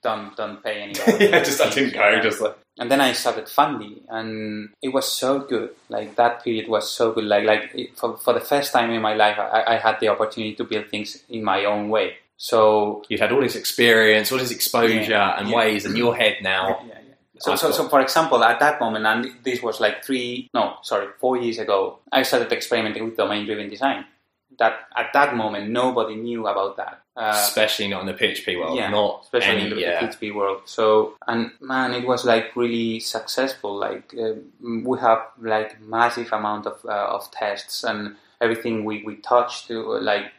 don't 0.01 0.35
don't 0.35 0.63
pay 0.63 0.83
anymore. 0.83 1.21
yeah, 1.21 1.43
just 1.43 1.61
I 1.61 1.69
didn't 1.69 1.93
go. 1.93 2.21
Just 2.21 2.41
like 2.41 2.57
and 2.77 2.91
then 2.91 2.99
I 2.99 3.13
started 3.13 3.47
Fundy, 3.47 4.01
and 4.09 4.69
it 4.81 4.89
was 4.89 5.09
so 5.09 5.39
good. 5.39 5.69
Like 5.87 6.15
that 6.17 6.43
period 6.43 6.67
was 6.67 6.91
so 6.91 7.13
good. 7.13 7.23
Like 7.23 7.45
like 7.45 7.71
it, 7.73 7.97
for 7.97 8.17
for 8.17 8.33
the 8.33 8.41
first 8.41 8.73
time 8.73 8.91
in 8.91 9.01
my 9.01 9.13
life, 9.13 9.37
I, 9.39 9.75
I 9.75 9.77
had 9.77 9.99
the 9.99 10.09
opportunity 10.09 10.55
to 10.55 10.63
build 10.65 10.89
things 10.89 11.23
in 11.29 11.43
my 11.43 11.63
own 11.65 11.89
way. 11.89 12.17
So 12.37 13.03
you'd 13.09 13.19
had 13.19 13.31
all 13.31 13.41
this 13.41 13.55
experience, 13.55 14.31
all 14.31 14.37
this 14.37 14.51
exposure 14.51 15.11
Yeah, 15.11 15.39
and 15.39 15.49
yeah. 15.49 15.55
ways, 15.55 15.85
in 15.85 15.95
your 15.95 16.15
head 16.15 16.37
now. 16.41 16.81
Yeah, 16.87 16.87
yeah. 16.87 17.01
So, 17.39 17.55
so, 17.55 17.71
so, 17.71 17.89
for 17.89 17.99
example, 18.01 18.43
at 18.43 18.59
that 18.59 18.79
moment, 18.79 19.05
and 19.05 19.31
this 19.43 19.61
was 19.61 19.79
like 19.79 20.03
three, 20.05 20.49
no, 20.53 20.77
sorry, 20.83 21.07
four 21.19 21.37
years 21.37 21.59
ago, 21.59 21.99
I 22.11 22.23
started 22.23 22.51
experimenting 22.51 23.03
with 23.03 23.17
domain-driven 23.17 23.69
design. 23.69 24.05
That 24.57 24.87
at 24.95 25.11
that 25.13 25.35
moment, 25.35 25.69
nobody 25.69 26.15
knew 26.15 26.47
about 26.47 26.77
that. 26.77 27.01
Uh, 27.17 27.31
especially 27.33 27.89
not 27.89 28.01
in 28.01 28.07
the 28.07 28.13
PHP 28.13 28.57
world, 28.57 28.77
yeah, 28.77 28.89
not 28.89 29.21
especially 29.23 29.55
any, 29.55 29.63
in 29.63 29.69
the 29.69 29.81
yeah. 29.81 30.01
PHP 30.01 30.33
world. 30.33 30.61
So, 30.65 31.15
and 31.27 31.51
man, 31.59 31.93
it 31.93 32.05
was 32.07 32.25
like 32.25 32.55
really 32.55 33.01
successful. 33.01 33.77
Like 33.77 34.13
uh, 34.17 34.33
we 34.61 34.99
have 34.99 35.19
like 35.41 35.81
massive 35.81 36.31
amount 36.31 36.67
of 36.67 36.79
uh, 36.85 37.07
of 37.15 37.31
tests 37.31 37.83
and 37.83 38.15
everything 38.39 38.85
we 38.85 39.03
we 39.03 39.15
touched. 39.15 39.67
To, 39.67 39.97
like 39.99 40.31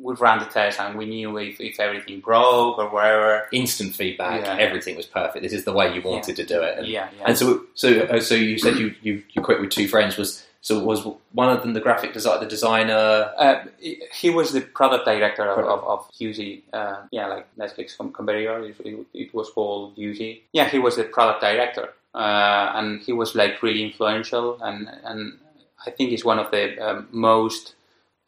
we 0.00 0.14
ran 0.14 0.38
the 0.38 0.46
test 0.46 0.80
and 0.80 0.96
we 0.96 1.06
knew 1.06 1.36
if, 1.38 1.60
if 1.60 1.78
everything 1.78 2.20
broke 2.20 2.78
or 2.78 2.88
whatever. 2.88 3.46
instant 3.52 3.94
feedback. 3.94 4.42
Yeah. 4.42 4.56
Everything 4.56 4.96
was 4.96 5.06
perfect. 5.06 5.42
This 5.42 5.52
is 5.52 5.64
the 5.64 5.72
way 5.72 5.94
you 5.94 6.02
wanted 6.02 6.36
to 6.36 6.44
do 6.44 6.62
it. 6.62 6.78
And, 6.78 6.86
Yeah, 6.86 7.08
yeah. 7.18 7.24
and 7.26 7.38
so, 7.38 7.64
so, 7.74 8.00
uh, 8.02 8.20
so 8.20 8.34
you 8.34 8.58
said 8.58 8.76
you, 8.76 8.94
you, 9.02 9.22
you 9.32 9.42
quit 9.42 9.60
with 9.60 9.70
two 9.70 9.88
friends. 9.88 10.16
Was 10.16 10.46
so 10.62 10.78
was 10.84 11.06
one 11.32 11.48
of 11.48 11.62
them 11.62 11.72
the 11.72 11.80
graphic 11.80 12.12
design, 12.12 12.40
the 12.40 12.46
designer? 12.46 13.32
Uh, 13.38 13.64
he 14.12 14.28
was 14.28 14.52
the 14.52 14.60
product 14.60 15.06
director 15.06 15.48
of, 15.48 15.64
of, 15.64 15.84
of 15.84 16.10
Youzee. 16.20 16.62
Uh, 16.72 17.02
yeah, 17.10 17.26
like 17.28 17.46
Netflix 17.56 17.96
from 17.96 18.12
competitor. 18.12 18.62
It, 18.64 18.76
it, 18.80 19.06
it 19.14 19.34
was 19.34 19.48
called 19.50 19.96
Youzee. 19.96 20.42
Yeah, 20.52 20.68
he 20.68 20.78
was 20.78 20.96
the 20.96 21.04
product 21.04 21.40
director, 21.40 21.94
uh, 22.14 22.72
and 22.74 23.00
he 23.00 23.12
was 23.12 23.34
like 23.34 23.62
really 23.62 23.82
influential. 23.82 24.58
And 24.62 24.90
and 25.04 25.38
I 25.86 25.90
think 25.90 26.10
he's 26.10 26.26
one 26.26 26.38
of 26.38 26.50
the 26.50 26.78
um, 26.78 27.08
most 27.10 27.74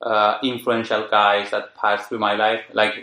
uh, 0.03 0.39
influential 0.43 1.07
guys 1.11 1.51
that 1.51 1.75
passed 1.77 2.09
through 2.09 2.19
my 2.19 2.35
life. 2.35 2.63
Like 2.73 2.95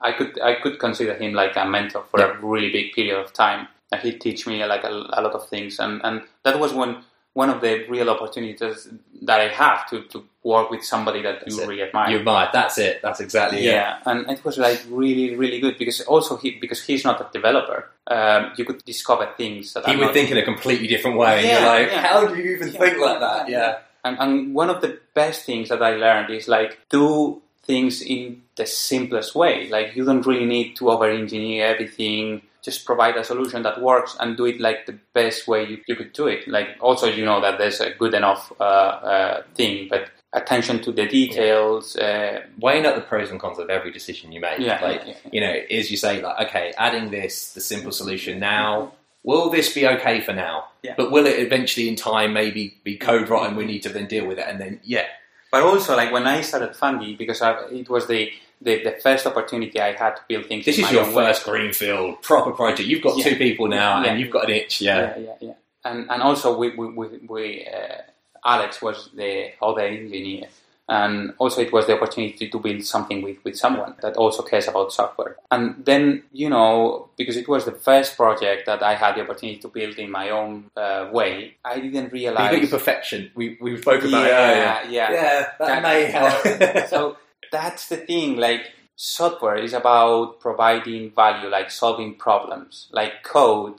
I 0.00 0.12
could 0.12 0.40
I 0.40 0.54
could 0.62 0.78
consider 0.78 1.14
him 1.14 1.32
like 1.34 1.56
a 1.56 1.64
mentor 1.64 2.04
for 2.10 2.20
a 2.20 2.38
really 2.40 2.70
big 2.70 2.92
period 2.92 3.18
of 3.18 3.32
time. 3.32 3.68
And 3.92 4.00
he 4.00 4.12
teach 4.12 4.46
me 4.46 4.64
like 4.64 4.82
a, 4.84 4.88
a 4.90 5.20
lot 5.22 5.32
of 5.32 5.48
things, 5.48 5.78
and 5.78 6.00
and 6.04 6.22
that 6.44 6.58
was 6.58 6.72
one 6.72 7.04
one 7.34 7.50
of 7.50 7.60
the 7.60 7.84
real 7.88 8.08
opportunities 8.10 8.88
that 9.22 9.40
I 9.42 9.48
have 9.48 9.86
to, 9.90 10.02
to 10.04 10.24
work 10.42 10.70
with 10.70 10.82
somebody 10.82 11.20
that 11.22 11.40
That's 11.40 11.54
you 11.56 11.62
it. 11.62 11.68
really 11.68 11.82
admire. 11.82 12.10
You 12.10 12.18
admired. 12.20 12.48
That's 12.54 12.78
it. 12.78 13.00
That's 13.02 13.20
exactly 13.20 13.58
it. 13.58 13.64
yeah, 13.64 13.98
and 14.06 14.28
it 14.30 14.42
was 14.44 14.56
like 14.58 14.82
really, 14.88 15.36
really 15.36 15.60
good 15.60 15.76
because 15.78 16.00
also 16.00 16.36
he 16.36 16.52
because 16.58 16.82
he's 16.82 17.04
not 17.04 17.20
a 17.20 17.28
developer, 17.32 17.90
um, 18.08 18.52
you 18.56 18.64
could 18.64 18.82
discover 18.84 19.28
things 19.36 19.72
that 19.74 19.84
He 19.86 19.92
are 19.92 19.98
would 19.98 20.04
not- 20.06 20.14
think 20.14 20.30
in 20.30 20.38
a 20.38 20.44
completely 20.44 20.88
different 20.88 21.16
way. 21.18 21.38
and 21.38 21.46
Yeah, 21.46 21.58
you're 21.60 21.68
like, 21.68 21.88
yeah. 21.92 22.00
how 22.08 22.26
do 22.26 22.34
you 22.36 22.56
even 22.56 22.72
Yeah, 22.72 22.80
think 22.80 22.98
like 22.98 23.20
that? 23.20 23.48
yeah. 23.48 23.78
Yeah. 24.06 24.08
And, 24.08 24.18
and 24.18 24.54
one 24.54 24.70
of 24.70 24.80
the 24.80 24.98
best 25.14 25.44
things 25.44 25.68
that 25.68 25.82
I 25.82 25.96
learned 25.96 26.30
is 26.30 26.48
like 26.48 26.78
do 26.88 27.42
things 27.64 28.00
in 28.02 28.42
the 28.56 28.66
simplest 28.66 29.34
way. 29.34 29.68
Like 29.68 29.96
you 29.96 30.04
don't 30.04 30.24
really 30.24 30.46
need 30.46 30.76
to 30.76 30.90
over 30.90 31.10
engineer 31.10 31.66
everything. 31.66 32.42
Just 32.62 32.84
provide 32.84 33.16
a 33.16 33.24
solution 33.24 33.62
that 33.62 33.80
works 33.80 34.16
and 34.18 34.36
do 34.36 34.46
it 34.46 34.60
like 34.60 34.86
the 34.86 34.98
best 35.12 35.46
way 35.46 35.64
you, 35.68 35.78
you 35.86 35.94
could 35.94 36.12
do 36.12 36.26
it. 36.26 36.48
Like 36.48 36.68
also 36.80 37.06
you 37.06 37.24
know 37.24 37.40
that 37.40 37.58
there's 37.58 37.80
a 37.80 37.90
good 37.90 38.14
enough 38.14 38.52
uh, 38.58 38.64
uh, 38.64 39.42
thing, 39.54 39.88
but 39.88 40.10
attention 40.32 40.82
to 40.82 40.92
the 40.92 41.06
details. 41.06 41.96
Uh, 41.96 42.42
Weighing 42.58 42.86
up 42.86 42.94
the 42.96 43.02
pros 43.02 43.30
and 43.30 43.40
cons 43.40 43.58
of 43.58 43.70
every 43.70 43.92
decision 43.92 44.32
you 44.32 44.40
make. 44.40 44.58
Yeah, 44.58 44.80
like 44.82 45.02
yeah, 45.06 45.14
yeah. 45.24 45.30
you 45.32 45.40
know, 45.40 45.54
is 45.70 45.90
you 45.90 45.96
say 45.96 46.20
like, 46.22 46.48
okay, 46.48 46.72
adding 46.76 47.10
this, 47.10 47.52
the 47.52 47.60
simple 47.60 47.92
solution 47.92 48.38
now. 48.40 48.92
Will 49.26 49.50
this 49.50 49.74
be 49.74 49.86
okay 49.94 50.20
for 50.20 50.32
now? 50.32 50.68
Yeah. 50.82 50.94
But 50.96 51.10
will 51.10 51.26
it 51.26 51.38
eventually 51.40 51.88
in 51.88 51.96
time 51.96 52.32
maybe 52.32 52.62
be 52.84 52.96
code 52.96 53.28
right 53.28 53.46
and 53.48 53.56
we 53.56 53.66
need 53.66 53.82
to 53.82 53.88
then 53.90 54.06
deal 54.06 54.24
with 54.26 54.38
it 54.38 54.46
and 54.48 54.58
then 54.60 54.80
yeah. 54.84 55.06
But 55.52 55.62
also, 55.62 55.96
like 55.96 56.12
when 56.12 56.26
I 56.26 56.40
started 56.42 56.74
Fundy, 56.76 57.14
because 57.16 57.40
I, 57.42 57.50
it 57.70 57.88
was 57.88 58.06
the, 58.06 58.30
the 58.60 58.74
the 58.84 58.92
first 59.02 59.26
opportunity 59.26 59.80
I 59.80 59.92
had 59.92 60.16
to 60.16 60.22
build 60.28 60.46
things. 60.46 60.64
This 60.64 60.78
is 60.78 60.90
your 60.92 61.04
first 61.04 61.44
greenfield 61.44 62.22
proper 62.22 62.52
project. 62.52 62.88
You've 62.88 63.02
got 63.02 63.16
Yeah. 63.18 63.24
two 63.28 63.36
people 63.36 63.66
now 63.68 64.02
Yeah. 64.02 64.10
and 64.10 64.20
you've 64.20 64.30
got 64.30 64.44
an 64.48 64.50
itch, 64.60 64.80
yeah. 64.80 64.98
yeah, 64.98 65.18
yeah, 65.26 65.34
yeah. 65.48 65.52
And 65.84 66.10
and 66.10 66.22
also 66.22 66.56
we 66.56 66.70
we, 66.80 66.86
we, 66.98 67.06
we 67.28 67.66
uh, 67.66 68.02
Alex 68.44 68.80
was 68.82 69.10
the 69.14 69.50
other 69.62 69.80
engineer, 69.82 70.46
and 70.88 71.32
also 71.38 71.60
it 71.60 71.72
was 71.72 71.86
the 71.86 71.94
opportunity 71.94 72.48
to 72.48 72.58
build 72.58 72.84
something 72.84 73.22
with, 73.22 73.36
with 73.44 73.56
someone 73.56 73.94
that 74.02 74.16
also 74.16 74.42
cares 74.42 74.68
about 74.68 74.92
software. 74.92 75.36
And 75.50 75.84
then 75.84 76.22
you 76.32 76.48
know 76.48 77.08
because 77.16 77.36
it 77.36 77.48
was 77.48 77.64
the 77.64 77.72
first 77.72 78.16
project 78.16 78.66
that 78.66 78.82
I 78.82 78.94
had 78.94 79.16
the 79.16 79.22
opportunity 79.22 79.58
to 79.60 79.68
build 79.68 79.96
in 79.98 80.10
my 80.10 80.30
own 80.30 80.70
uh, 80.76 81.08
way, 81.12 81.56
I 81.64 81.80
didn't 81.80 82.04
You 82.06 82.10
realize. 82.10 82.58
your 82.60 82.70
perfection. 82.70 83.30
We 83.34 83.58
we 83.60 83.76
spoke 83.80 84.02
about 84.04 84.26
it 84.26 84.30
yeah, 84.30 84.50
earlier. 84.50 84.90
yeah, 84.92 85.12
Yeah, 85.12 85.40
that, 85.58 85.58
That- 85.58 85.82
may 85.82 86.04
help. 86.04 86.88
so 86.88 87.16
that's 87.52 87.88
the 87.88 87.96
thing 87.98 88.36
like 88.36 88.62
software 88.96 89.56
is 89.56 89.72
about 89.74 90.40
providing 90.40 91.10
value 91.10 91.48
like 91.50 91.70
solving 91.70 92.14
problems 92.14 92.88
like 92.92 93.22
code 93.22 93.74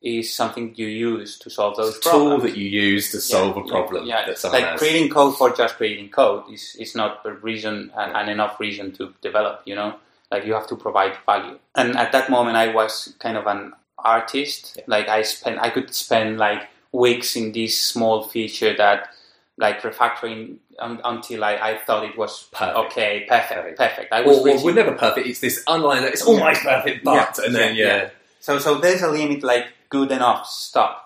is 0.00 0.32
something 0.32 0.72
you 0.76 0.86
use 0.86 1.38
to 1.40 1.50
solve 1.50 1.76
those 1.76 1.96
It's 1.96 2.06
a 2.06 2.10
tool 2.10 2.38
that 2.38 2.56
you 2.56 2.68
use 2.68 3.10
to 3.12 3.20
solve 3.20 3.56
Yeah, 3.56 3.62
a 3.62 3.66
problem 3.66 4.06
yeah, 4.06 4.20
yeah. 4.20 4.26
that 4.26 4.38
someone 4.38 4.60
like 4.62 4.70
has. 4.72 4.78
creating 4.80 5.10
code 5.10 5.36
for 5.36 5.50
just 5.50 5.76
creating 5.76 6.10
code 6.10 6.44
is, 6.52 6.76
is 6.78 6.94
not 6.94 7.20
a 7.24 7.32
reason 7.32 7.90
and, 7.96 8.12
and 8.16 8.30
enough 8.30 8.60
reason 8.60 8.92
to 8.92 9.12
develop 9.22 9.62
you 9.66 9.74
know 9.74 9.94
like 10.30 10.44
you 10.44 10.52
have 10.54 10.68
to 10.68 10.76
provide 10.76 11.14
value 11.26 11.58
and 11.74 11.96
at 11.96 12.12
that 12.12 12.30
moment 12.30 12.56
i 12.56 12.72
was 12.72 13.14
kind 13.18 13.36
of 13.36 13.46
an 13.48 13.72
artist 13.98 14.78
like 14.86 15.08
i 15.08 15.22
spent 15.22 15.58
i 15.60 15.68
could 15.70 15.92
spend 15.92 16.38
like 16.38 16.68
weeks 16.92 17.34
in 17.36 17.50
this 17.52 17.80
small 17.80 18.22
feature 18.28 18.76
that 18.76 19.08
like 19.56 19.80
refactoring 19.82 20.56
un, 20.78 21.00
until 21.04 21.42
I, 21.42 21.54
I 21.56 21.78
thought 21.78 22.04
it 22.04 22.16
was 22.16 22.46
Perfect. 22.52 22.78
okay 22.78 23.26
perfect 23.28 23.76
Perfect. 23.76 24.12
i 24.12 24.20
was 24.20 24.36
Well, 24.36 24.44
well, 24.54 24.64
we're 24.64 24.74
never 24.74 24.92
perfect. 24.92 25.26
It's 25.26 25.40
this 25.40 25.64
underlying. 25.66 26.04
It's 26.04 26.22
almost 26.22 26.62
perfect, 26.62 27.02
but 27.04 27.14
Yeah, 27.38 27.44
and 27.44 27.54
then 27.54 27.74
yeah, 27.74 27.84
yeah. 27.84 27.96
yeah. 28.04 28.10
so 28.38 28.58
so 28.60 28.78
there's 28.78 29.02
a 29.02 29.10
limit 29.10 29.42
like 29.42 29.66
good 29.88 30.10
enough 30.12 30.46
stop 30.46 31.04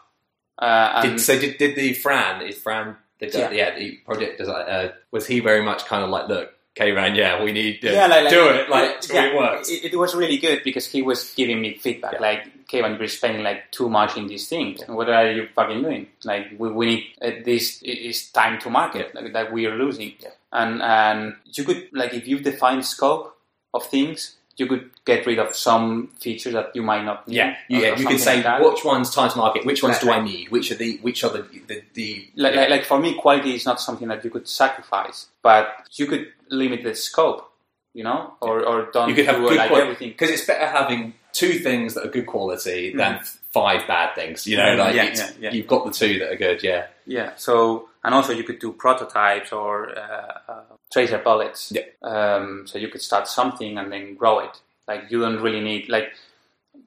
uh, 0.58 1.02
Did, 1.02 1.20
so 1.20 1.38
did, 1.38 1.58
did 1.58 1.74
the 1.76 1.92
Fran? 1.94 2.42
Is 2.42 2.56
Fran 2.56 2.96
the 3.18 3.26
Yeah. 3.26 3.50
yeah, 3.50 3.78
the 3.78 3.96
project 4.04 4.38
design? 4.38 4.68
Uh, 4.68 4.92
was 5.10 5.26
he 5.26 5.40
very 5.40 5.62
much 5.62 5.86
kind 5.86 6.04
of 6.04 6.10
like, 6.10 6.28
look, 6.28 6.52
Keyvan, 6.76 7.16
yeah, 7.16 7.42
we 7.42 7.52
need 7.52 7.80
yeah, 7.82 7.92
yeah, 7.92 8.06
like, 8.06 8.24
like 8.24 8.32
do 8.32 8.48
it, 8.48 8.70
like 8.70 9.08
yeah, 9.12 9.24
it 9.26 9.36
works. 9.36 9.68
It, 9.70 9.92
it 9.92 9.96
was 9.96 10.14
really 10.14 10.38
good 10.38 10.62
because 10.64 10.86
he 10.86 11.02
was 11.02 11.32
giving 11.34 11.60
me 11.60 11.74
feedback, 11.74 12.14
Yeah. 12.14 12.20
like, 12.20 12.66
Keyvan, 12.68 12.98
you're 12.98 13.08
spending 13.08 13.42
like 13.42 13.70
too 13.72 13.88
much 13.90 14.16
in 14.16 14.26
these 14.28 14.48
things. 14.48 14.80
What 14.86 15.08
are 15.10 15.30
you 15.32 15.48
fucking 15.54 15.82
doing? 15.82 16.06
Like, 16.24 16.52
we, 16.56 16.70
we 16.70 16.86
need 16.86 17.04
uh, 17.20 17.30
this 17.44 17.82
is 17.82 18.30
time 18.30 18.58
to 18.60 18.70
market 18.70 19.14
like, 19.14 19.32
that 19.32 19.52
we 19.52 19.66
are 19.66 19.74
losing, 19.76 20.12
Yeah. 20.20 20.30
and 20.52 20.80
and 20.82 21.34
you 21.44 21.64
could 21.64 21.88
like 21.92 22.14
if 22.14 22.26
you 22.28 22.38
define 22.40 22.82
scope 22.82 23.36
of 23.74 23.84
things, 23.86 24.36
you 24.56 24.66
could 24.66 24.90
get 25.04 25.26
rid 25.26 25.38
of 25.38 25.54
some 25.56 26.08
features 26.20 26.52
that 26.52 26.74
you 26.74 26.82
might 26.82 27.04
not 27.04 27.26
need. 27.26 27.36
yeah, 27.36 27.56
yeah. 27.68 27.96
You 27.96 28.06
can 28.06 28.18
say 28.18 28.42
like 28.42 28.62
which 28.62 28.84
ones 28.84 29.10
time 29.14 29.30
to 29.30 29.38
market, 29.38 29.64
which 29.64 29.82
ones 29.82 29.96
Right, 29.96 30.02
do 30.02 30.10
I 30.12 30.20
need, 30.24 30.50
which 30.50 30.70
are 30.70 30.74
the 30.76 30.98
which 31.02 31.24
are 31.24 31.30
the 31.30 31.42
the, 31.66 31.82
the 31.94 32.28
like, 32.36 32.54
yeah. 32.54 32.60
like, 32.60 32.70
like 32.70 32.84
for 32.84 32.98
me, 32.98 33.14
quality 33.14 33.54
is 33.54 33.64
not 33.64 33.80
something 33.80 34.08
that 34.08 34.22
you 34.24 34.30
could 34.30 34.46
sacrifice, 34.48 35.26
but 35.42 35.72
you 35.92 36.06
could 36.06 36.26
limit 36.50 36.82
the 36.84 36.94
scope, 36.94 37.50
you 37.94 38.04
know, 38.04 38.34
or 38.40 38.64
or 38.64 38.90
don't 38.92 39.08
you 39.08 39.14
could 39.14 39.26
have 39.26 39.36
do 39.36 39.48
good 39.48 39.56
like 39.56 39.68
quality 39.68 39.84
everything. 39.86 40.08
because 40.10 40.30
it's 40.30 40.44
better 40.46 40.66
having 40.66 41.14
two 41.32 41.58
things 41.60 41.94
that 41.94 42.04
are 42.06 42.10
good 42.10 42.26
quality 42.26 42.94
than 42.94 43.20
five 43.52 43.86
bad 43.88 44.14
things. 44.14 44.46
You 44.46 44.58
know, 44.58 44.64
Mm, 44.64 44.78
like 44.78 44.94
yeah, 44.94 45.14
yeah, 45.14 45.30
yeah. 45.40 45.52
you've 45.52 45.66
got 45.66 45.86
the 45.86 45.92
two 45.92 46.18
that 46.18 46.30
are 46.32 46.36
good. 46.36 46.62
Yeah, 46.62 46.86
Yeah. 47.06 47.32
So 47.36 47.88
and 48.04 48.14
also 48.14 48.32
you 48.32 48.44
could 48.44 48.58
do 48.58 48.72
prototypes 48.72 49.50
or 49.52 49.96
uh, 49.98 50.38
uh, 50.48 50.60
tracer 50.92 51.18
bullets. 51.18 51.72
Yeah. 51.74 51.82
Um, 52.02 52.66
so 52.66 52.78
you 52.78 52.88
could 52.88 53.02
start 53.02 53.26
something 53.28 53.78
and 53.78 53.90
then 53.92 54.14
grow 54.14 54.40
it. 54.40 54.60
Like 54.88 55.10
you 55.10 55.20
don't 55.20 55.40
really 55.40 55.60
need 55.60 55.88
like 55.88 56.12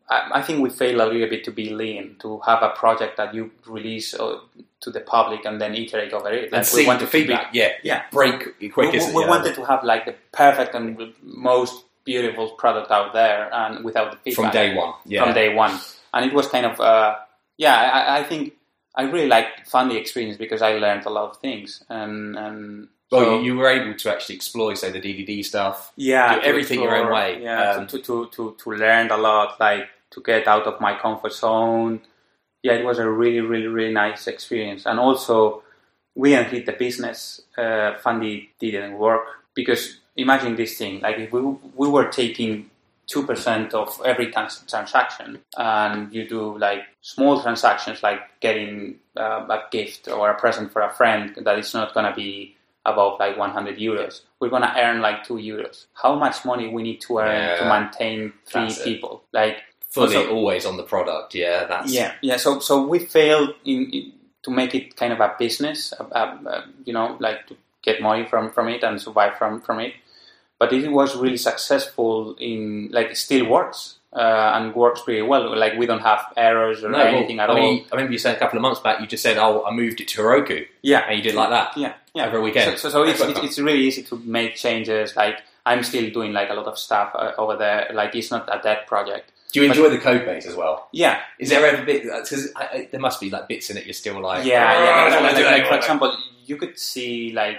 I, 0.09 0.29
I 0.39 0.41
think 0.41 0.61
we 0.61 0.69
fail 0.69 1.01
a 1.01 1.07
little 1.11 1.29
bit 1.29 1.43
to 1.45 1.51
be 1.51 1.69
lean, 1.71 2.15
to 2.19 2.39
have 2.45 2.61
a 2.61 2.69
project 2.69 3.17
that 3.17 3.33
you 3.33 3.51
release 3.67 4.13
uh, 4.13 4.37
to 4.81 4.91
the 4.91 4.99
public 4.99 5.45
and 5.45 5.59
then 5.59 5.73
iterate 5.73 6.13
over 6.13 6.29
it. 6.31 6.43
and 6.45 6.51
Like, 6.53 6.65
see 6.65 6.81
we 6.81 6.87
want 6.87 6.99
the 6.99 7.05
to 7.07 7.11
be- 7.11 7.19
feedback. 7.19 7.47
Yeah, 7.53 7.69
Yeah. 7.83 8.03
break 8.11 8.39
quick. 8.73 8.91
we, 8.93 8.99
we 9.13 9.21
Yeah. 9.23 9.29
wanted 9.29 9.55
to 9.55 9.65
have 9.65 9.83
like 9.83 10.05
the 10.05 10.15
perfect 10.31 10.75
and 10.75 11.13
most 11.23 11.85
beautiful 12.03 12.49
product 12.51 12.91
out 12.91 13.13
there, 13.13 13.49
and 13.51 13.83
without 13.83 14.11
the 14.11 14.17
feedback 14.17 14.35
from 14.35 14.51
day 14.51 14.75
one. 14.75 14.93
Yeah, 15.05 15.23
from 15.23 15.33
day 15.33 15.55
one. 15.55 15.79
And 16.13 16.25
it 16.25 16.33
was 16.33 16.47
kind 16.47 16.65
of, 16.67 16.79
uh, 16.79 17.15
yeah, 17.57 17.75
I, 17.75 18.19
I 18.19 18.23
think 18.23 18.53
I 18.95 19.03
really 19.03 19.27
liked 19.27 19.67
Fundy 19.67 19.97
experience 19.97 20.37
because 20.37 20.61
I 20.61 20.73
learned 20.77 21.05
a 21.07 21.09
lot 21.09 21.31
of 21.31 21.37
things. 21.37 21.83
And, 21.89 22.37
and 22.37 22.87
Well, 23.11 23.21
so- 23.23 23.39
you, 23.39 23.53
you 23.53 23.57
were 23.57 23.69
able 23.69 23.93
to 23.97 24.11
actually 24.13 24.35
explore, 24.35 24.75
say, 24.75 24.91
the 24.91 24.99
DDD 25.01 25.43
stuff. 25.45 25.91
yeah, 25.95 26.35
do 26.35 26.41
everything 26.41 26.81
your 26.81 26.95
own 26.95 27.11
way. 27.11 27.41
Yeah, 27.41 27.71
Um, 27.71 27.87
to, 27.87 27.99
to, 27.99 28.27
to, 28.33 28.55
to 28.57 28.71
learn 28.71 29.11
a 29.11 29.17
lot, 29.17 29.59
like 29.59 29.87
to 30.11 30.21
get 30.21 30.47
out 30.47 30.63
of 30.67 30.79
my 30.81 30.97
comfort 30.97 31.33
zone. 31.33 32.01
Yeah, 32.63 32.73
it 32.73 32.85
was 32.85 32.97
a 32.99 33.07
really, 33.09 33.41
really, 33.41 33.67
really 33.67 33.93
nice 33.93 34.25
experience. 34.27 34.85
And 34.87 34.99
also, 34.99 35.61
we 36.15 36.29
didn't 36.31 36.49
hit 36.49 36.65
the 36.65 36.71
business. 36.73 37.41
Uh, 37.57 37.95
Fundy 37.97 38.49
didn't 38.59 38.97
work 38.97 39.21
because 39.53 39.99
imagine 40.15 40.55
this 40.55 40.77
thing: 40.77 40.99
like 41.01 41.17
if 41.19 41.31
we 41.31 41.41
we 41.41 41.87
were 41.87 42.07
taking 42.07 42.71
two 43.05 43.23
percent 43.23 43.73
of 43.75 44.01
every 44.03 44.31
trans- 44.31 44.63
transaction, 44.67 45.41
and 45.57 46.11
you 46.11 46.27
do 46.27 46.57
like 46.57 46.83
small 47.01 47.39
transactions, 47.41 48.01
like 48.01 48.21
getting 48.39 48.95
uh, 49.15 49.45
a 49.47 49.63
gift 49.69 50.07
or 50.07 50.31
a 50.31 50.39
present 50.39 50.71
for 50.71 50.81
a 50.81 50.91
friend, 50.93 51.35
that 51.41 51.59
is 51.59 51.73
not 51.73 51.93
gonna 51.93 52.15
be 52.15 52.54
above 52.85 53.19
like 53.19 53.37
100 53.37 53.77
euros. 53.77 54.21
We're 54.39 54.49
gonna 54.49 54.73
earn 54.77 55.01
like 55.01 55.23
two 55.23 55.35
euros. 55.35 55.85
How 55.93 56.15
much 56.15 56.45
money 56.45 56.67
we 56.67 56.83
need 56.83 57.01
to 57.01 57.17
earn 57.19 57.57
to 57.59 57.65
maintain 57.67 58.33
three 58.45 58.61
That's 58.63 58.79
it. 58.79 58.83
people? 58.85 59.23
Like 59.33 59.57
Fully 59.89 60.17
Also- 60.17 60.33
always 60.35 60.65
on 60.65 60.75
the 60.77 60.83
product. 60.83 61.33
Yeah, 61.35 61.65
that's 61.65 61.91
yeah, 61.91 62.13
yeah. 62.21 62.35
So 62.37 62.59
so 62.59 62.85
we 62.85 62.99
failed 62.99 63.55
in, 63.63 63.89
in 63.91 64.11
to 64.43 64.51
make 64.51 64.75
it 64.75 64.95
kind 64.97 65.13
of 65.13 65.19
a 65.21 65.33
business, 65.39 65.93
uh, 65.99 66.03
uh, 66.03 66.61
you 66.83 66.91
know, 66.93 67.15
like 67.19 67.47
to 67.47 67.55
get 67.81 68.01
money 68.01 68.25
from 68.25 68.51
from 68.51 68.67
it 68.67 68.83
and 68.83 69.01
survive 69.01 69.37
from 69.37 69.61
from 69.61 69.79
it. 69.79 69.93
But 70.59 70.71
it 70.73 70.89
was 70.89 71.15
really 71.17 71.37
successful 71.37 72.35
in 72.39 72.89
like 72.91 73.07
it 73.07 73.17
still 73.17 73.45
works 73.49 73.95
uh, 74.13 74.51
and 74.55 74.73
works 74.73 75.01
pretty 75.01 75.21
well. 75.21 75.55
Like 75.57 75.73
we 75.77 75.85
don't 75.85 76.01
have 76.01 76.21
errors 76.37 76.83
or 76.83 76.89
No, 76.89 76.97
well, 76.99 77.07
anything 77.15 77.39
at 77.39 77.49
I 77.49 77.53
all. 77.53 77.59
mean, 77.59 77.85
I 77.91 77.95
remember 77.95 78.13
you 78.13 78.17
saying 78.19 78.37
a 78.37 78.39
couple 78.39 78.57
of 78.57 78.61
months 78.61 78.79
back. 78.79 79.01
You 79.01 79.07
just 79.07 79.21
said, 79.23 79.37
"Oh, 79.37 79.65
I 79.65 79.71
moved 79.71 79.99
it 79.99 80.07
to 80.09 80.21
Heroku," 80.21 80.65
yeah, 80.81 80.99
and 81.07 81.17
you 81.17 81.23
did 81.23 81.35
like 81.35 81.49
that. 81.49 81.77
yeah, 81.77 81.93
yeah. 82.13 82.27
Over 82.27 82.37
a 82.37 82.41
weekend. 82.41 82.77
So, 82.79 82.89
so, 82.89 82.89
so 82.89 83.03
it's, 83.03 83.19
it's 83.31 83.39
it's 83.39 83.59
really 83.59 83.81
easy 83.81 84.03
to 84.03 84.17
make 84.23 84.55
changes. 84.55 85.15
Like 85.15 85.41
I'm 85.65 85.83
still 85.83 86.09
doing 86.09 86.31
like 86.31 86.49
a 86.49 86.53
lot 86.53 86.67
of 86.67 86.77
stuff 86.79 87.11
uh, 87.15 87.33
over 87.37 87.57
there. 87.57 87.89
Like 87.93 88.15
it's 88.15 88.31
not 88.31 88.47
a 88.47 88.61
dead 88.61 88.87
project. 88.87 89.31
Do 89.51 89.61
you 89.61 89.67
enjoy 89.67 89.89
the 89.89 89.99
code 89.99 90.25
base 90.25 90.45
as 90.45 90.55
well? 90.55 90.89
Yeah, 90.91 91.21
Is 91.39 91.49
there 91.49 91.65
ever 91.65 91.85
bit 91.85 92.03
because 92.03 92.51
there 92.91 92.99
must 92.99 93.21
be 93.21 93.29
like 93.29 93.47
bits 93.47 93.69
in 93.69 93.77
it 93.77 93.85
you're 93.85 93.93
still 93.93 94.19
like, 94.21 94.45
yeah, 94.45 94.73
"Oh, 94.77 94.83
yeah. 94.83 95.19
Like, 95.19 95.33
like, 95.35 95.45
like, 95.45 95.67
for 95.67 95.75
example, 95.75 96.17
you 96.45 96.57
could 96.57 96.77
see 96.77 97.31
like 97.33 97.57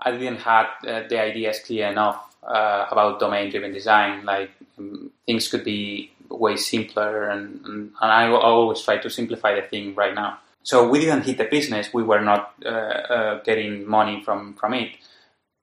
I 0.00 0.10
didn't 0.12 0.40
have 0.40 0.66
uh, 0.86 1.02
the 1.08 1.18
ideas 1.20 1.60
clear 1.60 1.86
enough 1.88 2.22
uh, 2.42 2.86
about 2.90 3.20
domain-driven 3.20 3.72
design. 3.72 4.24
Like 4.24 4.50
um, 4.78 5.10
things 5.26 5.48
could 5.48 5.64
be 5.64 6.12
way 6.30 6.56
simpler, 6.56 7.28
and, 7.28 7.64
and, 7.64 7.92
and 8.00 8.12
I 8.12 8.28
always 8.28 8.82
try 8.82 8.98
to 8.98 9.10
simplify 9.10 9.54
the 9.54 9.66
thing 9.66 9.94
right 9.94 10.14
now. 10.14 10.38
So 10.62 10.88
we 10.88 11.00
didn't 11.00 11.22
hit 11.22 11.38
the 11.38 11.44
business. 11.44 11.92
We 11.94 12.02
were 12.02 12.20
not 12.20 12.54
uh, 12.64 12.68
uh, 12.68 13.42
getting 13.42 13.88
money 13.88 14.22
from 14.24 14.54
from 14.54 14.74
it, 14.74 14.90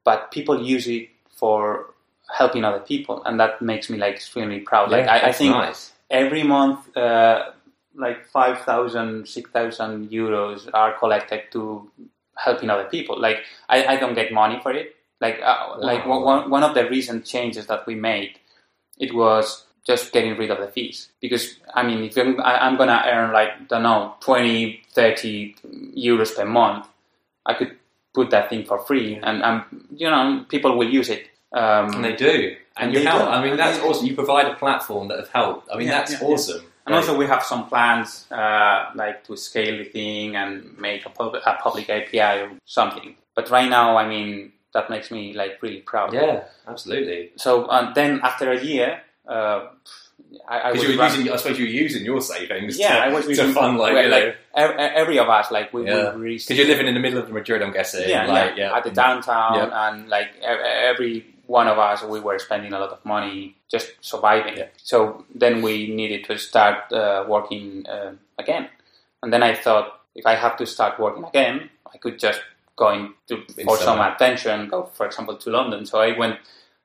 but 0.03 0.31
people 0.31 0.61
use 0.63 0.87
it 0.87 1.09
for 1.29 1.93
helping 2.35 2.63
other 2.63 2.79
people, 2.79 3.23
and 3.23 3.39
that 3.39 3.61
makes 3.61 3.89
me 3.89 3.97
like 3.97 4.15
extremely 4.15 4.61
proud. 4.61 4.89
like 4.89 5.07
I, 5.07 5.29
I 5.29 5.31
think 5.31 5.51
nice. 5.51 5.91
every 6.09 6.43
month 6.43 6.95
uh, 6.97 7.51
like 7.97 8.25
5,000, 8.27 9.27
6,000 9.27 10.09
euros 10.09 10.69
are 10.73 10.97
collected 10.97 11.43
to 11.51 11.89
helping 12.37 12.69
other 12.69 12.85
people. 12.85 13.19
Like 13.19 13.43
I, 13.69 13.85
I 13.85 13.95
don't 13.97 14.15
get 14.15 14.31
money 14.31 14.59
for 14.61 14.71
it. 14.71 14.94
Like 15.21 15.39
uh, 15.43 15.75
like 15.79 16.05
one, 16.05 16.49
one 16.49 16.63
of 16.63 16.73
the 16.75 16.89
recent 16.89 17.25
changes 17.25 17.67
that 17.67 17.87
we 17.87 17.95
made, 17.95 18.37
it 18.99 19.13
was 19.15 19.65
just 19.87 20.11
getting 20.11 20.35
rid 20.37 20.51
of 20.51 20.59
the 20.59 20.67
fees. 20.67 21.09
Because 21.21 21.55
I 21.73 21.83
mean, 21.83 22.03
if 22.03 22.17
I'm, 22.17 22.39
I'm 22.41 22.75
gonna 22.77 23.01
earn 23.05 23.31
like 23.31 23.67
don't 23.69 23.83
know 23.83 24.15
20, 24.21 24.81
30 24.93 25.55
euros 25.97 26.35
per 26.35 26.45
month, 26.45 26.87
I 27.45 27.53
could 27.53 27.77
put 28.13 28.29
that 28.31 28.49
thing 28.49 28.65
for 28.65 28.79
free, 28.79 29.15
and 29.21 29.41
um, 29.43 29.87
you 29.95 30.09
know 30.09 30.45
people 30.49 30.77
will 30.77 30.89
use 30.89 31.09
it. 31.09 31.27
Um, 31.53 31.93
And 31.95 32.03
they 32.03 32.15
do, 32.15 32.55
and, 32.75 32.89
And 32.89 32.93
you 32.93 33.07
help. 33.07 33.21
do. 33.23 33.27
I 33.29 33.41
mean, 33.43 33.55
that's 33.55 33.79
awesome. 33.79 34.05
You 34.07 34.15
provide 34.15 34.47
a 34.47 34.55
platform 34.55 35.07
that 35.07 35.19
have 35.19 35.29
helped. 35.29 35.69
I 35.71 35.77
mean, 35.77 35.87
Yeah, 35.87 35.99
that's 35.99 36.11
yeah, 36.13 36.17
yeah. 36.21 36.27
awesome. 36.33 36.65
And 36.85 36.93
also, 36.93 37.17
we 37.17 37.25
have 37.27 37.43
some 37.43 37.67
plans, 37.67 38.29
uh, 38.31 38.91
like 38.93 39.23
to 39.25 39.35
scale 39.37 39.77
the 39.77 39.85
thing 39.85 40.35
and 40.35 40.77
make 40.77 41.05
a, 41.05 41.09
pub- 41.09 41.33
a 41.33 41.53
public 41.63 41.89
API 41.89 42.41
or 42.43 42.51
something. 42.65 43.15
But 43.35 43.49
right 43.49 43.69
now, 43.69 43.95
I 43.97 44.07
mean, 44.07 44.51
that 44.75 44.89
makes 44.93 45.09
me 45.09 45.33
like 45.33 45.53
really 45.63 45.81
proud. 45.91 46.13
yeah, 46.13 46.43
absolutely. 46.67 47.31
So 47.37 47.65
uh, 47.65 47.93
then, 47.97 48.19
after 48.29 48.51
a 48.51 48.59
year, 48.63 49.01
uh, 49.27 49.59
I, 50.47 50.55
I 50.67 50.71
was 50.71 50.83
you 50.83 50.89
were 50.89 50.97
run- 51.01 51.11
using, 51.17 51.31
I 51.33 51.35
suppose 51.37 51.57
you 51.59 51.65
were 51.65 51.71
using 51.85 52.03
your 52.05 52.21
savings. 52.21 52.77
yeah, 52.77 52.95
to, 52.95 53.01
I 53.05 53.09
was 53.15 53.25
using, 53.27 53.47
to 53.47 53.53
fund 53.53 53.77
like, 53.77 53.93
you 53.95 54.01
know, 54.03 54.09
like 54.17 54.35
ev- 54.53 54.75
every 55.01 55.17
of 55.23 55.29
us, 55.29 55.49
like 55.51 55.73
we 55.73 55.87
Yeah. 55.87 56.11
because 56.15 56.57
you're 56.57 56.67
living 56.67 56.87
in 56.87 56.93
the 56.93 56.99
middle 56.99 57.19
of 57.23 57.31
Madrid. 57.31 57.61
I'm 57.63 57.71
guessing. 57.73 58.07
yeah, 58.09 58.25
like, 58.27 58.57
yeah, 58.57 58.75
at 58.77 58.83
the 58.83 58.91
downtown, 58.91 59.55
Yeah. 59.55 59.87
and 59.87 60.09
like 60.09 60.29
every 60.43 61.25
one 61.47 61.67
of 61.67 61.77
us, 61.79 62.03
we 62.03 62.19
were 62.19 62.39
spending 62.39 62.73
a 62.73 62.79
lot 62.79 62.89
of 62.89 63.03
money 63.05 63.55
just 63.73 63.87
surviving. 64.01 64.57
Yeah. 64.57 64.67
So 64.91 65.25
then 65.33 65.61
we 65.61 65.73
needed 65.99 66.25
to 66.25 66.37
start 66.37 66.91
uh, 66.91 67.23
working 67.27 67.85
uh, 67.87 68.11
again, 68.37 68.67
and 69.23 69.31
then 69.31 69.41
I 69.43 69.53
thought 69.55 69.87
if 70.15 70.25
I 70.25 70.35
have 70.35 70.55
to 70.57 70.65
start 70.65 70.99
working 70.99 71.23
again, 71.23 71.69
I 71.93 71.97
could 71.97 72.17
just 72.19 72.41
go 72.75 72.91
into 72.91 73.43
for 73.63 73.77
some 73.77 73.99
attention, 73.99 74.67
go 74.69 74.85
for 74.93 75.05
example 75.05 75.37
to 75.37 75.49
London. 75.49 75.85
So 75.85 75.99
I 75.99 76.17
went 76.17 76.37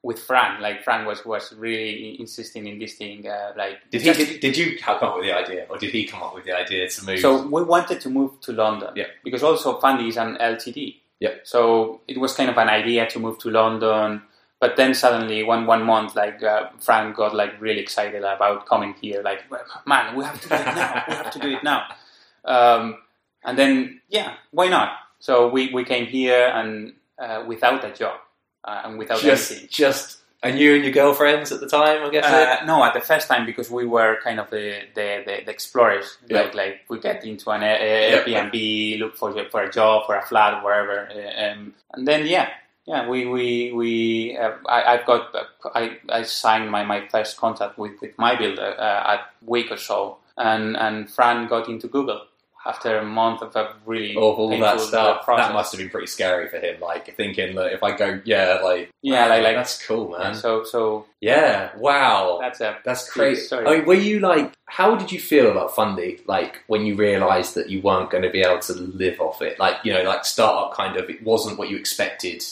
with 0.02 0.18
Fran. 0.18 0.60
Like 0.60 0.82
Fran 0.82 1.06
was 1.06 1.24
was 1.24 1.52
really 1.54 2.18
insisting 2.20 2.66
in 2.66 2.78
this 2.78 2.94
thing. 2.94 3.28
Uh, 3.28 3.52
like 3.56 3.78
Did 3.90 4.02
he? 4.02 4.12
Did, 4.12 4.40
did 4.40 4.56
you 4.56 4.78
come 4.78 4.98
up 5.02 5.16
with 5.16 5.24
the 5.24 5.36
idea, 5.36 5.66
or 5.68 5.78
did 5.78 5.90
he 5.90 6.04
come 6.04 6.22
up 6.22 6.34
with 6.34 6.44
the 6.44 6.56
idea 6.56 6.88
to 6.88 7.06
move? 7.06 7.20
so 7.20 7.46
we 7.46 7.62
wanted 7.62 8.00
to 8.00 8.10
move 8.10 8.40
to 8.42 8.52
London. 8.52 8.90
Yeah. 8.96 9.06
Because 9.24 9.42
also 9.42 9.78
Fundy 9.78 10.08
is 10.08 10.16
an 10.16 10.36
LTD. 10.40 10.96
Yeah. 11.20 11.34
So 11.42 12.00
it 12.08 12.18
was 12.18 12.34
kind 12.34 12.48
of 12.48 12.56
an 12.56 12.68
idea 12.68 13.06
to 13.10 13.18
move 13.18 13.38
to 13.38 13.50
London. 13.50 14.22
But 14.58 14.76
then 14.76 14.92
suddenly 14.94 15.42
one 15.42 15.66
one 15.66 15.84
month 15.84 16.14
like 16.16 16.42
uh, 16.42 16.68
Fran 16.80 17.14
got 17.14 17.34
like 17.34 17.60
really 17.60 17.80
excited 17.80 18.22
about 18.22 18.66
coming 18.66 18.94
here. 19.00 19.22
Like 19.22 19.44
man, 19.86 20.16
we 20.16 20.24
have 20.24 20.40
to 20.42 20.48
do 20.48 20.54
it 20.54 20.66
now. 20.66 21.04
we 21.08 21.14
have 21.14 21.30
to 21.30 21.38
do 21.38 21.48
it 21.48 21.64
now. 21.64 21.86
Um, 22.42 22.96
and 23.44 23.58
then 23.58 24.00
yeah, 24.08 24.32
why 24.50 24.68
not? 24.68 24.92
So 25.20 25.48
we, 25.48 25.72
we 25.72 25.84
came 25.84 26.06
here 26.06 26.50
and 26.52 26.94
uh, 27.18 27.44
without 27.46 27.84
a 27.84 27.92
job 27.92 28.18
uh, 28.64 28.82
and 28.84 28.98
without 28.98 29.20
just, 29.20 29.50
anything. 29.50 29.68
just, 29.70 30.18
and 30.42 30.58
you 30.58 30.74
and 30.74 30.82
your 30.82 30.92
girlfriends 30.92 31.52
at 31.52 31.60
the 31.60 31.68
time, 31.68 32.02
I 32.02 32.10
guess. 32.10 32.24
Uh, 32.24 32.64
no, 32.64 32.82
at 32.82 32.94
the 32.94 33.00
first 33.00 33.28
time 33.28 33.44
because 33.44 33.70
we 33.70 33.84
were 33.86 34.18
kind 34.24 34.40
of 34.40 34.48
the 34.48 34.80
the, 34.94 35.22
the, 35.26 35.44
the 35.44 35.50
explorers. 35.50 36.16
Yeah. 36.26 36.40
Like 36.40 36.54
like 36.54 36.80
we 36.88 36.98
get 36.98 37.24
into 37.24 37.50
an 37.50 37.62
a, 37.62 37.66
a 37.66 38.26
Yeah. 38.26 38.48
Airbnb, 38.48 38.98
look 38.98 39.16
for 39.16 39.34
for 39.50 39.62
a 39.62 39.70
job, 39.70 40.06
for 40.06 40.16
a 40.16 40.22
flat, 40.22 40.64
wherever, 40.64 41.08
uh, 41.10 41.52
um, 41.52 41.74
and 41.92 42.08
then 42.08 42.26
yeah, 42.26 42.48
yeah, 42.86 43.06
we 43.06 43.26
we 43.26 43.72
we 43.72 44.38
uh, 44.38 44.52
I 44.66 44.94
I've 44.94 45.04
got 45.04 45.34
I, 45.74 45.98
I 46.08 46.22
signed 46.22 46.70
my, 46.70 46.84
my 46.84 47.06
first 47.08 47.36
contract 47.36 47.76
with 47.78 48.00
with 48.00 48.16
MyBuilder 48.16 48.78
uh, 48.78 49.16
a 49.16 49.20
week 49.44 49.70
or 49.70 49.76
so, 49.76 50.16
and 50.38 50.74
and 50.78 51.10
Fran 51.10 51.48
got 51.48 51.68
into 51.68 51.86
Google 51.86 52.22
after 52.66 52.98
a 52.98 53.04
month 53.04 53.40
of 53.40 53.56
a 53.56 53.74
really 53.86 54.14
of 54.14 54.22
all 54.22 54.50
that 54.50 54.80
stuff. 54.80 55.24
process. 55.24 55.46
That 55.48 55.54
must 55.54 55.72
have 55.72 55.78
been 55.78 55.88
pretty 55.88 56.06
scary 56.08 56.48
for 56.48 56.58
him. 56.58 56.78
Like 56.80 57.14
thinking 57.16 57.54
that 57.56 57.72
if 57.72 57.82
I 57.82 57.96
go, 57.96 58.20
yeah, 58.24 58.60
like 58.62 58.90
Yeah, 59.02 59.26
like- 59.26 59.42
like- 59.42 59.56
that's 59.56 59.84
cool, 59.86 60.10
man. 60.10 60.34
So 60.34 60.64
so 60.64 61.06
yeah, 61.20 61.70
wow, 61.78 62.38
that's 62.40 62.60
a 62.60 62.76
that's 62.84 63.08
crazy. 63.10 63.42
story. 63.42 63.66
I 63.66 63.76
mean, 63.78 63.86
were 63.86 63.94
you 63.94 64.20
like, 64.20 64.52
how 64.66 64.94
did 64.94 65.10
you 65.10 65.18
feel 65.20 65.50
about 65.50 65.74
Fundy? 65.74 66.20
Like 66.26 66.62
when 66.66 66.84
you 66.84 66.96
realised 66.96 67.54
that 67.54 67.70
you 67.70 67.80
weren't 67.80 68.10
going 68.10 68.24
to 68.24 68.30
be 68.30 68.42
able 68.42 68.60
to 68.60 68.74
live 68.74 69.20
off 69.20 69.40
it, 69.42 69.58
like 69.58 69.76
you 69.84 69.92
know, 69.94 70.02
like 70.02 70.24
startup 70.24 70.74
kind 70.76 70.96
of, 70.96 71.08
it 71.08 71.22
wasn't 71.22 71.58
what 71.58 71.70
you 71.70 71.76
expected. 71.78 72.44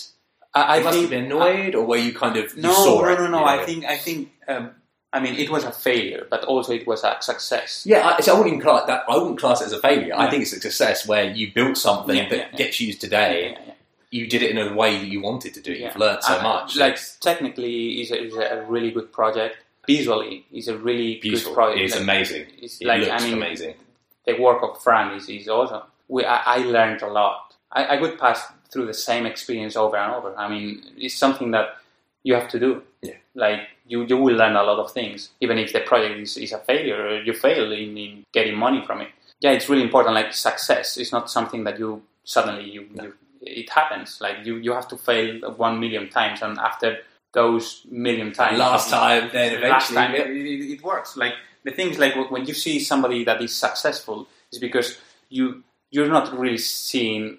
I, 0.55 0.79
I 0.79 0.83
must 0.83 0.95
think 0.99 1.03
have 1.03 1.11
been 1.11 1.25
annoyed, 1.27 1.75
or 1.75 1.85
were 1.85 1.99
you 1.99 2.15
kind 2.15 2.37
of 2.39 2.55
you 2.57 2.63
No, 2.63 3.03
no, 3.03 3.15
no, 3.15 3.27
no. 3.29 3.39
you 3.41 3.45
I 3.45 3.65
think, 3.67 3.85
I 3.85 3.99
think, 3.99 4.31
um, 4.49 4.71
I 5.13 5.21
mean, 5.21 5.37
it 5.37 5.49
was 5.51 5.65
a 5.65 5.73
failure, 5.73 6.27
but 6.29 6.45
also 6.45 6.73
it 6.73 6.87
was 6.87 7.03
a 7.03 7.17
success. 7.21 7.85
Yeah, 7.87 8.07
I, 8.07 8.21
so 8.21 8.33
I 8.35 8.39
wouldn't 8.39 8.55
even 8.57 8.61
class 8.67 8.87
that. 8.87 9.05
I 9.09 9.17
wouldn't 9.17 9.39
class 9.41 9.61
it 9.63 9.67
as 9.67 9.73
a 9.73 9.81
failure. 9.81 10.15
I 10.15 10.29
think 10.31 10.43
it's 10.43 10.53
a 10.53 10.61
success 10.61 11.07
where 11.09 11.25
you 11.25 11.53
built 11.53 11.79
something 11.79 12.15
Yeah, 12.17 12.29
that 12.29 12.37
yeah, 12.39 12.49
yeah. 12.53 12.59
gets 12.59 12.81
used 12.81 13.01
today. 13.01 13.53
Yeah, 13.53 13.59
yeah. 13.67 13.73
You 14.11 14.27
did 14.27 14.43
it 14.43 14.51
in 14.51 14.59
a 14.59 14.75
way 14.75 14.99
that 14.99 15.07
you 15.07 15.21
wanted 15.23 15.55
to 15.55 15.61
do 15.63 15.73
it. 15.73 15.79
Yeah. 15.81 15.87
You've 15.89 15.97
learned 15.97 16.23
so 16.23 16.39
Uh, 16.39 16.43
much. 16.43 16.77
Like 16.77 16.99
technically, 17.21 18.01
is 18.03 18.11
a, 18.11 18.59
a 18.59 18.65
really 18.67 18.91
good 18.91 19.13
project. 19.13 19.57
Visually, 19.87 20.45
is 20.53 20.69
a 20.69 20.77
really 20.77 21.17
beautiful. 21.19 21.53
good 21.53 21.55
project. 21.55 21.81
It's 21.81 21.95
Like, 21.95 22.03
amazing. 22.03 22.47
It's 22.61 22.81
It 22.81 22.87
like 22.87 23.01
looks 23.01 23.23
I 23.23 23.25
mean, 23.27 23.35
amazing. 23.39 23.75
the 24.27 24.35
work 24.39 24.63
of 24.63 24.83
Fran 24.83 25.15
is, 25.17 25.29
is 25.31 25.49
awesome. 25.49 25.83
We, 26.09 26.25
I, 26.27 26.57
I 26.57 26.59
learned 26.59 27.01
a 27.01 27.07
lot. 27.09 27.55
I, 27.73 27.95
I 27.95 27.99
could 27.99 28.19
pass 28.19 28.43
through 28.71 28.85
the 28.87 28.93
same 28.95 29.25
experience 29.25 29.77
over 29.77 29.97
and 29.97 30.13
over. 30.15 30.37
I 30.37 30.49
mean, 30.49 30.83
it's 30.99 31.15
something 31.15 31.51
that 31.53 31.77
you 32.23 32.35
have 32.35 32.49
to 32.51 32.59
do. 32.61 32.83
Yeah. 33.01 33.15
Like 33.35 33.61
you, 33.89 34.05
you 34.05 34.17
will 34.17 34.37
learn 34.37 34.55
a 34.57 34.63
lot 34.63 34.79
of 34.79 34.93
things, 34.93 35.31
even 35.41 35.59
if 35.59 35.73
the 35.73 35.81
project 35.81 36.21
is, 36.21 36.37
is 36.37 36.53
a 36.53 36.59
failure 36.59 37.07
or 37.07 37.23
you 37.23 37.33
fail 37.33 37.73
in, 37.73 37.97
in 37.97 38.25
getting 38.33 38.57
money 38.57 38.85
from 38.87 39.01
it. 39.01 39.09
Yeah, 39.41 39.53
it's 39.53 39.69
really 39.69 39.83
important. 39.83 40.15
Like 40.15 40.33
success 40.35 40.97
is 40.97 41.13
not 41.13 41.31
something 41.31 41.65
that 41.65 41.79
you 41.79 42.03
suddenly 42.25 42.71
you, 42.71 42.87
you 42.95 43.15
it 43.41 43.71
happens. 43.71 44.21
Like 44.21 44.45
you, 44.45 44.57
you 44.57 44.73
have 44.73 44.89
to 44.89 44.97
fail 44.97 45.51
one 45.53 45.81
million 45.81 46.09
times, 46.11 46.43
and 46.43 46.59
after 46.59 46.99
those 47.33 47.83
million 47.91 48.33
times, 48.33 48.59
Last 48.59 48.91
time, 48.91 49.31
then 49.33 49.61
last 49.61 49.91
eventually. 49.91 49.97
time 49.97 50.15
it, 50.15 50.37
it, 50.37 50.73
it 50.73 50.83
works. 50.83 51.17
Like 51.17 51.35
the 51.65 51.71
thing 51.71 51.91
is, 51.91 51.99
like 51.99 52.31
when 52.31 52.47
you 52.47 52.55
see 52.55 52.81
somebody 52.81 53.25
that 53.25 53.41
is 53.41 53.55
successful, 53.55 54.29
is 54.53 54.59
because 54.59 54.99
you 55.29 55.63
you're 55.91 56.09
not 56.09 56.37
really 56.37 56.59
seeing 56.59 57.39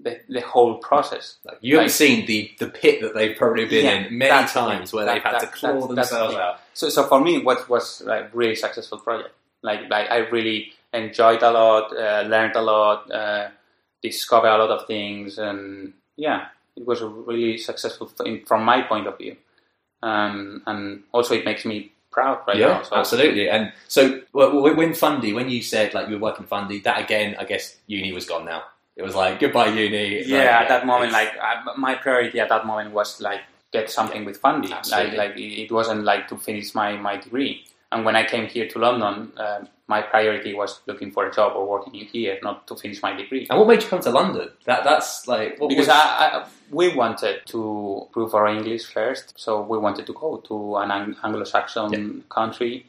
the, 0.00 0.20
the 0.28 0.40
whole 0.40 0.78
process. 0.78 1.36
Like, 1.44 1.58
you 1.60 1.76
haven't 1.76 1.90
seen 1.90 2.26
the, 2.26 2.50
the 2.58 2.68
pit 2.68 3.00
that 3.00 3.14
they've 3.14 3.36
probably 3.36 3.64
been 3.64 3.84
Yeah, 3.84 4.06
in 4.06 4.18
many 4.18 4.46
times 4.48 4.92
where 4.92 5.04
That- 5.04 5.14
they've 5.14 5.22
had 5.22 5.34
that- 5.34 5.40
to 5.40 5.46
claw 5.48 5.86
themselves 5.86 6.34
out. 6.34 6.60
So, 6.74 6.88
so 6.88 7.04
for 7.04 7.20
me, 7.20 7.38
what 7.38 7.68
was 7.68 8.02
like 8.02 8.30
really 8.32 8.54
successful 8.54 8.98
project? 8.98 9.34
Like, 9.62 9.90
like 9.90 10.10
I 10.10 10.18
really 10.18 10.72
enjoyed 10.94 11.42
a 11.42 11.50
lot, 11.50 11.96
uh, 11.96 12.22
learned 12.28 12.54
a 12.54 12.62
lot, 12.62 13.10
uh, 13.10 13.48
discovered 14.02 14.48
a 14.48 14.58
lot 14.58 14.70
of 14.70 14.86
things, 14.86 15.38
and 15.38 15.92
yeah, 16.16 16.46
it 16.76 16.86
was 16.86 17.00
a 17.00 17.08
really 17.08 17.58
successful 17.58 18.06
thing 18.06 18.44
from 18.46 18.64
my 18.64 18.82
point 18.82 19.08
of 19.08 19.18
view. 19.18 19.36
Um, 20.02 20.62
and 20.66 21.02
also, 21.12 21.34
it 21.34 21.44
makes 21.44 21.64
me 21.64 21.90
proud 22.12 22.40
right 22.46 22.56
yeah, 22.56 22.68
now. 22.68 22.82
So, 22.82 22.96
absolutely. 22.96 23.50
And 23.50 23.72
so 23.88 24.20
when 24.32 24.94
Fundy, 24.94 25.32
when 25.32 25.50
you 25.50 25.62
said 25.62 25.94
like 25.94 26.08
you 26.08 26.14
were 26.14 26.22
working 26.30 26.46
Fundy, 26.46 26.80
that 26.80 27.02
again, 27.02 27.36
I 27.38 27.44
guess 27.44 27.76
uni 27.86 28.12
was 28.12 28.24
gone 28.24 28.44
now. 28.44 28.62
It 28.98 29.02
was 29.02 29.14
like 29.14 29.38
goodbye 29.38 29.68
uni. 29.68 30.24
Yeah, 30.26 30.38
like, 30.38 30.48
at 30.48 30.68
that 30.68 30.86
moment, 30.86 31.12
like 31.12 31.32
I, 31.40 31.62
my 31.76 31.94
priority 31.94 32.40
at 32.40 32.48
that 32.48 32.66
moment 32.66 32.92
was 32.92 33.20
like 33.20 33.42
get 33.72 33.88
something 33.90 34.24
with 34.24 34.38
funding. 34.38 34.70
Like, 34.70 34.80
Absolutely. 34.80 35.16
like 35.16 35.36
it 35.36 35.62
it 35.64 35.72
wasn't 35.72 36.02
like 36.02 36.26
to 36.28 36.36
finish 36.36 36.74
my 36.74 36.96
my 36.96 37.16
degree. 37.16 37.64
And 37.92 38.04
when 38.04 38.16
I 38.16 38.24
came 38.24 38.46
here 38.46 38.68
to 38.68 38.78
London, 38.78 39.32
uh, 39.38 39.60
my 39.86 40.02
priority 40.02 40.52
was 40.52 40.80
looking 40.86 41.10
for 41.10 41.26
a 41.26 41.32
job 41.32 41.56
or 41.56 41.66
working 41.66 41.94
here, 41.94 42.38
not 42.42 42.66
to 42.66 42.76
finish 42.76 43.00
my 43.00 43.14
degree. 43.14 43.46
and 43.48 43.58
what 43.58 43.66
made 43.66 43.82
you 43.82 43.88
come 43.88 44.00
to 44.00 44.10
London? 44.10 44.50
That 44.66 44.84
that's 44.84 45.26
like 45.26 45.58
what 45.58 45.68
Because 45.68 45.86
was, 45.86 45.96
I, 45.96 46.42
I, 46.42 46.46
we 46.70 46.94
wanted 46.94 47.46
to 47.46 48.06
prove 48.12 48.34
our 48.34 48.46
English 48.48 48.84
first, 48.92 49.32
so 49.36 49.62
we 49.62 49.78
wanted 49.78 50.06
to 50.06 50.12
go 50.12 50.36
to 50.48 50.76
an 50.76 51.16
Anglo-Saxon 51.24 52.24
country. 52.28 52.84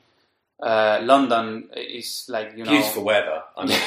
Uh, 0.61 0.99
London 1.03 1.69
is 1.77 2.25
like 2.27 2.51
you 2.57 2.65
know, 2.65 2.71
beautiful 2.71 3.05
weather. 3.05 3.41
I 3.57 3.65
mean, 3.65 3.79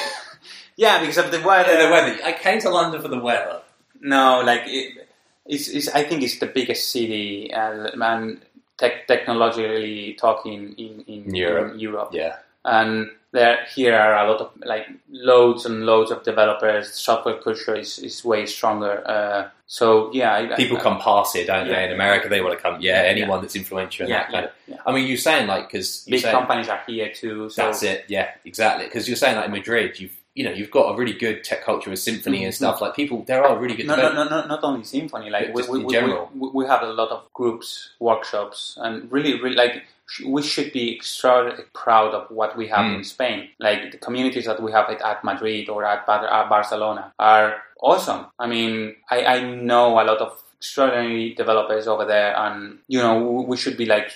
yeah, 0.75 0.99
because 0.99 1.17
of 1.17 1.31
the 1.31 1.41
weather. 1.41 1.71
the 1.83 1.89
weather. 1.91 2.17
I 2.23 2.33
came 2.33 2.59
to 2.61 2.69
London 2.69 3.01
for 3.01 3.07
the 3.07 3.19
weather. 3.19 3.61
No, 4.01 4.41
like 4.41 4.63
it, 4.67 5.07
it's, 5.45 5.67
it's. 5.69 5.87
I 5.89 6.03
think 6.03 6.23
it's 6.23 6.39
the 6.39 6.47
biggest 6.47 6.91
city, 6.91 7.53
uh, 7.53 7.89
and 7.93 8.41
tech 8.77 9.07
technologically 9.07 10.13
talking 10.19 10.73
in 10.77 11.01
in 11.07 11.35
Europe. 11.35 11.73
in 11.73 11.79
Europe. 11.79 12.09
Yeah, 12.13 12.35
And 12.65 13.09
there, 13.31 13.65
here 13.73 13.95
are 13.95 14.25
a 14.25 14.31
lot 14.31 14.41
of 14.41 14.51
like 14.63 14.87
loads 15.09 15.65
and 15.65 15.85
loads 15.85 16.11
of 16.11 16.23
developers. 16.23 16.93
Software 16.93 17.37
culture 17.41 17.75
is, 17.75 17.97
is 17.99 18.23
way 18.23 18.45
stronger. 18.45 19.01
Uh, 19.07 19.49
so 19.67 20.11
yeah, 20.13 20.35
I, 20.35 20.55
people 20.55 20.77
I, 20.77 20.81
come 20.81 20.99
past 20.99 21.35
here, 21.35 21.45
don't 21.45 21.65
Yeah. 21.65 21.73
they? 21.79 21.85
In 21.87 21.93
America, 21.93 22.29
they 22.29 22.41
want 22.41 22.55
to 22.55 22.61
come. 22.61 22.79
Yeah, 22.79 23.01
anyone 23.01 23.41
that's 23.41 23.55
influential. 23.55 24.03
and 24.03 24.09
Yeah, 24.11 24.19
that 24.19 24.31
kind 24.31 24.45
of. 24.45 24.51
yeah, 24.67 24.75
yeah. 24.75 24.81
I 24.85 24.91
mean, 24.93 25.07
you're 25.07 25.17
saying 25.17 25.47
like 25.47 25.67
because 25.67 26.05
Big 26.07 26.23
companies 26.23 26.69
are 26.69 26.81
here 26.85 27.11
too. 27.11 27.49
So 27.49 27.63
That's 27.63 27.81
it. 27.83 28.05
Yeah, 28.07 28.29
exactly. 28.45 28.85
Because 28.85 29.07
you're 29.07 29.17
saying 29.17 29.35
like 29.37 29.45
in 29.45 29.51
Madrid, 29.51 29.99
you've 29.99 30.15
you 30.35 30.43
know 30.43 30.51
you've 30.51 30.71
got 30.71 30.93
a 30.93 30.97
really 30.97 31.13
good 31.13 31.43
tech 31.43 31.63
culture 31.63 31.89
with 31.89 31.99
Symfony 31.99 32.41
and 32.43 32.51
Mhm. 32.51 32.53
stuff. 32.53 32.81
Like 32.81 32.95
people, 32.95 33.23
there 33.23 33.43
are 33.45 33.57
really 33.57 33.75
good. 33.75 33.87
No, 33.87 33.95
no, 33.95 34.11
no, 34.13 34.23
no, 34.23 34.45
not 34.47 34.63
only 34.63 34.81
Symfony. 34.81 35.29
Like 35.29 35.53
we, 35.53 35.61
we, 35.69 35.79
in 35.79 35.85
we, 35.85 35.93
general. 35.93 36.29
we, 36.35 36.65
have 36.65 36.81
a 36.81 36.87
lot 36.91 37.09
of 37.09 37.21
groups, 37.33 37.91
workshops, 37.99 38.77
and 38.81 39.11
really, 39.11 39.39
really 39.41 39.55
like 39.55 39.83
we 40.25 40.41
should 40.43 40.71
be 40.73 40.93
extraordinarily 40.95 41.63
proud 41.73 42.13
of 42.13 42.29
what 42.29 42.57
we 42.57 42.67
have 42.67 42.85
Mm. 42.85 42.95
in 42.97 43.03
Spain. 43.03 43.49
Like 43.59 43.91
the 43.91 43.97
communities 43.97 44.45
that 44.45 44.61
we 44.61 44.71
have 44.71 44.89
at, 44.89 45.01
at 45.01 45.23
Madrid 45.23 45.69
or 45.69 45.85
at, 45.85 46.07
at 46.09 46.49
Barcelona 46.49 47.13
are 47.19 47.63
awesome. 47.81 48.25
I 48.37 48.47
mean, 48.47 48.95
I, 49.09 49.25
I 49.25 49.39
know 49.41 49.99
a 49.99 50.03
lot 50.03 50.17
of 50.19 50.42
extraordinary 50.63 51.33
developers 51.33 51.87
over 51.89 52.05
there, 52.05 52.31
and 52.37 52.79
you 52.87 52.97
know 52.97 53.15
we- 53.49 53.57
should 53.57 53.75
be 53.75 53.85
like 53.85 54.09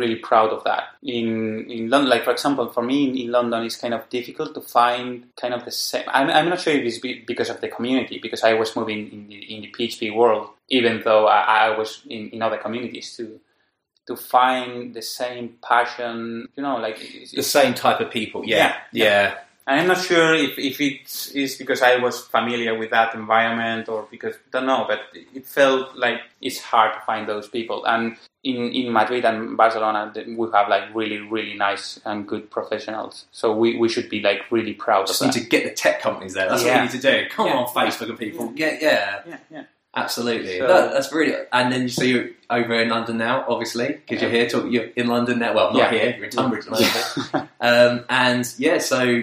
really 0.00 0.14
proud 0.30 0.50
of 0.56 0.62
that. 0.62 0.84
In 1.02 1.68
in 1.76 1.90
London, 1.90 2.08
like 2.10 2.22
for 2.24 2.30
example, 2.30 2.66
for 2.76 2.82
me 2.90 2.98
in, 3.08 3.16
in 3.22 3.28
London, 3.32 3.64
it's 3.64 3.76
kind 3.84 3.92
of 3.92 4.08
difficult 4.08 4.54
to 4.54 4.60
find 4.60 5.08
kind 5.42 5.52
of 5.54 5.64
the 5.64 5.72
same. 5.72 6.04
I'm, 6.06 6.28
I'm 6.30 6.48
not 6.48 6.60
sure 6.60 6.72
if 6.72 6.84
it's 6.84 7.00
because 7.26 7.50
of 7.50 7.60
the 7.60 7.68
community, 7.68 8.20
because 8.22 8.44
I 8.44 8.52
was 8.54 8.76
moving 8.76 9.00
in 9.14 9.26
the 9.26 9.38
in 9.54 9.62
the 9.62 9.70
PHP 9.76 10.14
world, 10.14 10.50
even 10.68 11.02
though 11.04 11.26
I, 11.26 11.40
I 11.66 11.78
was 11.78 12.02
in, 12.08 12.30
in 12.30 12.42
other 12.42 12.58
communities 12.58 13.16
too. 13.16 13.40
To 14.06 14.14
find 14.16 14.94
the 14.94 15.02
same 15.02 15.56
passion, 15.68 16.46
you 16.56 16.62
know, 16.62 16.76
like 16.76 16.98
the 17.34 17.42
same 17.42 17.74
type 17.74 17.98
of 17.98 18.08
people. 18.18 18.42
Yeah, 18.46 18.56
Yeah, 18.92 19.04
yeah. 19.04 19.26
and 19.30 19.45
I'm 19.68 19.88
not 19.88 19.98
sure 19.98 20.32
if, 20.34 20.56
if 20.58 20.80
it 20.80 21.32
is 21.34 21.56
because 21.56 21.82
I 21.82 21.96
was 21.96 22.20
familiar 22.20 22.78
with 22.78 22.90
that 22.90 23.14
environment 23.14 23.88
or 23.88 24.06
because 24.10 24.36
don't 24.52 24.66
know, 24.66 24.84
but 24.88 25.00
it 25.12 25.44
felt 25.46 25.96
like 25.96 26.20
it's 26.40 26.60
hard 26.60 26.94
to 26.94 27.00
find 27.00 27.28
those 27.28 27.48
people. 27.48 27.84
And 27.84 28.16
in, 28.44 28.70
in 28.72 28.92
Madrid 28.92 29.24
and 29.24 29.56
Barcelona, 29.56 30.12
we 30.14 30.48
have 30.54 30.68
like 30.68 30.94
really 30.94 31.18
really 31.18 31.54
nice 31.54 31.98
and 32.04 32.28
good 32.28 32.48
professionals. 32.48 33.24
So 33.32 33.56
we, 33.56 33.76
we 33.76 33.88
should 33.88 34.08
be 34.08 34.20
like 34.20 34.42
really 34.52 34.72
proud 34.74 35.08
Just 35.08 35.20
need 35.22 35.32
that. 35.32 35.40
to 35.40 35.46
get 35.48 35.64
the 35.64 35.70
tech 35.74 36.00
companies 36.00 36.34
there. 36.34 36.48
That's 36.48 36.62
Yeah. 36.62 36.74
what 36.82 36.92
we 36.92 36.98
need 36.98 37.02
to 37.02 37.22
do. 37.24 37.28
Come 37.30 37.46
Yeah. 37.48 37.54
on, 37.56 37.66
Facebook 37.66 38.08
and 38.10 38.18
people. 38.18 38.52
Yeah, 38.54 38.76
yeah. 38.80 39.22
yeah, 39.26 39.36
yeah. 39.50 39.64
Absolutely. 39.96 40.58
So- 40.58 40.66
That- 40.68 40.92
that's 40.92 41.12
really. 41.12 41.34
And 41.52 41.72
then 41.72 41.88
so 41.88 42.04
you're 42.04 42.28
over 42.50 42.74
in 42.80 42.88
London 42.90 43.18
now, 43.18 43.44
obviously, 43.48 43.88
because 44.06 44.22
you're 44.22 44.30
here. 44.30 44.48
Talk, 44.48 44.66
you're 44.70 44.90
in 44.94 45.08
London 45.08 45.38
now. 45.40 45.54
Well, 45.54 45.72
not 45.72 45.90
here. 45.90 46.14
You're 46.16 46.26
in 46.26 46.30
Tunbridge 46.30 46.66
at 46.66 46.72
the 46.72 47.28
moment. 47.32 47.50
Um, 47.60 48.04
and 48.08 48.54
yeah, 48.58 48.78
so 48.78 49.22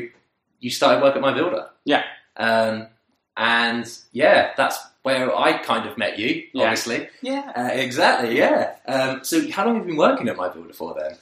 you 0.64 0.70
started 0.72 1.02
work 1.04 1.16
at 1.16 1.22
MyBuilder. 1.22 1.68
Yeah. 1.86 2.04
Um, 2.38 2.88
and 3.38 3.86
yeah, 4.12 4.52
that's 4.58 4.78
where 5.04 5.36
I 5.36 5.58
kind 5.58 5.88
of 5.90 5.98
met 5.98 6.18
you, 6.18 6.44
Yeah. 6.54 6.64
obviously. 6.64 7.10
yeah. 7.22 7.52
Uh, 7.56 7.70
exactly, 7.74 8.38
yeah. 8.38 8.76
Um, 8.88 9.24
so 9.24 9.50
how 9.52 9.66
long 9.66 9.76
have 9.76 9.84
you 9.86 9.90
been 9.92 9.98
working 9.98 10.30
at 10.30 10.38
MyBuilder 10.38 10.74
for 10.76 10.96
then? 11.00 11.18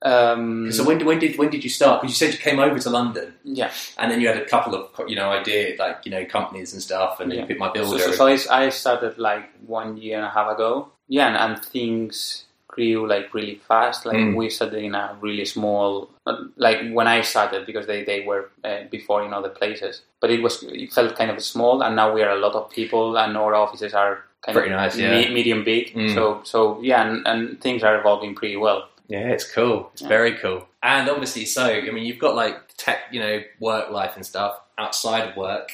Um, 0.00 0.70
So 0.72 0.84
when, 0.84 1.04
when 1.04 1.18
did 1.18 1.36
when 1.38 1.50
did 1.50 1.64
you 1.64 1.70
start? 1.70 2.00
Because 2.00 2.12
you 2.20 2.26
said 2.26 2.32
you 2.32 2.38
came 2.40 2.60
over 2.60 2.78
to 2.78 2.90
London, 2.90 3.34
yeah. 3.42 3.70
and 3.98 4.10
then 4.10 4.20
you 4.20 4.28
had 4.28 4.36
a 4.36 4.44
couple 4.44 4.72
of 4.76 4.90
you 5.10 5.16
know 5.16 5.30
idea 5.30 5.74
like 5.78 5.98
you 6.04 6.12
know 6.12 6.24
companies 6.24 6.72
and 6.72 6.80
stuff, 6.80 7.18
and 7.20 7.32
Yeah. 7.32 7.40
you 7.40 7.46
picked 7.46 7.60
MyBuilder. 7.60 7.98
so, 7.98 8.12
so 8.12 8.26
I, 8.28 8.32
s- 8.34 8.46
I 8.48 8.68
started 8.68 9.18
like 9.18 9.50
one 9.66 9.96
year 9.96 10.16
and 10.18 10.26
a 10.26 10.30
half 10.30 10.52
ago. 10.54 10.92
Yeah, 11.08 11.26
and, 11.26 11.36
and 11.36 11.64
things 11.64 12.44
grew 12.78 13.08
like 13.08 13.34
really 13.34 13.56
fast. 13.68 14.06
Like 14.06 14.16
Mm. 14.16 14.34
we 14.36 14.50
started 14.50 14.82
in 14.82 14.94
a 14.94 15.16
really 15.20 15.44
small, 15.44 16.08
like 16.56 16.78
when 16.96 17.06
I 17.06 17.22
started 17.22 17.66
because 17.66 17.86
they, 17.86 18.04
they 18.04 18.20
were 18.28 18.50
uh, 18.64 18.84
before 18.90 19.24
in 19.26 19.32
other 19.34 19.48
places. 19.60 20.02
But 20.20 20.30
it 20.30 20.42
was 20.42 20.62
it 20.62 20.92
felt 20.92 21.16
kind 21.16 21.30
of 21.30 21.42
small, 21.42 21.82
and 21.82 21.96
now 21.96 22.12
we 22.14 22.22
are 22.22 22.30
a 22.36 22.40
lot 22.46 22.54
of 22.54 22.70
people, 22.70 23.16
and 23.18 23.36
our 23.36 23.54
offices 23.54 23.94
are 23.94 24.14
kind 24.44 24.54
Pretty 24.56 24.70
of 24.72 24.76
nice, 24.80 24.96
yeah. 24.96 25.10
me- 25.10 25.34
medium 25.34 25.64
big. 25.64 25.94
Mm. 25.94 26.14
So 26.14 26.40
so 26.44 26.80
yeah, 26.82 27.00
and, 27.08 27.26
and 27.26 27.60
things 27.60 27.82
are 27.82 27.98
evolving 28.00 28.34
pretty 28.34 28.56
well. 28.56 28.80
Yeah, 29.08 29.28
it's 29.34 29.50
cool. 29.54 29.90
It's 29.92 30.02
Yeah. 30.02 30.08
very 30.08 30.32
cool. 30.42 30.60
And 30.82 31.08
obviously, 31.08 31.44
so 31.46 31.64
I 31.64 31.90
mean, 31.90 32.04
you've 32.06 32.18
got 32.26 32.34
like 32.36 32.56
tech, 32.76 32.98
you 33.10 33.20
know, 33.20 33.40
work 33.60 33.90
life 33.90 34.12
and 34.16 34.24
stuff 34.24 34.60
outside 34.78 35.28
of 35.28 35.36
work. 35.36 35.72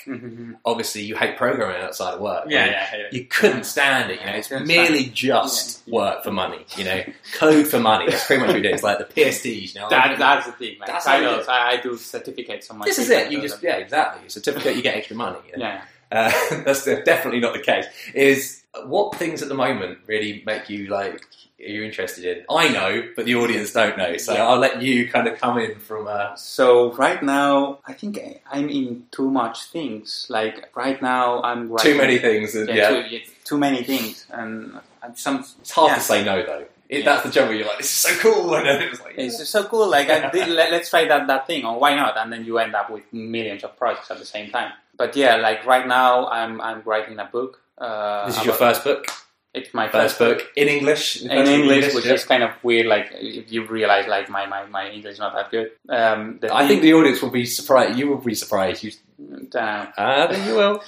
Obviously, 0.65 1.03
you 1.03 1.15
hate 1.15 1.37
programming 1.37 1.83
outside 1.83 2.15
of 2.15 2.21
work. 2.21 2.43
I 2.45 2.49
mean, 2.49 2.57
yeah. 2.57 2.97
You 3.13 3.25
couldn't 3.27 3.65
stand 3.65 4.11
it, 4.11 4.21
you 4.21 4.27
know. 4.27 4.33
It's 4.33 4.51
merely 4.51 5.05
just 5.07 5.83
Yeah. 5.87 5.95
work 5.95 6.25
for 6.25 6.33
money, 6.33 6.65
you 6.77 6.85
know. 6.85 7.03
Code 7.35 7.67
for 7.69 7.79
money. 7.79 8.07
That's 8.11 8.25
pretty 8.27 8.41
much 8.41 8.49
what 8.49 8.57
we 8.57 8.63
do. 8.63 8.69
it 8.71 8.75
is. 8.77 8.83
Like 8.83 8.99
the 8.99 9.05
PSDs, 9.05 9.75
you 9.75 9.81
know. 9.81 9.89
That, 9.91 10.19
that's 10.19 10.47
the 10.47 10.53
thing. 10.53 10.79
Like, 10.81 10.89
That's 10.89 11.05
titles. 11.05 11.47
I, 11.47 11.73
I 11.73 11.77
do 11.81 11.97
certificates 11.97 12.71
on 12.71 12.79
my. 12.79 12.87
this 12.87 12.99
is 12.99 13.11
it. 13.11 13.31
You 13.31 13.41
just 13.43 13.63
yeah, 13.63 13.77
exactly. 13.77 14.29
Certificate, 14.29 14.75
you 14.77 14.83
get 14.83 14.97
extra 14.97 15.17
money. 15.17 15.39
you 15.53 15.59
know. 15.59 15.67
yeah. 15.67 15.85
Uh, 16.11 16.31
that's 16.65 16.85
definitely 16.85 17.41
not 17.41 17.53
the 17.55 17.61
case. 17.61 17.87
Is 18.15 18.63
what 18.87 19.17
things 19.17 19.43
at 19.43 19.49
the 19.49 19.55
moment 19.55 19.99
really 20.07 20.43
make 20.47 20.69
you 20.71 20.87
like 20.87 21.25
you're 21.59 21.85
interested 21.85 22.25
in? 22.25 22.45
I 22.51 22.69
know, 22.69 23.09
but 23.17 23.25
the 23.27 23.35
audience 23.37 23.73
don't 23.73 23.97
know. 23.97 24.17
So 24.17 24.35
Yeah. 24.35 24.47
I'll 24.47 24.59
let 24.59 24.83
you 24.83 25.09
kind 25.09 25.27
of 25.29 25.39
come 25.39 25.59
in 25.59 25.77
from. 25.79 26.07
Uh, 26.09 26.35
So 26.37 26.93
right 26.95 27.23
now, 27.23 27.79
I 27.87 27.93
think 27.93 28.19
I'm 28.51 28.69
in 28.69 29.07
too 29.11 29.31
much 29.31 29.65
things. 29.65 30.27
Like 30.29 30.71
right 30.77 31.01
now, 31.01 31.43
I'm 31.43 31.75
too 31.79 31.97
many 31.97 32.19
things. 32.19 32.55
and- 32.55 32.69
Yeah, 32.69 32.91
yeah, 32.91 33.19
Too, 33.21 33.31
too 33.45 33.59
many 33.59 33.83
things, 33.85 34.27
and 34.31 34.81
some. 35.15 35.41
it's 35.61 35.71
hard 35.71 35.91
yeah. 35.91 35.95
to 35.97 36.01
say 36.01 36.25
no 36.25 36.43
though. 36.45 36.65
It. 36.89 37.05
That's 37.05 37.23
the 37.25 37.31
joke 37.31 37.49
where 37.49 37.57
you're 37.57 37.67
like, 37.67 37.79
this 37.79 37.87
is 37.91 37.97
so 37.97 38.15
cool, 38.21 38.55
and 38.59 38.67
then 38.67 38.83
it's 38.83 39.01
like, 39.01 39.15
It's 39.17 39.49
so 39.49 39.65
cool. 39.65 39.89
Like 39.89 40.11
I 40.11 40.29
did, 40.35 40.49
let, 40.49 40.71
let's 40.71 40.91
try 40.91 41.07
that 41.09 41.27
that 41.29 41.47
thing, 41.47 41.65
or 41.65 41.79
why 41.81 41.95
not? 41.97 42.17
And 42.19 42.31
then 42.33 42.45
you 42.45 42.59
end 42.59 42.75
up 42.75 42.91
with 42.91 43.05
millions 43.13 43.65
of 43.65 43.77
projects 43.79 44.11
at 44.11 44.19
the 44.19 44.27
same 44.27 44.51
time. 44.51 44.73
But 44.97 45.17
yeah, 45.17 45.37
like 45.37 45.65
right 45.67 45.87
now, 45.87 46.29
I'm 46.29 46.61
I'm 46.61 46.83
writing 46.85 47.19
a 47.19 47.25
book. 47.25 47.61
Uh, 47.79 48.27
this 48.27 48.39
is 48.39 48.45
your 48.45 48.55
first 48.55 48.85
book, 48.85 49.07
It's 49.55 49.73
my 49.73 49.89
first 49.89 50.19
book 50.19 50.43
in 50.57 50.67
English. 50.67 51.23
in 51.23 51.29
First 51.29 51.51
English, 51.51 51.95
which 51.95 52.07
yeah. 52.07 52.15
is 52.15 52.25
kind 52.25 52.43
of 52.43 52.51
weird. 52.65 52.87
Like 52.87 53.13
if 53.13 53.53
you 53.53 53.65
realize, 53.67 54.09
like 54.09 54.29
my, 54.29 54.47
my, 54.47 54.67
my 54.67 54.91
English 54.91 55.15
is 55.15 55.19
not 55.21 55.33
that 55.35 55.51
good. 55.53 55.71
Um, 55.89 56.41
I 56.43 56.49
thing- 56.49 56.69
think 56.69 56.83
the 56.83 56.93
audience 56.95 57.23
will 57.23 57.31
be 57.31 57.47
surprised. 57.47 57.97
You 57.97 58.09
will 58.09 58.19
be 58.19 58.35
surprised. 58.35 58.83
You. 58.83 58.91
I 59.55 60.27
think 60.29 60.47
you 60.47 60.57
will. 60.57 60.83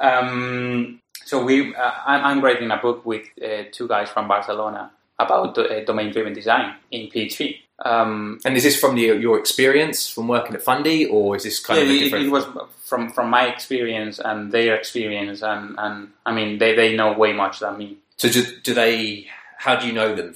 Um, 0.00 1.00
so 1.24 1.44
we, 1.44 1.72
uh, 1.74 1.92
I'm, 2.04 2.24
I'm 2.24 2.44
writing 2.44 2.70
a 2.72 2.78
book 2.78 3.06
with 3.06 3.26
uh, 3.40 3.64
two 3.70 3.86
guys 3.86 4.10
from 4.10 4.26
Barcelona 4.26 4.90
about 5.18 5.56
uh, 5.56 5.84
domain-driven 5.84 6.32
design 6.32 6.74
in 6.90 7.08
PHP. 7.08 7.58
Um, 7.82 8.40
And 8.44 8.56
is 8.56 8.62
this 8.64 8.78
from 8.78 8.94
the, 8.94 9.02
your 9.02 9.38
experience 9.38 10.08
from 10.08 10.28
working 10.28 10.54
at 10.54 10.62
Fundy, 10.62 11.06
or 11.06 11.36
is 11.36 11.44
this 11.44 11.60
kind 11.60 11.78
yeah, 11.78 11.84
of 11.84 11.90
a 11.90 11.94
it, 11.94 12.00
different? 12.04 12.26
it 12.26 12.30
was 12.30 12.44
from 12.84 13.10
from 13.12 13.30
my 13.30 13.46
experience 13.46 14.18
and 14.18 14.52
their 14.52 14.74
experience, 14.74 15.42
and, 15.42 15.76
and 15.78 16.10
I 16.26 16.32
mean 16.32 16.58
they, 16.58 16.74
they 16.74 16.94
know 16.96 17.12
way 17.16 17.32
much 17.32 17.60
than 17.60 17.78
me. 17.78 17.96
so 18.16 18.28
do, 18.28 18.42
do 18.62 18.74
they? 18.74 19.26
How 19.58 19.76
do 19.76 19.86
you 19.86 19.92
know 19.92 20.14
them? 20.14 20.34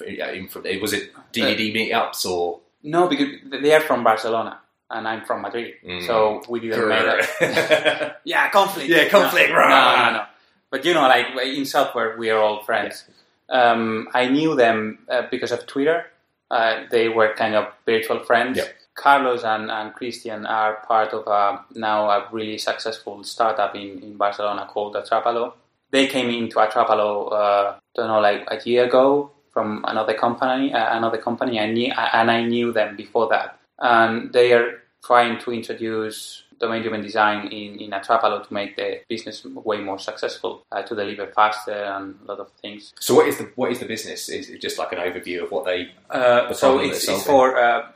Was 0.80 0.92
it 0.92 1.12
DDD 1.32 1.74
meetups 1.74 2.24
or? 2.26 2.60
No, 2.82 3.08
because 3.08 3.28
they 3.50 3.72
are 3.74 3.80
from 3.80 4.04
Barcelona 4.04 4.60
and 4.90 5.08
I'm 5.08 5.24
from 5.24 5.40
Madrid, 5.42 5.74
Mm. 5.84 6.06
so 6.06 6.42
we 6.48 6.60
didn't 6.60 6.88
make 6.88 7.02
it. 7.40 8.16
yeah, 8.24 8.48
conflict. 8.50 8.88
Yeah, 8.88 9.08
conflict. 9.08 9.50
No, 9.50 9.60
no, 9.60 9.96
no, 9.96 10.12
no. 10.18 10.24
But 10.70 10.84
you 10.84 10.92
know, 10.94 11.02
like 11.08 11.26
in 11.46 11.64
software, 11.64 12.16
we 12.18 12.28
are 12.30 12.38
all 12.38 12.62
friends. 12.62 13.04
Um, 13.48 14.08
I 14.14 14.28
knew 14.28 14.54
them 14.56 14.98
uh, 15.08 15.22
because 15.30 15.52
of 15.52 15.66
Twitter. 15.66 16.06
Uh, 16.50 16.84
they 16.90 17.08
were 17.08 17.34
kind 17.34 17.54
of 17.54 17.72
virtual 17.86 18.20
friends. 18.20 18.58
Yep. 18.58 18.76
Carlos 18.94 19.42
and, 19.42 19.70
and 19.70 19.92
Christian 19.92 20.46
are 20.46 20.76
part 20.86 21.12
of 21.12 21.26
a, 21.26 21.64
now 21.74 22.08
a 22.08 22.28
really 22.30 22.58
successful 22.58 23.24
startup 23.24 23.74
in, 23.74 23.98
in 24.02 24.16
Barcelona 24.16 24.68
called 24.70 24.94
Atrapalo. 24.94 25.54
They 25.90 26.06
came 26.06 26.30
into 26.30 26.56
Atrapalo, 26.56 27.32
uh, 27.32 27.74
don't 27.94 28.08
know, 28.08 28.20
like 28.20 28.46
a 28.48 28.60
year 28.64 28.84
ago 28.84 29.32
from 29.52 29.84
another 29.88 30.14
company. 30.14 30.72
Uh, 30.72 30.96
another 30.96 31.18
company, 31.18 31.58
I 31.58 31.70
knew, 31.72 31.92
and 31.92 32.30
I 32.30 32.44
knew 32.44 32.72
them 32.72 32.96
before 32.96 33.28
that. 33.30 33.58
And 33.80 34.32
they 34.32 34.52
are 34.52 34.82
trying 35.04 35.38
to 35.40 35.52
introduce 35.52 36.43
domain-driven 36.60 37.02
design 37.02 37.48
in, 37.48 37.78
in 37.80 37.90
Atrapalo 37.90 38.46
to 38.46 38.52
make 38.54 38.76
the 38.76 39.00
business 39.08 39.44
way 39.44 39.78
more 39.80 39.98
successful, 39.98 40.62
uh, 40.72 40.82
to 40.82 40.94
deliver 40.94 41.26
faster 41.28 41.72
and 41.72 42.16
a 42.24 42.30
lot 42.30 42.40
of 42.40 42.50
things. 42.62 42.92
So 43.00 43.14
what 43.14 43.26
is 43.28 43.38
the 43.38 43.50
what 43.56 43.70
is 43.72 43.78
the 43.80 43.86
business? 43.86 44.28
Is 44.28 44.50
it 44.50 44.60
just 44.60 44.78
like 44.78 44.92
an 44.92 44.98
overview 44.98 45.42
of 45.44 45.50
what 45.50 45.64
they? 45.64 45.90
Uh, 46.10 46.52
so 46.52 46.78
it's, 46.78 47.08
it's 47.08 47.24
for 47.24 47.56
uh, 47.56 47.88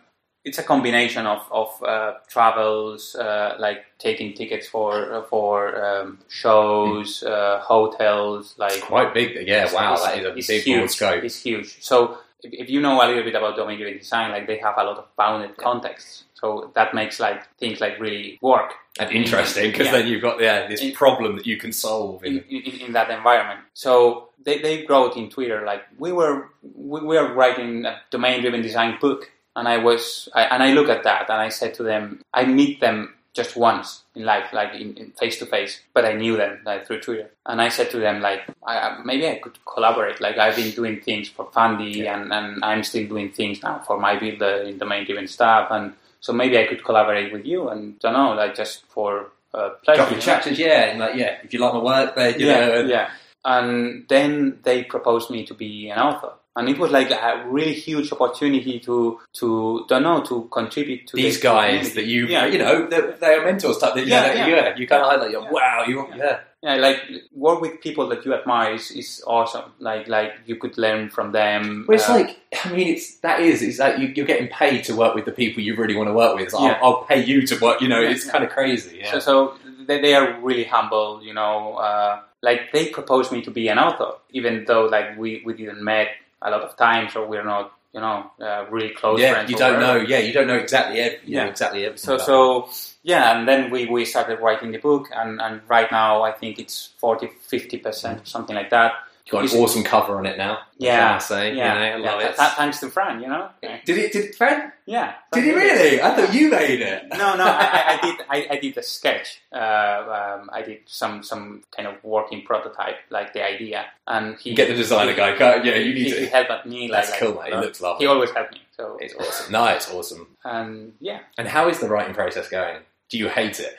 it's 0.44 0.58
a 0.58 0.62
combination 0.62 1.26
of 1.26 1.42
of 1.50 1.68
uh, 1.82 2.14
travels, 2.28 3.14
uh, 3.16 3.56
like 3.58 3.84
taking 3.98 4.34
tickets 4.34 4.66
for 4.68 5.24
for 5.28 5.84
um, 5.84 6.18
shows, 6.28 7.22
uh, 7.22 7.60
hotels, 7.62 8.54
like 8.58 8.80
Quite 8.80 9.12
big. 9.14 9.34
Yeah. 9.46 9.64
It's- 9.64 9.74
Wow. 9.74 9.94
it's- 9.94 10.06
That 10.22 10.38
is 10.38 10.48
a 10.48 10.52
big 10.54 10.62
huge. 10.62 10.90
scope. 10.90 11.24
It's 11.24 11.42
huge. 11.42 11.82
So 11.82 12.18
if, 12.42 12.52
if 12.52 12.70
you 12.70 12.80
know 12.80 13.02
a 13.02 13.06
little 13.06 13.22
bit 13.22 13.34
about 13.34 13.56
domain-driven 13.56 13.98
design, 13.98 14.30
like 14.30 14.46
they 14.46 14.58
have 14.58 14.74
a 14.78 14.84
lot 14.84 14.98
of 14.98 15.04
bounded 15.16 15.56
contexts. 15.56 16.24
So 16.34 16.70
that 16.74 16.94
makes 16.94 17.18
like 17.18 17.42
things 17.58 17.80
like 17.80 17.98
really 17.98 18.38
work 18.42 18.72
and 19.00 19.10
interesting 19.10 19.70
because 19.72 19.86
Yeah. 19.86 19.92
then 19.98 20.06
you've 20.06 20.22
got 20.22 20.40
yeah 20.40 20.68
this 20.68 20.80
In- 20.80 20.92
problem 20.92 21.36
that 21.36 21.46
you 21.46 21.56
can 21.56 21.72
solve. 21.72 22.24
in, 22.24 22.44
In, 22.48 22.62
in, 22.62 22.80
in 22.86 22.92
that 22.92 23.10
environment. 23.10 23.60
So 23.74 24.28
they, 24.44 24.60
they 24.62 24.86
wrote 24.88 25.16
in 25.16 25.30
Twitter 25.30 25.64
like 25.66 25.82
we 25.98 26.12
were 26.12 26.48
we 26.76 27.00
were 27.00 27.32
writing 27.34 27.84
a 27.86 28.00
domain 28.10 28.40
driven 28.40 28.62
design 28.62 28.98
book, 29.00 29.30
and 29.56 29.66
I 29.66 29.78
was 29.78 30.28
I, 30.32 30.42
and 30.44 30.62
I 30.62 30.72
look 30.74 30.88
at 30.88 31.02
that 31.02 31.28
and 31.28 31.40
I 31.40 31.48
said 31.48 31.74
to 31.74 31.82
them 31.82 32.22
I 32.32 32.44
meet 32.44 32.78
them 32.80 33.14
just 33.34 33.56
once 33.56 34.02
in 34.14 34.24
life, 34.24 34.52
like 34.52 34.74
in 34.74 35.12
face 35.18 35.38
to 35.38 35.46
face, 35.46 35.80
but 35.94 36.04
I 36.04 36.12
knew 36.14 36.36
them 36.36 36.60
like 36.64 36.86
through 36.86 37.00
Twitter, 37.00 37.30
and 37.46 37.60
I 37.60 37.68
said 37.68 37.90
to 37.92 37.98
them 37.98 38.20
like 38.20 38.42
I, 38.66 39.00
maybe 39.04 39.28
I 39.28 39.38
could 39.38 39.58
collaborate. 39.64 40.20
Like 40.20 40.38
I've 40.38 40.56
been 40.56 40.72
doing 40.72 41.00
things 41.00 41.28
for 41.28 41.48
Fundy, 41.52 42.06
and, 42.06 42.32
and 42.32 42.64
I'm 42.64 42.82
still 42.82 43.06
doing 43.06 43.30
things 43.30 43.62
now 43.62 43.78
for 43.86 43.98
MyBuilder 43.98 44.68
in 44.68 44.78
domain 44.78 45.04
driven 45.04 45.28
stuff, 45.28 45.68
and 45.70 45.94
so 46.20 46.32
maybe 46.32 46.58
I 46.58 46.66
could 46.66 46.84
collaborate 46.84 47.32
with 47.32 47.46
you, 47.46 47.68
and 47.68 47.98
don't 48.00 48.14
know, 48.14 48.32
like 48.32 48.54
just 48.56 48.84
for 48.86 49.30
uh, 49.54 49.70
pleasure. 49.84 50.02
Drop 50.02 50.10
your 50.10 50.20
chapters, 50.20 50.58
yeah, 50.58 50.90
and 50.90 50.98
like 50.98 51.14
yeah, 51.14 51.38
if 51.42 51.52
you 51.52 51.60
like 51.60 51.74
my 51.74 51.82
work, 51.82 52.16
then 52.16 52.40
you 52.40 52.46
yeah, 52.46 52.66
know, 52.66 52.80
yeah. 52.82 53.10
And 53.44 54.04
then 54.08 54.58
they 54.64 54.82
proposed 54.82 55.30
me 55.30 55.46
to 55.46 55.54
be 55.54 55.90
an 55.90 55.98
author, 55.98 56.32
and 56.56 56.68
it 56.68 56.78
was 56.78 56.90
like 56.90 57.10
a 57.10 57.44
really 57.48 57.72
huge 57.74 58.10
opportunity 58.12 58.80
to 58.80 59.20
to 59.34 59.84
don't 59.88 60.02
know 60.02 60.22
to 60.22 60.48
contribute 60.50 61.06
to 61.06 61.16
these 61.16 61.36
the 61.38 61.42
guys 61.42 61.68
community. 61.68 61.94
that 61.94 62.06
you 62.06 62.26
yeah. 62.26 62.46
you 62.46 62.58
know 62.58 62.86
they, 62.88 63.34
are 63.34 63.44
mentors 63.44 63.78
type. 63.78 63.94
That, 63.94 64.00
you 64.06 64.12
Yeah, 64.12 64.26
know, 64.28 64.34
yeah. 64.34 64.46
yeah. 64.48 64.76
you 64.76 64.86
kind 64.86 65.02
of 65.02 65.20
like, 65.20 65.32
Yeah. 65.32 65.50
wow, 65.50 65.84
you 65.86 66.08
yeah. 66.16 66.40
yeah, 66.62 66.74
like 66.76 67.00
work 67.32 67.60
with 67.60 67.80
people 67.80 68.08
that 68.08 68.24
you 68.24 68.34
admire 68.34 68.74
is, 68.74 68.90
is 68.90 69.22
awesome. 69.26 69.70
Like 69.78 70.08
like 70.08 70.32
you 70.46 70.56
could 70.56 70.76
learn 70.78 71.10
from 71.10 71.30
them. 71.32 71.84
Well, 71.86 71.94
it's 71.96 72.08
Uh, 72.08 72.14
like 72.14 72.40
I 72.64 72.72
mean, 72.72 72.88
it's 72.88 73.18
that 73.18 73.40
is 73.40 73.62
it's 73.62 73.78
like 73.78 73.98
you, 73.98 74.08
you're 74.08 74.26
getting 74.26 74.48
paid 74.48 74.82
to 74.84 74.96
work 74.96 75.14
with 75.14 75.26
the 75.26 75.32
people 75.32 75.62
you 75.62 75.76
really 75.76 75.94
want 75.94 76.08
to 76.08 76.14
work 76.14 76.34
with. 76.34 76.44
It's 76.46 76.54
like, 76.54 76.72
Yeah. 76.72 76.78
I'll, 76.82 76.96
I'll 76.96 77.04
pay 77.04 77.22
you 77.24 77.46
to 77.46 77.58
work. 77.60 77.80
You 77.80 77.88
know, 77.88 78.00
Yeah, 78.00 78.10
it's 78.10 78.26
yeah. 78.26 78.32
kind 78.32 78.44
of 78.44 78.50
crazy. 78.50 78.98
Yeah. 78.98 79.12
So, 79.12 79.18
so 79.20 79.54
they, 79.86 80.00
they 80.00 80.14
are 80.14 80.40
really 80.40 80.64
humble, 80.64 81.22
you 81.22 81.34
know. 81.34 81.74
Uh, 81.74 82.20
like 82.42 82.72
they 82.72 82.88
proposed 82.88 83.32
me 83.32 83.42
to 83.42 83.50
be 83.50 83.68
an 83.68 83.78
author, 83.78 84.12
even 84.30 84.64
though 84.66 84.84
like 84.86 85.16
we, 85.18 85.42
we 85.44 85.54
didn't 85.54 85.82
met 85.82 86.08
a 86.42 86.50
lot 86.50 86.62
of 86.62 86.76
times 86.76 87.14
or 87.16 87.26
we're 87.26 87.44
not, 87.44 87.72
you 87.92 88.00
know, 88.00 88.30
uh, 88.40 88.64
really 88.70 88.90
close 88.94 89.20
yeah, 89.20 89.32
friends. 89.32 89.50
you 89.50 89.56
don't 89.56 89.74
whatever. 89.74 89.98
know. 90.00 90.04
Yeah, 90.06 90.18
you 90.18 90.32
don't 90.32 90.46
know 90.46 90.56
exactly. 90.56 91.00
Ev- 91.00 91.18
you 91.24 91.36
know 91.36 91.44
Yeah. 91.44 91.50
exactly 91.50 91.84
everything. 91.84 92.04
So 92.04 92.18
so 92.18 92.68
yeah, 93.02 93.36
and 93.38 93.48
then 93.48 93.70
we, 93.70 93.86
we 93.86 94.04
started 94.04 94.40
writing 94.40 94.70
the 94.72 94.78
book, 94.78 95.08
and, 95.14 95.40
and 95.40 95.60
right 95.68 95.90
now 95.90 96.22
I 96.22 96.32
think 96.32 96.58
it's 96.58 96.90
40 96.98 97.28
50 97.42 97.78
percent 97.78 98.28
something 98.28 98.54
like 98.54 98.70
that. 98.70 98.92
It. 99.28 99.30
got 99.30 99.52
an 99.52 99.60
awesome 99.60 99.82
cover 99.84 100.16
on 100.18 100.26
it 100.26 100.38
now. 100.38 100.58
Yeah, 100.78 101.16
I 101.16 101.18
say, 101.18 101.54
yeah, 101.54 101.74
you 101.74 101.78
know, 101.78 101.84
I 101.84 101.88
yeah. 101.98 102.10
love 102.12 102.20
th- 102.20 102.30
it. 102.32 102.36
th- 102.36 102.50
thanks 102.52 102.80
to 102.80 102.88
Fran, 102.88 103.20
you 103.20 103.28
know. 103.28 103.48
Did 103.84 103.98
it? 103.98 104.12
Did 104.12 104.34
Fred? 104.34 104.72
Yeah. 104.86 105.14
Did 105.32 105.44
he 105.44 105.50
Fran 105.52 105.64
really? 105.64 106.00
I 106.02 106.14
thought 106.14 106.32
you 106.34 106.50
made 106.50 106.80
it. 106.80 107.02
no, 107.10 107.36
no, 107.36 107.44
I, 107.44 107.98
I, 107.98 108.00
did. 108.00 108.16
I, 108.30 108.46
I 108.54 108.58
did 108.58 108.78
a 108.78 108.82
sketch. 108.82 109.40
Uh, 109.52 110.36
um, 110.40 110.50
I 110.52 110.62
did 110.62 110.80
some 110.86 111.22
some 111.22 111.62
kind 111.76 111.88
of 111.88 112.02
working 112.04 112.42
prototype, 112.42 112.96
like 113.10 113.32
the 113.32 113.44
idea, 113.44 113.86
and 114.06 114.36
he 114.38 114.54
Get 114.54 114.68
the 114.68 114.74
designer 114.74 115.14
guy. 115.14 115.36
Go, 115.36 115.56
yeah, 115.64 115.76
you 115.76 115.94
need 115.94 116.06
he, 116.06 116.10
he 116.20 116.26
to. 116.26 116.26
helped 116.26 116.66
me. 116.66 116.88
Like, 116.90 117.02
That's 117.06 117.10
like, 117.10 117.20
cool, 117.20 117.42
mate. 117.42 117.48
It 117.48 117.54
uh, 117.54 117.60
looks 117.60 117.80
lovely. 117.80 118.04
He 118.04 118.10
always 118.10 118.30
helped 118.30 118.52
me. 118.52 118.60
So 118.76 118.96
It's 119.00 119.14
awesome. 119.14 119.52
No, 119.52 119.64
it's 119.66 119.90
awesome. 119.90 120.28
and 120.44 120.92
yeah. 121.00 121.20
And 121.36 121.48
how 121.48 121.68
is 121.68 121.80
the 121.80 121.88
writing 121.88 122.14
process 122.14 122.48
going? 122.48 122.78
Do 123.10 123.16
you 123.18 123.28
hate 123.28 123.58
it? 123.58 123.74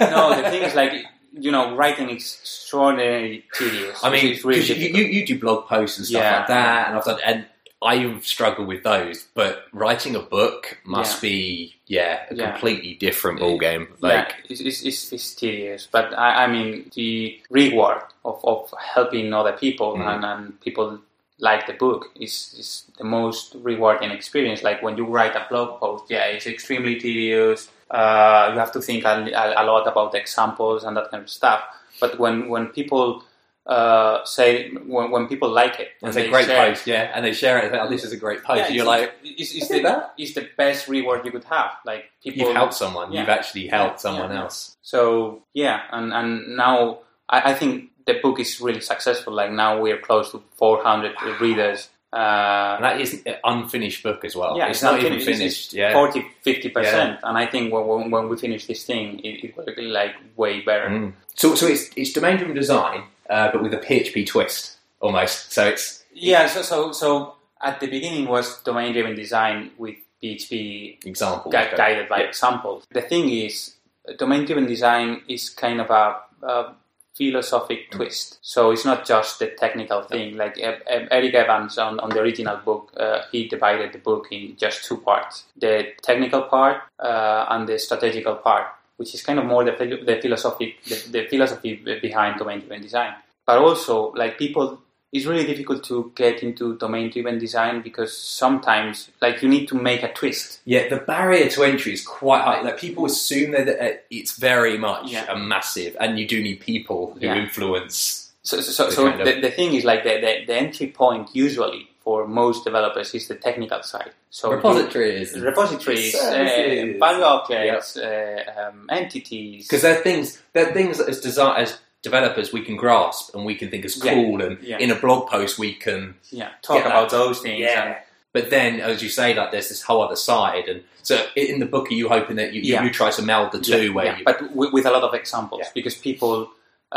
No, 0.00 0.40
the 0.40 0.50
thing 0.50 0.62
is 0.62 0.74
like 0.74 0.92
you 1.38 1.52
know, 1.52 1.76
writing 1.76 2.08
is 2.10 2.38
extraordinarily 2.40 3.44
tedious. 3.54 4.02
I 4.02 4.10
mean, 4.10 4.38
really 4.44 4.64
you, 4.64 5.04
you, 5.04 5.26
do 5.26 5.38
blog 5.38 5.66
posts 5.66 5.98
and 5.98 6.06
stuff 6.06 6.22
Yeah. 6.22 6.38
like 6.38 6.48
that, 6.48 6.88
and 6.88 6.98
I've 6.98 7.04
done, 7.04 7.18
and 7.24 7.46
I 7.82 8.18
struggle 8.20 8.64
with 8.64 8.82
those. 8.82 9.26
But 9.34 9.64
writing 9.72 10.16
a 10.16 10.20
book 10.20 10.78
must 10.84 11.20
be, 11.20 11.76
yeah, 11.86 12.24
a 12.30 12.34
Yeah. 12.34 12.50
completely 12.52 12.94
different 12.94 13.40
ball 13.40 13.58
game. 13.58 13.88
Like, 14.00 14.34
yeah, 14.48 14.56
it's, 14.66 14.82
it's, 14.82 15.12
it's, 15.12 15.34
tedious, 15.34 15.86
but 15.90 16.14
I, 16.18 16.44
I 16.44 16.46
mean 16.46 16.90
the 16.94 17.38
reward 17.50 18.02
of, 18.24 18.40
of 18.44 18.72
helping 18.82 19.32
other 19.32 19.52
people 19.52 19.96
Mhm. 19.96 20.14
and, 20.14 20.24
and 20.24 20.60
people 20.60 21.00
like 21.38 21.66
the 21.66 21.74
book 21.74 22.10
is, 22.18 22.54
is 22.58 22.84
the 22.96 23.04
most 23.04 23.54
rewarding 23.60 24.10
experience. 24.10 24.62
Like 24.62 24.82
when 24.82 24.96
you 24.96 25.04
write 25.04 25.36
a 25.36 25.46
blog 25.50 25.78
post, 25.78 26.04
yeah, 26.08 26.24
it's 26.24 26.46
extremely 26.46 26.96
tedious. 26.98 27.68
Uh, 27.90 28.50
you 28.52 28.58
have 28.58 28.72
to 28.72 28.80
think 28.80 29.04
a, 29.04 29.54
a, 29.56 29.64
lot 29.64 29.86
about 29.86 30.14
examples 30.14 30.82
and 30.82 30.96
that 30.96 31.10
kind 31.10 31.22
of 31.22 31.30
stuff. 31.30 31.62
But 32.00 32.18
when 32.18 32.48
when 32.48 32.66
people 32.66 33.22
uh, 33.66 34.24
say 34.24 34.70
when, 34.70 35.10
when 35.10 35.28
people 35.28 35.48
like 35.48 35.78
it, 35.78 35.90
when 36.00 36.10
it's 36.10 36.16
a 36.16 36.28
great 36.28 36.46
share 36.46 36.68
post, 36.68 36.86
yeah, 36.86 37.12
and 37.14 37.24
they 37.24 37.32
share 37.32 37.58
it. 37.58 37.72
Oh, 37.72 37.88
this 37.88 38.04
is 38.04 38.12
a 38.12 38.16
great 38.16 38.42
post. 38.42 38.58
yeah, 38.58 38.66
and 38.66 38.74
you're 38.74 38.84
it's- 38.84 39.00
like, 39.00 39.14
it's, 39.22 39.54
it's, 39.54 39.68
the, 39.68 39.82
that. 39.82 40.14
it's 40.18 40.34
the 40.34 40.48
best 40.56 40.88
reward 40.88 41.24
you 41.24 41.30
could 41.30 41.44
have. 41.44 41.72
Like 41.84 42.06
people, 42.22 42.46
you've 42.46 42.56
helped 42.56 42.74
someone. 42.74 43.12
yeah. 43.12 43.20
You've 43.20 43.28
actually 43.28 43.68
helped 43.68 44.00
someone 44.00 44.30
yeah. 44.30 44.42
else. 44.42 44.76
So 44.82 45.42
yeah, 45.54 45.82
and 45.92 46.12
and 46.12 46.56
now 46.56 47.00
I, 47.28 47.52
I 47.52 47.54
think 47.54 47.90
the 48.06 48.14
book 48.22 48.40
is 48.40 48.60
really 48.60 48.80
successful. 48.80 49.32
Like 49.32 49.52
now 49.52 49.80
we're 49.80 49.98
close 49.98 50.30
to 50.32 50.42
400 50.56 51.14
readers. 51.40 51.88
Uh, 52.16 52.80
that 52.80 53.00
is 53.00 53.22
an 53.26 53.36
unfinished 53.44 54.02
book 54.02 54.24
as 54.24 54.34
well. 54.34 54.56
yeah, 54.56 54.68
it's, 54.70 54.82
not 54.82 54.98
even 54.98 55.12
finished. 55.20 55.28
It's- 55.28 55.38
finished. 55.38 55.72
Yeah. 55.74 55.92
40, 55.92 56.24
50 56.42 56.68
percent. 56.70 57.18
And 57.22 57.36
I 57.36 57.46
think 57.46 57.72
when, 57.72 57.86
when, 57.86 58.10
when 58.10 58.28
we 58.30 58.36
finish 58.36 58.66
this 58.66 58.84
thing, 58.84 59.20
it, 59.20 59.44
it 59.44 59.56
will 59.56 59.66
be 59.76 59.82
like 59.82 60.14
way 60.36 60.60
better. 60.60 60.88
Mm. 60.88 61.12
So, 61.34 61.54
so 61.54 61.66
it's 61.66 61.90
it's 61.96 62.12
domain 62.12 62.36
driven 62.38 62.54
design, 62.56 63.02
uh, 63.28 63.50
but 63.52 63.62
with 63.62 63.74
a 63.74 63.78
PHP 63.86 64.26
twist 64.26 64.78
almost. 65.00 65.52
So 65.52 65.66
it's 65.72 66.04
Yeah. 66.14 66.46
So 66.46 66.62
so 66.62 66.92
so 66.92 67.34
at 67.60 67.80
the 67.80 67.86
beginning 67.96 68.24
was 68.34 68.62
domain 68.62 68.92
driven 68.94 69.14
design 69.14 69.70
with 69.76 69.96
PHP 70.22 71.04
example 71.04 71.50
gui- 71.50 71.76
guided 71.76 72.08
by 72.08 72.18
Yeah. 72.20 72.28
examples. 72.32 72.84
The 72.90 73.02
thing 73.02 73.28
is, 73.28 73.74
domain 74.18 74.44
driven 74.46 74.66
design 74.66 75.22
is 75.28 75.50
kind 75.50 75.80
of 75.80 75.90
a, 75.90 76.04
a 76.42 76.74
philosophic 77.16 77.80
Mm. 77.90 77.96
twist. 77.96 78.38
So 78.42 78.70
it's 78.72 78.84
not 78.84 79.06
just 79.06 79.38
the 79.38 79.48
technical 79.48 80.02
thing. 80.02 80.36
Like 80.36 80.54
Eric 80.58 81.34
Evans 81.34 81.78
on, 81.78 81.98
on 82.00 82.10
the 82.10 82.20
original 82.20 82.56
book, 82.58 82.92
uh, 82.96 83.22
he 83.32 83.48
divided 83.48 83.92
the 83.92 83.98
book 83.98 84.26
in 84.30 84.56
just 84.56 84.84
two 84.84 84.98
parts: 84.98 85.44
the 85.56 85.92
technical 86.02 86.42
part 86.42 86.82
uh, 87.00 87.46
and 87.48 87.66
the 87.68 87.78
strategical 87.78 88.36
part, 88.36 88.66
which 88.96 89.14
is 89.14 89.22
kind 89.22 89.38
of 89.38 89.44
more 89.46 89.64
the, 89.64 89.72
the 90.04 90.18
philosophic 90.22 90.82
the, 90.84 90.96
the 91.10 91.26
philosophy 91.28 91.74
behind 92.02 92.38
domain 92.38 92.60
driven 92.60 92.82
design. 92.82 93.14
But 93.46 93.58
also, 93.58 94.12
like 94.12 94.38
people 94.38 94.78
it's 95.16 95.26
really 95.26 95.46
difficult 95.46 95.82
to 95.84 96.12
get 96.14 96.42
into 96.42 96.76
domain 96.76 97.10
driven 97.10 97.38
design 97.38 97.82
because 97.82 98.16
sometimes 98.16 99.10
like 99.20 99.42
you 99.42 99.48
need 99.48 99.66
to 99.68 99.74
make 99.74 100.02
a 100.02 100.12
twist 100.12 100.60
Yeah, 100.64 100.88
the 100.88 100.98
barrier 100.98 101.48
to 101.54 101.62
entry 101.64 101.92
is 101.92 102.02
quite 102.04 102.42
high. 102.42 102.60
Like 102.62 102.78
people 102.78 103.04
assume 103.06 103.50
that 103.52 104.04
it's 104.10 104.32
very 104.38 104.76
much 104.78 105.10
Yeah. 105.12 105.24
a 105.34 105.36
massive, 105.38 105.96
and 106.00 106.18
you 106.18 106.26
do 106.26 106.42
need 106.42 106.60
people 106.60 107.00
who 107.14 107.26
Yeah. 107.26 107.36
influence 107.44 108.22
So, 108.42 108.60
so, 108.60 108.70
so, 108.70 108.84
The 108.86 108.92
so 108.92 109.06
of- 109.08 109.18
the, 109.26 109.40
the 109.40 109.50
thing 109.50 109.74
is 109.74 109.84
like 109.84 110.04
the, 110.04 110.14
the, 110.24 110.32
the 110.46 110.54
entry 110.54 110.86
point 111.02 111.24
usually 111.34 111.82
for 112.04 112.28
most 112.28 112.62
developers 112.62 113.12
is 113.18 113.26
the 113.26 113.34
technical 113.34 113.82
side. 113.82 114.12
So 114.30 114.50
you- 114.50 114.56
repositories, 114.56 115.28
repositories, 115.40 116.14
uh, 116.14 116.94
value 117.00 117.24
objects, 117.24 117.96
uh, 117.96 118.44
um, 118.56 118.86
entities. 118.88 119.66
because 119.66 119.82
they're 119.82 119.96
things 120.08 120.40
they're 120.52 120.72
things 120.78 120.98
that 120.98 121.08
as 121.08 121.20
design 121.20 121.54
as 121.62 121.70
developers 122.10 122.46
we 122.58 122.62
can 122.68 122.76
grasp 122.84 123.24
and 123.34 123.42
we 123.50 123.54
can 123.60 123.68
think 123.70 123.82
is 123.84 123.96
Yeah. 124.04 124.14
cool 124.14 124.36
and 124.46 124.54
Yeah. 124.70 124.78
in 124.84 124.88
a 124.96 124.98
blog 125.04 125.20
post 125.34 125.52
we 125.64 125.70
can 125.86 126.00
yeah, 126.40 126.50
talk 126.68 126.84
about 126.90 127.10
that. 127.10 127.16
those 127.18 127.38
things. 127.44 127.66
And, 127.80 127.96
but 128.36 128.44
then 128.56 128.80
as 128.90 128.96
you 129.04 129.08
say 129.18 129.28
like 129.38 129.50
there's 129.52 129.68
this 129.72 129.82
whole 129.88 130.02
other 130.06 130.20
side 130.30 130.64
and 130.70 130.78
so 131.10 131.14
in 131.36 131.58
the 131.64 131.66
book 131.74 131.86
are 131.90 131.98
you 132.02 132.08
hoping 132.16 132.36
that 132.40 132.48
you, 132.54 132.60
you- 132.62 132.74
Yeah. 132.74 132.84
you 132.84 132.90
try 133.00 133.10
to 133.18 133.22
meld 133.32 133.48
the 133.56 133.60
two 133.60 133.84
yeah, 133.86 133.94
where 133.96 134.06
yeah, 134.08 134.18
you 134.18 134.24
but 134.30 134.36
with, 134.58 134.70
with 134.76 134.86
a 134.86 134.92
lot 134.96 135.04
of 135.08 135.12
examples 135.22 135.60
Yeah. 135.64 135.70
because 135.78 135.94
people 136.10 136.34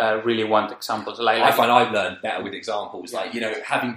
uh, 0.01 0.15
really 0.29 0.43
want 0.55 0.71
examples. 0.79 1.15
Like, 1.19 1.41
I 1.49 1.51
find 1.59 1.71
I've 1.79 1.91
learned 1.91 2.17
better 2.25 2.41
with 2.45 2.53
examples 2.61 3.07
like 3.17 3.29
you 3.35 3.41
know 3.45 3.53
having 3.75 3.93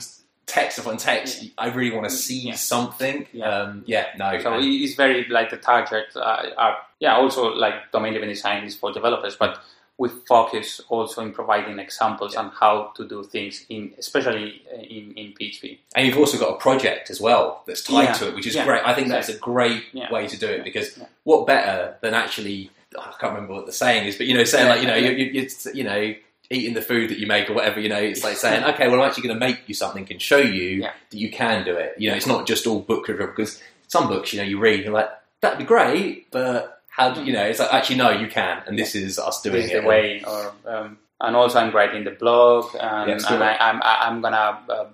text 0.46 0.74
upon 0.80 0.96
text 0.96 1.32
Yeah. 1.42 1.50
I 1.64 1.66
really 1.78 1.94
want 1.96 2.06
to 2.12 2.14
see 2.26 2.40
Yeah. 2.48 2.54
something 2.74 3.18
Yeah. 3.32 3.48
um, 3.54 3.70
yeah 3.94 4.06
no 4.22 4.28
So 4.44 4.48
and- 4.54 4.64
it's 4.84 4.94
very 5.04 5.18
like 5.38 5.48
the 5.54 5.60
target 5.72 6.06
uh, 6.16 6.46
are 6.64 6.74
yeah 7.04 7.14
also 7.20 7.40
like 7.64 7.76
domain 7.96 8.12
driven 8.14 8.28
design 8.36 8.60
is 8.64 8.74
for 8.80 8.88
developers, 9.00 9.34
but 9.44 9.52
we 9.98 10.08
focus 10.08 10.80
also 10.88 11.22
in 11.22 11.32
providing 11.32 11.78
examples 11.78 12.34
on 12.34 12.48
how 12.50 12.92
to 12.96 13.06
do 13.06 13.22
things 13.22 13.64
in 13.68 13.92
especially 13.98 14.62
uh, 14.72 14.78
in 14.80 15.12
in 15.16 15.32
PHP. 15.34 15.78
And 15.94 16.06
you've 16.06 16.18
also 16.18 16.38
got 16.38 16.50
a 16.54 16.58
project 16.58 17.10
as 17.10 17.20
well 17.20 17.62
that's 17.66 17.82
tied 17.82 18.04
Yeah. 18.04 18.12
to 18.14 18.28
it, 18.28 18.34
which 18.34 18.46
is 18.46 18.54
Yeah. 18.54 18.64
great. 18.64 18.82
I 18.84 18.94
think 18.94 19.08
that's 19.08 19.28
a 19.28 19.36
great 19.38 19.84
Yeah. 19.92 20.10
way 20.12 20.26
to 20.26 20.36
do 20.36 20.46
it 20.46 20.64
because 20.64 20.96
Yeah. 20.98 21.04
what 21.24 21.46
better 21.46 21.96
than 22.00 22.14
actually, 22.14 22.70
I 22.98 23.12
can't 23.20 23.34
remember 23.34 23.54
what 23.54 23.66
the 23.66 23.72
saying 23.72 24.06
is, 24.06 24.16
but 24.16 24.26
you 24.26 24.34
know, 24.34 24.44
saying 24.44 24.66
Yeah. 24.66 24.72
like, 24.72 24.80
you 24.82 24.86
know, 24.88 24.96
you, 24.96 25.10
you, 25.12 25.26
you, 25.42 25.48
you 25.74 25.84
know, 25.84 26.14
eating 26.50 26.74
the 26.74 26.82
food 26.82 27.08
that 27.10 27.18
you 27.18 27.26
make 27.26 27.48
or 27.48 27.54
whatever, 27.54 27.78
you 27.80 27.88
know, 27.88 27.96
it's 28.02 28.24
like 28.24 28.36
saying, 28.36 28.64
okay, 28.74 28.88
well, 28.88 29.00
I'm 29.00 29.08
actually 29.08 29.26
going 29.28 29.38
to 29.40 29.46
make 29.46 29.60
you 29.68 29.74
something 29.74 30.06
and 30.10 30.20
show 30.20 30.38
you 30.38 30.82
Yeah. 30.82 30.92
that 31.10 31.16
you 31.18 31.30
can 31.30 31.64
do 31.64 31.74
it. 31.76 31.94
You 31.98 32.10
know, 32.10 32.16
it's 32.16 32.26
not 32.26 32.46
just 32.46 32.66
all 32.66 32.80
book 32.80 33.08
review 33.08 33.26
because 33.28 33.62
some 33.88 34.08
books, 34.08 34.32
you 34.32 34.38
know, 34.40 34.44
you 34.46 34.58
read 34.58 34.76
and 34.76 34.84
you're 34.84 34.94
like, 34.94 35.10
that'd 35.40 35.58
be 35.58 35.64
great, 35.64 36.30
but 36.30 36.81
how 36.96 37.12
do 37.14 37.24
you 37.24 37.32
know? 37.32 37.44
It's 37.44 37.58
like, 37.58 37.72
actually, 37.72 37.96
no, 37.96 38.10
you 38.10 38.28
can. 38.28 38.62
And 38.66 38.78
this 38.78 38.94
is 38.94 39.18
us 39.18 39.40
doing 39.40 39.56
This 39.56 39.64
is 39.66 39.70
it. 39.72 39.80
the 39.82 39.88
way. 39.88 40.22
Or 40.26 40.52
um, 40.66 40.98
and 41.20 41.34
also 41.36 41.58
I'm 41.58 41.72
writing 41.74 42.04
the 42.04 42.10
blog, 42.12 42.66
and, 42.78 43.08
Yeah, 43.08 43.32
and 43.34 43.42
I, 43.42 43.56
I'm 43.66 43.78
I- 43.82 44.00
I'm 44.06 44.20
gonna 44.20 44.60
uh, 44.68 44.86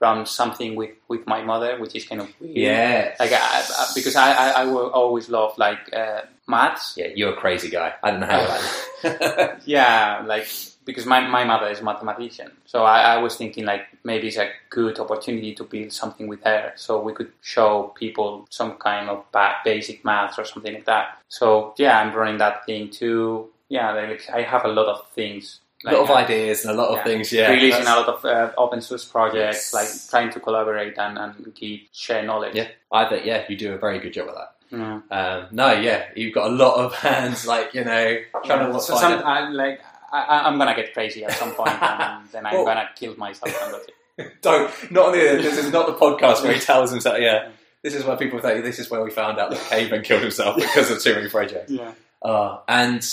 run 0.00 0.24
something 0.26 0.74
with 0.76 0.92
with 1.08 1.26
my 1.26 1.42
mother, 1.42 1.76
which 1.80 1.94
is 1.96 2.04
kind 2.08 2.20
of 2.22 2.28
weird. 2.40 2.56
Yeah. 2.56 3.14
Like 3.20 3.32
I, 3.32 3.38
I, 3.80 3.86
because 3.94 4.16
I, 4.16 4.32
I, 4.32 4.48
I 4.62 4.64
will 4.64 4.90
always 4.90 5.28
love 5.28 5.56
like 5.58 5.92
uh, 5.92 6.22
maths. 6.46 6.94
Yeah, 6.96 7.08
you're 7.14 7.32
a 7.34 7.36
crazy 7.36 7.68
guy. 7.70 7.92
I 8.02 8.10
don't 8.10 8.20
know 8.20 8.26
how 8.26 8.46
that. 9.02 9.62
Yeah, 9.66 10.22
like 10.26 10.46
because 10.88 11.04
my, 11.04 11.20
my 11.28 11.44
mother 11.44 11.68
is 11.68 11.80
a 11.80 11.84
mathematician, 11.84 12.50
so 12.64 12.84
I, 12.84 13.00
I 13.14 13.16
was 13.18 13.36
thinking 13.36 13.66
like 13.66 13.82
maybe 14.04 14.28
it's 14.28 14.38
a 14.38 14.48
good 14.70 14.98
opportunity 14.98 15.54
to 15.54 15.64
build 15.64 15.92
something 15.92 16.26
with 16.28 16.42
her, 16.44 16.72
so 16.76 17.02
we 17.02 17.12
could 17.12 17.30
show 17.42 17.92
people 17.94 18.46
some 18.48 18.72
kind 18.78 19.10
of 19.10 19.24
basic 19.64 20.02
maths 20.02 20.38
or 20.38 20.46
something 20.46 20.72
like 20.72 20.86
that. 20.86 21.18
So 21.28 21.74
yeah, 21.76 22.00
I'm 22.00 22.14
running 22.14 22.38
that 22.38 22.64
thing 22.64 22.88
too. 22.88 23.50
Yeah, 23.68 23.92
like 23.92 24.22
I 24.32 24.40
have 24.40 24.64
a 24.64 24.68
lot 24.68 24.86
of 24.86 25.06
things. 25.14 25.60
a 25.84 25.92
lot 25.92 26.02
of 26.04 26.10
uh, 26.10 26.14
ideas 26.14 26.64
and 26.64 26.70
a 26.74 26.82
lot 26.82 26.88
of 26.88 26.96
yeah. 26.96 27.04
things, 27.04 27.32
yeah. 27.32 27.50
releasing 27.50 27.84
That's- 27.84 27.94
a 27.94 28.00
lot 28.00 28.08
of 28.08 28.24
uh, 28.24 28.52
open 28.56 28.80
source 28.80 29.04
projects, 29.04 29.70
Yes. 29.72 29.74
like 29.74 29.90
trying 30.10 30.32
to 30.32 30.40
collaborate 30.40 30.96
and, 30.98 31.18
and 31.18 31.54
give 31.54 31.80
share 31.92 32.22
knowledge. 32.24 32.54
Yeah, 32.56 32.68
I 32.90 33.04
think 33.10 33.26
yeah, 33.26 33.44
you 33.48 33.56
do 33.58 33.74
a 33.74 33.78
very 33.78 33.98
good 33.98 34.14
job 34.14 34.28
of 34.30 34.36
that. 34.36 34.50
Yeah. 34.70 35.00
Um, 35.10 35.48
no, 35.50 35.72
yeah, 35.72 36.06
you've 36.16 36.34
got 36.34 36.46
a 36.50 36.54
lot 36.54 36.74
of 36.84 36.94
hands, 37.08 37.46
like 37.46 37.74
you 37.74 37.84
know, 37.84 38.16
trying 38.46 38.72
to 38.72 38.80
so 38.80 38.96
find 38.96 39.20
some, 39.20 39.26
I, 39.28 39.48
like 39.50 39.80
I, 40.12 40.20
I- 40.22 40.46
I'm 40.48 40.58
gonna 40.58 40.74
get 40.74 40.92
crazy 40.94 41.24
at 41.24 41.32
some 41.32 41.52
point, 41.52 41.70
and 41.82 42.28
then 42.32 42.46
I'm 42.46 42.54
Well- 42.54 42.64
gonna 42.64 42.88
kill 42.96 43.16
myself. 43.16 43.54
And 43.62 43.74
that's 43.74 43.86
it. 43.86 44.42
Don't 44.42 44.90
not 44.90 45.06
on 45.06 45.12
the. 45.12 45.18
This 45.42 45.58
is 45.58 45.72
not 45.72 45.86
the 45.86 45.94
podcast 45.94 46.42
where 46.42 46.52
he 46.52 46.60
tells 46.60 46.90
himself. 46.90 47.18
Yeah, 47.20 47.48
this 47.82 47.94
is 47.94 48.04
where 48.04 48.16
people 48.16 48.40
think. 48.40 48.64
This 48.64 48.78
is 48.80 48.90
where 48.90 49.02
we 49.02 49.10
found 49.10 49.38
out 49.38 49.50
that 49.50 49.60
Keyvan 49.60 50.02
killed 50.04 50.22
himself 50.22 50.56
because 50.56 50.90
of 50.90 51.00
too 51.00 51.14
many 51.14 51.28
projects. 51.28 51.70
Yeah. 51.70 51.92
Uh, 52.20 52.58
and 52.66 53.06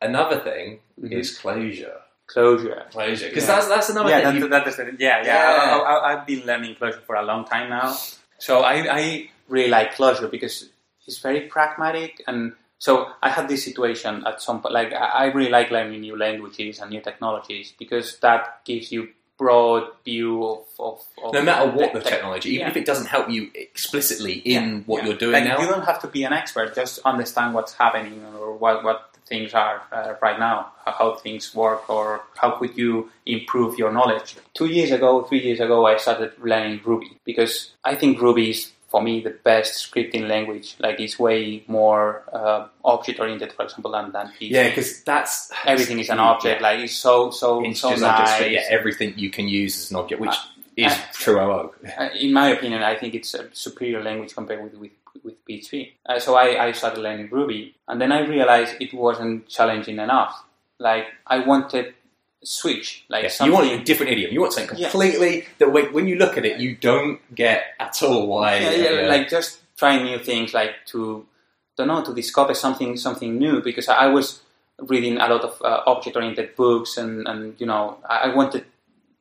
another 0.00 0.38
thing 0.38 0.78
Mhm. 1.00 1.10
is 1.12 1.36
Clojure. 1.38 1.96
Clojure. 2.32 2.88
Clojure, 2.92 3.28
because 3.28 3.46
Yeah. 3.48 3.54
that's 3.56 3.68
that's 3.68 3.88
another 3.90 4.10
yeah, 4.10 4.30
thing. 4.30 4.40
that, 4.40 4.40
you- 4.40 4.48
that 4.48 4.66
is 4.68 4.78
yeah, 5.00 5.22
yeah. 5.22 5.24
Yeah. 5.24 5.76
I, 5.78 5.78
I, 5.94 6.12
I've 6.20 6.26
been 6.26 6.46
learning 6.46 6.76
Clojure 6.76 7.02
for 7.02 7.16
a 7.16 7.22
long 7.22 7.44
time 7.44 7.68
now, 7.68 7.96
so 8.38 8.60
I, 8.60 8.86
I 8.90 9.30
really 9.48 9.68
like 9.70 9.94
Clojure 9.94 10.30
because 10.30 10.68
it's 11.06 11.18
very 11.18 11.42
pragmatic. 11.42 12.22
And 12.28 12.52
so 12.78 13.08
I 13.22 13.30
had 13.30 13.48
this 13.48 13.64
situation 13.64 14.24
at 14.26 14.42
some 14.42 14.60
point. 14.60 14.74
Like 14.74 14.92
I 14.92 15.26
really 15.26 15.50
like 15.50 15.70
learning 15.70 16.00
new 16.00 16.16
languages 16.18 16.80
and 16.80 16.90
new 16.90 17.00
technologies 17.00 17.72
because 17.78 18.18
that 18.20 18.60
gives 18.64 18.92
you 18.92 19.08
broad 19.36 19.88
view 20.04 20.44
of, 20.44 20.64
of, 20.78 21.00
of 21.24 21.32
no 21.34 21.42
matter 21.42 21.68
what 21.70 21.92
the 21.92 22.00
tech- 22.00 22.12
technology, 22.12 22.50
even 22.50 22.60
yeah. 22.60 22.70
if 22.70 22.76
it 22.76 22.86
doesn't 22.86 23.06
help 23.06 23.28
you 23.28 23.50
explicitly 23.54 24.34
in 24.34 24.64
Yeah, 24.64 24.82
what 24.86 25.02
yeah. 25.02 25.08
you're 25.08 25.18
doing 25.18 25.32
like, 25.32 25.44
now, 25.44 25.60
You 25.60 25.66
don't 25.66 25.84
have 25.84 26.00
to 26.02 26.08
be 26.08 26.24
an 26.24 26.32
expert; 26.32 26.74
just 26.74 27.00
understand 27.04 27.54
what's 27.54 27.74
happening 27.74 28.24
or 28.38 28.52
what 28.56 28.84
what 28.84 29.10
things 29.26 29.54
are 29.54 29.82
uh, 29.90 30.14
right 30.20 30.38
now, 30.38 30.72
how, 30.84 30.92
how 30.92 31.14
things 31.14 31.54
work, 31.54 31.88
or 31.88 32.22
how 32.36 32.50
could 32.52 32.76
you 32.76 33.10
improve 33.26 33.78
your 33.78 33.90
knowledge. 33.90 34.36
Two 34.52 34.66
years 34.66 34.90
ago, 34.90 35.22
three 35.22 35.40
years 35.40 35.60
ago, 35.60 35.86
I 35.86 35.96
started 35.96 36.32
learning 36.40 36.80
Ruby 36.84 37.18
because 37.24 37.70
I 37.82 37.94
think 37.94 38.20
Ruby 38.20 38.50
is 38.50 38.70
for 38.94 39.02
me 39.02 39.20
the 39.28 39.34
best 39.50 39.70
scripting 39.84 40.28
language. 40.28 40.76
Like 40.78 41.00
it's 41.00 41.18
way 41.18 41.64
more 41.66 42.22
uh, 42.32 42.68
object 42.84 43.18
oriented, 43.18 43.52
for 43.52 43.64
example, 43.64 43.90
than 43.90 44.12
than 44.12 44.26
PHP. 44.28 44.50
yeah, 44.50 44.68
because 44.68 45.02
that's 45.02 45.50
everything 45.66 45.98
is 45.98 46.10
an 46.10 46.20
object. 46.20 46.62
Like 46.62 46.78
it's 46.86 46.94
so 47.06 47.14
so 47.32 47.48
It's 47.64 47.80
so 47.80 47.90
nice. 47.96 48.40
yeah, 48.56 48.62
everything 48.78 49.14
you 49.24 49.30
can 49.30 49.46
use 49.48 49.74
as 49.80 49.90
an 49.90 49.96
object, 50.02 50.20
which 50.20 50.30
Uh, 50.30 50.86
is 50.86 50.92
uh, 50.92 50.98
true 51.24 51.38
OO. 51.40 51.72
Uh, 51.98 52.08
in 52.26 52.30
my 52.40 52.48
opinion, 52.56 52.80
I 52.92 52.94
think 53.00 53.10
it's 53.18 53.34
a 53.34 53.42
superior 53.64 54.00
language 54.08 54.32
compared 54.38 54.62
with 54.64 54.74
with, 54.82 54.94
with 55.26 55.36
PHP. 55.46 55.74
Uh, 56.06 56.20
so 56.24 56.30
I, 56.44 56.46
I 56.66 56.68
started 56.80 57.00
learning 57.06 57.28
Ruby, 57.38 57.60
and 57.88 57.96
then 58.00 58.10
I 58.18 58.20
realized 58.36 58.72
it 58.86 58.92
wasn't 58.94 59.48
challenging 59.56 59.98
enough. 60.06 60.32
Like 60.78 61.06
I 61.26 61.36
wanted 61.50 61.86
switch, 62.44 63.04
like 63.08 63.24
Yeah, 63.24 63.46
you 63.46 63.52
want 63.52 63.70
a 63.70 63.82
different 63.82 64.12
idiom. 64.12 64.32
You 64.32 64.40
want 64.40 64.52
something 64.52 64.76
Yeah. 64.78 64.90
completely 64.90 65.46
that 65.58 65.72
when, 65.72 65.92
when 65.92 66.06
you 66.08 66.16
look 66.16 66.36
at 66.38 66.44
it, 66.44 66.60
you 66.60 66.76
don't 66.76 67.18
get 67.34 67.64
at 67.80 68.02
all 68.02 68.26
why. 68.26 68.58
yeah, 68.58 68.70
yeah, 68.70 69.08
like 69.08 69.28
just 69.28 69.60
trying 69.76 70.04
new 70.04 70.18
things, 70.18 70.54
like 70.54 70.72
to 70.86 71.26
don't 71.76 71.88
know 71.88 72.04
to 72.04 72.14
discover 72.14 72.54
something 72.54 72.96
something 72.96 73.38
new. 73.38 73.60
Because 73.62 73.88
I, 73.88 73.96
I 73.96 74.06
was 74.06 74.42
reading 74.78 75.18
a 75.18 75.28
lot 75.28 75.42
of 75.42 75.60
uh, 75.62 75.82
object 75.86 76.16
oriented 76.16 76.54
books, 76.56 76.96
and 76.96 77.26
and 77.26 77.54
you 77.60 77.66
know 77.66 77.98
I, 78.08 78.30
I 78.30 78.34
wanted 78.34 78.64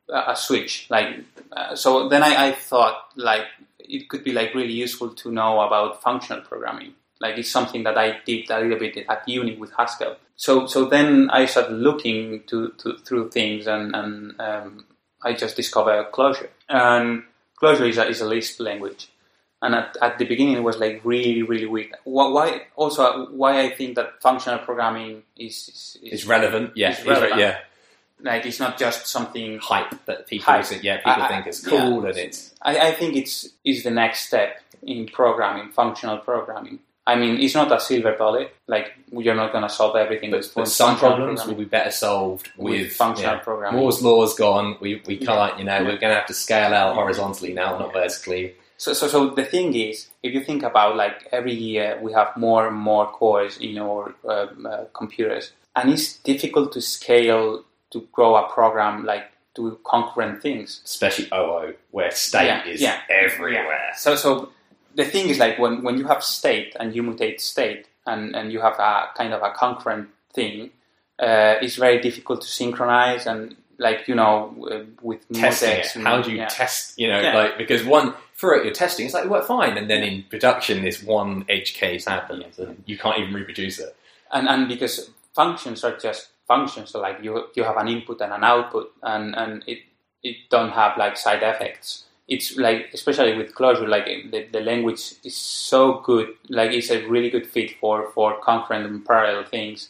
a, 0.10 0.32
a 0.32 0.36
switch. 0.36 0.88
Like 0.90 1.08
uh, 1.52 1.76
so, 1.76 2.10
then 2.10 2.24
I, 2.24 2.48
I 2.48 2.52
thought 2.52 3.08
like 3.16 3.46
it 3.80 4.10
could 4.10 4.24
be 4.24 4.32
like 4.32 4.54
really 4.54 4.74
useful 4.74 5.10
to 5.10 5.32
know 5.32 5.62
about 5.62 6.02
functional 6.02 6.42
programming. 6.42 6.94
Like 7.20 7.38
it's 7.38 7.52
something 7.52 7.84
that 7.84 7.98
I 7.98 8.20
did 8.26 8.50
a 8.50 8.60
little 8.60 8.80
bit 8.80 9.06
at 9.08 9.28
uni 9.30 9.56
with 9.56 9.72
Haskell. 9.78 10.18
So 10.44 10.68
so 10.68 10.80
then 10.96 11.30
I 11.30 11.46
started 11.46 11.78
looking 11.78 12.44
to, 12.48 12.74
to 12.80 12.98
through 13.06 13.30
things 13.30 13.66
and 13.66 13.96
and 13.96 14.42
um, 14.42 14.86
I 15.22 15.32
just 15.44 15.56
discovered 15.56 16.12
Clojure. 16.12 16.50
And 16.68 17.24
Clojure 17.62 17.88
is 17.88 17.98
a, 17.98 18.06
is 18.10 18.20
a 18.20 18.28
Lisp 18.28 18.60
language. 18.60 19.08
And 19.62 19.74
at, 19.74 19.96
at 20.02 20.18
the 20.18 20.26
beginning, 20.26 20.58
it 20.58 20.64
was 20.70 20.78
like 20.78 21.00
really, 21.06 21.44
really 21.44 21.66
weak. 21.66 21.94
Why, 22.04 22.28
why 22.28 22.48
also 22.76 23.28
why 23.28 23.62
I 23.62 23.70
think 23.70 23.96
that 23.96 24.22
functional 24.22 24.60
programming 24.60 25.24
is 25.38 25.56
is, 25.70 25.98
is 26.04 26.14
it's 26.14 26.26
relevant. 26.26 26.72
Yeah, 26.76 26.90
It's 26.92 27.00
it's 27.00 27.22
re- 27.22 27.40
yeah, 27.40 27.60
like 28.20 28.46
it's 28.46 28.60
not 28.60 28.78
just 28.78 29.08
something. 29.08 29.60
hype 29.60 29.96
that 30.08 30.28
people 30.28 30.52
Hype. 30.54 30.66
think- 30.66 30.84
yeah 30.84 30.98
people 30.98 31.24
I- 31.24 31.30
think 31.30 31.48
it's 31.48 31.66
yeah. 31.66 31.70
cool 31.70 32.06
and 32.06 32.18
it's 32.18 32.54
I, 32.62 32.90
I 32.90 32.92
think 32.92 33.16
it's 33.16 33.48
is 33.64 33.84
the 33.84 33.92
next 33.92 34.28
step 34.28 34.60
in 34.82 35.08
programming, 35.08 35.72
functional 35.72 36.18
programming. 36.18 36.80
I 37.06 37.16
mean, 37.16 37.40
it's 37.42 37.54
not 37.54 37.72
a 37.72 37.80
silver 37.80 38.14
bullet. 38.18 38.56
Like 38.68 38.94
you're 39.12 39.36
not 39.36 39.52
going 39.52 39.64
to 39.64 39.70
solve 39.70 39.96
everything 39.96 40.32
but, 40.32 40.38
with 40.38 40.54
but 40.56 40.68
some 40.68 40.98
problems 40.98 41.46
will 41.46 41.56
be 41.56 41.66
better 41.66 41.92
solved 41.92 42.50
With 42.58 42.82
with, 42.82 42.94
functional 42.94 43.36
yeah. 43.36 43.40
programming. 43.40 43.80
Moore's 43.80 44.02
law's 44.02 44.34
gone. 44.36 44.78
We 44.80 45.02
we 45.06 45.18
can't. 45.18 45.60
You 45.60 45.66
know, 45.66 45.74
Yeah. 45.74 45.84
we're 45.84 45.98
going 45.98 46.14
to 46.14 46.16
have 46.16 46.28
to 46.28 46.34
scale 46.34 46.74
out 46.74 46.96
horizontally 46.96 47.54
now, 47.54 47.78
not 47.78 47.94
vertically. 47.94 48.56
So, 48.78 48.94
so, 48.94 49.08
so 49.08 49.30
the 49.30 49.46
thing 49.46 49.76
is, 49.76 50.10
if 50.24 50.34
you 50.34 50.44
think 50.44 50.64
about 50.64 50.96
like 50.96 51.28
every 51.32 51.54
year 51.54 52.00
we 52.02 52.12
have 52.14 52.36
more 52.36 52.68
and 52.68 52.76
more 52.76 53.06
cores 53.08 53.58
in 53.58 53.78
our 53.78 54.16
um, 54.28 54.66
uh, 54.66 54.86
computers, 54.94 55.52
and 55.76 55.92
it's 55.92 56.18
difficult 56.18 56.72
to 56.74 56.82
scale 56.82 57.64
to 57.92 58.08
grow 58.12 58.36
a 58.36 58.50
program 58.50 59.06
like 59.06 59.26
do 59.56 59.78
concurrent 59.90 60.42
things. 60.42 60.82
Especially 60.84 61.28
OO, 61.34 61.76
where 61.92 62.12
state 62.12 62.48
Yeah, 62.48 62.66
is 62.66 62.82
yeah, 62.82 63.02
everywhere. 63.10 63.92
So, 63.96 64.16
so 64.16 64.50
the 64.96 65.06
thing 65.06 65.30
is 65.30 65.40
like 65.40 65.58
when, 65.60 65.84
when 65.84 65.98
you 65.98 66.06
have 66.08 66.24
state 66.24 66.76
and 66.80 66.96
you 66.96 67.04
mutate 67.04 67.40
state 67.40 67.88
and, 68.06 68.36
and 68.36 68.52
you 68.52 68.60
have 68.62 68.78
a 68.80 69.10
kind 69.16 69.34
of 69.34 69.42
a 69.42 69.52
concurrent 69.52 70.10
thing, 70.34 70.72
uh, 71.20 71.56
it's 71.62 71.76
very 71.76 72.00
difficult 72.02 72.42
to 72.42 72.48
synchronize 72.48 73.26
and 73.28 73.56
like 73.80 74.08
you 74.08 74.16
know 74.16 74.56
uh, 74.72 74.84
with 75.02 75.28
testing 75.34 75.72
it. 75.80 75.96
and- 75.96 76.06
How 76.06 76.22
do 76.22 76.32
you 76.32 76.38
yeah. 76.38 76.48
test? 76.48 76.98
You 77.00 77.08
know, 77.08 77.20
Yeah. 77.22 77.36
like 77.36 77.58
because 77.58 77.84
one 77.84 78.14
throughout 78.36 78.64
your 78.66 78.74
testing, 78.74 79.06
it's 79.06 79.14
like 79.14 79.26
it 79.26 79.30
worked 79.32 79.48
fine, 79.48 79.78
and 79.78 79.90
then 79.90 80.04
in 80.04 80.24
production, 80.24 80.84
this 80.84 81.02
one 81.04 81.46
edge 81.50 81.74
case 81.74 82.06
happens, 82.06 82.60
and 82.60 82.84
you 82.86 82.98
can't 82.98 83.18
even 83.20 83.34
reproduce 83.34 83.80
it. 83.80 83.96
and 84.32 84.48
and 84.48 84.68
because 84.68 85.10
functions 85.36 85.84
are 85.84 85.96
just 85.98 86.30
functions 86.48 86.92
So 86.92 87.00
like 87.00 87.18
you 87.24 87.48
you 87.56 87.64
have 87.64 87.78
an 87.78 87.88
input 87.88 88.22
and 88.22 88.32
an 88.34 88.44
output, 88.44 88.92
and 89.02 89.36
and 89.36 89.64
it 89.68 89.80
it 90.24 90.36
don't 90.50 90.72
have 90.72 90.98
like 90.98 91.16
side 91.18 91.42
effects. 91.44 92.06
It's 92.28 92.58
like 92.58 92.90
especially 92.94 93.38
with 93.38 93.54
Clojure 93.54 93.88
like 93.88 94.08
eh, 94.08 94.22
the, 94.32 94.48
the 94.52 94.62
language 94.62 95.16
is 95.24 95.36
so 95.36 96.00
good. 96.00 96.30
Like 96.50 96.72
it's 96.72 96.90
a 96.90 97.06
really 97.08 97.30
good 97.30 97.46
fit 97.48 97.78
for 97.80 98.10
for 98.12 98.40
concurrent 98.42 98.86
and 98.86 99.06
parallel 99.06 99.44
things, 99.46 99.90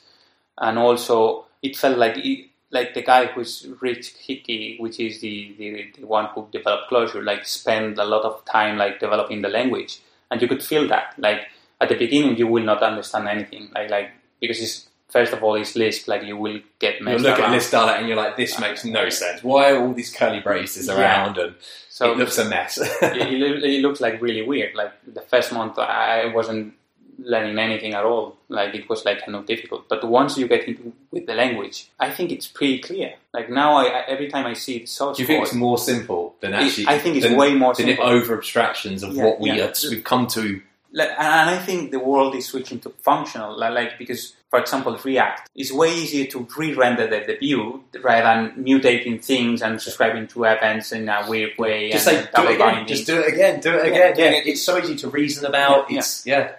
and 0.57 0.79
also 0.79 1.45
it 1.61 1.77
felt 1.77 1.97
like 1.97 2.17
it, 2.17 2.49
like 2.71 2.95
the 2.95 3.03
guy 3.03 3.27
who's 3.27 3.67
Rich 3.81 4.15
Hickey, 4.19 4.77
which 4.79 4.99
is 4.99 5.21
the, 5.21 5.53
the, 5.59 5.91
the 5.95 6.07
one 6.07 6.25
who 6.33 6.47
developed 6.51 6.91
Clojure, 6.91 7.23
like 7.23 7.45
spent 7.45 7.99
a 7.99 8.03
lot 8.03 8.23
of 8.23 8.43
time 8.45 8.77
like 8.77 8.99
developing 8.99 9.43
the 9.43 9.49
language, 9.49 10.01
and 10.31 10.41
you 10.41 10.47
could 10.47 10.63
feel 10.63 10.87
that. 10.87 11.13
Like 11.19 11.47
at 11.79 11.89
the 11.89 11.95
beginning, 11.95 12.35
you 12.35 12.47
will 12.47 12.63
not 12.63 12.81
understand 12.81 13.27
anything, 13.27 13.69
like 13.75 13.91
like 13.91 14.11
because 14.41 14.59
it's 14.59 14.87
first 15.13 15.31
of 15.31 15.43
all 15.43 15.55
it's 15.55 15.75
Lisp, 15.75 16.07
like 16.07 16.23
you 16.23 16.35
will 16.35 16.59
get 16.79 16.99
You 16.99 17.05
messed 17.05 17.23
look 17.23 17.39
around. 17.39 17.51
at 17.51 17.55
Lisp 17.55 17.71
dialect 17.71 17.99
and 17.99 18.07
you're 18.09 18.17
like, 18.17 18.35
this 18.35 18.59
makes 18.59 18.83
no 18.83 19.09
sense. 19.09 19.43
Why 19.43 19.71
are 19.71 19.79
all 19.81 19.93
these 19.93 20.13
curly 20.13 20.39
braces 20.41 20.87
Yeah. 20.87 20.99
around? 20.99 21.37
And 21.37 21.53
So 21.89 22.11
it 22.11 22.17
looks 22.17 22.37
a 22.39 22.45
mess. 22.45 22.77
it, 23.01 23.63
it, 23.63 23.81
looks 23.81 24.01
like 24.01 24.21
really 24.21 24.41
weird. 24.41 24.73
Like 24.75 24.91
the 25.07 25.21
first 25.21 25.53
month, 25.53 25.77
I 25.79 26.25
wasn't 26.33 26.73
learning 27.19 27.59
anything 27.59 27.93
at 27.93 28.03
all. 28.03 28.37
Like 28.49 28.73
it 28.73 28.89
was 28.89 29.05
like 29.05 29.19
kind 29.23 29.35
of 29.35 29.45
difficult. 29.45 29.87
But 29.87 30.03
once 30.03 30.35
you 30.37 30.47
get 30.47 30.67
into 30.67 30.91
with 31.11 31.27
the 31.27 31.35
language, 31.35 31.89
I 31.99 32.09
think 32.09 32.31
it's 32.31 32.47
pretty 32.47 32.79
clear. 32.79 33.13
Like 33.33 33.49
now, 33.51 33.75
I, 33.77 33.83
I 33.85 33.99
every 34.07 34.27
time 34.29 34.45
I 34.47 34.53
see 34.53 34.79
the 34.79 34.85
source 34.87 35.17
Do 35.17 35.23
you 35.23 35.27
think 35.27 35.39
code, 35.41 35.47
it's 35.49 35.55
more 35.55 35.77
simple 35.77 36.35
than 36.41 36.53
It- 36.53 36.63
actually? 36.63 36.87
I 36.87 36.97
think 36.99 37.17
it's 37.17 37.25
than, 37.27 37.37
way 37.37 37.53
more 37.53 37.73
than 37.75 37.87
it 37.89 37.97
simple. 37.97 38.11
over 38.11 38.35
abstractions 38.35 39.03
of 39.03 39.13
Yeah, 39.15 39.23
what 39.25 39.39
we 39.39 39.51
yeah. 39.51 39.65
are, 39.67 39.73
we've 39.91 40.03
come 40.03 40.25
to. 40.37 40.59
Like, 40.95 41.09
and 41.09 41.49
I 41.49 41.57
think 41.57 41.89
the 41.89 41.99
world 41.99 42.35
is 42.35 42.45
switching 42.45 42.79
to 42.81 42.89
functional, 42.89 43.57
like 43.57 43.97
because, 43.97 44.35
for 44.51 44.59
example, 44.59 44.95
React 45.03 45.49
is 45.55 45.73
way 45.73 45.91
easier 45.91 46.27
to 46.27 46.47
re-render 46.55 47.07
the, 47.07 47.25
the 47.25 47.35
view 47.35 47.83
rather 48.03 48.23
than 48.23 48.63
mutating 48.63 49.23
things 49.23 49.63
and 49.63 49.81
subscribing 49.81 50.27
to 50.27 50.43
events 50.43 50.91
in 50.91 51.09
a 51.09 51.27
weird 51.27 51.57
way. 51.57 51.91
Just 51.91 52.07
and 52.07 52.25
say, 52.25 52.29
do 52.35 52.41
it 52.43 52.55
again. 52.55 52.59
binding. 52.59 52.87
Just 52.87 53.07
do 53.07 53.19
it 53.19 53.33
again. 53.33 53.59
Do 53.59 53.73
it 53.73 53.87
again. 53.87 54.13
Yeah, 54.15 54.29
yeah. 54.29 54.41
it's 54.45 54.61
so 54.61 54.77
easy 54.77 54.95
to 54.97 55.09
reason 55.09 55.45
about. 55.45 55.89
Yeah, 55.89 55.97
It's 55.97 56.27
yeah. 56.27 56.51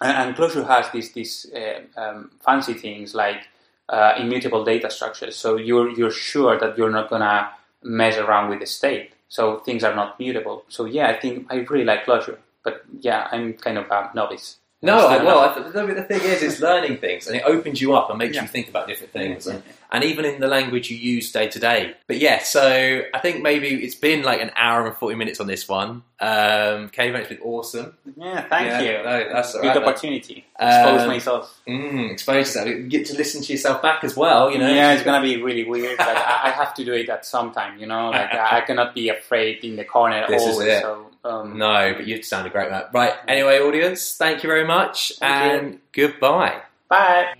And, 0.00 0.28
and 0.28 0.36
Clojure 0.36 0.66
has 0.68 0.88
these 0.92 1.12
these 1.12 1.46
uh, 1.52 2.00
um, 2.00 2.30
fancy 2.44 2.74
things 2.74 3.12
like 3.12 3.48
uh, 3.88 4.14
immutable 4.18 4.64
data 4.64 4.88
structures. 4.88 5.34
So 5.36 5.56
you're 5.56 5.90
you're 5.90 6.12
sure 6.12 6.58
that 6.60 6.78
you're 6.78 6.92
not 6.92 7.10
gonna 7.10 7.50
mess 7.82 8.16
around 8.16 8.50
with 8.50 8.60
the 8.60 8.66
state. 8.66 9.14
So 9.28 9.58
things 9.58 9.82
are 9.82 9.96
not 9.96 10.18
mutable. 10.20 10.64
So 10.68 10.84
yeah, 10.84 11.08
I 11.08 11.18
think 11.18 11.48
I 11.50 11.56
really 11.56 11.84
like 11.84 12.04
Clojure. 12.04 12.38
But 12.62 12.82
yeah, 13.00 13.28
I'm 13.32 13.54
kind 13.54 13.78
of 13.78 13.90
a 13.90 14.10
novice. 14.14 14.56
No, 14.82 14.96
I, 15.08 15.22
well, 15.22 15.40
I, 15.40 15.52
th- 15.52 15.74
the, 15.74 15.92
the 15.92 16.02
thing 16.04 16.22
is, 16.22 16.42
it's 16.42 16.58
learning 16.58 16.96
things, 16.96 17.26
and 17.26 17.36
it 17.36 17.42
opens 17.44 17.82
you 17.82 17.92
up 17.94 18.08
and 18.08 18.18
makes 18.18 18.34
Yeah. 18.34 18.40
you 18.42 18.48
think 18.48 18.70
about 18.70 18.88
different 18.88 19.12
things, 19.12 19.46
Yeah, 19.46 19.52
and, 19.56 19.62
and 19.92 20.04
even 20.04 20.24
in 20.24 20.40
the 20.40 20.46
language 20.46 20.90
you 20.90 20.96
use 20.96 21.30
day 21.32 21.48
to 21.48 21.58
day. 21.58 21.94
But 22.06 22.16
yeah, 22.16 22.38
so 22.38 23.02
I 23.12 23.18
think 23.18 23.42
maybe 23.42 23.68
it's 23.84 23.94
been 23.94 24.22
like 24.22 24.40
an 24.40 24.50
hour 24.56 24.86
and 24.86 24.96
forty 24.96 25.16
minutes 25.16 25.38
on 25.38 25.48
this 25.48 25.68
one. 25.68 26.02
Um, 26.18 26.88
Keyvan, 26.88 27.16
it's 27.16 27.28
been 27.28 27.42
awesome. 27.42 27.92
yeah, 28.16 28.40
thank 28.48 28.82
you. 28.86 28.92
no, 29.04 29.28
that's 29.30 29.52
Good 29.52 29.66
right, 29.66 29.76
opportunity. 29.76 30.46
Expose 30.58 31.00
Um, 31.02 31.08
myself. 31.08 31.60
Mm, 31.68 32.12
expose 32.12 32.36
yourself. 32.36 32.68
You 32.68 32.82
get 32.88 33.04
to 33.08 33.16
listen 33.18 33.42
to 33.42 33.52
yourself 33.52 33.82
back 33.82 34.02
as 34.02 34.16
well. 34.16 34.50
You 34.50 34.56
know. 34.60 34.72
yeah, 34.72 34.94
it's 34.94 35.02
gonna 35.02 35.20
be 35.20 35.42
really 35.42 35.64
weird, 35.64 35.98
but 35.98 36.08
I, 36.08 36.48
have 36.56 36.72
to 36.76 36.84
do 36.86 36.94
it 36.94 37.10
at 37.10 37.26
some 37.26 37.52
time. 37.52 37.78
You 37.78 37.86
know, 37.86 38.08
like 38.08 38.32
I, 38.34 38.62
cannot 38.62 38.94
be 38.94 39.10
afraid 39.10 39.62
in 39.62 39.76
the 39.76 39.84
corner 39.84 40.24
This 40.26 40.40
is 40.42 40.48
always. 40.54 40.68
it. 40.68 40.80
So 40.80 41.09
um, 41.24 41.58
No, 41.58 41.94
but 41.96 42.06
you 42.06 42.22
sounded 42.22 42.52
great, 42.52 42.70
Matt. 42.70 42.90
Right. 42.92 43.14
Anyway, 43.28 43.58
audience, 43.58 44.16
thank 44.16 44.42
you 44.42 44.48
very 44.48 44.66
much, 44.66 45.12
Thank 45.18 45.62
and 45.64 45.78
goodbye. 45.92 46.60
bye. 46.88 47.34